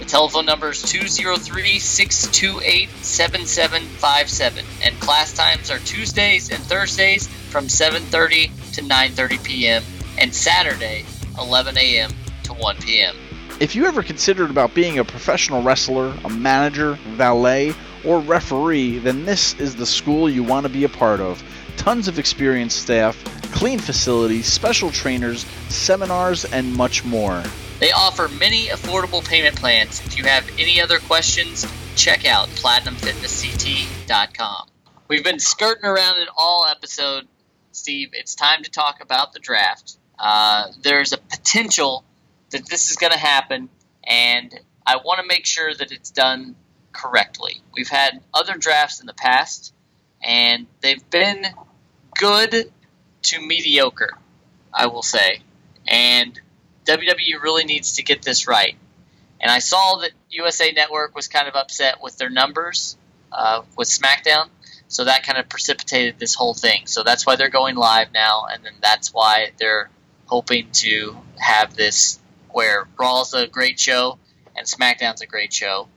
The 0.00 0.04
telephone 0.04 0.46
number 0.46 0.70
is 0.70 0.82
203 0.82 1.78
628 1.78 2.90
7757, 2.90 4.64
and 4.82 4.98
class 4.98 5.32
times 5.32 5.70
are 5.70 5.78
Tuesdays 5.78 6.50
and 6.50 6.60
Thursdays 6.64 7.28
from 7.28 7.68
7.30 7.68 8.72
to 8.72 8.82
9.30 8.82 9.44
p.m. 9.44 9.84
and 10.18 10.34
Saturday 10.34 11.04
11 11.38 11.78
a.m. 11.78 12.10
to 12.42 12.52
1 12.52 12.76
p.m. 12.78 13.14
If 13.60 13.76
you 13.76 13.84
ever 13.84 14.02
considered 14.02 14.48
about 14.48 14.72
being 14.72 14.98
a 14.98 15.04
professional 15.04 15.62
wrestler, 15.62 16.16
a 16.24 16.30
manager, 16.30 16.94
valet, 17.08 17.74
or 18.06 18.20
referee, 18.20 19.00
then 19.00 19.26
this 19.26 19.52
is 19.60 19.76
the 19.76 19.84
school 19.84 20.30
you 20.30 20.42
want 20.42 20.64
to 20.64 20.72
be 20.72 20.84
a 20.84 20.88
part 20.88 21.20
of. 21.20 21.44
Tons 21.76 22.08
of 22.08 22.18
experienced 22.18 22.80
staff, 22.80 23.22
clean 23.52 23.78
facilities, 23.78 24.46
special 24.46 24.90
trainers, 24.90 25.44
seminars, 25.68 26.46
and 26.46 26.74
much 26.74 27.04
more. 27.04 27.42
They 27.80 27.92
offer 27.92 28.28
many 28.28 28.68
affordable 28.68 29.22
payment 29.22 29.56
plans. 29.56 30.00
If 30.06 30.16
you 30.16 30.24
have 30.24 30.48
any 30.58 30.80
other 30.80 30.98
questions, 30.98 31.66
check 31.96 32.24
out 32.24 32.48
PlatinumFitnessCT.com. 32.48 34.68
We've 35.08 35.24
been 35.24 35.38
skirting 35.38 35.84
around 35.84 36.18
it 36.18 36.30
all 36.34 36.66
episode, 36.66 37.28
Steve. 37.72 38.12
It's 38.14 38.34
time 38.34 38.62
to 38.62 38.70
talk 38.70 39.02
about 39.02 39.34
the 39.34 39.38
draft. 39.38 39.98
Uh, 40.18 40.68
there's 40.82 41.12
a 41.12 41.18
potential 41.18 42.06
that 42.50 42.68
this 42.68 42.90
is 42.90 42.96
going 42.96 43.12
to 43.12 43.18
happen, 43.18 43.68
and 44.04 44.58
I 44.86 44.96
want 44.96 45.20
to 45.20 45.26
make 45.26 45.46
sure 45.46 45.72
that 45.72 45.92
it's 45.92 46.10
done 46.10 46.56
correctly. 46.92 47.60
We've 47.74 47.88
had 47.88 48.20
other 48.34 48.56
drafts 48.56 49.00
in 49.00 49.06
the 49.06 49.14
past, 49.14 49.72
and 50.22 50.66
they've 50.80 51.08
been 51.10 51.44
good 52.16 52.72
to 53.22 53.40
mediocre, 53.40 54.18
I 54.72 54.86
will 54.86 55.02
say. 55.02 55.40
And 55.86 56.38
WWE 56.84 57.42
really 57.42 57.64
needs 57.64 57.94
to 57.94 58.02
get 58.02 58.22
this 58.22 58.46
right. 58.46 58.76
And 59.40 59.50
I 59.50 59.60
saw 59.60 59.96
that 60.00 60.10
USA 60.30 60.72
Network 60.72 61.14
was 61.14 61.28
kind 61.28 61.48
of 61.48 61.54
upset 61.54 62.02
with 62.02 62.18
their 62.18 62.30
numbers 62.30 62.96
uh, 63.32 63.62
with 63.76 63.88
SmackDown, 63.88 64.48
so 64.88 65.04
that 65.04 65.22
kind 65.22 65.38
of 65.38 65.48
precipitated 65.48 66.18
this 66.18 66.34
whole 66.34 66.54
thing. 66.54 66.86
So 66.86 67.04
that's 67.04 67.24
why 67.24 67.36
they're 67.36 67.48
going 67.48 67.76
live 67.76 68.12
now, 68.12 68.46
and 68.50 68.64
then 68.64 68.74
that's 68.82 69.14
why 69.14 69.50
they're 69.58 69.88
hoping 70.26 70.70
to 70.72 71.16
have 71.38 71.74
this 71.74 72.18
where 72.52 72.86
Raw's 72.98 73.34
a 73.34 73.46
great 73.46 73.78
show 73.78 74.18
and 74.56 74.66
SmackDown's 74.66 75.22
a 75.22 75.26
great 75.26 75.52
show, 75.52 75.88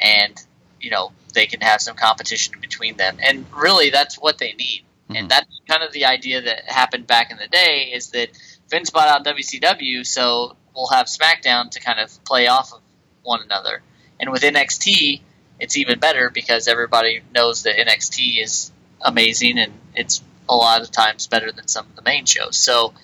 and 0.00 0.40
you 0.80 0.90
know 0.90 1.12
they 1.34 1.46
can 1.46 1.60
have 1.60 1.80
some 1.80 1.96
competition 1.96 2.54
between 2.60 2.96
them. 2.96 3.18
And 3.20 3.44
really, 3.54 3.90
that's 3.90 4.16
what 4.16 4.38
they 4.38 4.52
need. 4.52 4.82
Mm-hmm. 5.08 5.16
And 5.16 5.30
that's 5.30 5.60
kind 5.68 5.82
of 5.82 5.92
the 5.92 6.06
idea 6.06 6.40
that 6.42 6.64
happened 6.66 7.06
back 7.06 7.30
in 7.30 7.36
the 7.36 7.48
day 7.48 7.90
is 7.92 8.10
that 8.10 8.30
Vince 8.70 8.90
bought 8.90 9.08
out 9.08 9.24
WCW, 9.24 10.06
so 10.06 10.56
we'll 10.74 10.88
have 10.88 11.06
SmackDown 11.06 11.70
to 11.70 11.80
kind 11.80 12.00
of 12.00 12.24
play 12.24 12.46
off 12.46 12.72
of 12.72 12.80
one 13.22 13.42
another. 13.42 13.82
And 14.18 14.30
with 14.30 14.42
NXT, 14.42 15.20
it's 15.60 15.76
even 15.76 15.98
better 15.98 16.30
because 16.30 16.68
everybody 16.68 17.20
knows 17.34 17.64
that 17.64 17.76
NXT 17.76 18.42
is 18.42 18.72
amazing 19.00 19.58
and 19.58 19.72
it's 19.94 20.22
a 20.48 20.54
lot 20.54 20.82
of 20.82 20.90
times 20.90 21.26
better 21.26 21.52
than 21.52 21.68
some 21.68 21.86
of 21.86 21.96
the 21.96 22.02
main 22.02 22.24
shows. 22.24 22.56
So, 22.56 22.94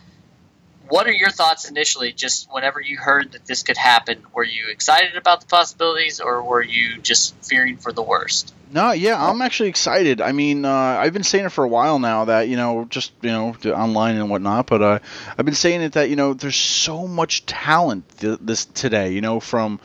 what 0.90 1.06
are 1.06 1.12
your 1.12 1.30
thoughts 1.30 1.68
initially, 1.68 2.12
just 2.12 2.52
whenever 2.52 2.80
you 2.80 2.98
heard 2.98 3.32
that 3.32 3.46
this 3.46 3.62
could 3.62 3.76
happen? 3.76 4.22
Were 4.34 4.44
you 4.44 4.68
excited 4.70 5.16
about 5.16 5.40
the 5.40 5.46
possibilities 5.46 6.20
or 6.20 6.42
were 6.42 6.62
you 6.62 6.98
just 6.98 7.34
fearing 7.44 7.76
for 7.76 7.92
the 7.92 8.02
worst? 8.02 8.52
No, 8.72 8.92
yeah, 8.92 9.28
I'm 9.28 9.42
actually 9.42 9.68
excited. 9.68 10.20
I 10.20 10.30
mean, 10.32 10.64
uh, 10.64 10.70
I've 10.70 11.12
been 11.12 11.24
saying 11.24 11.46
it 11.46 11.52
for 11.52 11.64
a 11.64 11.68
while 11.68 11.98
now 11.98 12.26
that 12.26 12.48
you 12.48 12.56
know, 12.56 12.86
just 12.88 13.12
you 13.20 13.30
know, 13.30 13.56
online 13.66 14.16
and 14.16 14.30
whatnot. 14.30 14.66
But 14.68 14.82
uh, 14.82 14.98
I've 15.36 15.44
been 15.44 15.54
saying 15.54 15.82
it 15.82 15.92
that 15.94 16.08
you 16.08 16.16
know, 16.16 16.34
there's 16.34 16.56
so 16.56 17.08
much 17.08 17.46
talent 17.46 18.04
th- 18.18 18.38
this 18.40 18.66
today. 18.66 19.12
You 19.12 19.22
know, 19.22 19.40
from 19.40 19.80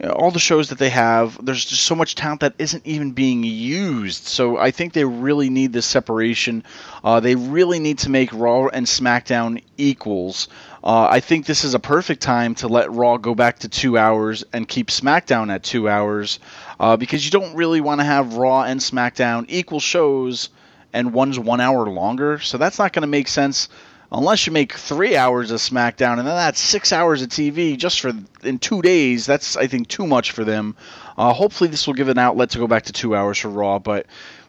you 0.00 0.08
know, 0.08 0.14
all 0.14 0.30
the 0.30 0.38
shows 0.38 0.70
that 0.70 0.78
they 0.78 0.88
have, 0.88 1.44
there's 1.44 1.64
just 1.64 1.82
so 1.82 1.94
much 1.94 2.14
talent 2.14 2.40
that 2.40 2.54
isn't 2.58 2.86
even 2.86 3.12
being 3.12 3.44
used. 3.44 4.24
So 4.24 4.56
I 4.56 4.70
think 4.70 4.94
they 4.94 5.04
really 5.04 5.50
need 5.50 5.74
this 5.74 5.84
separation. 5.84 6.64
Uh, 7.04 7.20
they 7.20 7.34
really 7.34 7.78
need 7.78 7.98
to 7.98 8.10
make 8.10 8.32
Raw 8.32 8.68
and 8.68 8.86
SmackDown 8.86 9.62
equals. 9.76 10.48
Uh, 10.82 11.06
I 11.10 11.20
think 11.20 11.44
this 11.44 11.64
is 11.64 11.74
a 11.74 11.78
perfect 11.78 12.22
time 12.22 12.54
to 12.56 12.68
let 12.68 12.90
Raw 12.90 13.18
go 13.18 13.34
back 13.34 13.58
to 13.58 13.68
two 13.68 13.98
hours 13.98 14.42
and 14.54 14.66
keep 14.66 14.88
SmackDown 14.88 15.52
at 15.52 15.62
two 15.62 15.86
hours 15.86 16.40
uh, 16.78 16.96
because 16.96 17.26
you 17.26 17.30
don't 17.30 17.54
really 17.54 17.82
want 17.82 18.00
to 18.00 18.06
have 18.06 18.34
Raw 18.34 18.62
and 18.62 18.80
SmackDown 18.80 19.44
equal 19.48 19.80
shows 19.80 20.48
and 20.94 21.12
one's 21.12 21.38
one 21.38 21.60
hour 21.60 21.86
longer. 21.90 22.38
So 22.38 22.56
that's 22.56 22.78
not 22.78 22.94
going 22.94 23.02
to 23.02 23.06
make 23.06 23.28
sense 23.28 23.68
unless 24.12 24.46
you 24.46 24.52
make 24.52 24.72
three 24.72 25.16
hours 25.16 25.50
of 25.50 25.60
SmackDown 25.60 26.18
and 26.18 26.26
then 26.26 26.36
that's 26.36 26.60
six 26.60 26.92
hours 26.92 27.22
of 27.22 27.28
TV 27.28 27.76
just 27.76 28.00
for 28.00 28.12
in 28.42 28.58
two 28.58 28.82
days. 28.82 29.26
That's 29.26 29.56
I 29.56 29.66
think 29.66 29.88
too 29.88 30.06
much 30.06 30.32
for 30.32 30.44
them. 30.44 30.76
Uh, 31.16 31.32
hopefully 31.32 31.70
this 31.70 31.86
will 31.86 31.94
give 31.94 32.08
an 32.08 32.18
outlet 32.18 32.50
to 32.50 32.58
go 32.58 32.66
back 32.66 32.84
to 32.84 32.92
two 32.92 33.14
hours 33.14 33.38
for 33.38 33.48
Raw, 33.48 33.78
but 33.78 34.06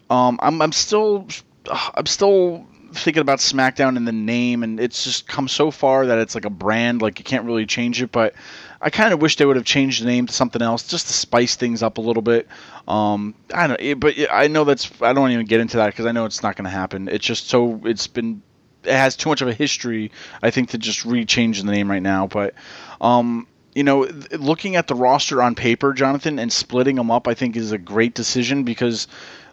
um, 0.10 0.40
I'm, 0.42 0.62
I'm 0.62 0.72
still 0.72 1.28
I'm 1.70 2.06
still 2.06 2.66
thinking 2.94 3.22
about 3.22 3.40
SmackDown 3.40 3.98
and 3.98 4.08
the 4.08 4.12
name, 4.12 4.64
and 4.64 4.80
it's 4.80 5.04
just 5.04 5.28
come 5.28 5.48
so 5.48 5.72
far 5.72 6.08
that 6.08 6.18
it's 6.18 6.36
like 6.36 6.46
a 6.46 6.50
brand, 6.50 7.02
like 7.02 7.20
you 7.20 7.26
can't 7.26 7.46
really 7.46 7.66
change 7.66 8.02
it. 8.02 8.12
But 8.12 8.34
I 8.82 8.90
kind 8.90 9.14
of 9.14 9.22
wish 9.22 9.38
they 9.38 9.46
would 9.46 9.56
have 9.56 9.66
changed 9.66 10.02
the 10.02 10.08
name 10.08 10.28
to 10.28 10.34
something 10.34 10.62
else 10.62 10.88
just 10.88 11.08
to 11.08 11.14
spice 11.14 11.56
things 11.56 11.84
up 11.84 11.98
a 11.98 12.02
little 12.02 12.22
bit. 12.22 12.48
Um, 12.88 13.36
I 13.54 13.68
don't, 13.68 14.00
but 14.00 14.16
I 14.32 14.48
know 14.48 14.64
that's 14.64 14.92
I 15.02 15.14
don't 15.14 15.32
even 15.32 15.46
get 15.46 15.62
into 15.62 15.78
that 15.78 15.88
because 15.88 16.06
I 16.06 16.12
know 16.12 16.26
it's 16.26 16.44
not 16.44 16.56
going 16.56 16.66
to 16.66 16.72
happen. 16.72 17.08
It's 17.08 17.26
just 17.26 17.48
so 17.48 17.80
it's 17.86 18.08
been 18.08 18.42
it 18.84 18.94
has 18.94 19.16
too 19.16 19.30
much 19.30 19.42
of 19.42 19.48
a 19.48 19.54
history, 19.54 20.12
I 20.42 20.52
think, 20.52 20.70
to 20.70 20.78
just 20.78 21.06
rechange 21.06 21.64
the 21.64 21.72
name 21.72 21.90
right 21.90 22.02
now. 22.02 22.28
But 22.28 22.54
um, 23.00 23.48
you 23.74 23.84
know, 23.84 24.10
looking 24.32 24.76
at 24.76 24.88
the 24.88 24.96
roster 24.96 25.42
on 25.42 25.56
paper, 25.56 25.94
Jonathan, 25.94 26.40
and 26.40 26.52
splitting 26.52 26.96
them 26.96 27.12
up, 27.12 27.28
I 27.28 27.34
think 27.34 27.56
is 27.56 27.72
a 27.72 27.78
great 27.78 28.14
decision 28.14 28.64
because, 28.64 29.08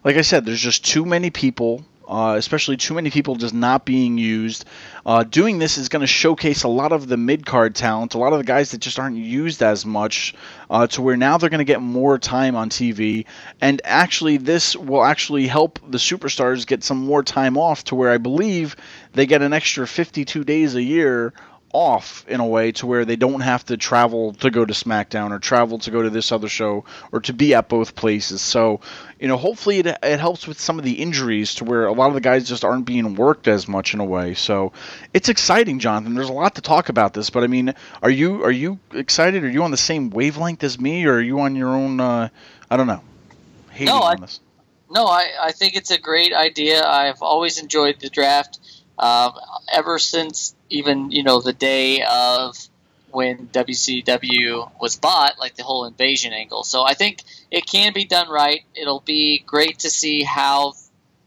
like 0.05 0.16
I 0.16 0.22
said, 0.22 0.44
there's 0.44 0.60
just 0.60 0.84
too 0.84 1.05
many 1.05 1.30
people 1.30 1.84
uh, 2.09 2.35
especially 2.39 2.76
too 2.76 2.94
many 2.94 3.10
people 3.10 3.36
just 3.36 3.55
not 3.55 3.85
being 3.85 4.16
used. 4.16 4.64
Uh, 5.05 5.24
doing 5.24 5.59
this 5.59 5.76
is 5.76 5.89
going 5.89 6.01
to 6.01 6.06
showcase 6.06 6.62
a 6.62 6.68
lot 6.68 6.90
of 6.90 7.06
the 7.06 7.16
mid 7.16 7.44
card 7.44 7.74
talent, 7.74 8.14
a 8.14 8.18
lot 8.18 8.32
of 8.32 8.39
the 8.39 8.44
guys 8.44 8.70
that 8.70 8.78
just 8.78 8.98
aren't 8.98 9.16
used 9.16 9.62
as 9.62 9.85
much, 9.85 10.35
uh, 10.70 10.86
to 10.86 11.02
where 11.02 11.16
now 11.16 11.36
they're 11.36 11.51
going 11.51 11.59
to 11.59 11.64
get 11.64 11.82
more 11.82 12.18
time 12.18 12.56
on 12.56 12.70
TV. 12.70 13.26
And 13.60 13.80
actually, 13.85 14.39
this 14.39 14.74
will 14.74 15.05
actually 15.05 15.47
help 15.47 15.78
the 15.86 15.98
superstars 15.98 16.66
get 16.66 16.82
some 16.82 16.98
more 16.98 17.22
time 17.22 17.59
off, 17.59 17.85
to 17.85 17.94
where 17.94 18.10
I 18.10 18.18
believe 18.18 18.74
they 19.12 19.26
get 19.26 19.43
an 19.43 19.52
extra 19.52 19.86
52 19.86 20.44
days 20.44 20.74
a 20.74 20.82
year 20.82 21.35
off 21.73 22.24
in 22.28 22.40
a 22.40 22.47
way 22.47 22.73
to 22.73 22.86
where 22.86 23.05
they 23.05 23.16
don't 23.16 23.40
have 23.40 23.65
to 23.66 23.77
travel 23.77 24.32
to 24.35 24.51
go 24.51 24.65
to 24.65 24.73
SmackDown 24.73 25.31
or 25.31 25.39
travel 25.39 25.78
to 25.78 25.90
go 25.90 26.03
to 26.03 26.11
this 26.11 26.32
other 26.32 26.49
show 26.49 26.85
or 27.12 27.20
to 27.20 27.32
be 27.32 27.55
at 27.55 27.69
both 27.69 27.95
places. 27.95 28.40
So, 28.40 28.81
you 29.20 29.28
know, 29.28 29.36
hopefully 29.36 29.81
it, 29.81 29.86
it 30.03 30.20
helps 30.20 30.47
with 30.47 30.59
some 30.61 30.78
of 30.78 30.85
the 30.85 30.95
injuries 30.95 31.57
to 31.57 31.65
where 31.65 31.86
a 31.86 31.93
lot 31.93 32.09
of 32.09 32.15
the 32.15 32.20
guys 32.20 32.49
just 32.49 32.65
aren't 32.65 32.86
being 32.86 33.15
worked 33.15 33.49
as 33.49 33.69
much 33.69 33.93
in 33.93 34.01
a 34.01 34.05
way. 34.05 34.35
So, 34.35 34.73
it's 35.12 35.28
exciting, 35.28 35.78
Jonathan. 35.78 36.15
There's 36.15 36.28
a 36.28 36.32
lot 36.32 36.55
to 36.55 36.62
talk 36.62 36.89
about 36.89 37.15
this, 37.15 37.31
but 37.31 37.45
I 37.45 37.47
mean, 37.47 37.74
are 38.03 38.11
you 38.11 38.45
are 38.45 38.51
you 38.51 38.78
excited? 38.93 39.45
Are 39.45 39.51
you 39.51 39.62
on 39.62 39.70
the 39.70 39.77
same 39.77 40.11
wavelength 40.11 40.65
as 40.65 40.78
me, 40.78 41.05
or 41.07 41.15
are 41.15 41.20
you 41.20 41.40
on 41.40 41.57
your 41.57 41.69
own? 41.69 42.01
Uh, 42.01 42.28
I 42.70 42.77
don't 42.77 42.86
know. 42.86 43.03
no, 43.81 44.01
I, 44.03 44.16
no, 44.90 45.07
I 45.07 45.28
I 45.40 45.53
think 45.53 45.77
it's 45.77 45.90
a 45.90 45.99
great 45.99 46.32
idea. 46.32 46.85
I've 46.85 47.23
always 47.23 47.59
enjoyed 47.61 48.01
the 48.01 48.09
draft. 48.09 48.59
Um, 48.99 49.35
ever 49.73 49.99
since 49.99 50.57
even 50.70 51.11
you 51.12 51.23
know 51.23 51.41
the 51.41 51.53
day 51.53 52.03
of 52.03 52.57
when 53.11 53.49
WCW 53.49 54.70
was 54.81 54.97
bought, 54.97 55.39
like 55.39 55.55
the 55.55 55.62
whole 55.62 55.85
invasion 55.85 56.33
angle. 56.33 56.62
So 56.62 56.83
I 56.83 56.95
think 56.95 57.23
it 57.51 57.66
can 57.66 57.93
be 57.93 58.05
done 58.05 58.29
right. 58.29 58.62
It'll 58.75 59.01
be 59.01 59.43
great 59.47 59.81
to 59.81 59.91
see 59.91 60.23
how 60.23 60.75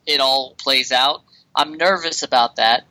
it 0.06 0.20
all 0.20 0.54
plays 0.58 0.92
out. 0.92 1.24
I'm 1.56 1.74
nervous 1.74 2.24
about 2.24 2.58
that, 2.58 2.84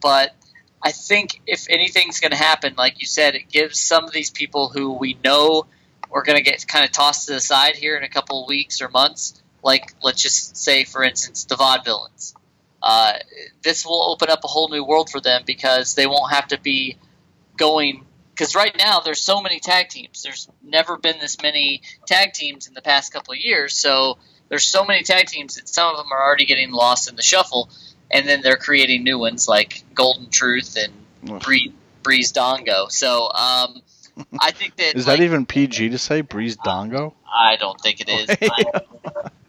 but 0.00 0.34
I 0.82 0.92
think 0.92 1.40
if 1.46 1.66
anything's 1.70 2.20
going 2.20 2.32
to 2.32 2.36
happen, 2.36 2.74
like 2.76 3.00
you 3.00 3.06
said, 3.06 3.34
it 3.34 3.48
gives 3.48 3.80
some 3.80 4.04
of 4.04 4.12
these 4.12 4.30
people 4.30 4.68
who 4.68 4.92
we 4.92 5.16
know 5.24 5.66
are 6.12 6.22
going 6.22 6.36
to 6.36 6.42
get 6.44 6.66
kind 6.68 6.84
of 6.84 6.92
tossed 6.92 7.26
to 7.26 7.32
the 7.32 7.40
side 7.40 7.74
here 7.74 7.96
in 7.96 8.04
a 8.04 8.08
couple 8.08 8.42
of 8.42 8.48
weeks 8.48 8.82
or 8.82 8.88
months. 8.88 9.42
Like, 9.62 9.94
let's 10.02 10.22
just 10.22 10.56
say, 10.56 10.84
for 10.84 11.02
instance, 11.02 11.44
the 11.44 11.56
vaudevillains 11.56 12.34
uh, 12.84 13.14
this 13.62 13.86
will 13.86 14.10
open 14.10 14.28
up 14.28 14.44
a 14.44 14.46
whole 14.46 14.68
new 14.68 14.84
world 14.84 15.08
for 15.08 15.18
them 15.18 15.42
because 15.46 15.94
they 15.94 16.06
won't 16.06 16.30
have 16.30 16.48
to 16.48 16.60
be 16.60 16.98
going. 17.56 18.04
Because 18.34 18.54
right 18.54 18.76
now 18.76 19.00
there's 19.00 19.22
so 19.22 19.40
many 19.40 19.58
tag 19.58 19.88
teams. 19.88 20.22
There's 20.22 20.48
never 20.62 20.98
been 20.98 21.18
this 21.18 21.40
many 21.40 21.80
tag 22.06 22.34
teams 22.34 22.68
in 22.68 22.74
the 22.74 22.82
past 22.82 23.10
couple 23.10 23.32
of 23.32 23.38
years. 23.38 23.74
So 23.74 24.18
there's 24.50 24.66
so 24.66 24.84
many 24.84 25.02
tag 25.02 25.28
teams 25.28 25.56
that 25.56 25.66
some 25.66 25.90
of 25.90 25.96
them 25.96 26.12
are 26.12 26.22
already 26.22 26.44
getting 26.44 26.72
lost 26.72 27.08
in 27.08 27.16
the 27.16 27.22
shuffle, 27.22 27.70
and 28.10 28.28
then 28.28 28.42
they're 28.42 28.58
creating 28.58 29.02
new 29.02 29.18
ones 29.18 29.48
like 29.48 29.82
Golden 29.94 30.28
Truth 30.28 30.76
and 30.76 31.40
Bree, 31.40 31.72
Breezango. 32.02 32.90
So 32.90 33.30
um, 33.32 33.80
I 34.38 34.50
think 34.50 34.76
that 34.76 34.94
is 34.94 35.06
like, 35.06 35.20
that 35.20 35.24
even 35.24 35.46
PG 35.46 35.88
to 35.88 35.98
say 35.98 36.20
Breeze 36.20 36.58
Breezango? 36.58 37.14
I 37.34 37.56
don't 37.56 37.80
think 37.80 38.02
it 38.02 38.10
is. 38.10 38.28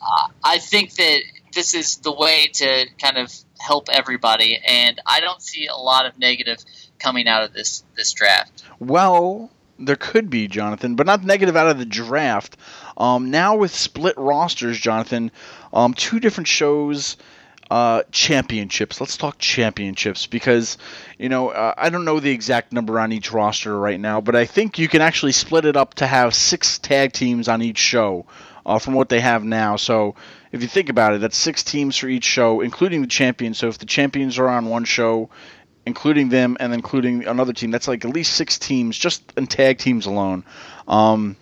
I, 0.02 0.30
I 0.42 0.58
think 0.60 0.94
that 0.94 1.22
this 1.56 1.74
is 1.74 1.98
the 1.98 2.12
way 2.12 2.48
to 2.54 2.86
kind 3.02 3.18
of 3.18 3.34
help 3.60 3.90
everybody, 3.90 4.60
and 4.64 5.02
I 5.06 5.22
don't 5.22 5.42
see 5.42 5.66
a 5.66 5.76
lot 5.76 6.06
of 6.06 6.20
negative 6.20 6.60
coming 7.00 7.28
out 7.28 7.44
of 7.44 7.54
this 7.54 7.84
this 7.96 8.14
draft. 8.14 8.64
Well, 8.80 9.50
there 9.80 9.96
could 9.96 10.30
be, 10.30 10.48
Jonathan, 10.48 10.96
but 10.96 11.08
not 11.08 11.24
negative 11.24 11.56
out 11.56 11.68
of 11.68 11.80
the 11.80 11.86
draft. 11.86 12.58
Um, 12.98 13.32
now 13.32 13.56
with 13.56 13.74
split 13.74 14.18
rosters, 14.18 14.78
Jonathan, 14.80 15.32
um, 15.74 15.96
two 15.96 16.20
different 16.20 16.48
shows. 16.48 17.18
Uh, 17.72 18.04
championships. 18.12 19.02
Let's 19.02 19.18
talk 19.18 19.40
championships 19.40 20.28
because, 20.28 20.78
you 21.18 21.30
know, 21.30 21.50
uh, 21.50 21.74
I 21.76 21.90
don't 21.90 22.06
know 22.06 22.20
the 22.20 22.30
exact 22.30 22.72
number 22.72 23.00
on 23.00 23.12
each 23.12 23.32
roster 23.32 23.76
right 23.76 24.00
now, 24.00 24.22
but 24.22 24.36
I 24.36 24.46
think 24.46 24.78
you 24.78 24.88
can 24.88 25.02
actually 25.02 25.32
split 25.32 25.66
it 25.66 25.76
up 25.76 25.96
to 25.96 26.06
have 26.06 26.36
six 26.36 26.78
tag 26.78 27.12
teams 27.14 27.48
on 27.48 27.64
each 27.64 27.80
show 27.80 28.28
uh, 28.68 28.78
from 28.78 28.94
what 28.94 29.10
they 29.10 29.20
have 29.20 29.44
now. 29.44 29.78
So 29.78 30.14
if 30.56 30.62
you 30.62 30.70
think 30.70 30.88
about 30.88 31.14
it, 31.14 31.20
that's 31.20 31.38
six 31.38 31.64
teams 31.64 31.98
for 31.98 32.08
each 32.08 32.24
show, 32.24 32.62
including 32.62 33.02
the 33.02 33.08
champions. 33.08 33.58
So 33.58 33.68
if 33.68 33.78
the 33.78 33.86
champions 33.86 34.40
are 34.40 34.48
on 34.48 34.68
one 34.68 34.86
show, 34.86 35.30
including 35.86 36.30
them 36.30 36.56
and 36.62 36.74
including 36.74 37.28
another 37.28 37.52
team, 37.52 37.72
that's 37.72 37.90
like 37.90 38.06
at 38.06 38.14
least 38.14 38.34
six 38.34 38.58
teams 38.58 38.98
just 38.98 39.34
in 39.36 39.48
tag 39.48 39.80
teams 39.80 40.06
alone. 40.06 40.46
Um, 40.88 41.36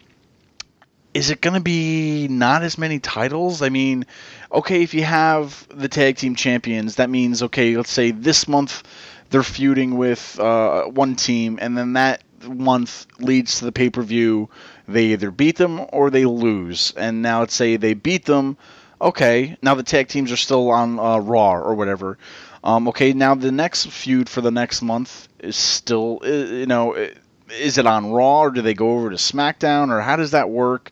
is 1.14 1.30
it 1.30 1.42
going 1.42 1.54
to 1.54 1.60
be 1.60 2.28
not 2.28 2.64
as 2.64 2.80
many 2.80 2.98
titles? 2.98 3.62
I 3.62 3.70
mean, 3.70 4.08
okay, 4.52 4.82
if 4.82 4.96
you 4.96 5.04
have 5.04 5.68
the 5.70 5.88
tag 5.88 6.18
team 6.18 6.34
champions, 6.34 6.96
that 6.96 7.12
means 7.12 7.44
okay, 7.44 7.78
let's 7.78 7.92
say 7.92 8.10
this 8.10 8.48
month 8.48 8.82
they're 9.30 9.44
feuding 9.44 9.96
with 9.96 10.40
uh, 10.40 10.86
one 10.86 11.16
team, 11.16 11.60
and 11.62 11.78
then 11.78 11.94
that 11.94 12.24
month 12.44 13.06
leads 13.20 13.60
to 13.60 13.66
the 13.66 13.72
pay 13.72 13.92
per 13.92 14.02
view. 14.02 14.50
They 14.88 15.06
either 15.14 15.30
beat 15.30 15.58
them 15.58 15.86
or 15.94 16.10
they 16.10 16.26
lose, 16.26 16.94
and 16.98 17.22
now 17.22 17.42
let's 17.42 17.54
say 17.54 17.78
they 17.78 17.94
beat 17.94 18.26
them 18.26 18.58
okay, 19.04 19.58
now 19.62 19.76
the 19.76 19.84
tag 19.84 20.08
teams 20.08 20.32
are 20.32 20.38
still 20.38 20.72
on 20.72 21.00
uh, 21.00 21.18
Raw 21.18 21.54
or 21.54 21.76
whatever. 21.76 22.18
Um, 22.64 22.88
okay, 22.90 23.14
now 23.14 23.36
the 23.36 23.52
next 23.52 23.88
feud 23.88 24.30
for 24.30 24.42
the 24.42 24.52
next 24.52 24.82
month 24.82 25.28
is 25.40 25.56
still, 25.56 26.22
you 26.24 26.66
know, 26.66 26.96
is 27.50 27.78
it 27.78 27.86
on 27.86 28.12
Raw 28.12 28.42
or 28.42 28.52
do 28.52 28.62
they 28.62 28.74
go 28.74 28.92
over 28.92 29.10
to 29.10 29.18
SmackDown 29.18 29.90
or 29.90 30.00
how 30.02 30.16
does 30.16 30.32
that 30.32 30.50
work? 30.50 30.92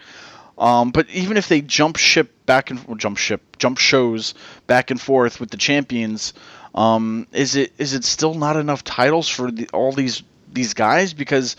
Um, 0.57 0.91
but 0.91 1.09
even 1.09 1.37
if 1.37 1.47
they 1.47 1.61
jump 1.61 1.97
ship 1.97 2.45
back 2.45 2.69
and 2.69 2.83
well, 2.85 2.97
jump 2.97 3.17
ship, 3.17 3.57
jump 3.57 3.77
shows 3.77 4.33
back 4.67 4.91
and 4.91 4.99
forth 4.99 5.39
with 5.39 5.49
the 5.49 5.57
champions, 5.57 6.33
um, 6.75 7.25
is 7.31 7.55
it 7.55 7.73
is 7.77 7.93
it 7.93 8.03
still 8.03 8.33
not 8.33 8.57
enough 8.57 8.83
titles 8.83 9.27
for 9.27 9.49
the, 9.49 9.69
all 9.73 9.91
these 9.91 10.21
these 10.51 10.73
guys? 10.73 11.13
Because 11.13 11.55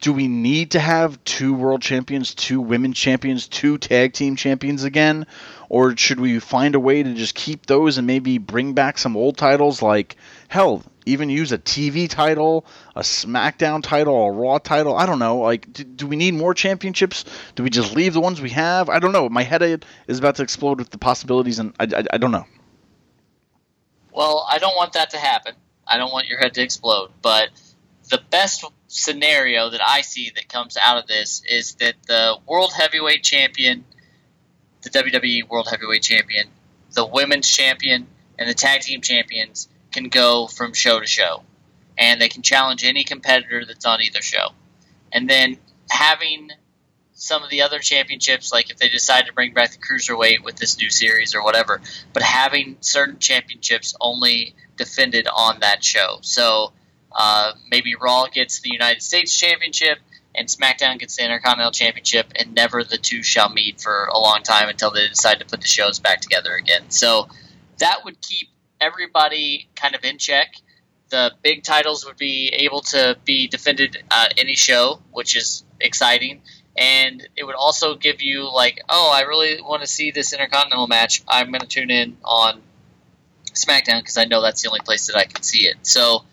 do 0.00 0.12
we 0.12 0.28
need 0.28 0.72
to 0.72 0.80
have 0.80 1.22
two 1.24 1.54
world 1.54 1.82
champions, 1.82 2.34
two 2.34 2.60
women 2.60 2.92
champions, 2.92 3.48
two 3.48 3.78
tag 3.78 4.12
team 4.12 4.36
champions 4.36 4.84
again? 4.84 5.26
Or 5.68 5.96
should 5.96 6.20
we 6.20 6.38
find 6.38 6.74
a 6.74 6.80
way 6.80 7.02
to 7.02 7.14
just 7.14 7.34
keep 7.34 7.66
those 7.66 7.98
and 7.98 8.06
maybe 8.06 8.38
bring 8.38 8.74
back 8.74 8.98
some 8.98 9.16
old 9.16 9.36
titles 9.36 9.82
like, 9.82 10.16
hell, 10.48 10.84
even 11.06 11.30
use 11.30 11.52
a 11.52 11.58
TV 11.58 12.08
title, 12.10 12.66
a 12.94 13.00
SmackDown 13.00 13.82
title, 13.82 14.26
a 14.26 14.30
Raw 14.30 14.58
title. 14.58 14.96
I 14.96 15.06
don't 15.06 15.18
know. 15.18 15.38
Like, 15.38 15.72
do, 15.72 15.84
do, 15.84 16.06
we 16.06 16.16
need 16.16 16.34
more 16.34 16.52
championships? 16.52 17.24
Do 17.54 17.62
we 17.62 17.70
just 17.70 17.94
leave 17.94 18.12
the 18.12 18.20
ones 18.20 18.40
we 18.40 18.50
have? 18.50 18.88
I 18.88 18.98
don't 18.98 19.12
know. 19.12 19.28
My 19.28 19.42
head 19.42 19.84
is 20.06 20.18
about 20.18 20.36
to 20.36 20.42
explode 20.42 20.78
with 20.78 20.90
the 20.90 20.98
possibilities, 20.98 21.58
and 21.58 21.74
I, 21.80 21.84
I, 21.84 22.04
I 22.14 22.18
don't 22.18 22.32
know. 22.32 22.46
Well, 24.12 24.46
I 24.50 24.58
don't 24.58 24.76
want 24.76 24.92
that 24.94 25.10
to 25.10 25.18
happen. 25.18 25.54
I 25.86 25.98
don't 25.98 26.12
want 26.12 26.26
your 26.26 26.38
head 26.38 26.54
to 26.54 26.62
explode. 26.62 27.10
But 27.22 27.50
the 28.08 28.22
best 28.30 28.64
scenario 28.88 29.70
that 29.70 29.80
I 29.84 30.02
see 30.02 30.30
that 30.34 30.48
comes 30.48 30.76
out 30.76 30.98
of 30.98 31.06
this 31.06 31.42
is 31.48 31.74
that 31.76 31.94
the 32.06 32.36
World 32.46 32.72
Heavyweight 32.72 33.22
Champion, 33.22 33.84
the 34.82 34.90
WWE 34.90 35.48
World 35.48 35.68
Heavyweight 35.68 36.02
Champion, 36.02 36.48
the 36.92 37.06
Women's 37.06 37.50
Champion, 37.50 38.06
and 38.38 38.48
the 38.48 38.54
Tag 38.54 38.82
Team 38.82 39.00
Champions 39.00 39.68
can 39.92 40.08
go 40.08 40.46
from 40.46 40.72
show 40.72 41.00
to 41.00 41.06
show. 41.06 41.42
And 41.98 42.20
they 42.20 42.28
can 42.28 42.42
challenge 42.42 42.84
any 42.84 43.04
competitor 43.04 43.64
that's 43.64 43.86
on 43.86 44.02
either 44.02 44.22
show. 44.22 44.48
And 45.12 45.28
then 45.28 45.56
having 45.90 46.50
some 47.14 47.42
of 47.42 47.48
the 47.48 47.62
other 47.62 47.78
championships, 47.78 48.52
like 48.52 48.70
if 48.70 48.76
they 48.76 48.90
decide 48.90 49.26
to 49.26 49.32
bring 49.32 49.54
back 49.54 49.72
the 49.72 49.78
cruiserweight 49.78 50.44
with 50.44 50.56
this 50.56 50.78
new 50.78 50.90
series 50.90 51.34
or 51.34 51.42
whatever, 51.42 51.80
but 52.12 52.22
having 52.22 52.76
certain 52.80 53.18
championships 53.18 53.96
only 54.00 54.54
defended 54.76 55.26
on 55.34 55.60
that 55.60 55.82
show. 55.82 56.18
So 56.20 56.72
uh, 57.16 57.52
maybe 57.70 57.94
Raw 57.94 58.26
gets 58.26 58.60
the 58.60 58.70
United 58.70 59.02
States 59.02 59.36
Championship 59.36 59.98
and 60.36 60.48
SmackDown 60.48 60.98
gets 60.98 61.16
the 61.16 61.24
Intercontinental 61.24 61.72
Championship, 61.72 62.26
and 62.36 62.54
never 62.54 62.84
the 62.84 62.98
two 62.98 63.22
shall 63.22 63.48
meet 63.48 63.80
for 63.80 64.04
a 64.04 64.18
long 64.18 64.42
time 64.42 64.68
until 64.68 64.90
they 64.90 65.08
decide 65.08 65.40
to 65.40 65.46
put 65.46 65.62
the 65.62 65.66
shows 65.66 65.98
back 65.98 66.20
together 66.20 66.54
again. 66.54 66.90
So 66.90 67.28
that 67.78 68.04
would 68.04 68.20
keep 68.20 68.48
everybody 68.80 69.68
kind 69.74 69.94
of 69.94 70.04
in 70.04 70.18
check. 70.18 70.54
The 71.08 71.32
big 71.42 71.62
titles 71.62 72.04
would 72.04 72.18
be 72.18 72.48
able 72.48 72.82
to 72.82 73.16
be 73.24 73.48
defended 73.48 74.02
uh, 74.10 74.26
any 74.36 74.56
show, 74.56 75.00
which 75.10 75.36
is 75.36 75.64
exciting. 75.80 76.42
And 76.76 77.26
it 77.36 77.44
would 77.44 77.54
also 77.54 77.94
give 77.94 78.20
you 78.20 78.52
like, 78.52 78.82
oh, 78.90 79.10
I 79.14 79.22
really 79.22 79.62
want 79.62 79.80
to 79.80 79.86
see 79.88 80.10
this 80.10 80.34
Intercontinental 80.34 80.86
match. 80.86 81.22
I'm 81.26 81.50
going 81.50 81.62
to 81.62 81.66
tune 81.66 81.90
in 81.90 82.18
on 82.22 82.60
SmackDown 83.54 84.00
because 84.00 84.18
I 84.18 84.26
know 84.26 84.42
that's 84.42 84.60
the 84.60 84.68
only 84.68 84.80
place 84.80 85.06
that 85.06 85.16
I 85.16 85.24
can 85.24 85.42
see 85.42 85.66
it. 85.66 85.76
So 85.82 86.24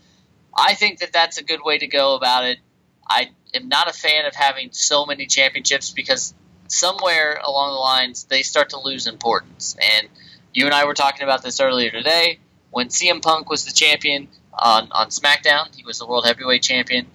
I 0.55 0.75
think 0.75 0.99
that 0.99 1.13
that's 1.13 1.37
a 1.37 1.43
good 1.43 1.61
way 1.63 1.77
to 1.77 1.87
go 1.87 2.15
about 2.15 2.45
it. 2.45 2.59
I 3.07 3.31
am 3.53 3.67
not 3.67 3.89
a 3.89 3.93
fan 3.93 4.25
of 4.25 4.35
having 4.35 4.69
so 4.71 5.05
many 5.05 5.25
championships 5.25 5.89
because 5.91 6.33
somewhere 6.67 7.39
along 7.43 7.71
the 7.71 7.79
lines 7.79 8.25
they 8.25 8.41
start 8.41 8.69
to 8.69 8.79
lose 8.79 9.07
importance. 9.07 9.75
And 9.81 10.07
you 10.53 10.65
and 10.65 10.73
I 10.73 10.85
were 10.85 10.93
talking 10.93 11.23
about 11.23 11.43
this 11.43 11.59
earlier 11.59 11.91
today. 11.91 12.39
When 12.71 12.87
CM 12.87 13.21
Punk 13.21 13.49
was 13.49 13.65
the 13.65 13.71
champion 13.71 14.27
on, 14.53 14.89
on 14.91 15.09
SmackDown, 15.09 15.75
he 15.75 15.83
was 15.83 15.99
the 15.99 16.07
World 16.07 16.25
Heavyweight 16.25 16.63
Champion. 16.63 17.07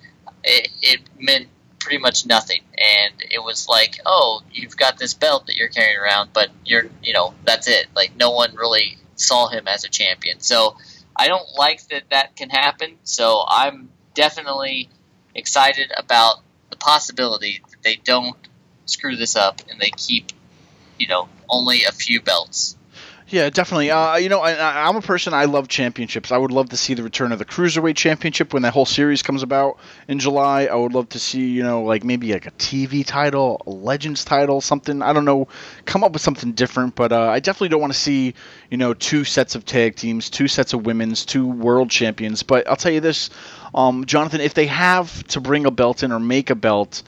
It, 0.45 0.69
it 0.83 1.01
meant 1.19 1.49
pretty 1.81 1.99
much 1.99 2.27
nothing, 2.27 2.61
and 2.77 3.15
it 3.31 3.43
was 3.43 3.69
like, 3.69 3.99
oh, 4.05 4.43
you've 4.53 4.77
got 4.77 4.99
this 4.99 5.15
belt 5.15 5.47
that 5.47 5.57
you're 5.57 5.69
carrying 5.69 5.99
around, 5.99 6.31
but 6.33 6.51
you're, 6.65 6.85
you 7.03 7.13
know, 7.13 7.35
that's 7.45 7.67
it. 7.67 7.87
Like 7.95 8.17
no 8.17 8.31
one 8.31 8.55
really 8.55 8.99
saw 9.17 9.49
him 9.49 9.67
as 9.67 9.85
a 9.85 9.89
champion. 9.89 10.41
So 10.41 10.77
I 11.19 11.29
don't 11.29 11.49
like 11.57 11.87
that 11.89 12.05
that 12.11 12.37
can 12.37 12.49
happen. 12.49 12.97
So 13.03 13.45
I'm 13.47 13.91
definitely 14.15 14.89
excited 15.35 15.93
about 15.97 16.37
the 16.71 16.77
possibility 16.77 17.61
that 17.71 17.83
they 17.83 17.97
don't 17.97 18.37
screw 18.87 19.17
this 19.17 19.37
up 19.37 19.61
and 19.69 19.81
they 19.81 19.91
keep, 19.91 20.33
you 20.99 21.09
know, 21.09 21.29
only 21.49 21.85
a 21.85 21.93
few 21.93 22.23
belts. 22.23 22.78
Yeah, 23.31 23.51
definitely. 23.51 23.91
Uh, 23.91 24.17
you 24.17 24.31
know, 24.31 24.41
I, 24.41 24.89
am 24.89 24.97
a 24.97 25.03
person. 25.03 25.35
I 25.35 25.45
love 25.45 25.69
championships. 25.69 26.33
I 26.33 26.39
would 26.39 26.51
love 26.51 26.71
to 26.71 26.79
see 26.79 26.95
the 26.95 27.03
return 27.03 27.31
of 27.31 27.39
the 27.39 27.45
cruiserweight 27.45 27.95
championship 27.95 28.55
when 28.55 28.63
that 28.63 28.73
whole 28.73 28.87
series 28.87 29.23
comes 29.23 29.43
about 29.43 29.79
in 30.09 30.19
July. 30.19 30.65
I 30.65 30.75
would 30.75 30.95
love 30.95 31.11
to 31.11 31.19
see, 31.19 31.47
you 31.47 31.63
know, 31.63 31.83
like 31.83 32.05
maybe 32.05 32.33
like 32.33 32.47
a 32.47 32.53
TV 32.53 33.05
title, 33.05 33.61
a 33.67 33.71
Legends 33.71 34.25
title, 34.25 34.63
something. 34.63 35.03
I 35.03 35.13
don't 35.13 35.27
know. 35.27 35.47
Come 35.85 36.05
up 36.05 36.13
with 36.13 36.23
something 36.23 36.53
different. 36.53 36.95
But 36.95 37.13
uh, 37.13 37.29
I 37.29 37.41
definitely 37.41 37.69
don't 37.69 37.83
want 37.83 37.93
to 37.93 37.99
see, 37.99 38.33
you 38.71 38.79
know, 38.79 38.95
two 38.95 39.25
sets 39.25 39.55
of 39.55 39.67
tag 39.67 39.97
teams, 39.97 40.31
two 40.31 40.49
sets 40.49 40.73
of 40.73 40.87
women's, 40.87 41.27
two 41.27 41.47
world 41.47 41.91
champions. 41.91 42.43
But 42.43 42.67
I'll 42.67 42.77
tell 42.77 42.93
you 42.93 43.01
this, 43.01 43.29
um, 43.75 44.07
Jonathan, 44.07 44.41
if 44.41 44.55
they 44.55 44.67
have 44.69 45.23
to 45.29 45.41
bring 45.43 45.67
a 45.67 45.71
belt 45.71 46.03
in 46.03 46.13
or 46.13 46.19
make 46.19 46.49
a 46.49 46.55
belt 46.55 47.03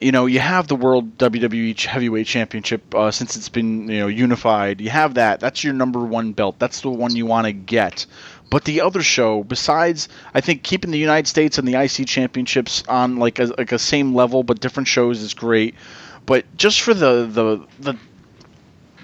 you 0.00 0.12
know, 0.12 0.26
you 0.26 0.40
have 0.40 0.66
the 0.66 0.76
World 0.76 1.18
WWE 1.18 1.80
Heavyweight 1.84 2.26
Championship 2.26 2.94
uh, 2.94 3.10
since 3.10 3.36
it's 3.36 3.48
been 3.48 3.88
you 3.88 4.00
know 4.00 4.06
unified. 4.08 4.80
You 4.80 4.90
have 4.90 5.14
that. 5.14 5.40
That's 5.40 5.64
your 5.64 5.72
number 5.72 6.00
one 6.00 6.32
belt. 6.32 6.58
That's 6.58 6.80
the 6.80 6.90
one 6.90 7.14
you 7.16 7.26
want 7.26 7.46
to 7.46 7.52
get. 7.52 8.06
But 8.50 8.64
the 8.64 8.82
other 8.82 9.02
show, 9.02 9.42
besides, 9.42 10.08
I 10.32 10.40
think 10.40 10.62
keeping 10.62 10.90
the 10.90 10.98
United 10.98 11.26
States 11.26 11.58
and 11.58 11.66
the 11.66 11.74
IC 11.74 12.06
championships 12.06 12.84
on 12.88 13.16
like 13.16 13.38
a 13.38 13.46
like 13.58 13.72
a 13.72 13.78
same 13.78 14.14
level 14.14 14.42
but 14.42 14.60
different 14.60 14.88
shows 14.88 15.20
is 15.20 15.34
great. 15.34 15.74
But 16.26 16.44
just 16.56 16.80
for 16.82 16.94
the 16.94 17.26
the 17.26 17.66
the 17.80 17.98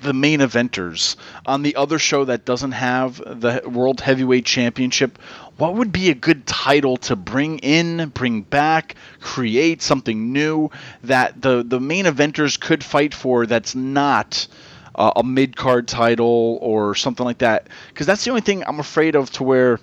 the 0.02 0.12
main 0.12 0.40
eventers 0.40 1.16
on 1.46 1.62
the 1.62 1.76
other 1.76 1.98
show 1.98 2.24
that 2.24 2.44
doesn't 2.44 2.72
have 2.72 3.16
the 3.18 3.62
World 3.66 4.00
Heavyweight 4.00 4.44
Championship, 4.44 5.18
what 5.56 5.74
would 5.74 5.92
be 5.92 6.10
a 6.10 6.14
good 6.14 6.46
title 6.46 6.96
to 6.98 7.16
bring 7.16 7.58
in, 7.58 8.08
bring 8.10 8.42
back, 8.42 8.94
create 9.20 9.82
something 9.82 10.32
new 10.32 10.70
that 11.04 11.40
the 11.40 11.62
the 11.62 11.80
main 11.80 12.06
eventers 12.06 12.58
could 12.58 12.82
fight 12.82 13.12
for 13.14 13.46
that's 13.46 13.74
not 13.74 14.46
uh, 14.94 15.12
a 15.16 15.22
mid 15.22 15.56
card 15.56 15.86
title 15.86 16.58
or 16.62 16.94
something 16.94 17.26
like 17.26 17.38
that? 17.38 17.68
Because 17.88 18.06
that's 18.06 18.24
the 18.24 18.30
only 18.30 18.42
thing 18.42 18.64
I'm 18.66 18.80
afraid 18.80 19.16
of 19.16 19.30
to 19.32 19.44
where 19.44 19.80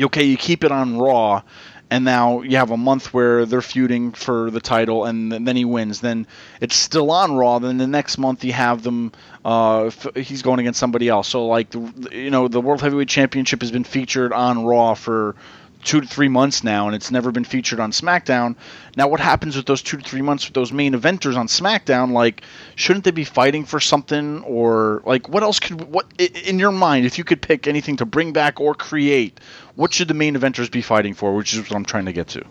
okay, 0.00 0.24
you 0.24 0.36
keep 0.36 0.64
it 0.64 0.72
on 0.72 0.98
Raw 0.98 1.42
and 1.90 2.04
now 2.04 2.42
you 2.42 2.56
have 2.56 2.70
a 2.70 2.76
month 2.76 3.12
where 3.12 3.46
they're 3.46 3.62
feuding 3.62 4.12
for 4.12 4.50
the 4.50 4.60
title, 4.60 5.04
and 5.04 5.30
then 5.30 5.56
he 5.56 5.64
wins. 5.64 6.00
Then 6.00 6.26
it's 6.60 6.76
still 6.76 7.10
on 7.10 7.36
Raw. 7.36 7.58
Then 7.58 7.76
the 7.76 7.86
next 7.86 8.18
month 8.18 8.44
you 8.44 8.52
have 8.52 8.82
them. 8.82 9.12
Uh, 9.44 9.90
he's 10.14 10.42
going 10.42 10.60
against 10.60 10.80
somebody 10.80 11.08
else. 11.08 11.28
So 11.28 11.46
like 11.46 11.74
you 11.74 12.30
know, 12.30 12.48
the 12.48 12.60
World 12.60 12.80
Heavyweight 12.80 13.08
Championship 13.08 13.60
has 13.60 13.70
been 13.70 13.84
featured 13.84 14.32
on 14.32 14.64
Raw 14.64 14.94
for 14.94 15.36
two 15.84 16.00
to 16.00 16.06
three 16.06 16.28
months 16.28 16.64
now, 16.64 16.86
and 16.86 16.96
it's 16.96 17.10
never 17.10 17.30
been 17.30 17.44
featured 17.44 17.78
on 17.78 17.92
SmackDown. 17.92 18.56
Now, 18.96 19.08
what 19.08 19.20
happens 19.20 19.54
with 19.54 19.66
those 19.66 19.82
two 19.82 19.98
to 19.98 20.02
three 20.02 20.22
months 20.22 20.46
with 20.46 20.54
those 20.54 20.72
main 20.72 20.94
eventers 20.94 21.36
on 21.36 21.46
SmackDown? 21.46 22.12
Like, 22.12 22.42
shouldn't 22.74 23.04
they 23.04 23.10
be 23.10 23.24
fighting 23.24 23.64
for 23.64 23.78
something, 23.80 24.42
or 24.42 25.02
like, 25.04 25.28
what 25.28 25.42
else 25.42 25.60
could 25.60 25.82
what 25.82 26.06
in 26.18 26.58
your 26.58 26.72
mind, 26.72 27.06
if 27.06 27.18
you 27.18 27.24
could 27.24 27.42
pick 27.42 27.66
anything 27.66 27.96
to 27.98 28.06
bring 28.06 28.32
back 28.32 28.60
or 28.60 28.74
create, 28.74 29.38
what 29.76 29.92
should 29.92 30.08
the 30.08 30.14
main 30.14 30.34
eventers 30.34 30.70
be 30.70 30.82
fighting 30.82 31.14
for? 31.14 31.34
Which 31.34 31.52
is 31.52 31.60
what 31.60 31.72
I'm 31.76 31.84
trying 31.84 32.06
to 32.06 32.12
get 32.12 32.28
to. 32.28 32.44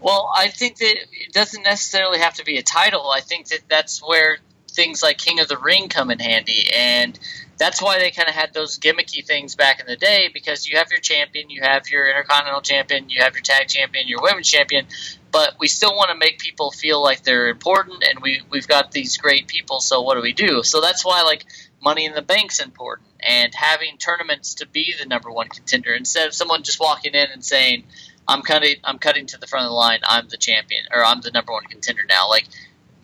Well, 0.00 0.32
I 0.36 0.48
think 0.48 0.78
that 0.78 0.96
it 1.12 1.32
doesn't 1.32 1.62
necessarily 1.62 2.20
have 2.20 2.34
to 2.34 2.44
be 2.44 2.56
a 2.56 2.62
title. 2.62 3.10
I 3.10 3.20
think 3.20 3.48
that 3.48 3.60
that's 3.68 4.00
where 4.00 4.38
things 4.70 5.02
like 5.02 5.18
King 5.18 5.40
of 5.40 5.48
the 5.48 5.58
Ring 5.58 5.88
come 5.88 6.10
in 6.10 6.20
handy, 6.20 6.70
and 6.74 7.18
that's 7.58 7.82
why 7.82 7.98
they 7.98 8.12
kind 8.12 8.28
of 8.28 8.34
had 8.34 8.54
those 8.54 8.78
gimmicky 8.78 9.26
things 9.26 9.56
back 9.56 9.80
in 9.80 9.86
the 9.86 9.96
day 9.96 10.30
because 10.32 10.68
you 10.68 10.78
have 10.78 10.90
your 10.90 11.00
champion, 11.00 11.50
you 11.50 11.60
have 11.62 11.88
your 11.88 12.08
intercontinental 12.08 12.60
champion, 12.60 13.10
you 13.10 13.20
have 13.20 13.34
your 13.34 13.42
tag 13.42 13.66
champion, 13.66 14.06
your 14.06 14.22
women's 14.22 14.48
champion, 14.48 14.86
but 15.32 15.54
we 15.58 15.66
still 15.66 15.94
want 15.94 16.10
to 16.10 16.16
make 16.16 16.38
people 16.38 16.70
feel 16.70 17.02
like 17.02 17.24
they're 17.24 17.48
important 17.48 18.04
and 18.08 18.20
we 18.22 18.42
we've 18.50 18.68
got 18.68 18.92
these 18.92 19.16
great 19.16 19.48
people, 19.48 19.80
so 19.80 20.02
what 20.02 20.14
do 20.14 20.22
we 20.22 20.32
do? 20.32 20.62
So 20.62 20.80
that's 20.80 21.04
why 21.04 21.22
like 21.22 21.44
Money 21.82 22.06
in 22.06 22.14
the 22.14 22.22
Bank's 22.22 22.60
important 22.60 23.08
and 23.20 23.54
having 23.54 23.98
tournaments 23.98 24.54
to 24.54 24.66
be 24.66 24.94
the 24.98 25.06
number 25.06 25.30
one 25.30 25.48
contender 25.48 25.92
instead 25.92 26.28
of 26.28 26.34
someone 26.34 26.62
just 26.62 26.80
walking 26.80 27.14
in 27.14 27.28
and 27.32 27.44
saying, 27.44 27.84
"I'm 28.26 28.42
cutting, 28.42 28.76
I'm 28.84 28.98
cutting 28.98 29.26
to 29.26 29.38
the 29.38 29.46
front 29.46 29.64
of 29.64 29.70
the 29.70 29.74
line. 29.74 30.00
I'm 30.04 30.28
the 30.28 30.36
champion 30.36 30.84
or 30.92 31.04
I'm 31.04 31.20
the 31.20 31.30
number 31.32 31.52
one 31.52 31.64
contender 31.64 32.02
now." 32.08 32.28
Like, 32.28 32.46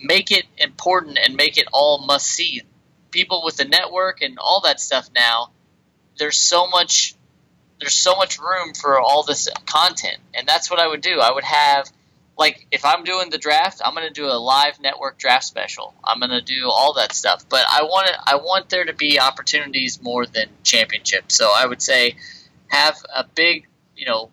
make 0.01 0.31
it 0.31 0.45
important 0.59 1.19
and 1.19 1.37
make 1.37 1.57
it 1.59 1.67
all 1.73 2.05
must 2.07 2.27
see 2.27 2.63
people 3.15 3.43
with 3.45 3.57
the 3.57 3.65
network 3.65 4.21
and 4.21 4.39
all 4.39 4.61
that 4.63 4.81
stuff 4.81 5.09
now, 5.15 5.53
there's 6.19 6.37
so 6.37 6.67
much 6.67 7.15
there's 7.81 7.95
so 7.95 8.15
much 8.17 8.39
room 8.39 8.73
for 8.73 9.01
all 9.01 9.25
this 9.25 9.49
content, 9.67 10.19
and 10.35 10.47
that's 10.47 10.71
what 10.71 10.79
I 10.79 10.87
would 10.87 11.01
do. 11.01 11.21
I 11.21 11.33
would 11.33 11.45
have 11.45 11.91
like 12.37 12.67
if 12.71 12.85
I'm 12.85 13.05
doing 13.05 13.31
the 13.31 13.39
draft, 13.39 13.81
I'm 13.85 13.95
going 13.95 14.07
to 14.07 14.13
do 14.13 14.27
a 14.27 14.39
live 14.39 14.81
network 14.81 15.19
draft 15.19 15.45
special. 15.45 15.95
I'm 16.03 16.19
going 16.19 16.31
to 16.31 16.43
do 16.43 16.69
all 16.69 16.95
that 16.95 17.13
stuff, 17.13 17.49
but 17.49 17.65
I 17.69 17.83
want 17.83 18.09
it, 18.09 18.17
I 18.27 18.37
want 18.37 18.69
there 18.69 18.85
to 18.85 18.93
be 18.93 19.21
opportunities 19.21 20.03
more 20.03 20.27
than 20.27 20.47
championships. 20.63 21.37
So 21.37 21.51
I 21.55 21.67
would 21.67 21.81
say 21.81 22.17
have 22.69 22.97
a 23.15 23.25
big, 23.25 23.67
you 23.97 24.07
know, 24.07 24.31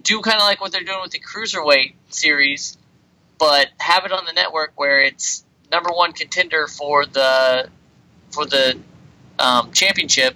do 0.00 0.20
kind 0.22 0.36
of 0.36 0.42
like 0.42 0.60
what 0.60 0.72
they're 0.72 0.84
doing 0.84 1.00
with 1.02 1.12
the 1.12 1.20
cruiserweight 1.20 1.94
series, 2.08 2.78
but 3.38 3.68
have 3.78 4.06
it 4.06 4.12
on 4.12 4.24
the 4.24 4.32
network 4.32 4.72
where 4.76 5.00
it's 5.00 5.44
number 5.70 5.90
one 5.90 6.12
contender 6.12 6.66
for 6.66 7.04
the 7.04 7.68
for 8.32 8.46
the 8.46 8.78
um, 9.38 9.72
championship, 9.72 10.34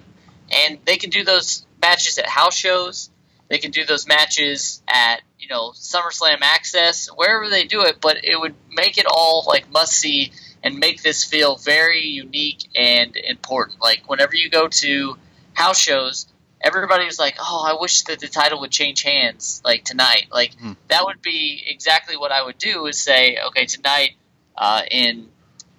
and 0.51 0.79
they 0.85 0.97
can 0.97 1.09
do 1.09 1.23
those 1.23 1.65
matches 1.81 2.17
at 2.17 2.27
house 2.27 2.55
shows. 2.55 3.09
They 3.49 3.57
can 3.59 3.71
do 3.71 3.85
those 3.85 4.07
matches 4.07 4.81
at 4.87 5.21
you 5.39 5.47
know 5.47 5.71
SummerSlam 5.71 6.39
Access, 6.41 7.07
wherever 7.07 7.49
they 7.49 7.65
do 7.65 7.81
it. 7.81 7.99
But 8.01 8.23
it 8.23 8.39
would 8.39 8.55
make 8.71 8.97
it 8.97 9.05
all 9.09 9.45
like 9.47 9.71
must 9.71 9.93
see 9.93 10.31
and 10.63 10.79
make 10.79 11.01
this 11.01 11.23
feel 11.23 11.55
very 11.55 12.05
unique 12.05 12.67
and 12.75 13.15
important. 13.15 13.81
Like 13.81 14.09
whenever 14.09 14.35
you 14.35 14.49
go 14.49 14.67
to 14.67 15.17
house 15.53 15.79
shows, 15.79 16.27
everybody 16.61 17.05
was 17.05 17.19
like, 17.19 17.35
"Oh, 17.39 17.63
I 17.65 17.79
wish 17.79 18.03
that 18.03 18.19
the 18.19 18.27
title 18.27 18.59
would 18.61 18.71
change 18.71 19.03
hands 19.03 19.61
like 19.63 19.85
tonight." 19.85 20.27
Like 20.31 20.53
Hmm. 20.55 20.73
that 20.89 21.05
would 21.05 21.21
be 21.21 21.63
exactly 21.67 22.17
what 22.17 22.31
I 22.31 22.43
would 22.43 22.57
do. 22.57 22.85
Is 22.87 23.01
say, 23.01 23.37
okay, 23.47 23.65
tonight 23.65 24.15
uh, 24.57 24.81
in 24.91 25.29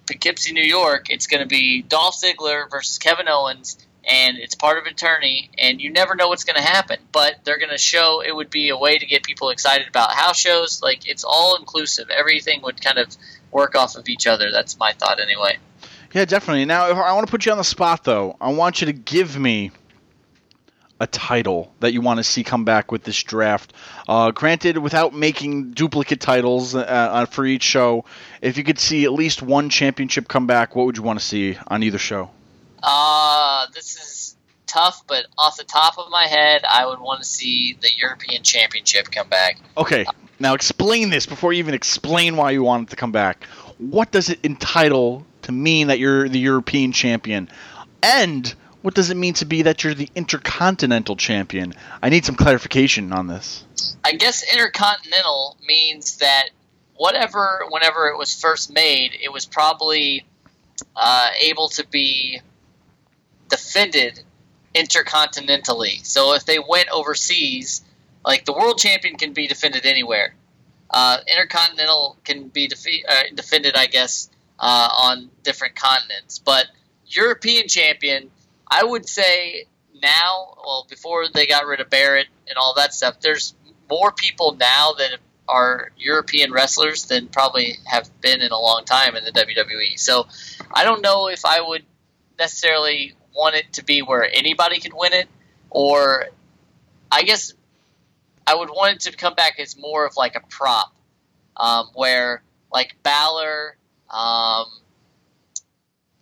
Poughkeepsie, 0.09 0.53
New 0.53 0.63
York, 0.63 1.09
it's 1.09 1.27
going 1.27 1.41
to 1.41 1.47
be 1.47 1.83
Dolph 1.83 2.15
Ziggler 2.19 2.69
versus 2.69 2.97
Kevin 2.97 3.27
Owens, 3.27 3.77
and 4.03 4.37
it's 4.37 4.55
part 4.55 4.79
of 4.79 4.85
attorney, 4.85 5.51
and 5.57 5.79
you 5.79 5.91
never 5.91 6.15
know 6.15 6.29
what's 6.29 6.43
going 6.43 6.55
to 6.55 6.67
happen. 6.67 6.97
But 7.11 7.35
they're 7.43 7.59
going 7.59 7.69
to 7.69 7.77
show 7.77 8.21
it 8.25 8.35
would 8.35 8.49
be 8.49 8.69
a 8.69 8.77
way 8.77 8.97
to 8.97 9.05
get 9.05 9.23
people 9.23 9.51
excited 9.51 9.87
about 9.87 10.11
house 10.11 10.39
shows. 10.39 10.81
Like 10.81 11.07
it's 11.07 11.23
all 11.23 11.57
inclusive. 11.57 12.09
Everything 12.09 12.61
would 12.63 12.81
kind 12.81 12.97
of 12.97 13.15
work 13.51 13.75
off 13.75 13.95
of 13.95 14.09
each 14.09 14.25
other. 14.25 14.51
That's 14.51 14.79
my 14.79 14.93
thought, 14.93 15.19
anyway. 15.19 15.57
Yeah, 16.13 16.25
definitely. 16.25 16.65
Now, 16.65 16.85
I 16.85 17.13
want 17.13 17.27
to 17.27 17.31
put 17.31 17.45
you 17.45 17.51
on 17.51 17.59
the 17.59 17.63
spot, 17.63 18.03
though. 18.03 18.35
I 18.41 18.51
want 18.51 18.81
you 18.81 18.87
to 18.87 18.93
give 18.93 19.37
me 19.37 19.71
a 20.99 21.07
title 21.07 21.73
that 21.79 21.93
you 21.93 22.01
want 22.01 22.17
to 22.17 22.23
see 22.23 22.43
come 22.43 22.65
back 22.65 22.91
with 22.91 23.03
this 23.03 23.21
draft. 23.23 23.73
Uh, 24.07 24.31
granted, 24.31 24.77
without 24.77 25.13
making 25.13 25.71
duplicate 25.71 26.19
titles 26.19 26.75
uh, 26.75 26.79
uh, 26.79 27.25
for 27.25 27.45
each 27.45 27.63
show, 27.63 28.05
if 28.41 28.57
you 28.57 28.63
could 28.63 28.79
see 28.79 29.05
at 29.05 29.13
least 29.13 29.41
one 29.41 29.69
championship 29.69 30.27
come 30.27 30.47
back, 30.47 30.75
what 30.75 30.85
would 30.85 30.97
you 30.97 31.03
want 31.03 31.19
to 31.19 31.25
see 31.25 31.57
on 31.67 31.83
either 31.83 31.97
show? 31.97 32.29
Uh, 32.83 33.67
this 33.73 33.95
is 33.95 34.35
tough, 34.67 35.03
but 35.07 35.25
off 35.37 35.57
the 35.57 35.63
top 35.63 35.97
of 35.97 36.09
my 36.09 36.25
head, 36.25 36.61
I 36.69 36.85
would 36.85 36.99
want 36.99 37.21
to 37.21 37.27
see 37.27 37.77
the 37.81 37.89
European 37.97 38.43
Championship 38.43 39.09
come 39.11 39.27
back. 39.27 39.59
Okay, 39.77 40.05
now 40.39 40.53
explain 40.53 41.09
this 41.09 41.25
before 41.25 41.53
you 41.53 41.59
even 41.59 41.73
explain 41.73 42.37
why 42.37 42.51
you 42.51 42.63
want 42.63 42.87
it 42.87 42.89
to 42.91 42.95
come 42.95 43.11
back. 43.11 43.45
What 43.77 44.11
does 44.11 44.29
it 44.29 44.39
entitle 44.43 45.25
to 45.43 45.51
mean 45.51 45.87
that 45.87 45.99
you're 45.99 46.29
the 46.29 46.39
European 46.39 46.91
champion? 46.91 47.49
And 48.01 48.53
what 48.81 48.93
does 48.93 49.09
it 49.09 49.17
mean 49.17 49.33
to 49.35 49.45
be 49.45 49.63
that 49.63 49.83
you're 49.83 49.93
the 49.93 50.09
Intercontinental 50.15 51.15
champion? 51.15 51.73
I 52.01 52.09
need 52.09 52.25
some 52.25 52.35
clarification 52.35 53.11
on 53.11 53.27
this. 53.27 53.65
I 54.03 54.13
guess 54.13 54.43
Intercontinental 54.51 55.57
means 55.65 56.17
that 56.17 56.49
whatever, 56.95 57.65
whenever 57.69 58.07
it 58.07 58.17
was 58.17 58.39
first 58.39 58.73
made, 58.73 59.11
it 59.21 59.31
was 59.31 59.45
probably 59.45 60.25
uh, 60.95 61.29
able 61.41 61.69
to 61.69 61.87
be 61.87 62.41
defended 63.49 64.21
intercontinentally. 64.75 66.05
So 66.05 66.33
if 66.33 66.45
they 66.45 66.59
went 66.59 66.89
overseas, 66.89 67.83
like 68.23 68.45
the 68.45 68.53
world 68.53 68.77
champion 68.77 69.15
can 69.15 69.33
be 69.33 69.47
defended 69.47 69.85
anywhere. 69.85 70.35
Uh, 70.89 71.17
Intercontinental 71.27 72.17
can 72.23 72.47
be 72.47 72.67
defe- 72.67 73.03
uh, 73.07 73.23
defended, 73.35 73.75
I 73.75 73.87
guess, 73.87 74.29
uh, 74.59 74.89
on 74.91 75.29
different 75.43 75.75
continents. 75.75 76.39
But 76.39 76.67
European 77.05 77.67
champion, 77.67 78.31
I 78.69 78.83
would 78.83 79.07
say 79.07 79.65
now, 80.01 80.55
well, 80.63 80.85
before 80.89 81.25
they 81.33 81.47
got 81.47 81.65
rid 81.65 81.79
of 81.79 81.89
Barrett 81.89 82.27
and 82.47 82.57
all 82.57 82.73
that 82.75 82.93
stuff, 82.93 83.19
there's 83.19 83.55
more 83.89 84.11
people 84.11 84.55
now 84.59 84.93
that 84.97 85.17
are 85.47 85.91
European 85.97 86.51
wrestlers 86.51 87.05
than 87.05 87.27
probably 87.27 87.77
have 87.85 88.09
been 88.21 88.41
in 88.41 88.51
a 88.51 88.59
long 88.59 88.83
time 88.85 89.15
in 89.15 89.23
the 89.23 89.31
WWE. 89.31 89.97
So 89.97 90.27
I 90.71 90.83
don't 90.83 91.01
know 91.01 91.27
if 91.27 91.43
I 91.43 91.59
would 91.61 91.83
necessarily 92.37 93.15
want 93.35 93.55
it 93.55 93.73
to 93.73 93.83
be 93.83 94.01
where 94.01 94.23
anybody 94.31 94.79
could 94.79 94.93
win 94.93 95.13
it, 95.13 95.27
or 95.71 96.27
I 97.11 97.23
guess 97.23 97.53
I 98.45 98.55
would 98.55 98.69
want 98.69 98.95
it 98.95 99.11
to 99.11 99.17
come 99.17 99.33
back 99.33 99.59
as 99.59 99.77
more 99.77 100.05
of 100.05 100.15
like 100.17 100.35
a 100.35 100.41
prop, 100.41 100.93
um, 101.57 101.87
where 101.95 102.43
like 102.71 102.95
Balor, 103.01 103.75
um, 104.09 104.65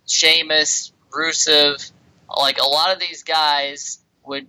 Sheamus, 0.05 0.93
Rusev, 1.11 1.91
like 2.35 2.57
a 2.59 2.67
lot 2.67 2.93
of 2.93 2.99
these 2.99 3.23
guys 3.23 3.99
would 4.25 4.47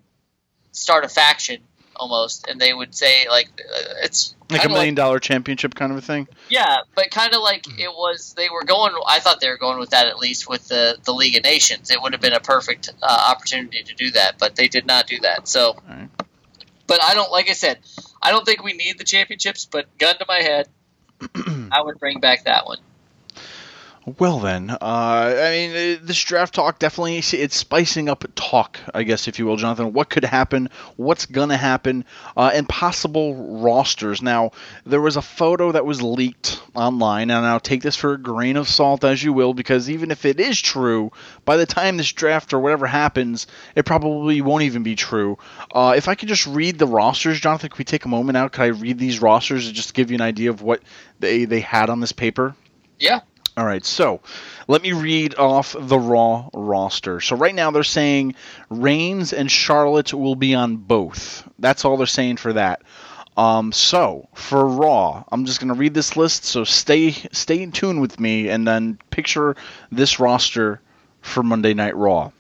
start 0.73 1.05
a 1.05 1.09
faction 1.09 1.61
almost, 1.97 2.47
and 2.49 2.61
they 2.61 2.73
would 2.73 2.95
say 2.95 3.27
like 3.29 3.49
uh, 3.61 3.81
it's 4.05 4.35
Like 4.51 4.61
a 4.61 4.63
kinda 4.63 4.75
million 4.75 4.95
dollar 4.95 5.19
championship 5.19 5.75
kind 5.75 5.91
of 5.91 5.99
a 5.99 6.01
thing? 6.01 6.29
yeah, 6.49 6.79
but 6.95 7.11
kind 7.11 7.35
of 7.35 7.41
like 7.43 7.67
it 7.79 7.89
was. 7.91 8.35
They 8.37 8.49
were 8.49 8.65
going. 8.65 8.93
I 9.07 9.19
thought 9.21 9.41
they 9.41 9.49
were 9.51 9.59
going 9.59 9.79
with 9.79 9.91
that 9.91 10.07
at 10.07 10.19
least 10.19 10.49
with 10.49 10.69
the 10.69 10.99
the 11.05 11.13
League 11.13 11.37
of 11.37 11.43
Nations. 11.45 11.91
It 11.91 12.01
would 12.01 12.13
have 12.13 12.23
been 12.23 12.33
a 12.33 12.41
perfect 12.41 12.91
uh, 13.03 13.33
opportunity 13.35 13.83
to 13.83 13.95
do 13.95 14.11
that, 14.13 14.39
but 14.39 14.55
they 14.57 14.69
did 14.69 14.87
not 14.87 15.07
do 15.07 15.19
that. 15.21 15.49
So, 15.49 15.77
but 16.87 17.03
I 17.03 17.15
don't. 17.15 17.31
Like 17.33 17.51
I 17.51 17.55
said, 17.55 17.79
I 18.23 18.31
don't 18.31 18.45
think 18.47 18.63
we 18.63 18.73
need 18.75 18.99
the 18.99 19.05
championships. 19.05 19.65
But 19.67 19.87
gun 19.99 20.17
to 20.19 20.25
my 20.29 20.41
head, 20.41 20.69
I 21.73 21.83
would 21.83 21.99
bring 21.99 22.21
back 22.21 22.45
that 22.45 22.67
one. 22.67 22.79
Well 24.17 24.39
then, 24.39 24.71
uh, 24.71 24.77
I 24.81 25.51
mean, 25.51 25.71
uh, 25.71 25.99
this 26.03 26.23
draft 26.23 26.55
talk 26.55 26.79
definitely 26.79 27.19
it's 27.19 27.57
spicing 27.57 28.09
up 28.09 28.25
talk, 28.35 28.79
I 28.95 29.03
guess, 29.03 29.29
if 29.29 29.39
you 29.39 29.45
will, 29.45 29.57
Jonathan. 29.57 29.93
What 29.93 30.09
could 30.09 30.25
happen? 30.25 30.71
What's 30.97 31.27
gonna 31.27 31.57
happen? 31.57 32.05
Uh, 32.37 32.51
and 32.55 32.67
possible 32.69 33.61
rosters. 33.61 34.23
Now, 34.23 34.53
there 34.87 35.01
was 35.01 35.17
a 35.17 35.23
photo 35.23 35.73
that 35.73 35.85
was 35.85 36.01
leaked 36.01 36.63
online, 36.75 37.31
and 37.31 37.45
I'll 37.45 37.61
take 37.61 37.83
this 37.83 37.97
for 37.97 38.13
a 38.13 38.19
grain 38.19 38.57
of 38.57 38.69
salt 38.69 39.05
as 39.05 39.23
you 39.23 39.33
will, 39.33 39.53
because 39.53 39.91
even 39.91 40.11
if 40.11 40.25
it 40.25 40.41
is 40.41 40.61
true, 40.61 41.11
by 41.45 41.57
the 41.57 41.67
time 41.67 41.97
this 41.97 42.13
draft 42.13 42.55
or 42.55 42.61
whatever 42.61 42.87
happens, 42.87 43.47
it 43.75 43.85
probably 43.85 44.41
won't 44.41 44.63
even 44.63 44.85
be 44.85 44.95
true. 44.95 45.37
Uh, 45.75 45.95
if 45.97 46.09
I 46.09 46.15
could 46.15 46.29
just 46.29 46.47
read 46.47 46.79
the 46.79 46.87
rosters, 46.87 47.41
Jonathan, 47.41 47.69
could 47.69 47.79
we 47.79 47.85
take 47.85 48.05
a 48.05 48.09
moment 48.09 48.39
out? 48.39 48.53
Could 48.53 48.63
I 48.63 48.67
read 48.69 48.99
these 48.99 49.21
rosters 49.21 49.67
and 49.67 49.77
just 49.77 49.93
give 49.93 50.11
you 50.11 50.15
an 50.15 50.23
idea 50.23 50.51
of 50.51 50.63
what 50.63 50.83
they 51.19 51.45
they 51.45 51.61
had 51.61 51.91
on 51.91 52.01
this 52.01 52.13
paper? 52.13 52.55
Yeah. 52.99 53.21
All 53.59 53.67
right, 53.67 53.85
so 53.85 54.21
let 54.69 54.83
me 54.83 54.93
read 54.93 55.35
off 55.35 55.75
the 55.77 55.99
Raw 55.99 56.49
roster. 56.55 57.21
So 57.21 57.35
right 57.35 57.53
now 57.53 57.73
they're 57.73 57.83
saying 57.83 58.37
Reigns 58.71 59.33
and 59.33 59.51
Charlotte 59.51 60.15
will 60.15 60.37
be 60.37 60.55
on 60.55 60.77
both. 60.77 61.43
That's 61.59 61.85
all 61.85 61.97
they're 61.97 62.07
saying 62.07 62.37
for 62.37 62.53
that. 62.53 62.83
Um, 63.37 63.73
so 63.73 64.29
for 64.33 64.65
Raw, 64.65 65.25
I'm 65.33 65.45
just 65.45 65.59
gonna 65.59 65.75
read 65.75 65.93
this 65.93 66.17
list. 66.17 66.45
So 66.45 66.63
stay 66.63 67.11
stay 67.33 67.61
in 67.61 67.73
tune 67.73 67.99
with 67.99 68.21
me, 68.21 68.49
and 68.49 68.65
then 68.65 68.97
picture 69.11 69.57
this 69.91 70.21
roster 70.21 70.81
for 71.21 71.43
Monday 71.43 71.75
Night 71.75 71.97
Raw. 71.97 72.31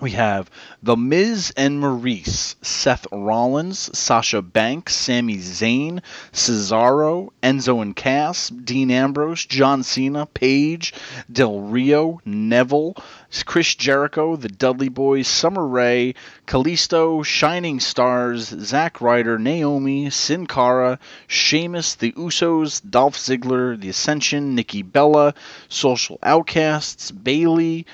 We 0.00 0.12
have 0.12 0.48
The 0.80 0.96
Miz 0.96 1.52
and 1.56 1.80
Maurice, 1.80 2.54
Seth 2.62 3.04
Rollins, 3.10 3.90
Sasha 3.98 4.40
Banks, 4.42 4.94
Sami 4.94 5.38
Zayn, 5.38 6.02
Cesaro, 6.32 7.30
Enzo 7.42 7.82
and 7.82 7.96
Cass, 7.96 8.48
Dean 8.48 8.92
Ambrose, 8.92 9.44
John 9.44 9.82
Cena, 9.82 10.24
Paige, 10.26 10.94
Del 11.32 11.62
Rio, 11.62 12.20
Neville, 12.24 12.94
Chris 13.44 13.74
Jericho, 13.74 14.36
The 14.36 14.48
Dudley 14.48 14.88
Boys, 14.88 15.26
Summer 15.26 15.66
Rae, 15.66 16.14
Kalisto, 16.46 17.24
Shining 17.24 17.80
Stars, 17.80 18.54
Zack 18.56 19.00
Ryder, 19.00 19.36
Naomi, 19.36 20.10
Sin 20.10 20.46
Cara, 20.46 21.00
Sheamus, 21.26 21.96
The 21.96 22.12
Usos, 22.12 22.80
Dolph 22.88 23.16
Ziggler, 23.16 23.80
The 23.80 23.88
Ascension, 23.88 24.54
Nikki 24.54 24.82
Bella, 24.82 25.34
Social 25.68 26.20
Outcasts, 26.22 27.10
Bayley, 27.10 27.84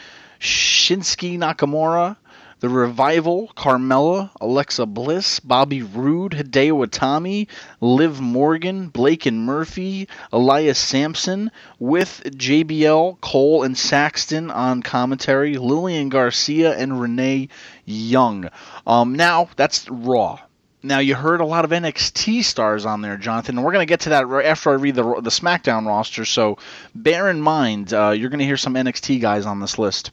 Shinsuke 0.45 1.39
Nakamura, 1.39 2.19
The 2.61 2.69
Revival, 2.69 3.51
Carmella, 3.57 4.29
Alexa 4.43 4.85
Bliss, 4.85 5.41
Bobby 5.41 5.83
Roode, 5.83 6.33
Hideo 6.33 6.87
Itami, 6.87 7.47
Liv 7.81 8.21
Morgan, 8.21 8.89
Blake 8.89 9.25
and 9.25 9.47
Murphy, 9.47 10.07
Elias 10.31 10.79
Samson, 10.79 11.51
with 11.79 12.21
JBL, 12.27 13.23
Cole, 13.23 13.63
and 13.63 13.75
Saxton 13.79 14.51
on 14.51 14.83
commentary, 14.83 15.57
Lillian 15.57 16.11
Garcia, 16.11 16.77
and 16.77 17.01
Renee 17.01 17.49
Young. 17.87 18.51
Um, 18.87 19.15
now, 19.15 19.49
that's 19.57 19.89
Raw. 19.89 20.41
Now 20.83 20.99
you 20.99 21.15
heard 21.15 21.41
a 21.41 21.47
lot 21.47 21.65
of 21.65 21.71
NXT 21.71 22.45
stars 22.45 22.85
on 22.85 23.01
there, 23.01 23.17
Jonathan, 23.17 23.57
and 23.57 23.65
we're 23.65 23.73
going 23.73 23.87
to 23.87 23.91
get 23.91 24.01
to 24.01 24.11
that 24.11 24.27
after 24.45 24.69
I 24.69 24.75
read 24.75 24.97
the 24.97 25.23
the 25.23 25.31
SmackDown 25.31 25.87
roster. 25.87 26.27
So 26.27 26.59
bear 26.95 27.31
in 27.31 27.41
mind, 27.41 27.95
uh, 27.95 28.11
you're 28.11 28.29
going 28.29 28.41
to 28.41 28.45
hear 28.45 28.59
some 28.59 28.75
NXT 28.75 29.23
guys 29.23 29.47
on 29.47 29.61
this 29.61 29.79
list. 29.79 30.11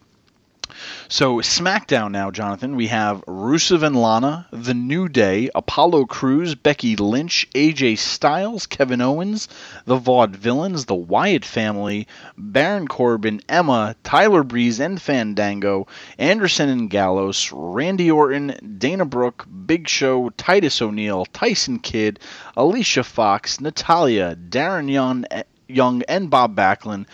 So 1.07 1.37
SmackDown 1.37 2.11
now, 2.11 2.31
Jonathan, 2.31 2.75
we 2.75 2.87
have 2.87 3.23
Rusev 3.25 3.83
and 3.83 3.95
Lana, 3.95 4.47
The 4.51 4.73
New 4.73 5.09
Day, 5.09 5.49
Apollo 5.53 6.05
Crews, 6.05 6.55
Becky 6.55 6.95
Lynch, 6.95 7.47
AJ 7.53 7.97
Styles, 7.97 8.65
Kevin 8.65 9.01
Owens, 9.01 9.47
The 9.85 9.97
Vaudevillains, 9.97 10.85
The 10.85 10.95
Wyatt 10.95 11.45
Family, 11.45 12.07
Baron 12.37 12.87
Corbin, 12.87 13.41
Emma, 13.49 13.95
Tyler 14.03 14.43
Breeze 14.43 14.79
and 14.79 15.01
Fandango, 15.01 15.87
Anderson 16.17 16.69
and 16.69 16.89
Gallows, 16.89 17.51
Randy 17.51 18.09
Orton, 18.09 18.77
Dana 18.77 19.05
Brooke, 19.05 19.45
Big 19.65 19.87
Show, 19.87 20.29
Titus 20.31 20.81
O'Neil, 20.81 21.25
Tyson 21.25 21.79
Kidd, 21.79 22.19
Alicia 22.55 23.03
Fox, 23.03 23.59
Natalya, 23.59 24.35
Darren 24.35 24.89
Young, 24.89 25.25
Young 25.71 26.03
and 26.03 26.29
Bob 26.29 26.55
Backlund, 26.55 27.05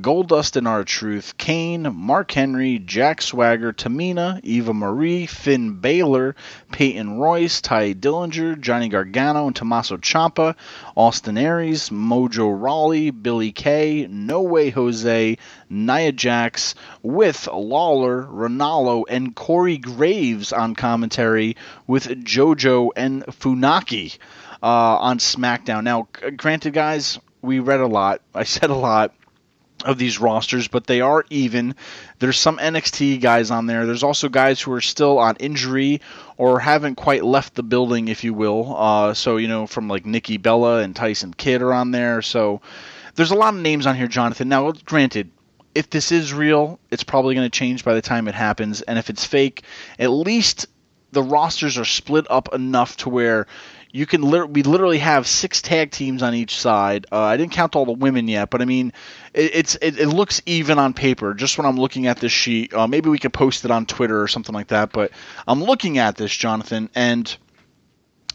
Goldust 0.00 0.56
and 0.56 0.68
R 0.68 0.84
Truth, 0.84 1.36
Kane, 1.38 1.88
Mark 1.94 2.30
Henry, 2.30 2.78
Jack 2.78 3.20
Swagger, 3.20 3.72
Tamina, 3.72 4.40
Eva 4.42 4.72
Marie, 4.72 5.26
Finn 5.26 5.74
Balor, 5.80 6.36
Peyton 6.70 7.18
Royce, 7.18 7.60
Tye 7.60 7.94
Dillinger, 7.94 8.60
Johnny 8.60 8.88
Gargano, 8.88 9.46
and 9.46 9.56
Tommaso 9.56 9.96
Ciampa, 9.96 10.54
Austin 10.96 11.36
Aries, 11.36 11.90
Mojo 11.90 12.50
Rawley, 12.50 13.10
Billy 13.10 13.52
Kay, 13.52 14.06
No 14.08 14.42
Way 14.42 14.70
Jose, 14.70 15.38
Nia 15.68 16.12
Jax, 16.12 16.74
with 17.02 17.48
Lawler, 17.48 18.24
Ranallo, 18.24 19.04
and 19.08 19.34
Corey 19.34 19.78
Graves 19.78 20.52
on 20.52 20.74
commentary 20.74 21.56
with 21.86 22.06
JoJo 22.06 22.90
and 22.96 23.24
Funaki 23.26 24.18
uh, 24.62 24.66
on 24.98 25.18
SmackDown. 25.18 25.84
Now, 25.84 26.08
granted, 26.36 26.72
guys, 26.72 27.18
we 27.42 27.58
read 27.58 27.80
a 27.80 27.86
lot. 27.86 28.22
I 28.34 28.44
said 28.44 28.70
a 28.70 28.74
lot 28.74 29.12
of 29.84 29.98
these 29.98 30.20
rosters, 30.20 30.68
but 30.68 30.86
they 30.86 31.00
are 31.00 31.24
even. 31.28 31.74
There's 32.18 32.38
some 32.38 32.58
NXT 32.58 33.20
guys 33.20 33.50
on 33.50 33.66
there. 33.66 33.84
There's 33.84 34.04
also 34.04 34.28
guys 34.28 34.60
who 34.60 34.72
are 34.72 34.80
still 34.80 35.18
on 35.18 35.36
injury 35.36 36.00
or 36.36 36.60
haven't 36.60 36.94
quite 36.94 37.24
left 37.24 37.54
the 37.54 37.62
building, 37.62 38.08
if 38.08 38.24
you 38.24 38.32
will. 38.32 38.76
Uh, 38.76 39.14
so, 39.14 39.36
you 39.36 39.48
know, 39.48 39.66
from 39.66 39.88
like 39.88 40.06
Nikki 40.06 40.36
Bella 40.36 40.78
and 40.78 40.94
Tyson 40.94 41.34
Kidd 41.34 41.62
are 41.62 41.72
on 41.72 41.90
there. 41.90 42.22
So 42.22 42.60
there's 43.14 43.32
a 43.32 43.36
lot 43.36 43.54
of 43.54 43.60
names 43.60 43.86
on 43.86 43.96
here, 43.96 44.08
Jonathan. 44.08 44.48
Now, 44.48 44.70
granted, 44.72 45.30
if 45.74 45.90
this 45.90 46.12
is 46.12 46.32
real, 46.32 46.78
it's 46.90 47.04
probably 47.04 47.34
going 47.34 47.50
to 47.50 47.58
change 47.58 47.84
by 47.84 47.94
the 47.94 48.02
time 48.02 48.28
it 48.28 48.34
happens. 48.34 48.82
And 48.82 48.98
if 48.98 49.10
it's 49.10 49.24
fake, 49.24 49.62
at 49.98 50.10
least 50.10 50.66
the 51.12 51.22
rosters 51.22 51.78
are 51.78 51.84
split 51.84 52.26
up 52.30 52.54
enough 52.54 52.96
to 52.98 53.10
where 53.10 53.46
you 53.92 54.06
can 54.06 54.22
li- 54.22 54.42
we 54.42 54.62
literally 54.62 54.98
have 54.98 55.26
six 55.26 55.60
tag 55.60 55.90
teams 55.90 56.22
on 56.22 56.34
each 56.34 56.58
side. 56.58 57.06
Uh, 57.12 57.20
I 57.20 57.36
didn't 57.36 57.52
count 57.52 57.76
all 57.76 57.84
the 57.84 57.92
women 57.92 58.26
yet, 58.26 58.48
but 58.48 58.62
I 58.62 58.64
mean, 58.64 58.94
it, 59.34 59.54
it's 59.54 59.74
it, 59.76 60.00
it, 60.00 60.08
looks 60.08 60.40
even 60.46 60.78
on 60.78 60.94
paper. 60.94 61.34
Just 61.34 61.58
when 61.58 61.66
I'm 61.66 61.76
looking 61.76 62.06
at 62.06 62.18
this 62.18 62.32
sheet, 62.32 62.72
uh, 62.72 62.86
maybe 62.86 63.10
we 63.10 63.18
could 63.18 63.34
post 63.34 63.66
it 63.66 63.70
on 63.70 63.84
Twitter 63.84 64.20
or 64.20 64.28
something 64.28 64.54
like 64.54 64.68
that. 64.68 64.92
But 64.92 65.12
I'm 65.46 65.62
looking 65.62 65.98
at 65.98 66.16
this, 66.16 66.34
Jonathan, 66.34 66.88
and 66.94 67.36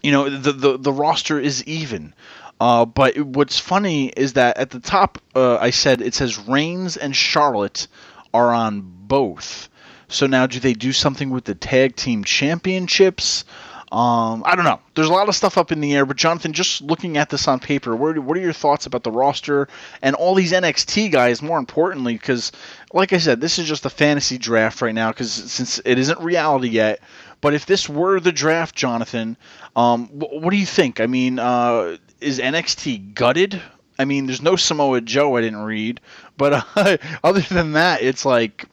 you 0.04 0.12
know 0.12 0.30
the 0.30 0.52
the, 0.52 0.78
the 0.78 0.94
roster 0.94 1.40
is 1.40 1.64
even. 1.66 2.14
Uh, 2.60 2.86
but 2.86 3.18
what's 3.18 3.60
funny 3.60 4.08
is 4.08 4.34
that 4.34 4.58
at 4.58 4.70
the 4.72 4.80
top, 4.80 5.20
uh, 5.36 5.58
I 5.58 5.72
said 5.72 6.02
it 6.02 6.14
says 6.14 6.40
Reigns 6.40 6.98
and 6.98 7.16
Charlotte 7.16 7.88
are 8.34 8.54
on 8.54 8.82
both. 8.82 9.70
So 10.08 10.26
now, 10.28 10.48
do 10.48 10.60
they 10.60 10.74
do 10.74 10.94
something 10.94 11.32
with 11.32 11.46
the 11.46 11.56
tag 11.56 11.96
team 11.96 12.24
championships? 12.24 13.44
Um, 13.89 14.43
I 14.45 14.55
don't 14.55 14.65
know. 14.65 14.81
There's 14.95 15.07
a 15.07 15.14
lot 15.14 15.30
of 15.30 15.35
stuff 15.35 15.57
up 15.57 15.72
in 15.72 15.80
the 15.80 15.95
air, 15.95 16.05
but 16.05 16.18
Jonathan, 16.18 16.51
just 16.51 16.81
looking 16.81 17.18
at 17.18 17.30
this 17.30 17.47
on 17.47 17.59
paper, 17.59 17.95
what 17.95 18.18
are, 18.18 18.22
what 18.22 18.35
are 18.35 18.41
your 18.41 18.51
thoughts 18.51 18.85
about 18.85 19.03
the 19.03 19.11
roster 19.11 19.69
and 20.01 20.14
all 20.14 20.35
these 20.35 20.51
NXT 20.51 21.09
guys? 21.11 21.41
More 21.41 21.57
importantly, 21.57 22.14
because 22.14 22.51
like 22.91 23.14
I 23.14 23.18
said, 23.18 23.39
this 23.39 23.59
is 23.59 23.68
just 23.68 23.85
a 23.85 23.89
fantasy 23.89 24.38
draft 24.38 24.81
right 24.81 24.93
now, 24.93 25.11
because 25.11 25.31
since 25.31 25.80
it 25.85 25.97
isn't 25.97 26.19
reality 26.19 26.68
yet. 26.68 26.99
But 27.39 27.53
if 27.53 27.65
this 27.65 27.88
were 27.88 28.19
the 28.19 28.31
draft, 28.34 28.76
Jonathan, 28.76 29.38
um, 29.76 30.07
what, 30.07 30.41
what 30.41 30.49
do 30.51 30.57
you 30.57 30.65
think? 30.65 30.99
I 30.99 31.05
mean, 31.05 31.39
uh, 31.39 31.97
is 32.19 32.39
NXT 32.39 33.14
gutted? 33.14 33.61
I 33.97 34.05
mean, 34.05 34.26
there's 34.26 34.41
no 34.41 34.57
Samoa 34.57 35.01
Joe 35.01 35.38
I 35.38 35.41
didn't 35.41 35.64
read, 35.64 36.01
but 36.35 36.65
uh, 36.76 36.97
other 37.23 37.41
than 37.41 37.73
that, 37.73 38.01
it's 38.01 38.26
like 38.26 38.65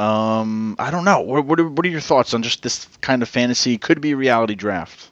um, 0.00 0.76
I 0.78 0.90
don't 0.90 1.04
know. 1.04 1.20
What, 1.20 1.44
what 1.44 1.60
are, 1.60 1.68
what 1.68 1.84
are 1.84 1.90
your 1.90 2.00
thoughts 2.00 2.32
on 2.32 2.42
just 2.42 2.62
this 2.62 2.88
kind 3.02 3.20
of 3.20 3.28
fantasy 3.28 3.76
could 3.76 4.00
be 4.00 4.14
reality 4.14 4.54
draft? 4.54 5.10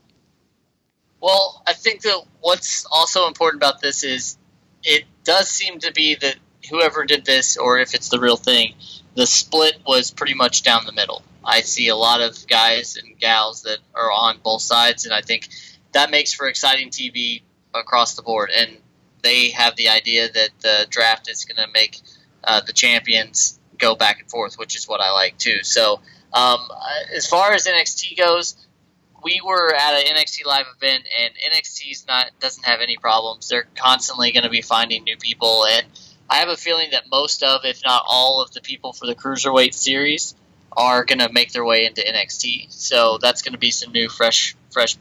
Well, 1.20 1.62
I 1.66 1.74
think 1.74 2.00
that 2.02 2.22
what's 2.40 2.86
also 2.90 3.26
important 3.26 3.62
about 3.62 3.82
this 3.82 4.02
is 4.02 4.38
it 4.82 5.04
does 5.24 5.50
seem 5.50 5.78
to 5.80 5.92
be 5.92 6.14
that 6.14 6.36
whoever 6.70 7.04
did 7.04 7.26
this, 7.26 7.58
or 7.58 7.78
if 7.78 7.94
it's 7.94 8.08
the 8.08 8.18
real 8.18 8.36
thing, 8.36 8.76
the 9.14 9.26
split 9.26 9.78
was 9.86 10.10
pretty 10.10 10.34
much 10.34 10.62
down 10.62 10.86
the 10.86 10.92
middle. 10.92 11.22
I 11.44 11.60
see 11.60 11.88
a 11.88 11.96
lot 11.96 12.22
of 12.22 12.46
guys 12.46 12.96
and 12.96 13.18
gals 13.18 13.62
that 13.62 13.78
are 13.94 14.10
on 14.10 14.38
both 14.42 14.62
sides, 14.62 15.04
and 15.04 15.12
I 15.12 15.20
think 15.20 15.48
that 15.92 16.10
makes 16.10 16.32
for 16.32 16.48
exciting 16.48 16.88
TV 16.88 17.42
across 17.74 18.14
the 18.14 18.22
board. 18.22 18.50
And 18.56 18.78
they 19.22 19.50
have 19.50 19.76
the 19.76 19.90
idea 19.90 20.30
that 20.32 20.50
the 20.60 20.86
draft 20.88 21.28
is 21.28 21.44
going 21.44 21.56
to 21.56 21.70
make 21.74 22.00
uh, 22.44 22.62
the 22.66 22.72
champions 22.72 23.57
go 23.78 23.94
back 23.94 24.20
and 24.20 24.30
forth, 24.30 24.58
which 24.58 24.76
is 24.76 24.88
what 24.88 25.00
I 25.00 25.12
like 25.12 25.38
too. 25.38 25.62
So 25.62 26.00
um, 26.32 26.60
as 27.14 27.26
far 27.26 27.52
as 27.52 27.66
NXT 27.66 28.16
goes, 28.18 28.56
we 29.22 29.40
were 29.44 29.74
at 29.74 29.94
an 29.94 30.14
NXT 30.16 30.46
live 30.46 30.66
event, 30.76 31.04
and 31.20 31.34
NXT's 31.52 32.06
not 32.06 32.30
doesn't 32.40 32.64
have 32.64 32.80
any 32.80 32.96
problems. 32.96 33.48
They're 33.48 33.66
constantly 33.76 34.32
going 34.32 34.44
to 34.44 34.50
be 34.50 34.62
finding 34.62 35.04
new 35.04 35.16
people, 35.16 35.64
and 35.66 35.86
I 36.30 36.36
have 36.36 36.48
a 36.48 36.56
feeling 36.56 36.90
that 36.92 37.04
most 37.10 37.42
of, 37.42 37.64
if 37.64 37.82
not 37.84 38.02
all, 38.06 38.42
of 38.42 38.52
the 38.52 38.60
people 38.60 38.92
for 38.92 39.06
the 39.06 39.14
cruiserweight 39.14 39.74
series 39.74 40.34
are 40.76 41.04
going 41.04 41.18
to 41.18 41.32
make 41.32 41.52
their 41.52 41.64
way 41.64 41.86
into 41.86 42.02
NXT. 42.02 42.70
So 42.70 43.18
that's 43.20 43.42
going 43.42 43.54
to 43.54 43.58
be 43.58 43.70
some 43.70 43.92
new, 43.92 44.08
fresh, 44.08 44.54
fresh 44.70 44.96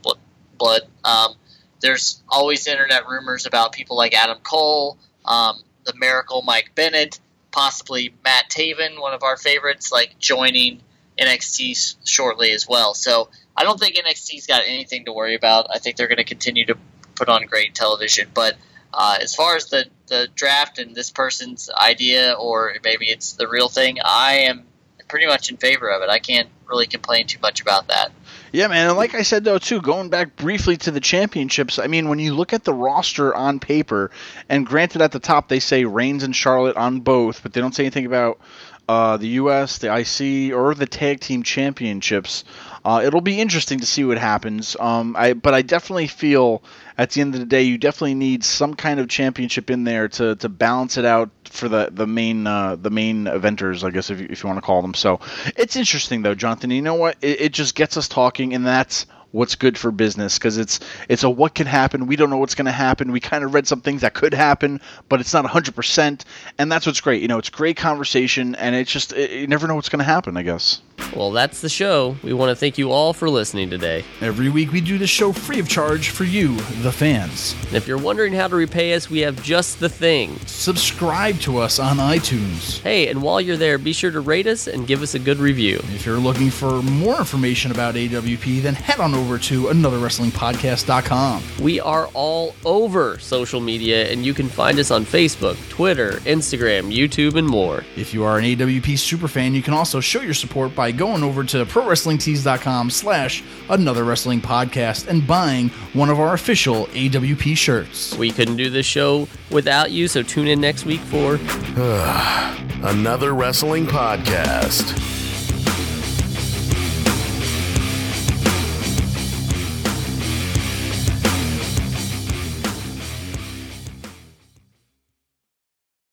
blood. 0.57 0.81
Um, 1.03 1.35
there's 1.81 2.23
always 2.29 2.65
internet 2.67 3.07
rumors 3.07 3.45
about 3.45 3.73
people 3.73 3.97
like 3.97 4.13
Adam 4.13 4.39
Cole, 4.41 4.97
um, 5.25 5.61
the 5.83 5.93
Miracle 5.95 6.41
Mike 6.41 6.71
Bennett 6.73 7.19
possibly 7.57 8.13
Matt 8.23 8.51
Taven, 8.51 9.01
one 9.01 9.15
of 9.15 9.23
our 9.23 9.35
favorites, 9.35 9.91
like 9.91 10.19
joining 10.19 10.79
NXT 11.17 11.95
shortly 12.05 12.51
as 12.51 12.67
well. 12.67 12.93
So 12.93 13.29
I 13.55 13.63
don't 13.63 13.79
think 13.79 13.95
NXT's 13.95 14.45
got 14.45 14.61
anything 14.67 15.05
to 15.05 15.11
worry 15.11 15.33
about. 15.33 15.65
I 15.73 15.79
think 15.79 15.97
they're 15.97 16.07
going 16.07 16.17
to 16.17 16.23
continue 16.23 16.67
to 16.67 16.77
put 17.15 17.29
on 17.29 17.41
great 17.47 17.73
television. 17.73 18.29
But 18.31 18.57
uh, 18.93 19.17
as 19.19 19.33
far 19.33 19.55
as 19.55 19.71
the, 19.71 19.85
the 20.05 20.27
draft 20.35 20.77
and 20.77 20.93
this 20.93 21.09
person's 21.09 21.67
idea, 21.71 22.33
or 22.33 22.75
maybe 22.83 23.07
it's 23.07 23.33
the 23.33 23.47
real 23.47 23.69
thing, 23.69 23.97
I 24.05 24.33
am 24.49 24.65
pretty 25.07 25.25
much 25.25 25.49
in 25.49 25.57
favor 25.57 25.89
of 25.89 26.03
it. 26.03 26.09
I 26.09 26.19
can't 26.19 26.49
really 26.67 26.85
complain 26.85 27.25
too 27.25 27.39
much 27.41 27.59
about 27.59 27.87
that. 27.87 28.11
Yeah, 28.51 28.67
man. 28.67 28.89
And 28.89 28.97
like 28.97 29.13
I 29.13 29.23
said, 29.23 29.43
though, 29.43 29.57
too, 29.57 29.81
going 29.81 30.09
back 30.09 30.35
briefly 30.35 30.77
to 30.77 30.91
the 30.91 30.99
championships, 30.99 31.79
I 31.79 31.87
mean, 31.87 32.09
when 32.09 32.19
you 32.19 32.33
look 32.33 32.53
at 32.53 32.63
the 32.63 32.73
roster 32.73 33.35
on 33.35 33.59
paper, 33.59 34.11
and 34.47 34.65
granted 34.65 35.01
at 35.01 35.11
the 35.11 35.19
top 35.19 35.49
they 35.49 35.59
say 35.59 35.85
Reigns 35.85 36.23
and 36.23 36.35
Charlotte 36.35 36.77
on 36.77 37.01
both, 37.01 37.43
but 37.43 37.53
they 37.53 37.61
don't 37.61 37.75
say 37.75 37.83
anything 37.83 38.05
about 38.05 38.39
uh, 38.87 39.17
the 39.17 39.27
U.S., 39.27 39.79
the 39.79 39.93
IC, 39.93 40.53
or 40.55 40.73
the 40.73 40.85
tag 40.85 41.19
team 41.19 41.43
championships. 41.43 42.45
Uh, 42.87 43.01
it'll 43.01 43.19
be 43.19 43.41
interesting 43.41 43.81
to 43.81 43.85
see 43.85 44.05
what 44.05 44.17
happens. 44.17 44.77
Um, 44.79 45.13
I, 45.17 45.33
but 45.33 45.53
I 45.53 45.61
definitely 45.61 46.07
feel 46.07 46.63
at 46.97 47.11
the 47.11 47.19
end 47.19 47.33
of 47.33 47.41
the 47.41 47.45
day, 47.45 47.63
you 47.63 47.77
definitely 47.77 48.15
need 48.15 48.45
some 48.45 48.75
kind 48.75 49.01
of 49.01 49.09
championship 49.09 49.69
in 49.69 49.83
there 49.83 50.07
to, 50.07 50.37
to 50.37 50.47
balance 50.47 50.95
it 50.95 51.03
out 51.03 51.29
for 51.43 51.67
the 51.67 51.89
the 51.91 52.07
main 52.07 52.47
uh, 52.47 52.77
the 52.77 52.89
main 52.89 53.25
eventers, 53.25 53.83
I 53.83 53.89
guess 53.89 54.09
if 54.09 54.21
you, 54.21 54.27
if 54.29 54.41
you 54.41 54.47
want 54.47 54.55
to 54.55 54.65
call 54.65 54.81
them. 54.81 54.93
So 54.93 55.19
it's 55.57 55.75
interesting 55.75 56.21
though, 56.21 56.33
Jonathan. 56.33 56.71
You 56.71 56.81
know 56.81 56.95
what? 56.95 57.17
It, 57.21 57.41
it 57.41 57.51
just 57.51 57.75
gets 57.75 57.97
us 57.97 58.07
talking, 58.07 58.53
and 58.53 58.65
that's 58.65 59.05
what's 59.31 59.55
good 59.55 59.77
for 59.77 59.91
business 59.91 60.37
because 60.37 60.57
it's 60.57 60.79
it's 61.09 61.23
a 61.23 61.29
what 61.29 61.55
can 61.55 61.67
happen. 61.67 62.07
We 62.07 62.15
don't 62.15 62.29
know 62.29 62.37
what's 62.37 62.55
going 62.55 62.67
to 62.67 62.71
happen. 62.71 63.11
We 63.11 63.19
kind 63.19 63.43
of 63.43 63.53
read 63.53 63.67
some 63.67 63.81
things 63.81 63.99
that 63.99 64.13
could 64.13 64.33
happen, 64.33 64.79
but 65.09 65.19
it's 65.19 65.33
not 65.33 65.43
100%. 65.43 66.23
And 66.57 66.71
that's 66.71 66.85
what's 66.85 67.01
great. 67.01 67.21
You 67.21 67.27
know, 67.27 67.37
it's 67.37 67.49
great 67.49 67.75
conversation, 67.75 68.55
and 68.55 68.75
it's 68.75 68.89
just, 68.93 69.11
it, 69.11 69.31
you 69.31 69.47
never 69.47 69.67
know 69.67 69.75
what's 69.75 69.89
going 69.89 69.99
to 69.99 70.05
happen, 70.05 70.37
I 70.37 70.43
guess. 70.43 70.81
Well, 71.15 71.31
that's 71.31 71.61
the 71.61 71.69
show. 71.69 72.15
We 72.21 72.33
want 72.33 72.49
to 72.49 72.55
thank 72.55 72.77
you 72.77 72.91
all 72.91 73.11
for 73.11 73.27
listening 73.29 73.69
today. 73.71 74.03
Every 74.21 74.49
week 74.49 74.71
we 74.71 74.81
do 74.81 74.97
the 74.97 75.07
show 75.07 75.31
free 75.31 75.59
of 75.59 75.67
charge 75.67 76.09
for 76.09 76.25
you, 76.25 76.55
the 76.83 76.91
fans. 76.91 77.55
And 77.67 77.75
if 77.75 77.87
you're 77.87 77.97
wondering 77.97 78.33
how 78.33 78.47
to 78.47 78.55
repay 78.55 78.93
us, 78.93 79.09
we 79.09 79.19
have 79.19 79.41
just 79.41 79.79
the 79.79 79.89
thing. 79.89 80.37
Subscribe 80.45 81.39
to 81.39 81.57
us 81.57 81.79
on 81.79 81.97
iTunes. 81.97 82.81
Hey, 82.81 83.07
and 83.07 83.21
while 83.21 83.41
you're 83.41 83.57
there, 83.57 83.77
be 83.79 83.93
sure 83.93 84.11
to 84.11 84.19
rate 84.19 84.45
us 84.45 84.67
and 84.67 84.85
give 84.85 85.01
us 85.01 85.15
a 85.15 85.19
good 85.19 85.37
review. 85.39 85.79
If 85.95 86.05
you're 86.05 86.19
looking 86.19 86.51
for 86.51 86.83
more 86.83 87.17
information 87.17 87.71
about 87.71 87.95
AWP, 87.95 88.61
then 88.61 88.75
head 88.75 88.99
on 88.99 89.15
over 89.15 89.39
to 89.39 89.63
anotherwrestlingpodcast.com. 89.63 91.43
We 91.61 91.79
are 91.79 92.07
all 92.13 92.53
over 92.63 93.17
social 93.19 93.59
media, 93.59 94.11
and 94.11 94.23
you 94.25 94.33
can 94.33 94.49
find 94.49 94.77
us 94.77 94.91
on 94.91 95.03
Facebook, 95.05 95.57
Twitter, 95.69 96.11
Instagram, 96.25 96.95
YouTube, 96.95 97.35
and 97.35 97.47
more. 97.47 97.83
If 97.95 98.13
you 98.13 98.23
are 98.23 98.37
an 98.37 98.45
AWP 98.45 98.93
superfan, 98.93 99.53
you 99.53 99.63
can 99.63 99.73
also 99.73 99.99
show 99.99 100.21
your 100.21 100.33
support 100.35 100.75
by 100.87 100.91
going 100.93 101.21
over 101.21 101.43
to 101.43 101.65
prowrestlingtees.com 101.65 102.89
slash 102.89 103.43
another 103.69 104.05
wrestling 104.05 104.39
podcast 104.39 105.09
and 105.09 105.27
buying 105.27 105.67
one 105.91 106.09
of 106.09 106.17
our 106.17 106.33
official 106.33 106.85
AWP 106.87 107.57
shirts. 107.57 108.15
We 108.15 108.31
couldn't 108.31 108.55
do 108.55 108.69
this 108.69 108.85
show 108.85 109.27
without 109.51 109.91
you, 109.91 110.07
so 110.07 110.23
tune 110.23 110.47
in 110.47 110.61
next 110.61 110.85
week 110.85 111.01
for 111.01 111.39
another 112.87 113.33
wrestling 113.33 113.85
podcast. 113.85 115.26